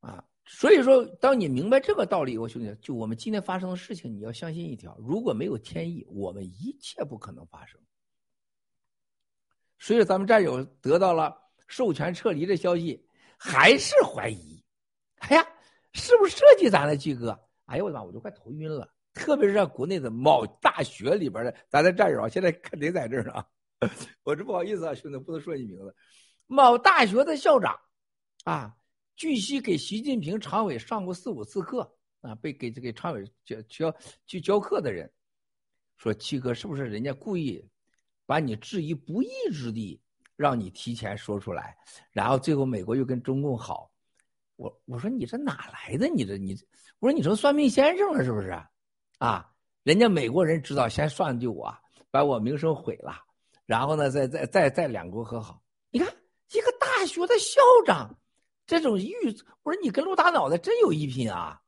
[0.00, 7.78] 啊，所以说，当你明白这个道理以后，兄弟，就我们今天发生的事情，你要相信一条：如果没有天意，我们一切不可能发生。
[9.78, 11.36] 所以，咱们战友得到了
[11.66, 13.06] 授权撤离的消息，
[13.38, 14.62] 还是怀疑。
[15.18, 15.46] 哎呀，
[15.92, 17.38] 是不是设计咱的鸡哥？
[17.66, 18.88] 哎呦我的妈，我都快头晕了。
[19.12, 23.44] 特别是在国内的某大学里边的，咱的战友啊，现在肯定在这儿呢。
[24.24, 25.94] 我这不好意思啊，兄弟，不能说你名字。
[26.46, 27.78] 某大学的校长
[28.44, 28.74] 啊。
[29.16, 31.88] 据悉，给习近平常委上过四五次课
[32.20, 33.96] 啊，被给这个常委教教
[34.26, 35.08] 去教课的人
[35.96, 37.64] 说：“七哥，是不是人家故意
[38.26, 40.00] 把你置于不义之地，
[40.36, 41.76] 让你提前说出来？
[42.10, 43.90] 然后最后美国又跟中共好？”
[44.56, 46.06] 我我说你这哪来的？
[46.08, 46.56] 你这你
[47.00, 48.50] 我说你成算命先生了是不是？
[49.18, 49.50] 啊，
[49.82, 51.74] 人家美国人知道先算计我，
[52.10, 53.20] 把我名声毁了，
[53.66, 55.62] 然后呢，再再再再两国和好。
[55.90, 56.08] 你看
[56.52, 58.16] 一个大学的校长。
[58.66, 59.12] 这种预，
[59.62, 61.60] 我说你跟陆大脑袋真有一拼啊！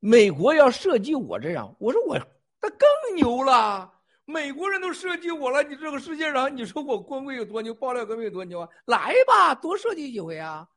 [0.00, 2.18] 美国要设计我这样，我说我
[2.60, 3.91] 那更牛了。
[4.24, 8.68] 美国人都设计我了，你这个世界上，你说我光棍有多牛，爆料革命有多牛啊？
[8.86, 10.68] 来吧，多设计几回啊！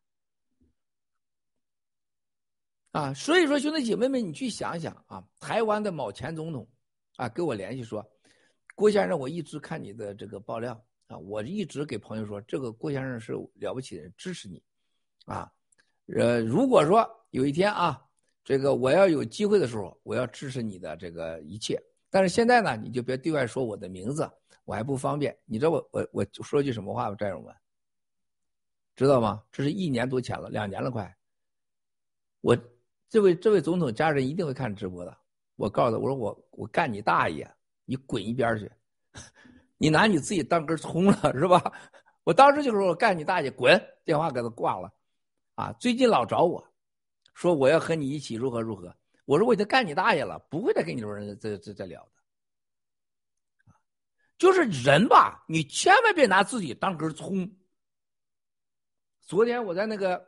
[2.92, 6.68] 啊，所以说兄弟姐妹们，你去想想啊，台湾的某前总统
[7.18, 8.06] 啊，跟我联系说，
[8.74, 10.82] 郭先生，我一直看你的这个爆料。
[11.08, 14.60] 啊，我一直给朋友说，这个郭先生是了不起的人，支持你，
[15.26, 15.52] 啊，
[16.08, 18.04] 呃，如果说有一天啊，
[18.44, 21.80] 这个我要有机会的时候，我要支持你的这个一切。
[22.16, 24.32] 但是现在呢，你就别对外说我的名字，
[24.64, 25.38] 我还不方便。
[25.44, 27.54] 你知道我我我说句什么话吗，战友们？
[28.96, 29.44] 知道吗？
[29.52, 31.14] 这是一年多前了，两年了快。
[32.40, 32.58] 我
[33.10, 35.18] 这位这位总统家人一定会看直播的。
[35.58, 37.46] 我告诉他，我说我我干你大爷，
[37.84, 38.72] 你滚一边去。
[39.78, 41.62] 你拿你自己当根葱了是吧？
[42.24, 44.90] 我当时就说：“我干你大爷，滚！”电话给他挂了。
[45.56, 46.66] 啊，最近老找我，
[47.34, 48.96] 说我要和你一起如何如何。
[49.26, 52.12] 我说我已经干你大爷了，不会再跟你这人再再再聊的。
[54.38, 57.50] 就是人吧，你千万别拿自己当根葱。
[59.22, 60.24] 昨天我在那个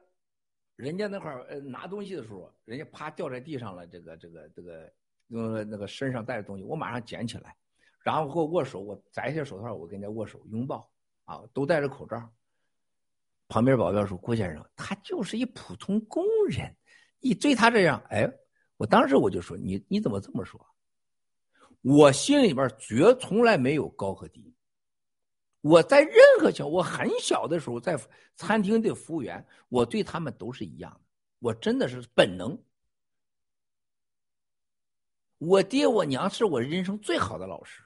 [0.76, 4.94] 人家那块儿拿东西的时候，人家啪掉在地上了，这个这个这个
[5.30, 7.56] 个那个身上带着东西，我马上捡起来。
[8.02, 10.90] 然后和我握手，我摘下手套，我跟人家握手拥抱，
[11.26, 12.34] 啊，都戴着口罩。
[13.50, 16.74] 旁边保镖说：“郭先生，他就是一普通工人，
[17.20, 18.30] 你对他这样，哎，
[18.78, 20.66] 我当时我就说你你怎么这么说？
[21.82, 24.54] 我心里边绝从来没有高和低。
[25.62, 28.00] 我在任何情况，我很小的时候在
[28.36, 31.02] 餐厅的服务员，我对他们都是一样的，
[31.40, 32.58] 我真的是本能。
[35.38, 37.84] 我爹我娘是我人生最好的老师。”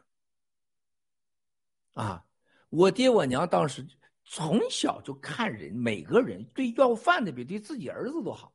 [1.93, 2.25] 啊，
[2.69, 3.85] 我爹我娘当时
[4.23, 8.53] 从小就看人，每个人对要饭的比对自己儿子都好。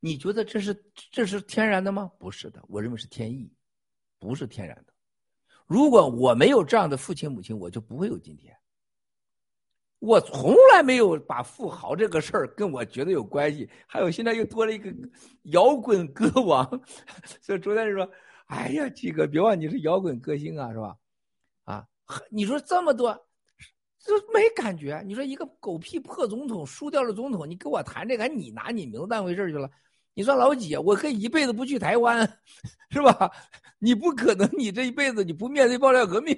[0.00, 2.10] 你觉得这是这是天然的吗？
[2.18, 3.52] 不是的，我认为是天意，
[4.18, 4.92] 不是天然的。
[5.66, 8.56] 如果我没有这样的父亲母亲，我就不会有今天。
[9.98, 13.68] 我从来没有把富豪这个事儿跟我觉得有关系。
[13.86, 14.92] 还有现在又多了一个
[15.42, 16.66] 摇滚歌王，
[17.40, 18.10] 所以昨天说。
[18.46, 20.96] 哎呀，鸡哥，别忘你是摇滚歌星啊，是吧？
[21.62, 21.86] 啊，
[22.32, 23.12] 你说这么多，
[24.00, 25.00] 这没感觉。
[25.06, 29.70] 你说一个狗屁破总统输掉了总统，你跟我谈这个，你拿你名字当回事去了？
[30.14, 30.80] 你说老几啊？
[30.80, 32.40] 我可以一辈子不去台湾，
[32.90, 33.30] 是吧？
[33.78, 36.36] 你不可能，你这一辈子你不面对爆料革命。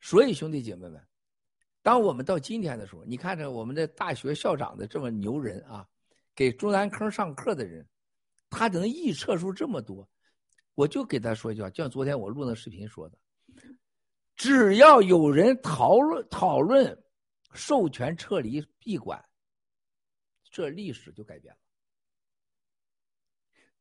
[0.00, 1.04] 所以兄弟姐妹们，
[1.82, 5.86] 当我们到今天的时候，你看着我们的大学校长的这么牛人啊，
[6.34, 7.86] 给中南坑上课的人。
[8.48, 10.08] 他能预测出这么多，
[10.76, 13.18] 我就给他说一句话，就像昨天我录那视频说的，
[14.36, 16.96] 只要有人讨论讨论
[17.52, 19.22] 授权撤离闭馆，
[20.56, 21.60] 这历史就改变了。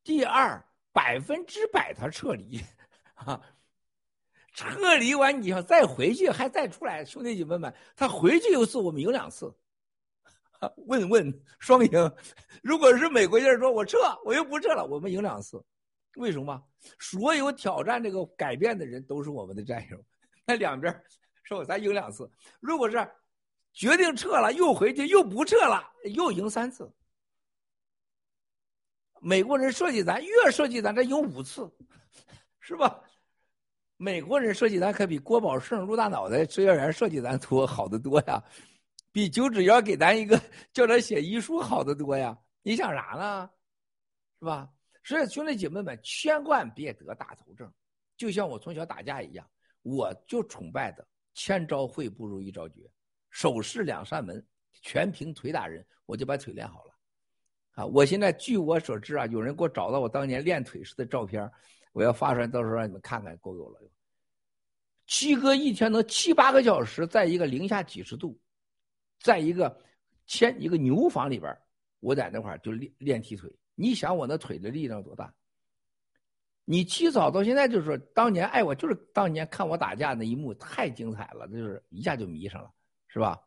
[0.03, 2.59] 第二，百分之百他撤离，
[3.13, 3.41] 啊，
[4.51, 9.55] 撤离完你要再回去还再出来，兄弟姐妹们，他回去一次我们赢两次。
[10.87, 12.15] 问问双赢，
[12.61, 15.63] 如果是美国人说我撤，我又不撤了，我们赢两次，
[16.15, 16.61] 为什么？
[16.99, 20.05] 所有挑战这个改变的人都是我们的战友，
[20.45, 20.93] 那两边
[21.43, 22.29] 说咱赢两次。
[22.59, 22.97] 如果是
[23.75, 26.91] 决定撤了又回去又不撤了，又赢三次。
[29.21, 31.69] 美国人设计咱越设计咱这赢五次，
[32.59, 33.01] 是吧？
[33.97, 38.43] 美国人设计咱可比郭宝胜、陆大脑袋、职业员设计咱多好的多呀。
[39.11, 40.41] 比九指妖给咱一个
[40.73, 42.37] 叫他写遗书好的多呀！
[42.63, 43.49] 你想啥呢？
[44.39, 44.69] 是吧？
[45.03, 47.71] 所以兄弟姐妹们，千万别得大头症，
[48.17, 49.49] 就像我从小打架一样，
[49.83, 52.89] 我就崇拜的千招会不如一招绝，
[53.35, 54.41] 手势两扇门，
[54.81, 56.95] 全凭腿打人，我就把腿练好了。
[57.71, 61.51] 啊，我现在据我所知啊，有人给我找到我当年练腿时的照片，
[61.91, 63.81] 我要发出来，到时候让你们看看，够有了。
[65.05, 68.39] 七哥一天能七八个小时，在一个零下几十度，
[69.19, 69.81] 在一个
[70.25, 71.53] 千一个牛房里边，
[71.99, 73.53] 我在那块就练练踢腿。
[73.75, 75.35] 你想我那腿的力量多大？
[76.63, 82.71] 你起早到现在就是说，当年爱我就是当年看我打架那一幕太精彩了，就是一下就迷上了，
[83.15, 83.39] 是吧？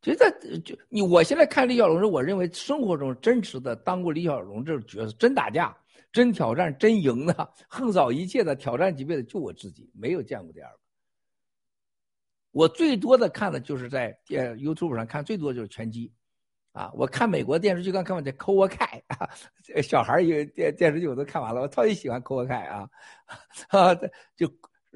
[0.00, 0.30] 其实在
[0.64, 5.76] 就你我现在看李小龙是我认为生活中真实的当过李小龙这种角色，真打架、
[6.10, 10.78] 真挑战、真赢的，横扫一切的挑战级别的，就我自己没有见过第二个。
[12.50, 16.10] 我最多的看的就是在电 YouTube 上看最多就是拳击。
[16.72, 19.30] 啊，我看美国电视剧刚看完的《Cobra Kai》啊，
[19.82, 22.90] 小孩有电电视剧我都看完了，我特别喜欢《Cobra Kai》啊，
[23.68, 23.94] 啊，
[24.34, 24.48] 就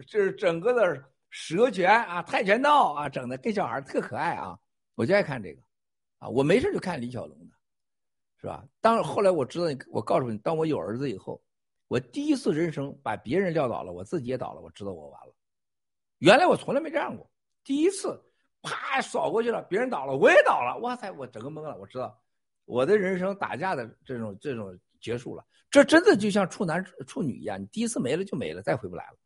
[0.07, 1.05] 就是整个的
[1.41, 4.59] 蛇拳啊、跆拳道啊，整的跟小孩特可爱啊，
[4.97, 5.63] 我就爱看这个，
[6.19, 7.55] 啊，我没事就看李小龙的，
[8.41, 8.67] 是吧？
[8.81, 11.41] 当后来我知道，我告诉你，当我有儿子以后，
[11.87, 15.35] 我第一次人生把别人撂倒了，我自己也倒了，我知道我完了。
[16.19, 17.31] 原来我从来没这样过，
[17.63, 18.21] 第一次。
[18.61, 21.79] 啪扫过去了，别人倒了，我也倒了，哇塞，我整个懵了。
[21.79, 22.21] 我知道，
[22.65, 25.47] 我的人生打架的这种这种结束了。
[25.71, 29.17] 这真的就像处男处女一样，你第一次没了就没了，再回不来了，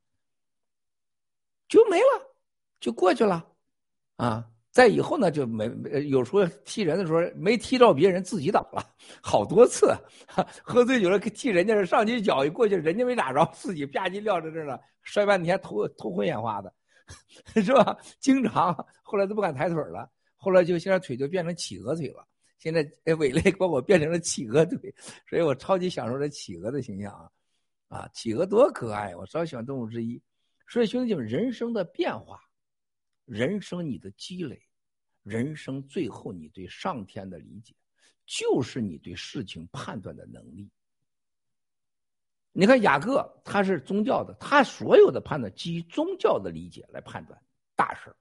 [1.73, 2.36] 就没了，
[2.81, 3.42] 就过去了，
[4.17, 5.65] 啊，在以后呢就没
[6.10, 8.84] 有时候踢人的时候没踢着别人自己倒了，
[9.23, 9.91] 好多次，
[10.62, 16.70] 喝醉酒了踢人家上去脚一过去，人家没打着，自己吧唧撂在这了，摔半天头头昏眼花的。
[17.65, 17.97] 是吧？
[18.20, 22.23] 经常后来都不敢抬腿了，后来就现在腿就变成企鹅腿了。
[22.59, 24.94] 现在伟磊把我变成了企鹅腿，
[25.26, 27.31] 所以我超级享受这企鹅的形象啊！
[27.89, 29.17] 啊，企鹅多可爱！
[29.17, 30.20] 我超喜欢动物之一。
[30.68, 32.41] 所以兄弟们，人生的变化，
[33.24, 34.62] 人生你的积累，
[35.23, 37.74] 人生最后你对上天的理解，
[38.26, 40.70] 就是你对事情判断的能力。
[42.55, 47.42] 你看雅各，他是宗教的，他所有的判断基于宗教的理解来判断
[47.74, 48.15] 大事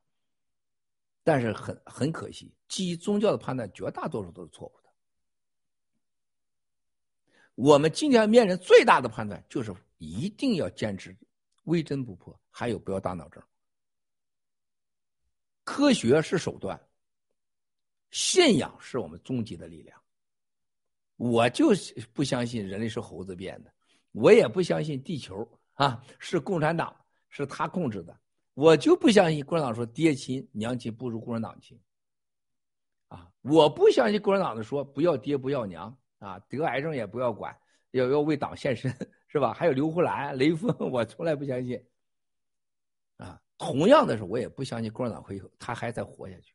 [1.23, 4.89] 但是很很可惜，基于宗教的判断绝大多数都是错误的。
[7.55, 11.15] 我们今天面临最大的判断就是一定要坚持
[11.63, 13.41] 微针不破，还有不要大脑症。
[15.63, 16.79] 科学是手段，
[18.09, 20.01] 信仰是我们终极的力量。
[21.17, 21.69] 我就
[22.13, 23.71] 不相信人类是猴子变的。
[24.11, 26.93] 我也不相信地球啊是共产党
[27.29, 28.19] 是他控制的，
[28.55, 31.79] 我就不相信共产党说爹亲娘亲不如共产党亲，
[33.07, 37.57] 啊，我不相信共产党的说不要爹不要娘啊，得癌症也不要管，
[37.91, 38.91] 要要为党献身
[39.31, 39.53] 是吧？
[39.53, 41.81] 还有刘胡兰、雷锋， 我从来不相信，
[43.17, 46.53] 啊，同样的是我也不相信共产党会他还在活下去，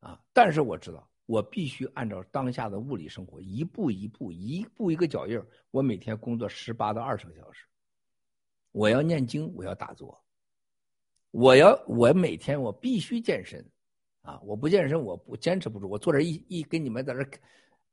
[0.00, 1.08] 啊，但是我知道。
[1.26, 7.64] 我必须按照当下的物理生活，一步一步，一步一个脚印我每天工作十八到二十个小时。
[8.72, 10.22] 我要念经，我要打坐。
[11.30, 13.66] 我要我每天我必须健身，
[14.20, 14.38] 啊！
[14.42, 15.88] 我不健身，我不坚持不住。
[15.88, 17.26] 我坐这一一跟你们在这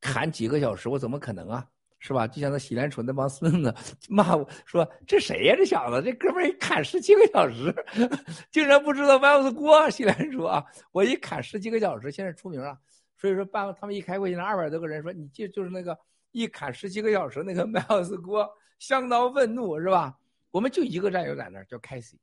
[0.02, 1.72] 侃几个小时，我怎么可能啊？
[2.04, 2.28] 是吧？
[2.28, 3.74] 就像那喜连楚那帮孙子
[4.10, 5.56] 骂我说：“这谁呀？
[5.56, 7.74] 这小子，这哥们儿一砍十七个小时，
[8.52, 12.78] 竟然不知道卖子锅。”喜连楚啊，我一砍十七个小时，现在出名了。
[13.18, 15.96] 所以说，办他们一开会，那二百多个人说，你就就是那个
[16.32, 20.18] 一砍十七个小时那个麦尔斯锅，相当愤怒是吧？
[20.50, 22.20] 我们就一个战友在那儿叫凯西，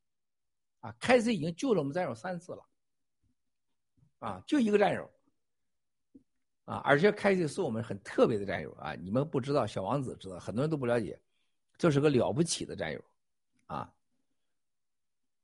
[0.81, 2.63] 啊，凯西已经救了我们战友三次了，
[4.19, 5.09] 啊，就一个战友，
[6.69, 11.19] 啊，而且凯西是我们很特别的战友啊，你们不知道，小王子知道，很多人都不了解，
[11.79, 13.01] 这是个了不起的战友，
[13.65, 13.91] 啊，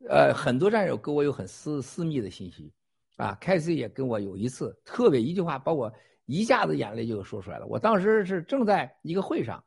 [0.08, 2.72] 呃，很多战友跟我有很私私密的信息。
[3.18, 5.92] 啊，凯西也跟我有一次特别一句话，把我
[6.26, 7.66] 一下子眼泪就说出来了。
[7.66, 9.64] 我当时是正在一个会上，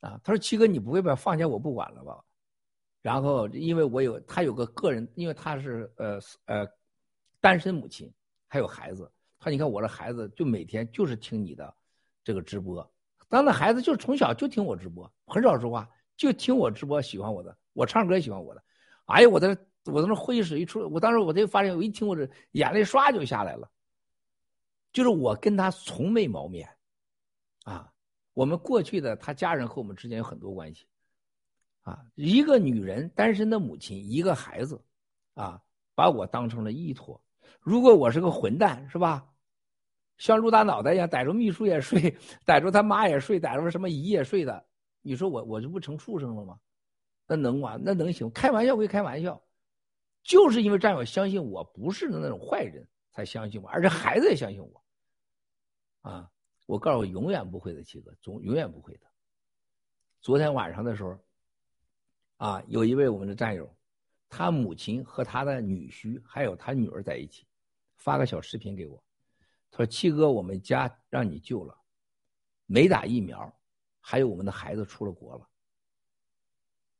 [0.00, 2.22] 啊，他说：“七哥，你不会把放下我不管了吧？”
[3.00, 6.68] 然后因为我有他有个个人，因为他是呃呃
[7.40, 8.12] 单身母亲，
[8.48, 9.08] 还有孩子。
[9.42, 11.74] 他：“你看我这孩子就每天就是听你的
[12.22, 12.88] 这个直播，
[13.28, 18.62] 当那孩子就从小就听我直播，很少说话，就听我直播，喜欢我的，我唱歌喜欢我的。
[19.06, 23.68] 哎呀，我在。”我从那会议室一出来，我当时我就发现，我一听我这眼泪唰就下来了。
[24.92, 26.68] 就是我跟他从没谋面，
[27.64, 27.92] 啊，
[28.32, 30.86] 我们过去的他家人和我们之间有很多关系，
[31.80, 34.80] 啊，一个女人单身的母亲，一个孩子，
[35.34, 35.60] 啊，
[35.96, 37.20] 把我当成了依托。
[37.58, 39.26] 如果我是个混蛋，是吧？
[40.22, 44.64] 像陆大脑袋一样，逮住秘书也睡，逮住他妈也睡，逮住什么姨也睡的，
[45.00, 46.60] 你说我我就不成畜生了吗？
[47.26, 47.76] 那能吗？
[47.82, 48.30] 那能行？
[48.30, 49.42] 开玩笑归开玩笑，
[50.22, 54.84] 就是因为战友相信我不是那种坏人，才相信我，而且孩子也相信我。
[56.02, 56.30] 啊，
[56.66, 59.06] 我告诉我永远不会的，七哥，总永远不会的。
[60.20, 61.18] 昨天晚上的时候，
[62.36, 63.68] 啊，有一位我们的战友，
[64.28, 67.44] 他母亲和他的女婿还有他女儿在一起，
[67.96, 69.02] 发个小视频给我，
[69.72, 71.76] 他说：“七哥，我们家让你救了，
[72.66, 73.52] 没打疫苗，
[73.98, 75.48] 还有我们的孩子出了国了。”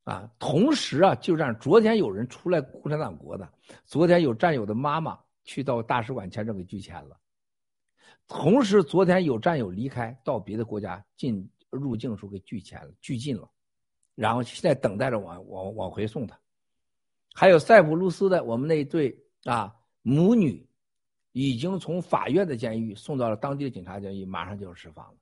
[0.04, 3.48] 啊，同时啊，就这样，昨天有人出来共产党国的，
[3.84, 7.16] 昨天有战友的妈妈去到大使馆签证给拒签了，
[8.26, 13.48] 同时昨天有战友离开到别的国家进入境时候给拒签了，拒进了，
[14.16, 16.36] 然后现在等待着往往往回送他，
[17.32, 20.68] 还有塞浦路斯的我们那一对啊母女，
[21.32, 25.16] 已经从法院的监狱送到了当地的警察监狱，马上就要释放了，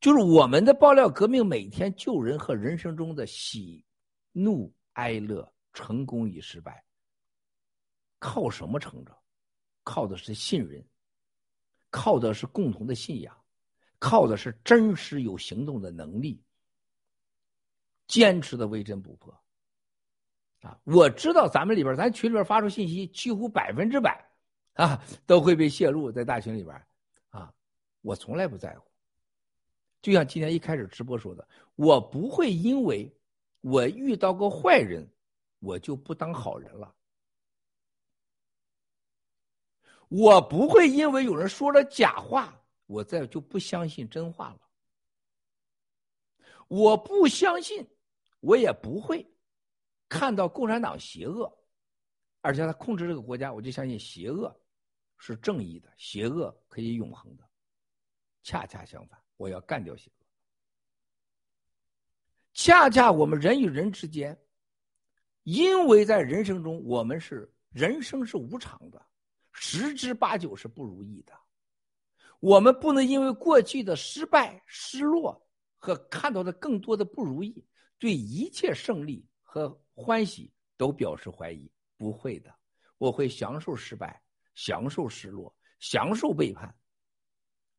[0.00, 3.84] 就是我们的爆料革命每天救人和人生中的喜。
[4.32, 6.84] 怒哀乐，成功与失败，
[8.20, 9.16] 靠什么成长？
[9.82, 10.86] 靠的是信任，
[11.90, 13.36] 靠的是共同的信仰，
[13.98, 16.40] 靠的是真实有行动的能力，
[18.06, 19.36] 坚持的为真不破。
[20.60, 24.27] 啊，我知道咱们里边，咱群里边发出信息，几乎百分之百
[24.78, 26.74] 啊都会被泄露在大群里边
[27.28, 27.52] 啊，
[28.00, 28.90] 我从来不在乎。
[30.00, 33.14] 就像今天一开始直播说的，我不会因为。
[33.60, 35.04] 我遇到个坏人，
[35.58, 36.94] 我就不当好人了。
[40.08, 44.60] 我不会因为有人说了假话，我再就不相信真话了。
[46.68, 47.84] 我不相信，
[48.38, 49.28] 我也不会
[50.08, 51.52] 看到共产党邪恶，
[52.40, 54.56] 而且他控制这个国家，我就相信邪恶
[55.18, 57.44] 是正义的，邪恶可以永恒的。
[58.42, 60.26] 恰恰相反，我要干掉邪恶。
[62.54, 64.40] 恰恰我们人与人之间，
[65.42, 69.04] 因为在人生中，我们是人生是无常的，
[69.52, 71.38] 十之八九是不如意的。
[72.40, 77.66] 我们不能因为过去的失败、失落和看到的更多的不如意，
[77.98, 81.70] 对一切胜利和欢喜都表示怀疑。
[81.96, 82.54] 不会的，
[82.96, 84.22] 我会享受失败，
[84.58, 86.74] 享受失落，享受背叛，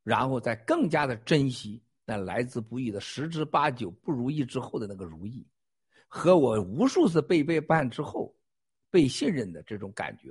[0.02, 1.82] 然后再更加的珍惜。
[2.06, 5.46] 那来之不易的十之八九不如意之后的那个如意，
[6.08, 8.34] 和我无数次被背叛之后
[8.90, 10.30] 被信任的这种感觉，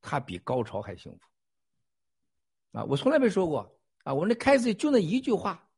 [0.00, 2.78] 它比高潮还幸福。
[2.78, 5.68] 啊，我从来没说过啊，我那开始就那一句话，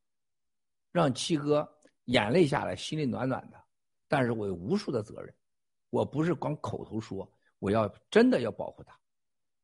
[0.92, 1.66] 让七哥
[2.04, 3.58] 眼泪下来，心里暖暖的。
[4.06, 5.34] 但是我有无数的责任，
[5.88, 7.26] 我不是光口头说，
[7.58, 8.99] 我要真的要保护他，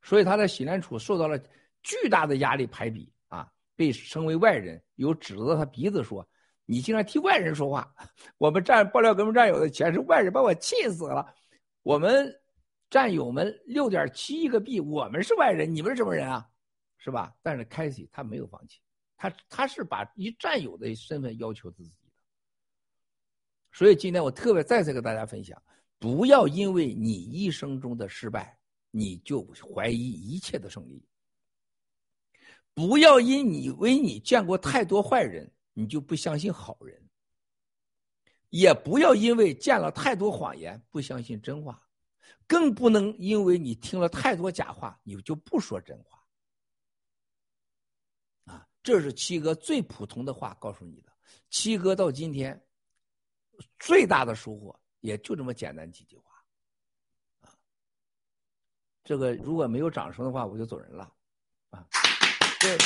[0.06, 1.36] 所以他在洗联处受到了
[1.82, 3.50] 巨大的压力排比啊。
[3.74, 6.26] 被称为外人，有指着他鼻子说
[6.64, 7.92] ：“你竟然替外人说话！
[8.38, 11.26] 我们战爆料革命战友的钱是外人把我气死了。
[11.82, 12.32] 我们
[12.88, 16.48] 战友们六点七亿个币，我们是外人，你们是什么人啊？
[16.98, 17.34] 是吧？
[17.42, 18.80] 但是开启他没有放弃，
[19.16, 22.10] 他他是把以战友的身份要求自己的。
[23.72, 25.60] 所以今天我特别再次跟大家分享：
[25.98, 28.56] 不要因为你一生中的失败，
[28.90, 31.06] 你就怀疑一切的胜利。
[32.74, 36.98] 不要因你为你见过太多坏人，你就不相信好人；
[38.50, 41.82] 也不要因为见了太多谎言不相信真话，
[42.46, 46.22] 更不能因为你听了太多假话，你就不说真话。
[48.44, 51.12] 啊，这是七哥最普通的话告诉你的。
[51.48, 52.62] 七哥到今天
[53.78, 56.25] 最大的收获也就这么简单几句话。
[59.06, 61.08] 这个如果没有掌声的话，我就走人了。
[61.70, 61.86] 啊。
[62.60, 62.76] 对，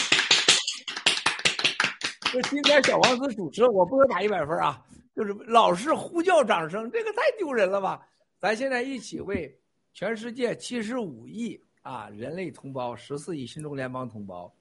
[2.31, 4.85] 这今天小王子主持，我不能打一百分啊！
[5.17, 8.07] 就是老是呼叫掌声，这个太丢人了吧？
[8.39, 9.59] 咱现在一起为
[9.95, 14.55] 全世界七十五亿啊人类同胞、十四亿新中联邦同胞，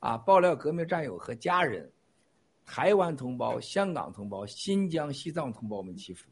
[0.00, 1.88] 啊爆料革命战友和家人，
[2.66, 6.28] 台湾同胞、香港同胞、新疆、西藏同胞们祈福。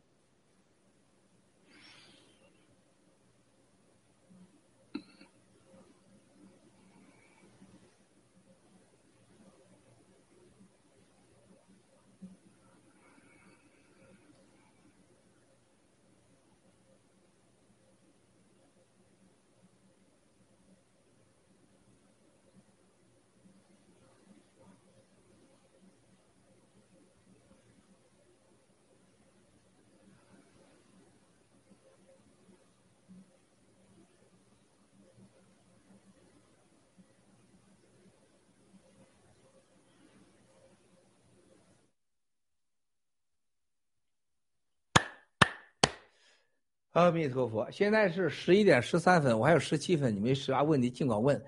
[46.92, 51.42] 阿弥陀佛，现在是十一点十三分，我还有十七分，你们有啥问题尽管问。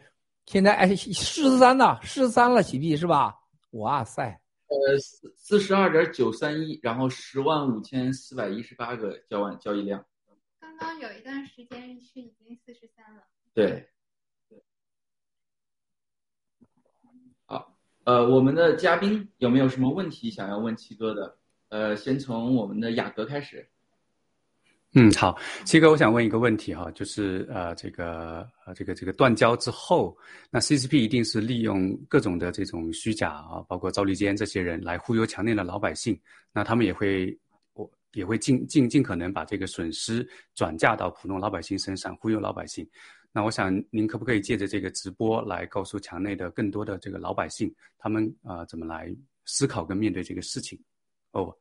[0.47, 3.39] 现在哎，四十三呢，四十三了，喜币是吧？
[3.73, 10.03] 哇塞，呃，四四十二点九三一，然后十万五千四百一十八个交完交易量。
[10.61, 13.23] 刚刚有一段时间是已经四十三了。
[13.53, 13.87] 对，
[17.45, 21.37] 好，呃，我们的嘉宾有没有什么问题想要问七哥的？
[21.69, 23.71] 呃，先从我们的雅阁开始。
[24.97, 30.17] 嗯，好，七哥，我想问一个问题哈，就是呃，这个呃，这个这个断交之后，
[30.53, 36.17] 那 CCP 一定是利用各种的这种虚假啊，包括赵立坚这些人来忽悠墙内的老百姓，
[36.53, 37.37] 那他们也会
[37.73, 40.25] 我也会尽尽尽可能把这个损失
[40.55, 42.89] 转嫁到普通老百姓身上，忽悠老百姓。
[43.33, 49.13] 那我想您可不可以借着这个直播来告诉墙内的更多的这个老百姓，他们啊、怎么来
[49.45, 50.79] 思考跟面对这个事情？
[51.33, 51.53] 哦。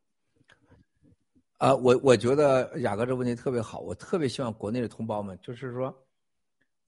[1.58, 6.06] 啊，我我觉得雅哥这问题特别好，我特别希望国内的同胞们，就是说，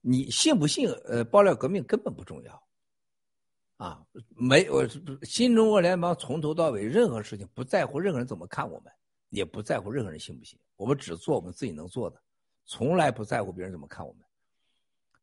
[0.02, 0.90] 你信不信？
[1.06, 2.62] 呃，爆料革命根本不重要，
[3.78, 4.86] 啊，没我
[5.22, 8.92] 新中国联邦从头到尾任何事情不在乎任何人怎么看我们，
[9.30, 12.20] 也不在乎任何人信不信，我们只做我们自己能做的，
[12.66, 14.22] 从来不在乎别人怎么看我们。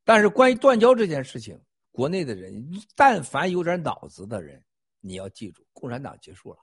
[0.04, 2.66] 但是关于断交这件事情，国内的人
[2.96, 4.64] 但凡有点脑子的人，
[5.00, 6.60] 你要记住，共产党结束了，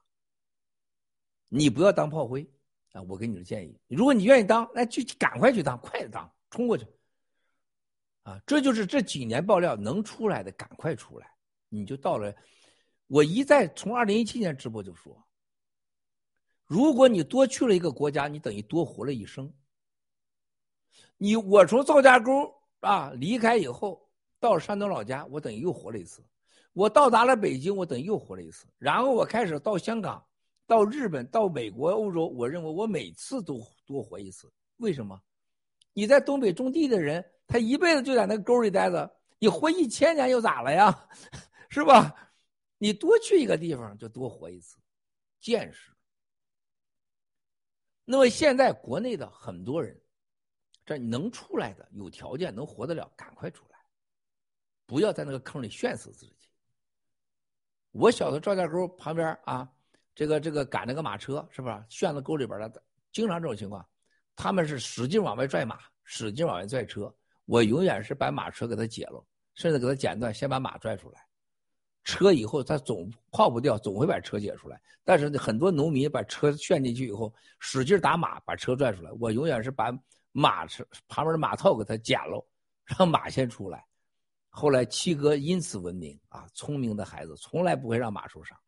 [1.49, 2.51] 你不要当炮灰。
[2.93, 6.85] 啊，我给你的建议，如果你愿意当，那就赶快去当，快点当，冲过去。
[8.25, 11.33] 啊，这就是这几年爆料能出来的，赶快出来，
[11.69, 12.35] 你就到了。
[13.07, 15.25] 我一再从二零一七年直播就说，
[16.67, 19.53] 如果你多去了一个国家，你等于多活了一生。
[21.17, 24.11] 你我从赵家沟啊离开以后，
[24.41, 26.25] 到山东老家，我等于又活了一次。
[26.73, 28.67] 我到达了北京，我等于又活了一次。
[28.79, 30.25] 然后我开始到香港。
[30.71, 34.49] 到日本、到美国、欧洲，我认为我每次都多活一次。
[34.77, 35.21] 为什么？
[35.93, 41.09] 你在东北种地的人，他一辈子就在那沟里待着，你活一千年又咋了呀？
[41.71, 42.15] 是吧？
[42.79, 44.79] 你多去一个地方就多活一次，
[45.41, 45.93] 见识。
[48.05, 50.01] 那么现在国内的很多人，
[50.87, 53.79] 这能出来的、有条件能活得了，赶快出来，
[54.87, 56.37] 不要在那个坑里炫死自己。
[57.91, 59.69] 我小时候赵家沟旁边啊。
[60.15, 61.85] 这个这个赶那个马车是吧？
[61.89, 62.71] 旋到沟里边了，
[63.13, 63.85] 经常这种情况，
[64.37, 67.13] 他们是使劲往外拽马，使劲往外拽车。
[67.47, 69.25] 我永远是把马车给他解了，
[69.55, 71.21] 甚至给他剪断，先把马拽出来。
[72.05, 74.81] 车以后他总跑不掉，总会把车解出来。
[75.05, 79.11] 但是很多农民把车旋进去以后，使劲打马，把车拽出来。
[79.19, 79.93] 我永远是把
[80.33, 82.45] 马车旁边的马套给他剪了，
[82.85, 83.85] 让马先出来。
[84.49, 88.59] 后来七哥因此闻名啊，聪明的孩子从来不会让马受伤。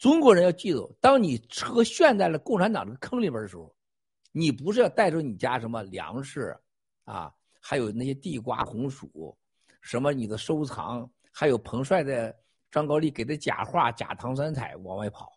[0.00, 3.76] 中国人要记住，当你车陷在了共产党这个坑里边的时候，
[4.32, 6.58] 你不是要带着你家什么粮食，
[7.04, 7.30] 啊，
[7.60, 9.36] 还有那些地瓜、红薯，
[9.82, 12.34] 什么你的收藏，还有彭帅的
[12.70, 15.30] 张高丽给的假画、假唐三彩往外跑，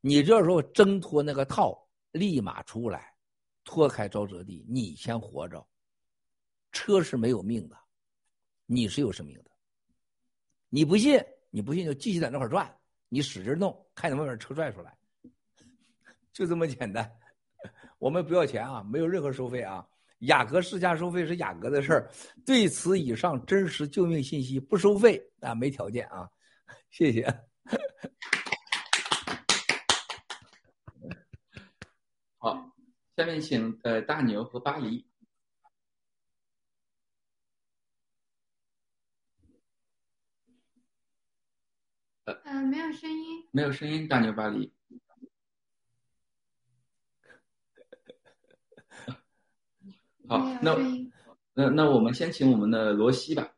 [0.00, 3.14] 你这时候挣脱那个套，立马出来，
[3.62, 5.64] 脱开沼泽地，你先活着。
[6.72, 7.76] 车是没有命的，
[8.66, 9.50] 你是有生命的。
[10.70, 12.76] 你不信，你不信就继续在那块转。
[13.08, 14.94] 你使劲弄，看能不能把车拽出来，
[16.32, 17.10] 就这么简单。
[17.98, 19.86] 我们不要钱啊，没有任何收费啊。
[20.20, 22.10] 雅阁试驾收费是雅阁的事儿。
[22.44, 26.28] 对此以上真实救命信息不收费啊，没条件啊。
[26.90, 27.24] 谢谢。
[32.38, 32.70] 好，
[33.16, 35.06] 下面请呃大牛和巴黎。
[42.26, 43.44] 呃，没有声音。
[43.52, 44.72] 没有声音，大牛巴黎。
[50.26, 50.76] 好，那
[51.54, 53.54] 那那我们先请我们的罗西吧。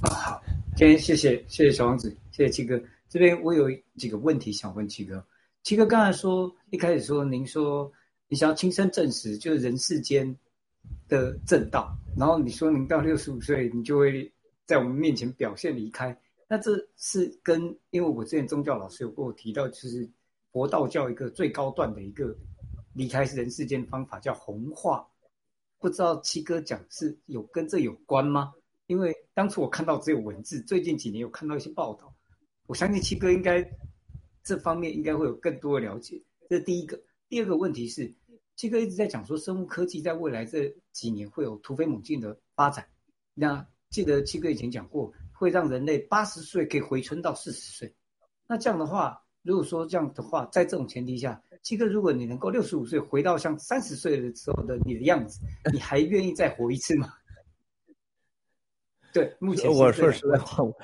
[0.00, 0.42] 啊，好，
[0.76, 2.82] 今天谢谢谢谢小王子，谢谢七哥。
[3.10, 5.22] 这边我有几个问题想问七哥。
[5.64, 7.92] 七哥刚才说一开始说，您说
[8.28, 10.34] 你想要亲身证实，就是人世间
[11.06, 14.32] 的正道，然后你说您到六十五岁，你就会
[14.64, 16.18] 在我们面前表现离开。
[16.50, 20.10] 那这是跟，因为我之前宗教老师有跟我提到，就是
[20.50, 22.34] 佛道教一个最高段的一个
[22.94, 25.06] 离开人世间的方法叫弘化，
[25.78, 28.54] 不知道七哥讲是有跟这有关吗？
[28.86, 32.10] 因为当初我看到只有文字，最近几年有看到一些报道，
[32.66, 33.62] 我相信七哥应该
[34.42, 36.18] 这方面应该会有更多的了解。
[36.48, 38.10] 这是第一个，第二个问题是，
[38.56, 42.88] 七哥一直在讲说生物科技在未来这几年会有突飞猛进的发展。
[43.34, 45.12] 那记得七哥以前讲过。
[45.38, 47.94] 会让人类八十岁可以回春到四十岁，
[48.48, 55.38] 那这样的话，如果说这样的话，在这种前提下，七哥，如果你能够六十五岁回到像三十岁的时候的你的样子，
[55.72, 57.08] 你还愿意再活一次吗？
[59.14, 60.76] 对，目前我说实在话，我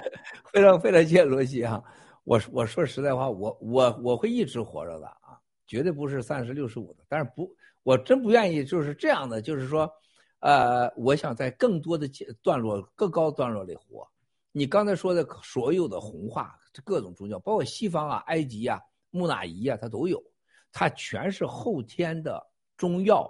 [0.52, 1.82] 非常非常谢谢罗西啊。
[2.22, 7.04] 我我说实在话，我我我会一直活着的啊，绝对不是三十六十五的。
[7.08, 7.52] 但是不，
[7.82, 9.90] 我真不愿意就是这样的，就是说，
[10.38, 12.08] 呃，我想在更多的
[12.40, 14.08] 段落、更高段落里活。
[14.56, 20.22] 你刚才说的所有的红化，各种宗教，包括西方啊、埃及啊、木乃伊啊，它都有，
[20.70, 22.40] 它全是后天的
[22.76, 23.28] 中药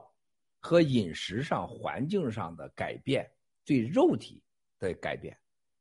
[0.61, 3.27] 和饮食上、环境上的改变
[3.65, 4.43] 对肉体
[4.79, 5.35] 的改变，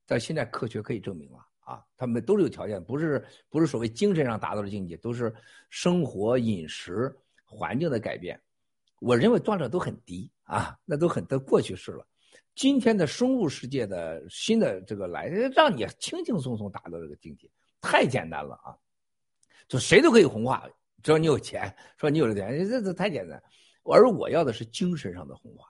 [0.06, 1.46] 在现在科学可以证明了。
[1.60, 5.34] 啊，他们都是有条件，不是不是所谓精神上达到的境界，都是
[5.70, 7.14] 生活、饮食、
[7.44, 8.42] 环境的改变。
[9.02, 12.08] 我认为段落都很低啊，那都很都过去式了。
[12.56, 17.50] 今天的生物世界的新的这个来，让你轻轻松松达到这个境界，
[17.82, 18.78] 太简单了啊！
[19.68, 20.70] 就谁都可以红化，
[21.02, 23.42] 只要你有钱，说你有这钱，这这太简单。
[23.84, 25.68] 而我要的是精神上的红化。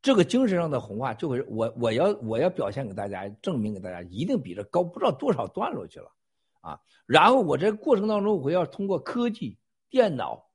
[0.00, 6.12] 这个精神上的红化，就会我我要我要表现给大家，证明给大家，一定比这高不知道多少段落去了，
[6.60, 6.80] 啊！
[7.06, 9.58] 然后我这过程当中，我要通过科技、
[9.90, 10.48] 电脑、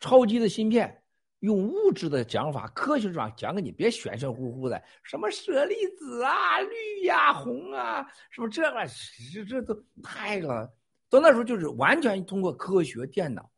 [0.00, 0.97] 超级的芯片，
[1.40, 8.86] 用物质的讲法、科学上讲给你，别玄玄乎乎的，什么舍利子啊、绿呀、红啊，什么这个
[9.32, 10.68] 这这都太了。
[11.08, 13.48] 到那时候就是完全通过科学、电脑，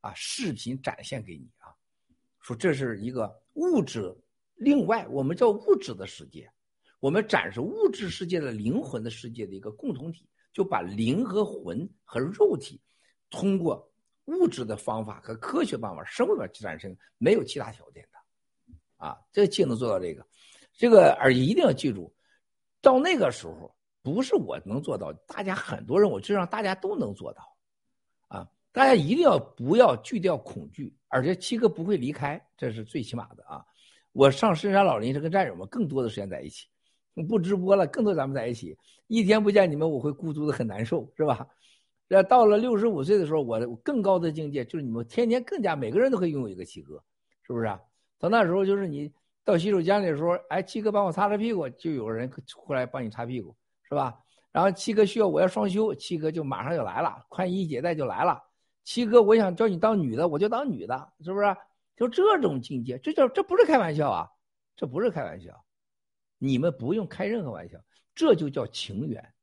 [0.00, 1.74] 啊，视频展现给你啊，
[2.40, 4.16] 说这是一个物质。
[4.56, 6.48] 另外，我们叫物质的世界，
[7.00, 12.80] 我们展示物质世界的灵魂的世界的一个共同体，就把灵和魂和肉体
[13.28, 13.92] 通过
[14.26, 20.26] 物质的方法和科学方法、生物的产生，没有其他条件的，啊，这既能做到这个，
[20.72, 22.12] 这个而一定要记住，
[22.80, 27.42] 到那个时候不是我能做到，大家很多人，我就让大家都能做到，
[28.28, 33.64] 啊，大家一定要不要拒掉恐惧，而且七哥不会离开，这是最起码的啊。
[34.12, 36.66] 我上深山老林是跟战友们更多的时间在一起，
[37.28, 38.76] 不直播了，更多咱们在一起。
[39.06, 41.46] 一天不见你们，我会孤独的很难受，是吧？
[42.08, 47.02] 这到了六十五岁的时候，我更高的境界就是你们天天更加每个人都可以拥有一个七哥，
[47.42, 47.80] 是不是啊？
[48.18, 49.12] 到那时候就是你
[49.44, 53.56] 到洗手间里的时候，哎，七哥帮我擦擦屁股，就有人过来帮你擦屁股，
[53.88, 54.18] 是吧？
[54.52, 58.40] 然后七哥需要我要双休，七哥就马上就来了，宽衣解带就来了。
[58.84, 61.56] 七哥，我想叫你当女的，我就当女的，是不是？
[61.96, 64.28] 就这种境界，这叫这不是开玩笑啊，
[64.76, 65.64] 这不是开玩笑，
[66.38, 67.78] 你们不用开任何玩笑，
[68.14, 69.33] 这就叫情缘。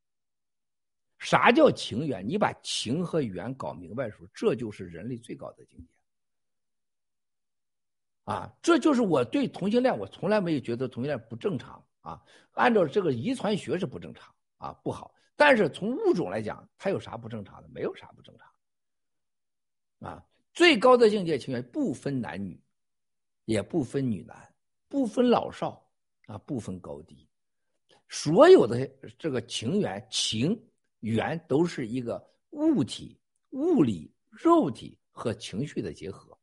[1.21, 2.27] 啥叫情缘？
[2.27, 5.85] 你把情和缘搞明白的时候，这就是人类最高的境界。
[8.25, 12.21] 啊，这就是我对同性恋，我从来没有觉得同性恋不正常啊。
[12.53, 15.13] 按照这个遗传学是不正常啊，不好。
[15.35, 17.69] 但是从物种来讲，它有啥不正常的？
[17.69, 20.09] 没有啥不正常。
[20.09, 20.25] 啊。
[20.53, 22.61] 最高的境界情缘不分男女，
[23.45, 24.53] 也不分女男，
[24.89, 25.81] 不分老少，
[26.25, 27.25] 啊，不分高低，
[28.09, 28.85] 所有的
[29.17, 30.61] 这个情缘情
[31.01, 33.19] 缘都是一个物体、
[33.51, 36.35] 物理、肉体和情绪的结合。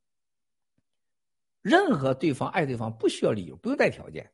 [1.63, 4.31] 任何对方爱对方不需要理由，不用带条件，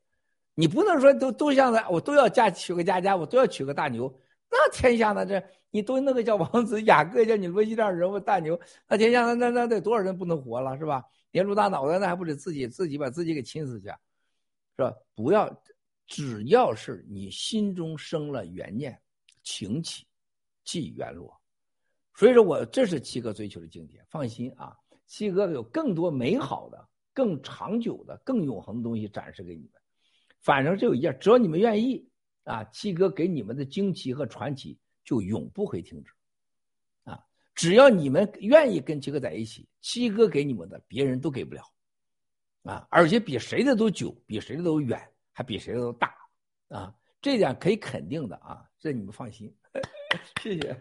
[0.55, 4.12] 你不能说都都像的，我都要嫁娶个佳佳，我都要娶个大牛。
[4.51, 5.25] 那天下呢？
[5.27, 11.03] 这你都那个叫王子雅各，叫你罗西这样人物大牛，那天下那那那得多少人不能活了是吧？
[11.33, 13.86] 连住大脑袋，那还不得自己自己把自己给亲死去，
[14.77, 14.93] 是吧？
[15.17, 15.51] 不要，
[16.07, 18.97] 只要是你心中生了缘念，
[19.43, 20.07] 情起，
[20.65, 21.41] 即缘落。
[22.15, 24.05] 所以说我这是七哥追求的境界。
[24.09, 24.76] 放心啊，
[25.07, 29.73] 七哥有更多美好的、更长久的、更永恒的东西展示给你们。
[30.41, 32.09] 反正就有一件，只要你们愿意。
[32.44, 36.12] 啊，七哥给你们的惊奇和传奇就永不会停止，
[37.05, 37.18] 啊，
[37.55, 41.62] 只要你们愿意跟七哥在一起，七哥给你们的别人都给不了，
[42.65, 45.01] 啊，而且比谁的都久，比谁的都远，
[45.33, 46.15] 还比谁的都大，
[46.68, 49.51] 啊，这点可以肯定的啊，这你们放心，
[50.43, 50.81] 谢谢。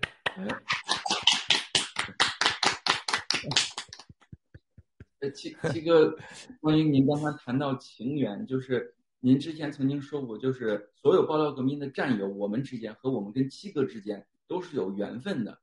[5.20, 6.16] 呃，七七哥，
[6.60, 8.96] 关于您刚刚谈到情缘，就是。
[9.26, 15.58] 您之前曾经说过，就是所有爆料革命的战友，我们之间和我们跟七哥之间都是有缘分的。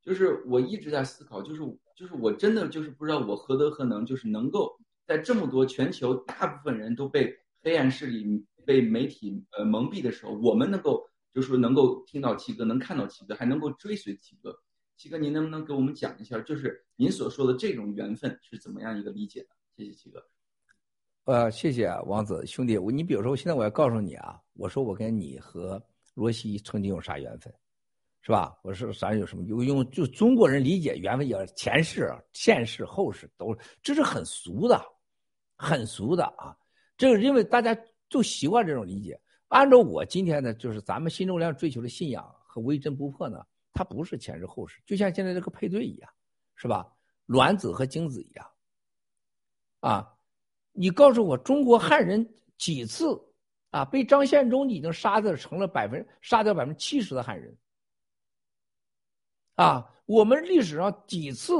[0.00, 1.60] 就是我一直在思考，就是
[1.94, 14.56] 就是我真的就是不知道我何德何能，就是能够在这么多全球大部分人都被黑暗势力、被媒体呃蒙蔽的时候，我们能够就是能够听到七哥，能看到七哥，还能够追随七哥。
[14.96, 19.48] 七哥，您能不能给我们讲一下，就是您所说的这种缘分是怎么样一个理解的？
[19.76, 20.22] 谢谢七哥。
[21.24, 25.82] 呃，谢谢，王子兄弟，我你比如说，现在我要告诉你啊，我说我跟你和
[26.14, 27.52] 罗西曾经有啥缘分，
[28.20, 28.56] 是吧？
[28.62, 29.64] 我说咱有什么用？
[29.64, 34.80] 用就中国人理解缘分也前世、现世、后世都，这是很俗的，
[35.56, 36.56] 很俗的啊。
[36.96, 37.76] 这个因为大家
[38.08, 39.18] 就习惯这种理解。
[39.52, 46.10] 按照我今天的，就是咱们新中良追求的信仰和微真不破呢，它不是前世后世，就像现在这个配对一样，
[46.56, 46.90] 是吧？
[47.26, 48.50] 卵子和精子一样。
[49.80, 50.10] 啊，
[50.72, 53.22] 你告诉我，中国汉人几次
[53.68, 57.54] 啊被张献忠已经杀的成了百分杀掉百分之七十的汉人。
[59.56, 61.52] 啊，我们历史上几次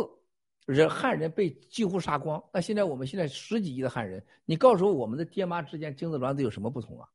[0.65, 7.07] 人汉人被几乎杀光，那现在我们现在十几亿的汉人，你告诉我我们的爹妈之间精子卵子有什么不同啊？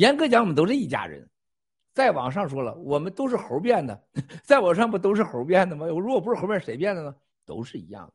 [0.00, 1.28] 严格讲，我们都是一家人。
[1.92, 4.02] 再往上说了，我们都是猴变的，
[4.42, 5.86] 再往上不都是猴变的吗？
[5.86, 7.14] 如果不是猴变，谁变的呢？
[7.44, 8.14] 都是一样的。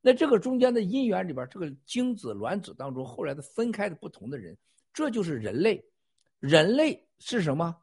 [0.00, 4.58] 那这个中间的因缘里边，这个精子卵子当中后来的分开的不同的人，
[4.92, 5.80] 这就是人类。
[6.40, 7.76] 人类是什么？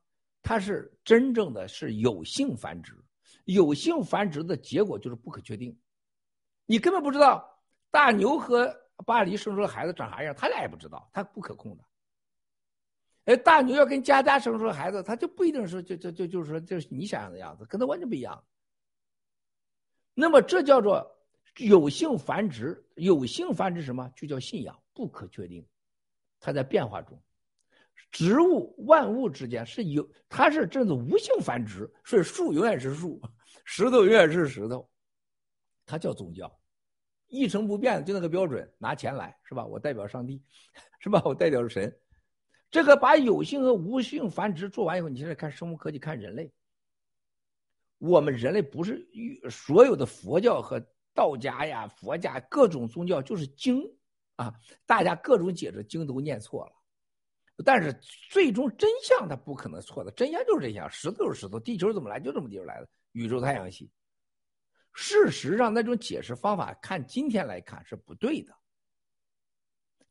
[0.43, 2.93] 它是真正的是有性繁殖，
[3.45, 5.73] 有性繁殖的结果就是不可确定，
[6.65, 7.49] 你根本不知道
[7.91, 11.83] 大牛和巴黎生出的孩子长啥样，他俩也不知道，他不可控的。
[13.27, 18.41] 哎，大牛要跟佳佳生出来孩子，他就不一定是就就就就是说就是你想象的样子，跟他完全不一样。
[20.13, 21.05] 那么这叫做
[21.57, 24.09] 有性繁殖，有性繁殖什么？
[24.15, 25.67] 就叫信仰，不可确定，
[26.39, 27.21] 它在变化中。
[28.11, 33.21] 植物万物之间是有，它是这种无性繁殖，所以树永远是树，
[33.65, 34.89] 石头永远是石头，
[35.85, 36.49] 它叫宗教，
[37.27, 39.65] 一成不变，就那个标准，拿钱来是吧？
[39.65, 40.41] 我代表上帝，
[40.99, 41.21] 是吧？
[41.25, 41.93] 我代表神，
[42.69, 46.51] 这个把有性和无性繁殖做完以后，你现在看生物科技，看人类，
[47.97, 49.07] 我们人类不是
[49.49, 50.79] 所有的佛教和
[51.13, 53.81] 道家呀、佛家各种宗教就是经
[54.35, 54.53] 啊，
[54.85, 56.73] 大家各种解释经都念错了。
[57.65, 57.91] 但是
[58.29, 63.89] 最终真相它不可能错的，真相就是真相，石头是石头，地球怎么来就这么地方来的，宇宙太阳系。
[64.93, 68.53] 事实上那种解释方法，看今天来看是不对的。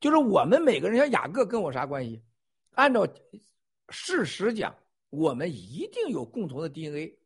[0.00, 2.22] 就是我们每个人，像雅各跟我啥关系？
[2.76, 3.08] 按照
[3.88, 4.76] 事实讲，
[5.08, 7.18] 我们一定有共同的 DNA。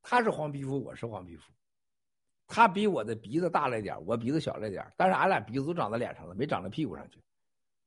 [0.00, 1.52] 他是黄皮肤，我是黄皮肤，
[2.46, 7.22] 他比我的鼻子大了一点，我鼻子小了一点，但是俺俩鼻子都长在脸上了，没长到屁股上去。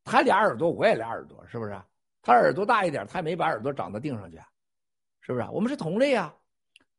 [0.03, 1.75] 他俩耳朵，我也俩耳朵，是不是？
[2.21, 4.37] 他耳朵大一点，他也没把耳朵长到腚上去，
[5.21, 5.47] 是不是？
[5.51, 6.37] 我们是同类啊，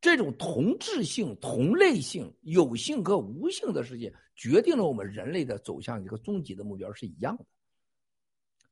[0.00, 7.46] 这种同质性、同类性、有性和无性的世界，决定了我们人类的走向一个终极的目标是一样的。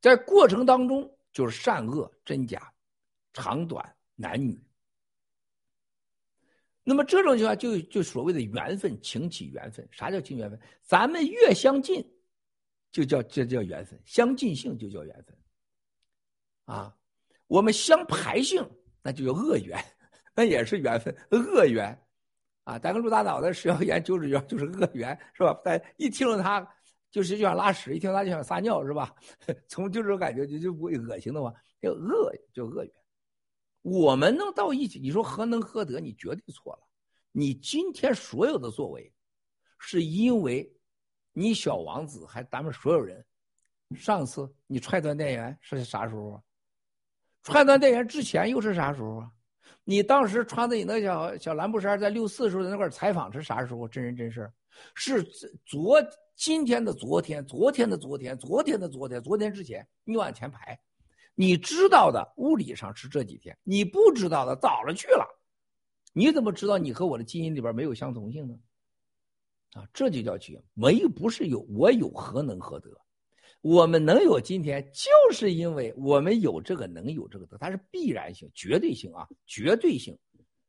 [0.02, 2.70] 在过程当中，就是善恶真假、
[3.32, 4.62] 长短男女。
[6.84, 9.88] 那么这种情况就就所谓的缘分，情起缘分。
[9.90, 10.60] 啥叫情缘分？
[10.82, 12.06] 咱们越相近。
[12.90, 15.34] 就叫这叫缘分，相近性就叫缘分，
[16.66, 16.94] 啊，
[17.46, 18.62] 我们相排性
[19.02, 19.82] 那就叫恶缘，
[20.34, 21.98] 那也是缘分，恶缘，
[22.64, 25.58] 啊，咱个陆大脑袋食药盐九指药就是恶缘，是吧？
[25.64, 26.60] 但一听到他
[27.12, 29.14] 就是就想拉屎，一听他就想撒尿，是吧？
[29.68, 32.92] 从就这种感觉就就不会恶心的话，叫恶叫恶缘。
[33.82, 36.00] 我们能到一起，你说何能何德？
[36.00, 36.82] 你绝对错了。
[37.30, 39.14] 你今天所有的作为，
[39.78, 40.68] 是因为。
[41.34, 43.24] 你小王子还咱们所有人，
[43.96, 46.42] 上次你踹断电源是啥时候啊？
[47.42, 49.30] 踹断电源之前又是啥时候啊？
[49.84, 53.88] 你当时穿的你那小小蓝布衫在六四时候在那块采访是啥时候？
[53.88, 54.52] 真人真事
[54.94, 55.22] 是
[55.66, 56.00] 昨
[56.34, 60.78] 今天的昨天，昨天的昨天，昨天的昨天，昨天之前你往前排，
[61.34, 65.26] 你知道的物理上是这几天，你不知道的早了去了，
[66.12, 68.58] 你怎么知道你和我的基因里边没有相同性呢？
[69.74, 72.90] 啊，这就叫情，没有不是有，我有何能何德？
[73.62, 80.18] 我们能有今天，就是因为我们有这个能有这个德，它是必然性、绝对性啊，绝对性，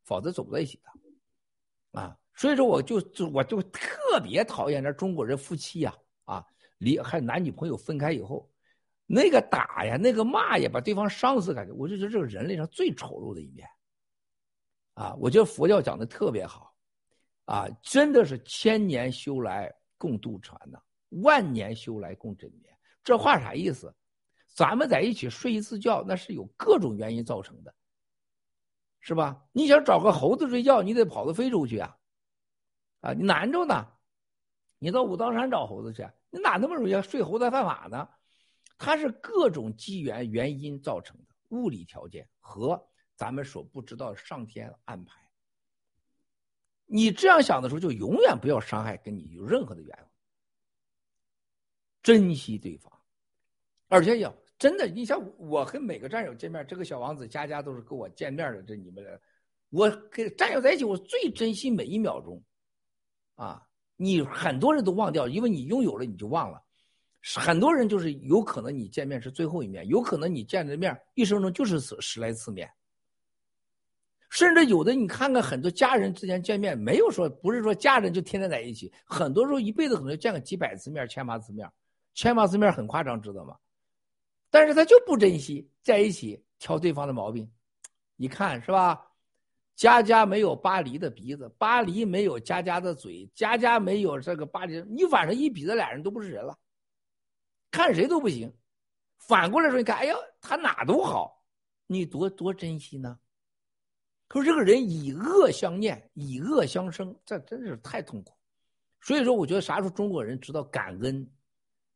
[0.06, 5.94] 否则走不在一起的，啊，所以说我就就我就特别讨厌那中国人夫妻呀，
[6.26, 6.46] 啊，
[6.78, 8.50] 离还男女朋友分开以后，
[9.06, 13.68] 那个打呀，那个骂呀，把对方伤死，感觉我就觉得这个人类上最丑陋的一面，
[14.94, 16.72] 啊，我觉得佛教讲的特别好。
[17.46, 20.80] 啊，真的是千年修来共度船呐，
[21.22, 22.73] 万年修来共枕眠。
[23.03, 23.93] 这话啥意思？
[24.56, 27.73] 咱们在一起睡一次觉，那是有各种原因造成的，
[28.99, 29.45] 是吧？
[29.51, 31.98] 你想找个猴子睡觉，你得跑到非洲去啊，
[33.01, 33.88] 啊，你难着呢。
[34.77, 38.07] 你到武当山找猴子去，你哪那么容易睡猴子犯法呢？
[38.77, 45.19] 它是各种机缘原因造成的物理条件和咱们所不知道的上天安排。
[46.85, 50.07] 你这样想的时候，就永远不要伤害跟你有任何的缘分，
[52.03, 52.93] 珍惜对方，
[53.94, 59.06] 而且要真的，你像我跟每个战友见面，这个小王子家家都是跟我见面的，这你们，
[59.70, 62.42] 我跟战友在一起，我最珍惜每一秒钟，
[63.36, 63.62] 啊，
[63.96, 66.60] 你很多人都忘掉，因为你拥有了你就忘了，
[67.36, 72.68] 很多人就是有可能你见面是最后一面，有可能你见的面一生中就是十十来次面，
[74.30, 81.70] 甚至有的你看看很多家人之间见面，没有说不是说家人就天天在一起，很多时候一辈子可能见个几百次面、千八次面，
[82.16, 83.56] 千八次面很夸张，知道吗？
[84.53, 87.51] 但是他就不珍惜在一起挑对方的毛病，
[88.15, 89.03] 你看是吧？
[89.75, 96.56] 家家没有巴黎的鼻子，巴黎没有家家的嘴，家家没有这个巴黎，你晚上一比，这俩人都不是人了，
[97.72, 98.53] 看谁都不行。
[99.17, 101.43] 反过来说，你看，哎呀，他哪都好，
[101.88, 103.17] 你多多珍惜呢？
[104.27, 108.38] 可是这个人以恶相念，以恶相生，这真是太痛苦。
[109.01, 111.27] 所以说，我觉得啥时候中国人知道感恩，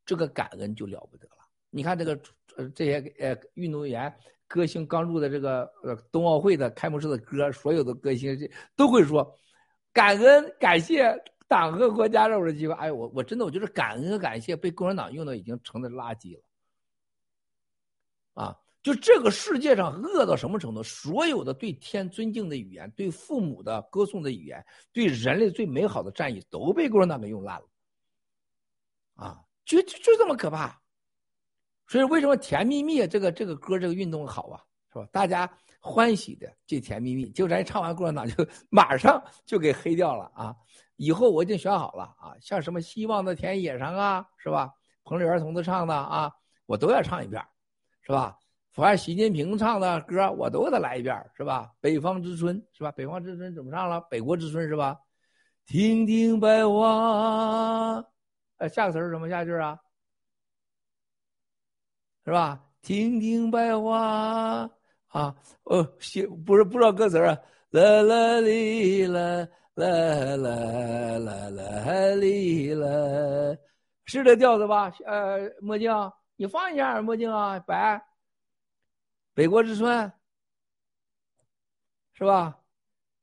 [0.04, 1.38] 这个感恩就了不得了。
[1.70, 2.20] 你看这个
[2.76, 4.14] 这些呃运动员
[4.48, 9.38] 歌星刚入的这个呃冬奥会的开幕式的歌，所有的歌星这都会说
[9.94, 11.14] 感恩感谢
[11.48, 12.74] 党和国家让我的机会。
[12.76, 16.44] 哎，我我真的我觉得感恩和感谢被共产党用的已经成了垃圾了。
[18.34, 20.84] 啊，就这个世界上恶到什么程度？
[20.84, 24.64] 所有的对天尊敬的语言，对父母的歌颂的语言，
[24.94, 27.68] 对人类最美好的战役，都被共产党给用烂了。
[29.16, 30.80] 啊，就就就这么可怕。
[31.88, 35.08] 所以为什么《甜蜜蜜》这个这个歌这个运动好啊，是吧？
[35.12, 35.50] 大家
[35.80, 40.56] 欢喜的这《甜蜜蜜》，就咱唱完共产党就 马上就给黑掉了啊！
[40.98, 44.74] 以后我已经选好了啊，像什么《希望的田野上》啊，是吧？
[45.04, 46.32] 彭丽媛同志唱的啊，
[46.66, 47.42] 我都要唱一遍，
[48.02, 48.38] 是吧？
[48.74, 51.72] 反正习近平唱的歌我都给他来一遍，是吧？
[51.80, 52.92] 北方之春是吧？
[52.92, 54.02] 北方之春怎么唱了？
[54.10, 55.00] 北国之春是吧？
[55.66, 58.04] 亭亭白花，
[58.58, 59.80] 呃，下个词是什么下句啊？
[62.28, 62.62] 是吧？
[62.82, 64.70] 亭亭白花
[65.08, 65.34] 啊，
[65.64, 67.38] 哦，写不是不知道歌词啊，
[67.70, 73.58] 啦啦哩啦啦啦啦啦哩啦，
[74.04, 74.94] 是这调子吧？
[75.06, 75.90] 呃，墨镜，
[76.36, 78.06] 你放一下墨镜啊，白。
[79.34, 80.12] 北国之春，
[82.12, 82.60] 是吧？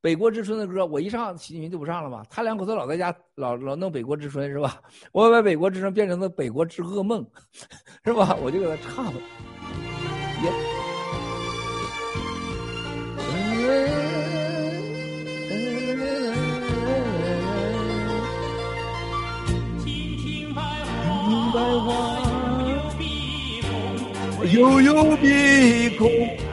[0.04, 2.22] 北国之春的歌，我一唱，习近平就不唱了嘛。
[2.28, 4.78] 他两口子老在家，老老弄北国之春，是吧？
[5.12, 7.26] 我把北国之春变成了北国之噩梦，
[8.04, 8.36] 是吧？
[8.42, 9.10] 我就给他唱。
[19.82, 20.60] 亭亭白
[21.80, 22.18] 花，
[24.52, 26.43] 悠悠碧空。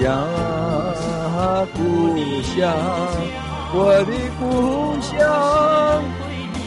[0.00, 1.78] 乡啊，故
[2.40, 2.72] 乡，
[3.74, 5.12] 我的故乡，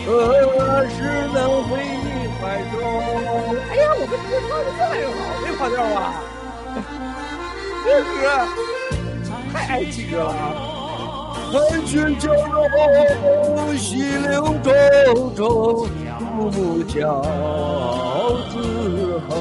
[0.06, 0.08] 何
[0.90, 0.96] 时
[1.34, 2.78] 能回你怀中？
[3.72, 5.98] 哎呀，我跟这唱的越来越好，没跑调吧？
[7.84, 8.14] 这歌
[9.52, 10.38] 太爱情歌了啊！
[11.52, 14.70] 春去秋荣，细柳皱
[15.36, 15.88] 皱，
[16.38, 17.02] 暮暮交
[18.52, 19.34] 子后。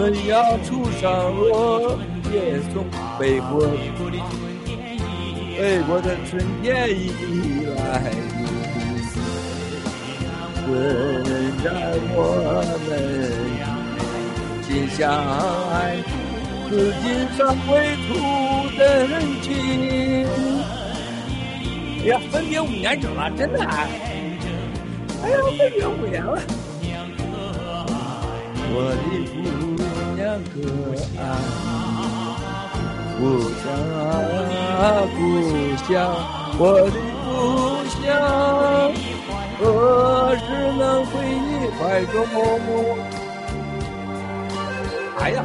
[0.00, 1.98] 春芽初上落，
[2.32, 2.86] 夜送
[3.18, 3.68] 北国，
[5.58, 7.12] 北国的春天已
[7.76, 8.16] 来临。
[10.64, 10.66] 存
[11.62, 11.68] 在
[12.16, 12.18] 我
[12.88, 12.88] 们
[14.62, 14.96] 心相
[15.68, 16.00] 爱，
[16.70, 16.72] 紫
[17.02, 17.04] 金
[17.36, 17.68] 上归
[18.08, 18.08] 途
[18.78, 18.80] 灯
[19.42, 19.46] 尽。
[22.00, 23.58] 哎呀，分别五年整了，真的。
[23.62, 26.40] 哎呀，分别五年了。
[28.72, 28.96] 我的
[29.34, 29.89] 故乡
[30.30, 30.38] 可
[31.18, 31.20] 爱，
[33.18, 33.20] 故
[33.58, 33.66] 乡
[33.98, 35.18] 啊故
[35.84, 35.90] 乡，
[36.56, 36.86] 我的
[37.24, 37.28] 故
[37.98, 38.08] 乡，
[39.58, 39.60] 何
[40.36, 40.46] 时
[40.78, 42.14] 能回你怀中？
[45.18, 45.44] 哎呀，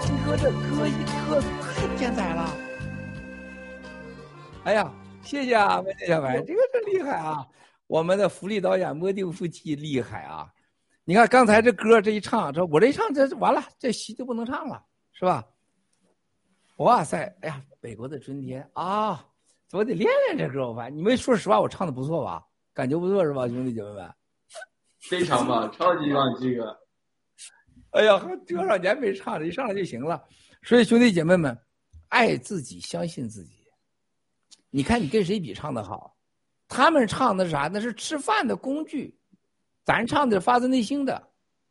[0.00, 0.90] 鸡哥这歌一
[1.28, 2.50] 歌太天才了！
[4.64, 4.90] 哎呀，
[5.22, 7.46] 谢谢啊，莫小白，这个真厉害啊！
[7.86, 10.48] 我们的福利导演莫定夫妻厉害啊！
[11.04, 15.44] 你看刚才这歌这一唱，这我这一唱这完了，这戏就不能唱了，是吧？
[16.76, 19.26] 哇塞，哎呀，北国的春天啊，
[19.72, 22.42] 我得练练这歌，我发现你们说实话，我唱的不错吧？
[22.72, 24.14] 感觉不错是吧，兄弟姐妹们？
[25.08, 26.78] 非常棒，超级棒，这个。
[27.90, 30.22] 哎呀，多少年没唱了，一上来就行了。
[30.62, 31.58] 所以兄弟姐妹们，
[32.08, 33.52] 爱自己，相信自己。
[34.70, 36.16] 你看你跟谁比唱的好？
[36.68, 37.68] 他们唱的是啥？
[37.70, 39.19] 那是吃饭的工具，
[39.84, 41.22] 咱唱的发自内心的，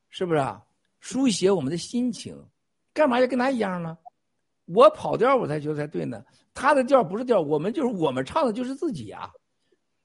[0.09, 0.63] 是不是啊？
[0.99, 2.37] 书写我们的心情，
[2.93, 3.97] 干嘛要跟他一样呢？
[4.65, 6.23] 我跑调我才觉得才对呢。
[6.53, 9.31] 他的调不是调，我们就是我们唱的就是自己呀，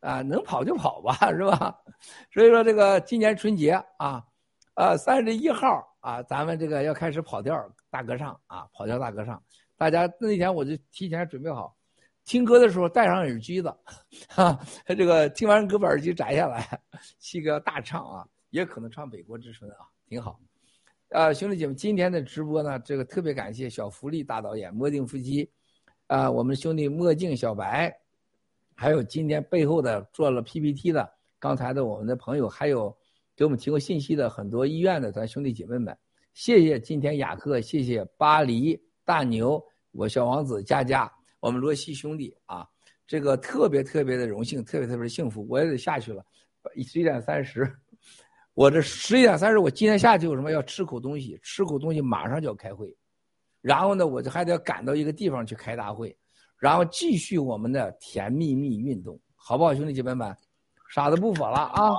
[0.00, 1.76] 啊，能跑就跑吧， 是吧？
[2.32, 4.24] 所以说这个今年春节啊，
[4.74, 9.42] 啊三十一号啊，咱们这个要开始跑调大歌唱啊，跑调大歌唱，
[9.76, 11.73] 大家那天我就提前准备好，
[12.24, 13.72] 听歌的时候戴上耳机子，
[14.28, 16.80] 哈，这个听完歌把耳机摘下来，
[17.18, 20.40] 七哥大唱啊，也可能唱《北国之春》啊，挺好。
[21.10, 25.48] 啊，兄弟姐妹，今天的直播呢，这个特别感谢小福利大导演墨镜夫妻，
[26.06, 27.94] 啊，我们兄弟墨镜小白，
[28.74, 32.96] 还有今天背后的做了 PPT 的，刚才的我们的朋友，还有
[33.36, 35.96] 给我们提供信息的很多医院的咱兄弟姐妹们，
[36.32, 39.62] 谢谢今天雅克，谢谢巴黎大牛，
[39.92, 41.12] 我小王子佳佳，
[41.44, 42.66] 我们罗西兄弟啊，
[43.06, 46.24] 这个特别特别的荣幸，特别特别的幸福，我也得下去了，
[46.86, 47.70] 十一点三十。
[48.54, 52.96] 我这十一点三十，我今天下去有什么要吃口东西，吃口东西马上就要开会，
[53.60, 56.16] 然后呢，我就还得赶到一个地方去开大会，
[56.56, 60.34] 然后继续我们的甜蜜蜜运动，好不好，兄弟姐妹们？
[60.88, 61.90] 傻子不否了啊！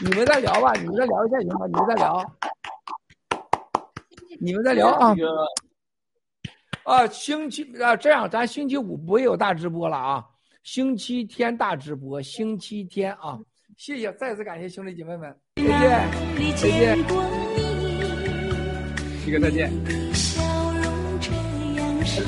[0.00, 1.66] 你们再聊吧，你们再聊一下行吗？
[1.66, 2.36] 你们再聊，
[4.38, 5.16] 你们再聊啊！
[6.84, 10.24] 啊，星期啊，这样咱星期五不会有大直播了啊，
[10.62, 13.38] 星期天大直播，星期天啊。
[13.76, 16.10] 谢谢，再次感谢兄弟姐妹们，再见，
[16.56, 16.98] 再见，
[19.26, 19.72] 一个再见。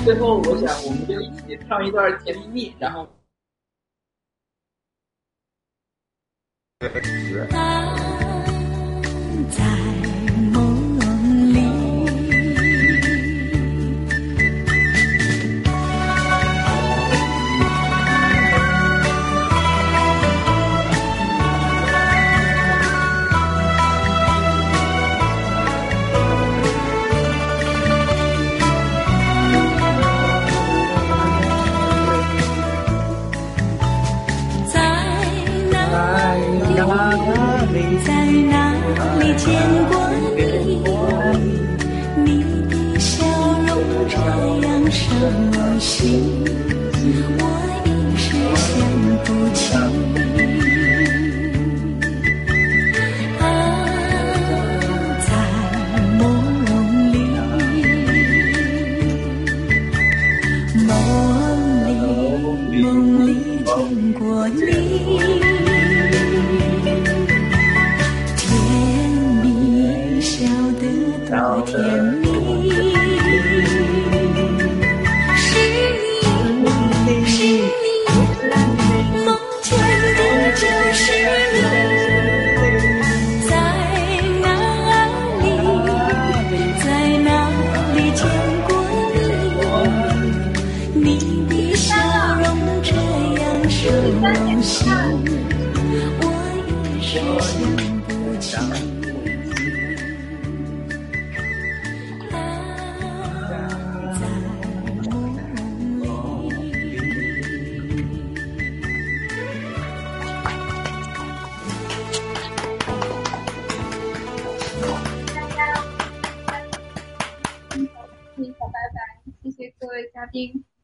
[0.05, 3.07] 最后，我想我们就一起唱一段《甜蜜蜜》，然后。
[38.05, 38.11] 在
[38.51, 38.55] 哪
[39.19, 39.45] 里见
[39.89, 39.93] 过
[41.35, 41.41] 你，
[42.23, 42.29] 你
[42.69, 43.25] 的笑
[43.67, 43.71] 容
[44.09, 44.15] 这
[44.67, 45.01] 样熟
[45.79, 45.89] 悉，
[47.39, 47.41] 我
[47.85, 48.25] 一时
[48.57, 48.65] 想
[49.25, 50.26] 不起。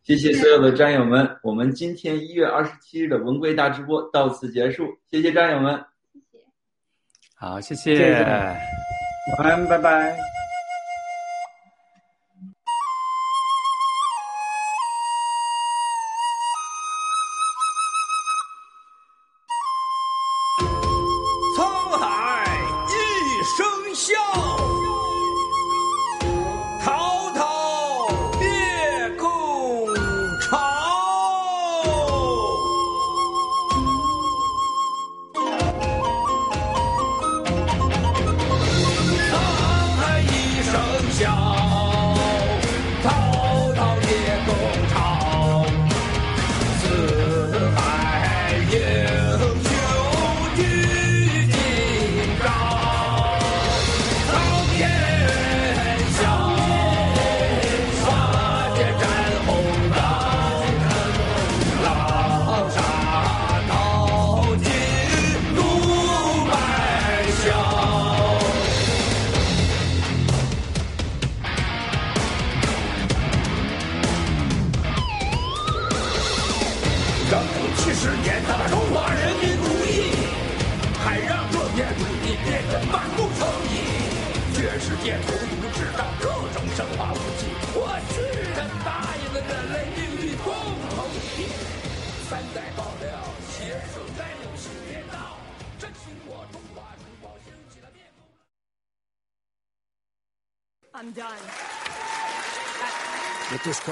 [0.02, 5.74] 谢谢所有的战友们，我们今天一月二十七日的文归大直播到此结束，谢谢战友们，
[6.12, 6.39] 谢谢，
[7.36, 8.12] 好，谢谢，
[9.39, 10.42] 晚安，拜拜。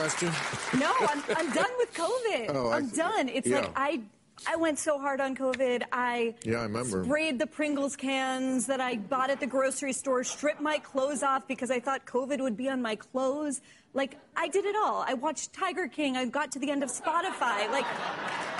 [0.00, 0.32] Question?
[0.80, 2.46] No, I'm, I'm done with COVID.
[2.56, 3.28] Oh, I- I'm done.
[3.28, 3.60] It's yeah.
[3.60, 4.00] like I
[4.48, 5.82] I went so hard on COVID.
[5.92, 7.04] I Yeah, I remember.
[7.04, 11.46] sprayed the Pringles cans that I bought at the grocery store, stripped my clothes off
[11.46, 13.60] because I thought COVID would be on my clothes.
[13.92, 15.04] Like I did it all.
[15.06, 16.16] I watched Tiger King.
[16.16, 17.70] I got to the end of Spotify.
[17.70, 17.84] Like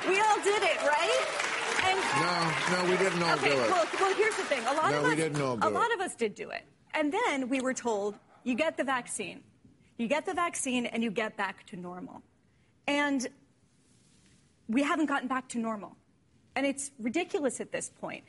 [0.06, 1.22] we all did it, right?
[1.88, 3.70] And No, no, we didn't all okay, do it.
[3.70, 4.60] well, well, here's the thing.
[4.66, 5.94] A lot No, of we didn't all do a lot it.
[5.94, 6.62] of us did do it,
[6.92, 9.40] and then we were told, "You get the vaccine,
[10.00, 12.22] you get the vaccine, and you get back to normal."
[12.86, 13.26] And
[14.68, 15.96] we haven't gotten back to normal,
[16.56, 18.24] and it's ridiculous at this point.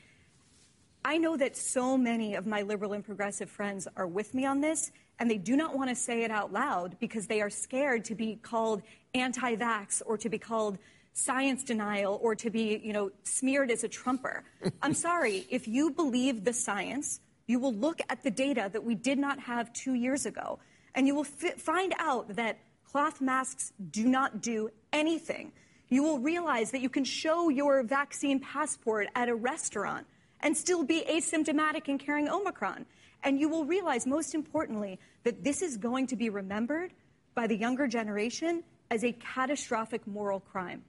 [1.04, 4.62] I know that so many of my liberal and progressive friends are with me on
[4.62, 8.06] this, and they do not want to say it out loud because they are scared
[8.06, 8.82] to be called
[9.14, 10.78] anti vax or to be called
[11.14, 14.44] science denial or to be, you know, smeared as a Trumper.
[14.82, 18.96] I'm sorry, if you believe the science, you will look at the data that we
[18.96, 20.60] did not have two years ago,
[20.96, 25.52] and you will fi- find out that cloth masks do not do anything.
[25.90, 30.08] You will realize that you can show your vaccine passport at a restaurant
[30.42, 32.86] and still be asymptomatic and carrying Omicron.
[33.24, 36.94] And you will realize, most importantly, that this is going to be remembered
[37.36, 40.84] by the younger generation as a catastrophic moral crime.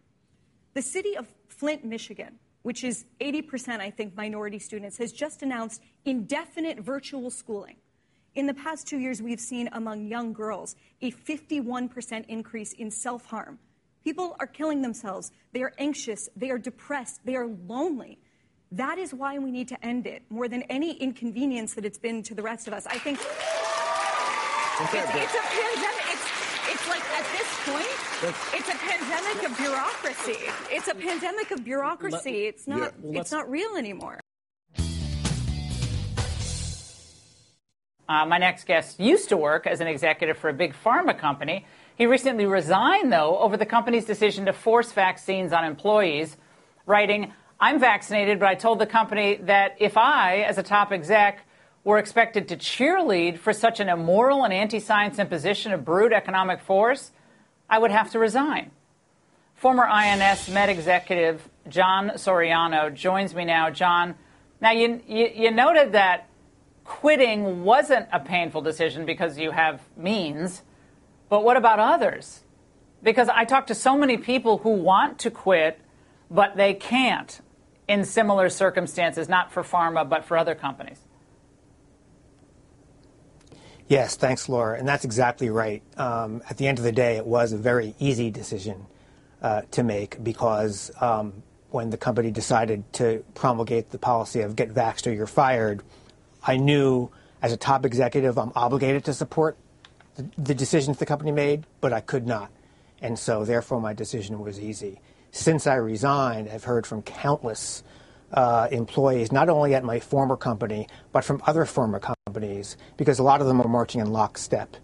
[0.75, 5.83] The city of Flint, Michigan, which is 80%, I think, minority students, has just announced
[6.05, 7.77] indefinite virtual schooling.
[8.35, 13.27] In the past two years, we've seen among young girls a 51% increase in self
[13.27, 13.59] harm.
[14.05, 15.33] People are killing themselves.
[15.53, 16.31] They are anxious.
[16.35, 17.21] They are depressed.
[17.25, 18.19] They are lonely.
[18.73, 22.23] That is why we need to end it more than any inconvenience that it's been
[22.23, 22.87] to the rest of us.
[22.87, 26.05] I think it's, it's a pandemic.
[26.09, 26.27] It's,
[26.73, 27.99] it's like at this point,
[28.55, 30.39] it's a pandemic of bureaucracy.
[30.71, 32.47] It's a pandemic of bureaucracy.
[32.47, 32.95] It's not.
[33.05, 34.21] It's not real anymore.
[38.13, 41.65] Uh, my next guest used to work as an executive for a big pharma company.
[41.97, 46.37] He recently resigned, though, over the company's decision to force vaccines on employees,
[46.85, 51.47] writing, I'm vaccinated, but I told the company that if I, as a top exec,
[51.85, 56.61] were expected to cheerlead for such an immoral and anti science imposition of brute economic
[56.61, 57.13] force,
[57.71, 58.73] I would have to resign.
[59.55, 63.71] Former INS Med executive John Soriano joins me now.
[63.71, 64.17] John,
[64.61, 66.29] now you, you, you noted that
[66.93, 70.63] quitting wasn't a painful decision because you have means,
[71.31, 72.43] but what about others?
[73.03, 75.81] Because I talk to so many people who want to quit,
[76.31, 77.41] but they can't
[77.89, 81.01] in similar circumstances, not for pharma, but for other companies.
[83.89, 84.79] Yes, thanks, Laura.
[84.79, 85.83] And that's exactly right.
[85.97, 88.87] Um, at the end of the day, it was a very easy decision
[89.41, 94.75] uh, to make because um, when the company decided to promulgate the policy of get
[94.75, 95.83] vaxxed or you're fired,
[96.45, 99.57] I knew as a top executive I'm obligated to support
[100.17, 102.51] the, the decisions the company made, but I could not.
[103.01, 105.01] And so, therefore, my decision was easy.
[105.33, 107.83] Since I resigned, I've heard from countless
[108.33, 113.23] uh, employees, not only at my former company, but from other former companies, because a
[113.23, 114.77] lot of them are marching in lockstep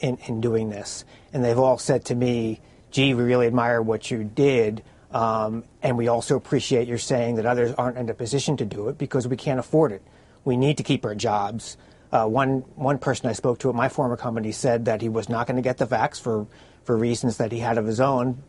[0.00, 1.04] in, in doing this.
[1.32, 4.82] And they've all said to me, gee, we really admire what you did.
[5.12, 8.88] Um, and we also appreciate your saying that others aren't in a position to do
[8.88, 10.02] it because we can't afford it.
[10.44, 11.76] We need to keep our jobs.
[12.12, 15.28] Uh, one, one person I spoke to at my former company said that he was
[15.28, 16.46] not going to get the vax for,
[16.84, 18.42] for reasons that he had of his own.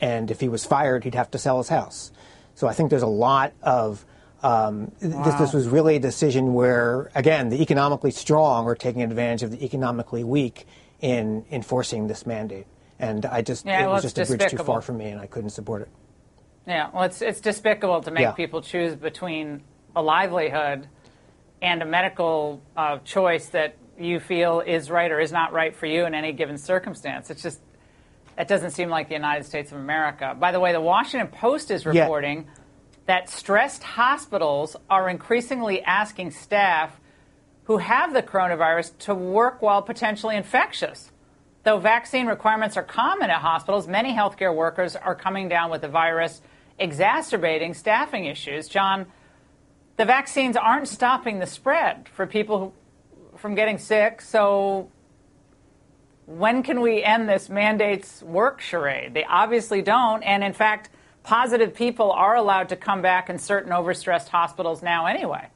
[0.00, 2.12] And if he was fired, he'd have to sell his house.
[2.54, 4.04] So I think there's a lot of
[4.42, 9.02] um, th- this, this was really a decision where, again, the economically strong are taking
[9.02, 10.66] advantage of the economically weak
[11.00, 12.66] in enforcing this mandate.
[12.98, 15.20] And I just, Yeah, it well, was just a bridge too far for me, and
[15.20, 15.88] I couldn't support it.
[16.66, 18.32] Yeah, well, it's it's despicable to make Yeah.
[18.32, 19.62] people choose between
[19.96, 20.88] a livelihood
[21.62, 25.86] and a medical uh, choice that you feel is right or is not right for
[25.86, 27.30] you in any given circumstance.
[27.30, 27.60] It's just
[28.36, 30.36] that doesn't seem like the United States of America.
[30.38, 32.02] By the way, the Washington Post is Yeah.
[32.02, 32.46] reporting
[33.06, 37.00] that stressed hospitals are increasingly asking staff
[37.64, 41.10] who have the coronavirus to work while potentially infectious.
[41.64, 45.88] Though vaccine requirements are common at hospitals, many healthcare workers are coming down with the
[45.88, 46.40] virus,
[46.78, 48.68] exacerbating staffing issues.
[48.68, 49.06] John,
[49.98, 52.72] the vaccines aren't stopping the spread for people who,
[53.38, 54.90] from getting sick, so
[56.26, 59.12] when can we end this mandates work charade?
[59.12, 60.90] They obviously don't, and in fact,
[61.24, 65.48] positive people are allowed to come back in certain overstressed hospitals now anyway.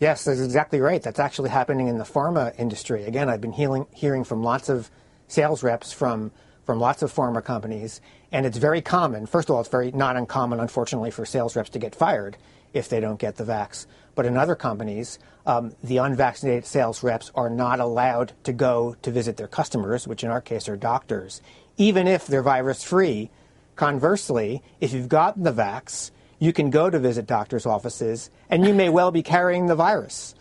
[0.00, 1.02] Yes, that's exactly right.
[1.02, 3.04] That's actually happening in the pharma industry.
[3.04, 4.90] Again, I've been hearing, hearing from lots of
[5.28, 6.32] sales reps from,
[6.64, 8.00] from lots of pharma companies,
[8.32, 9.26] and it's very common.
[9.26, 12.36] First of all, it's very not uncommon, unfortunately, for sales reps to get fired
[12.72, 13.86] if they don't get the vax.
[14.14, 19.10] But in other companies, um, the unvaccinated sales reps are not allowed to go to
[19.10, 21.40] visit their customers, which in our case are doctors,
[21.76, 23.30] even if they're virus free.
[23.76, 28.72] Conversely, if you've gotten the vax, you can go to visit doctors' offices, and you
[28.72, 30.34] may well be carrying the virus.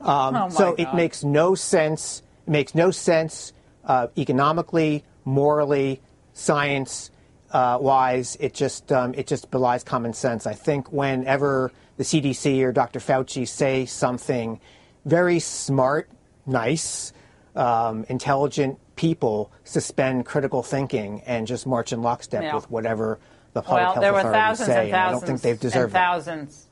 [0.00, 2.22] Um, Oh, so it makes no sense.
[2.46, 3.52] It makes no sense
[3.84, 6.00] uh, economically, morally,
[6.32, 7.10] science
[7.52, 8.36] uh, wise.
[8.40, 10.46] It just um, it just belies common sense.
[10.46, 13.00] I think whenever the CDC or Dr.
[13.00, 14.60] Fauci say something
[15.04, 16.08] very smart,
[16.46, 17.12] nice,
[17.54, 22.54] um, intelligent people suspend critical thinking and just march in lockstep Yeah.
[22.54, 23.18] with whatever
[23.52, 24.86] the public Well, health there were authorities thousands say.
[24.88, 25.98] and I thousands don't think they've deserved and that.
[25.98, 26.66] thousands.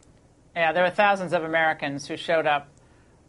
[0.55, 2.69] Yeah, there were thousands of Americans who showed up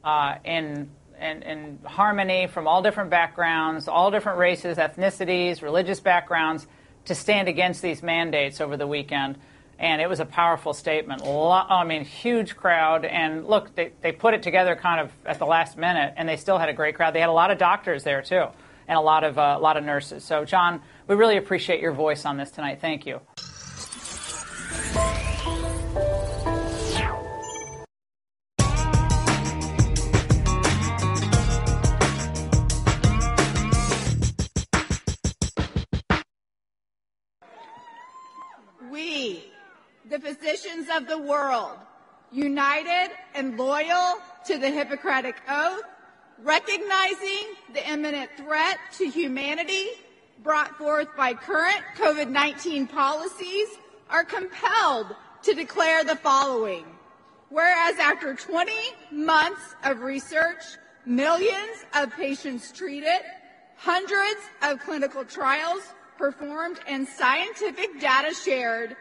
[0.03, 0.89] uh, in,
[1.19, 6.67] in in harmony from all different backgrounds, all different races, ethnicities, religious backgrounds,
[7.05, 9.37] to stand against these mandates over the weekend.
[9.79, 11.21] And it was a powerful statement.
[11.23, 13.05] I mean, huge crowd.
[13.05, 16.35] And look, they, they put it together kind of at the last minute, and they
[16.35, 17.13] still had a great crowd.
[17.13, 18.45] They had a lot of doctors there too,
[18.87, 20.23] and a lot of uh, a lot of nurses.
[20.23, 22.79] So, John, we really appreciate your voice on this tonight.
[22.81, 23.21] Thank you.
[40.89, 41.77] Of the world,
[42.31, 45.81] united and loyal to the Hippocratic Oath,
[46.43, 49.88] recognizing the imminent threat to humanity
[50.43, 53.67] brought forth by current COVID 19 policies,
[54.09, 56.85] are compelled to declare the following.
[57.49, 58.72] Whereas after 20
[59.11, 60.64] months of research,
[61.06, 63.22] millions of patients treated,
[63.77, 65.81] hundreds of clinical trials
[66.17, 68.95] performed, and scientific data shared,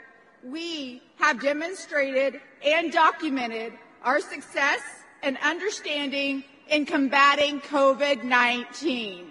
[0.50, 4.80] we have demonstrated and documented our success
[5.22, 9.30] and understanding in combating COVID 19.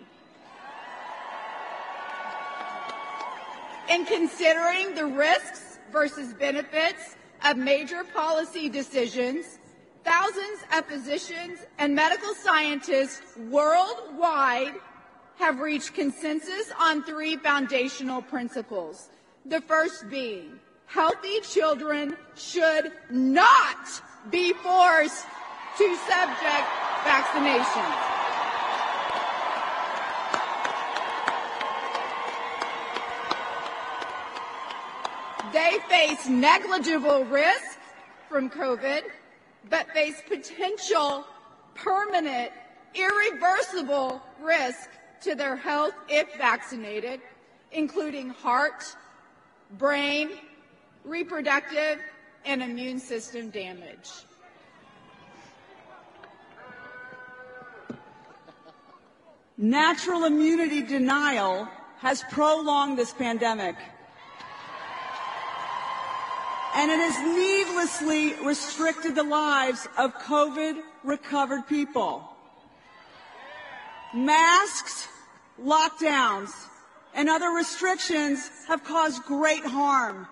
[3.89, 9.59] In considering the risks versus benefits of major policy decisions,
[10.03, 14.73] thousands of physicians and medical scientists worldwide
[15.37, 19.09] have reached consensus on three foundational principles.
[19.45, 25.25] The first being healthy children should not be forced
[25.77, 26.67] to subject
[27.03, 28.15] vaccinations.
[35.53, 37.79] They face negligible risk
[38.29, 39.03] from COVID,
[39.69, 41.25] but face potential,
[41.75, 42.51] permanent,
[42.93, 44.89] irreversible risk
[45.21, 47.21] to their health if vaccinated,
[47.71, 48.83] including heart,
[49.77, 50.31] brain,
[51.05, 51.99] reproductive,
[52.45, 54.11] and immune system damage.
[59.57, 61.67] Natural immunity denial
[61.99, 63.75] has prolonged this pandemic.
[66.75, 72.29] And it has needlessly restricted the lives of COVID recovered people.
[74.13, 75.07] Masks,
[75.63, 76.51] lockdowns,
[77.13, 80.27] and other restrictions have caused great harm,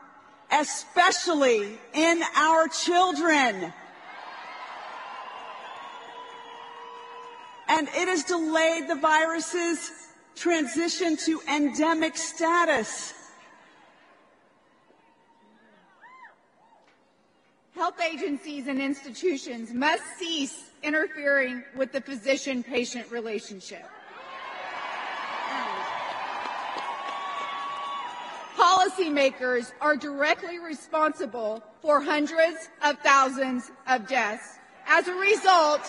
[0.59, 3.73] especially in our children.
[7.73, 9.89] and it has delayed the virus's
[10.35, 13.13] transition to endemic status.
[17.73, 23.89] Health agencies and institutions must cease interfering with the physician patient relationship.
[28.57, 35.81] Policymakers are directly responsible for hundreds of thousands of deaths as a result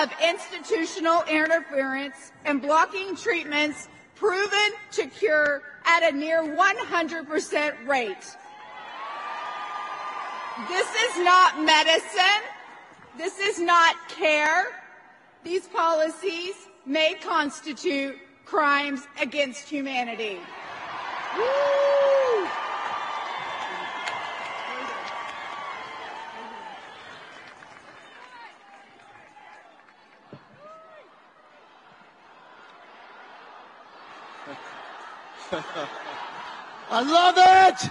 [0.00, 8.36] of institutional interference and blocking treatments proven to cure at a near 100% rate.
[10.68, 12.42] This is not medicine.
[13.18, 14.66] This is not care.
[15.44, 16.54] These policies
[16.86, 20.38] may constitute crimes against humanity.
[21.36, 22.01] Woo!
[36.90, 37.90] I love it!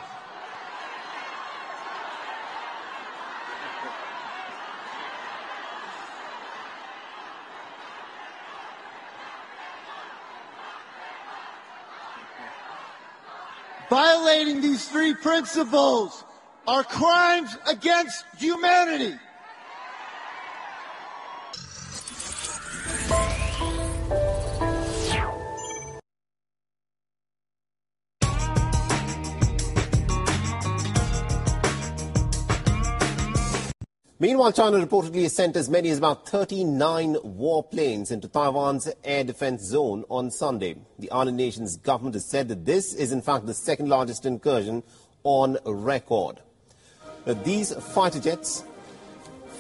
[13.92, 16.24] Violating these three principles
[16.66, 19.20] are crimes against humanity.
[34.22, 39.64] Meanwhile, China reportedly has sent as many as about 39 warplanes into Taiwan's air defense
[39.64, 40.75] zone on Sunday.
[41.00, 44.83] The island nation's government has said that this is in fact the second largest incursion
[45.24, 46.40] on record.
[47.25, 48.64] These fighter jets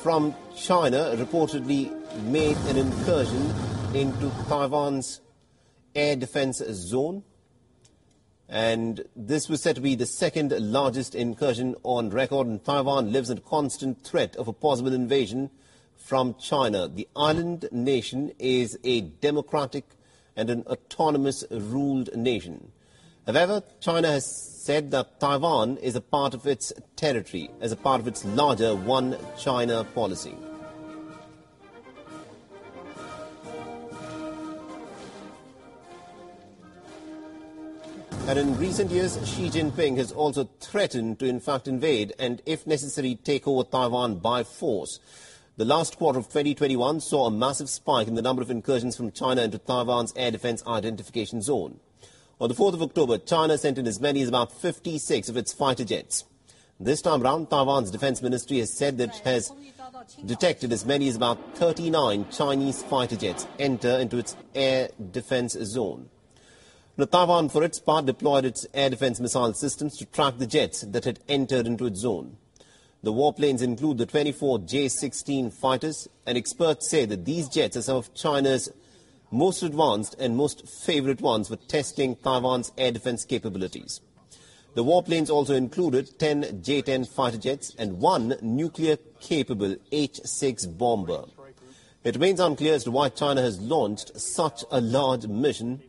[0.03, 1.91] from China reportedly
[2.25, 3.51] made an incursion
[3.95, 5.21] into Taiwan's
[5.95, 7.23] air defense zone.
[8.51, 13.29] And this was said to be the second largest incursion on record, and Taiwan lives
[13.29, 15.49] in constant threat of a possible invasion
[15.95, 16.89] from China.
[16.89, 19.85] The island nation is a democratic
[20.35, 22.73] and an autonomous ruled nation.
[23.25, 28.01] However, China has said that Taiwan is a part of its territory as a part
[28.01, 30.35] of its larger one China policy.
[38.27, 42.65] And in recent years, Xi Jinping has also threatened to, in fact, invade and, if
[42.65, 44.99] necessary, take over Taiwan by force.
[45.57, 49.11] The last quarter of 2021 saw a massive spike in the number of incursions from
[49.11, 51.79] China into Taiwan's air defense identification zone.
[52.39, 55.51] On the 4th of October, China sent in as many as about 56 of its
[55.51, 56.23] fighter jets.
[56.79, 59.51] This time around, Taiwan's defense ministry has said that it has
[60.25, 66.09] detected as many as about 39 Chinese fighter jets enter into its air defense zone.
[66.97, 71.05] Taiwan, for its part, deployed its air defense missile systems to track the jets that
[71.05, 72.37] had entered into its zone.
[73.03, 77.95] The warplanes include the 24 J-16 fighters, and experts say that these jets are some
[77.97, 78.71] of China's
[79.31, 84.01] most advanced and most favorite ones for testing Taiwan's air defense capabilities.
[84.75, 91.23] The warplanes also included 10 J-10 fighter jets and one nuclear-capable H-6 bomber.
[92.03, 95.81] It remains unclear as to why China has launched such a large mission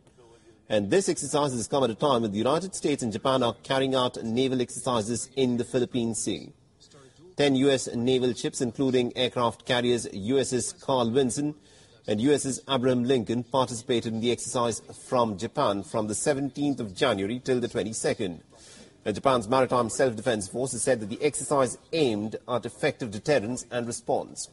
[0.69, 3.55] and this exercise has come at a time when the United States and Japan are
[3.63, 6.51] carrying out naval exercises in the Philippine Sea.
[7.35, 7.93] Ten U.S.
[7.93, 11.55] naval ships, including aircraft carriers USS Carl Vinson
[12.07, 17.39] and USS Abraham Lincoln, participated in the exercise from Japan from the 17th of January
[17.39, 18.39] till the 22nd.
[19.05, 23.85] And Japan's Maritime Self-Defense Force has said that the exercise aimed at effective deterrence and
[23.85, 24.49] response.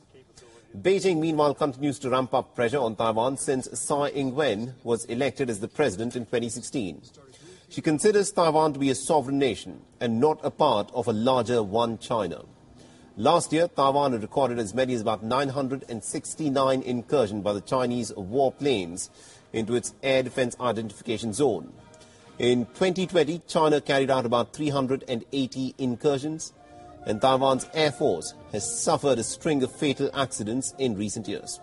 [0.76, 5.58] Beijing, meanwhile, continues to ramp up pressure on Taiwan since Tsai Ing-wen was elected as
[5.58, 7.02] the president in 2016.
[7.68, 11.60] She considers Taiwan to be a sovereign nation and not a part of a larger
[11.60, 12.44] one China.
[13.16, 19.10] Last year, Taiwan had recorded as many as about 969 incursions by the Chinese warplanes
[19.52, 21.73] into its air defense identification zone.
[22.39, 26.52] In 2020, China carried out about 380 incursions,
[27.07, 31.61] and Taiwan's Air Force has suffered a string of fatal accidents in recent years.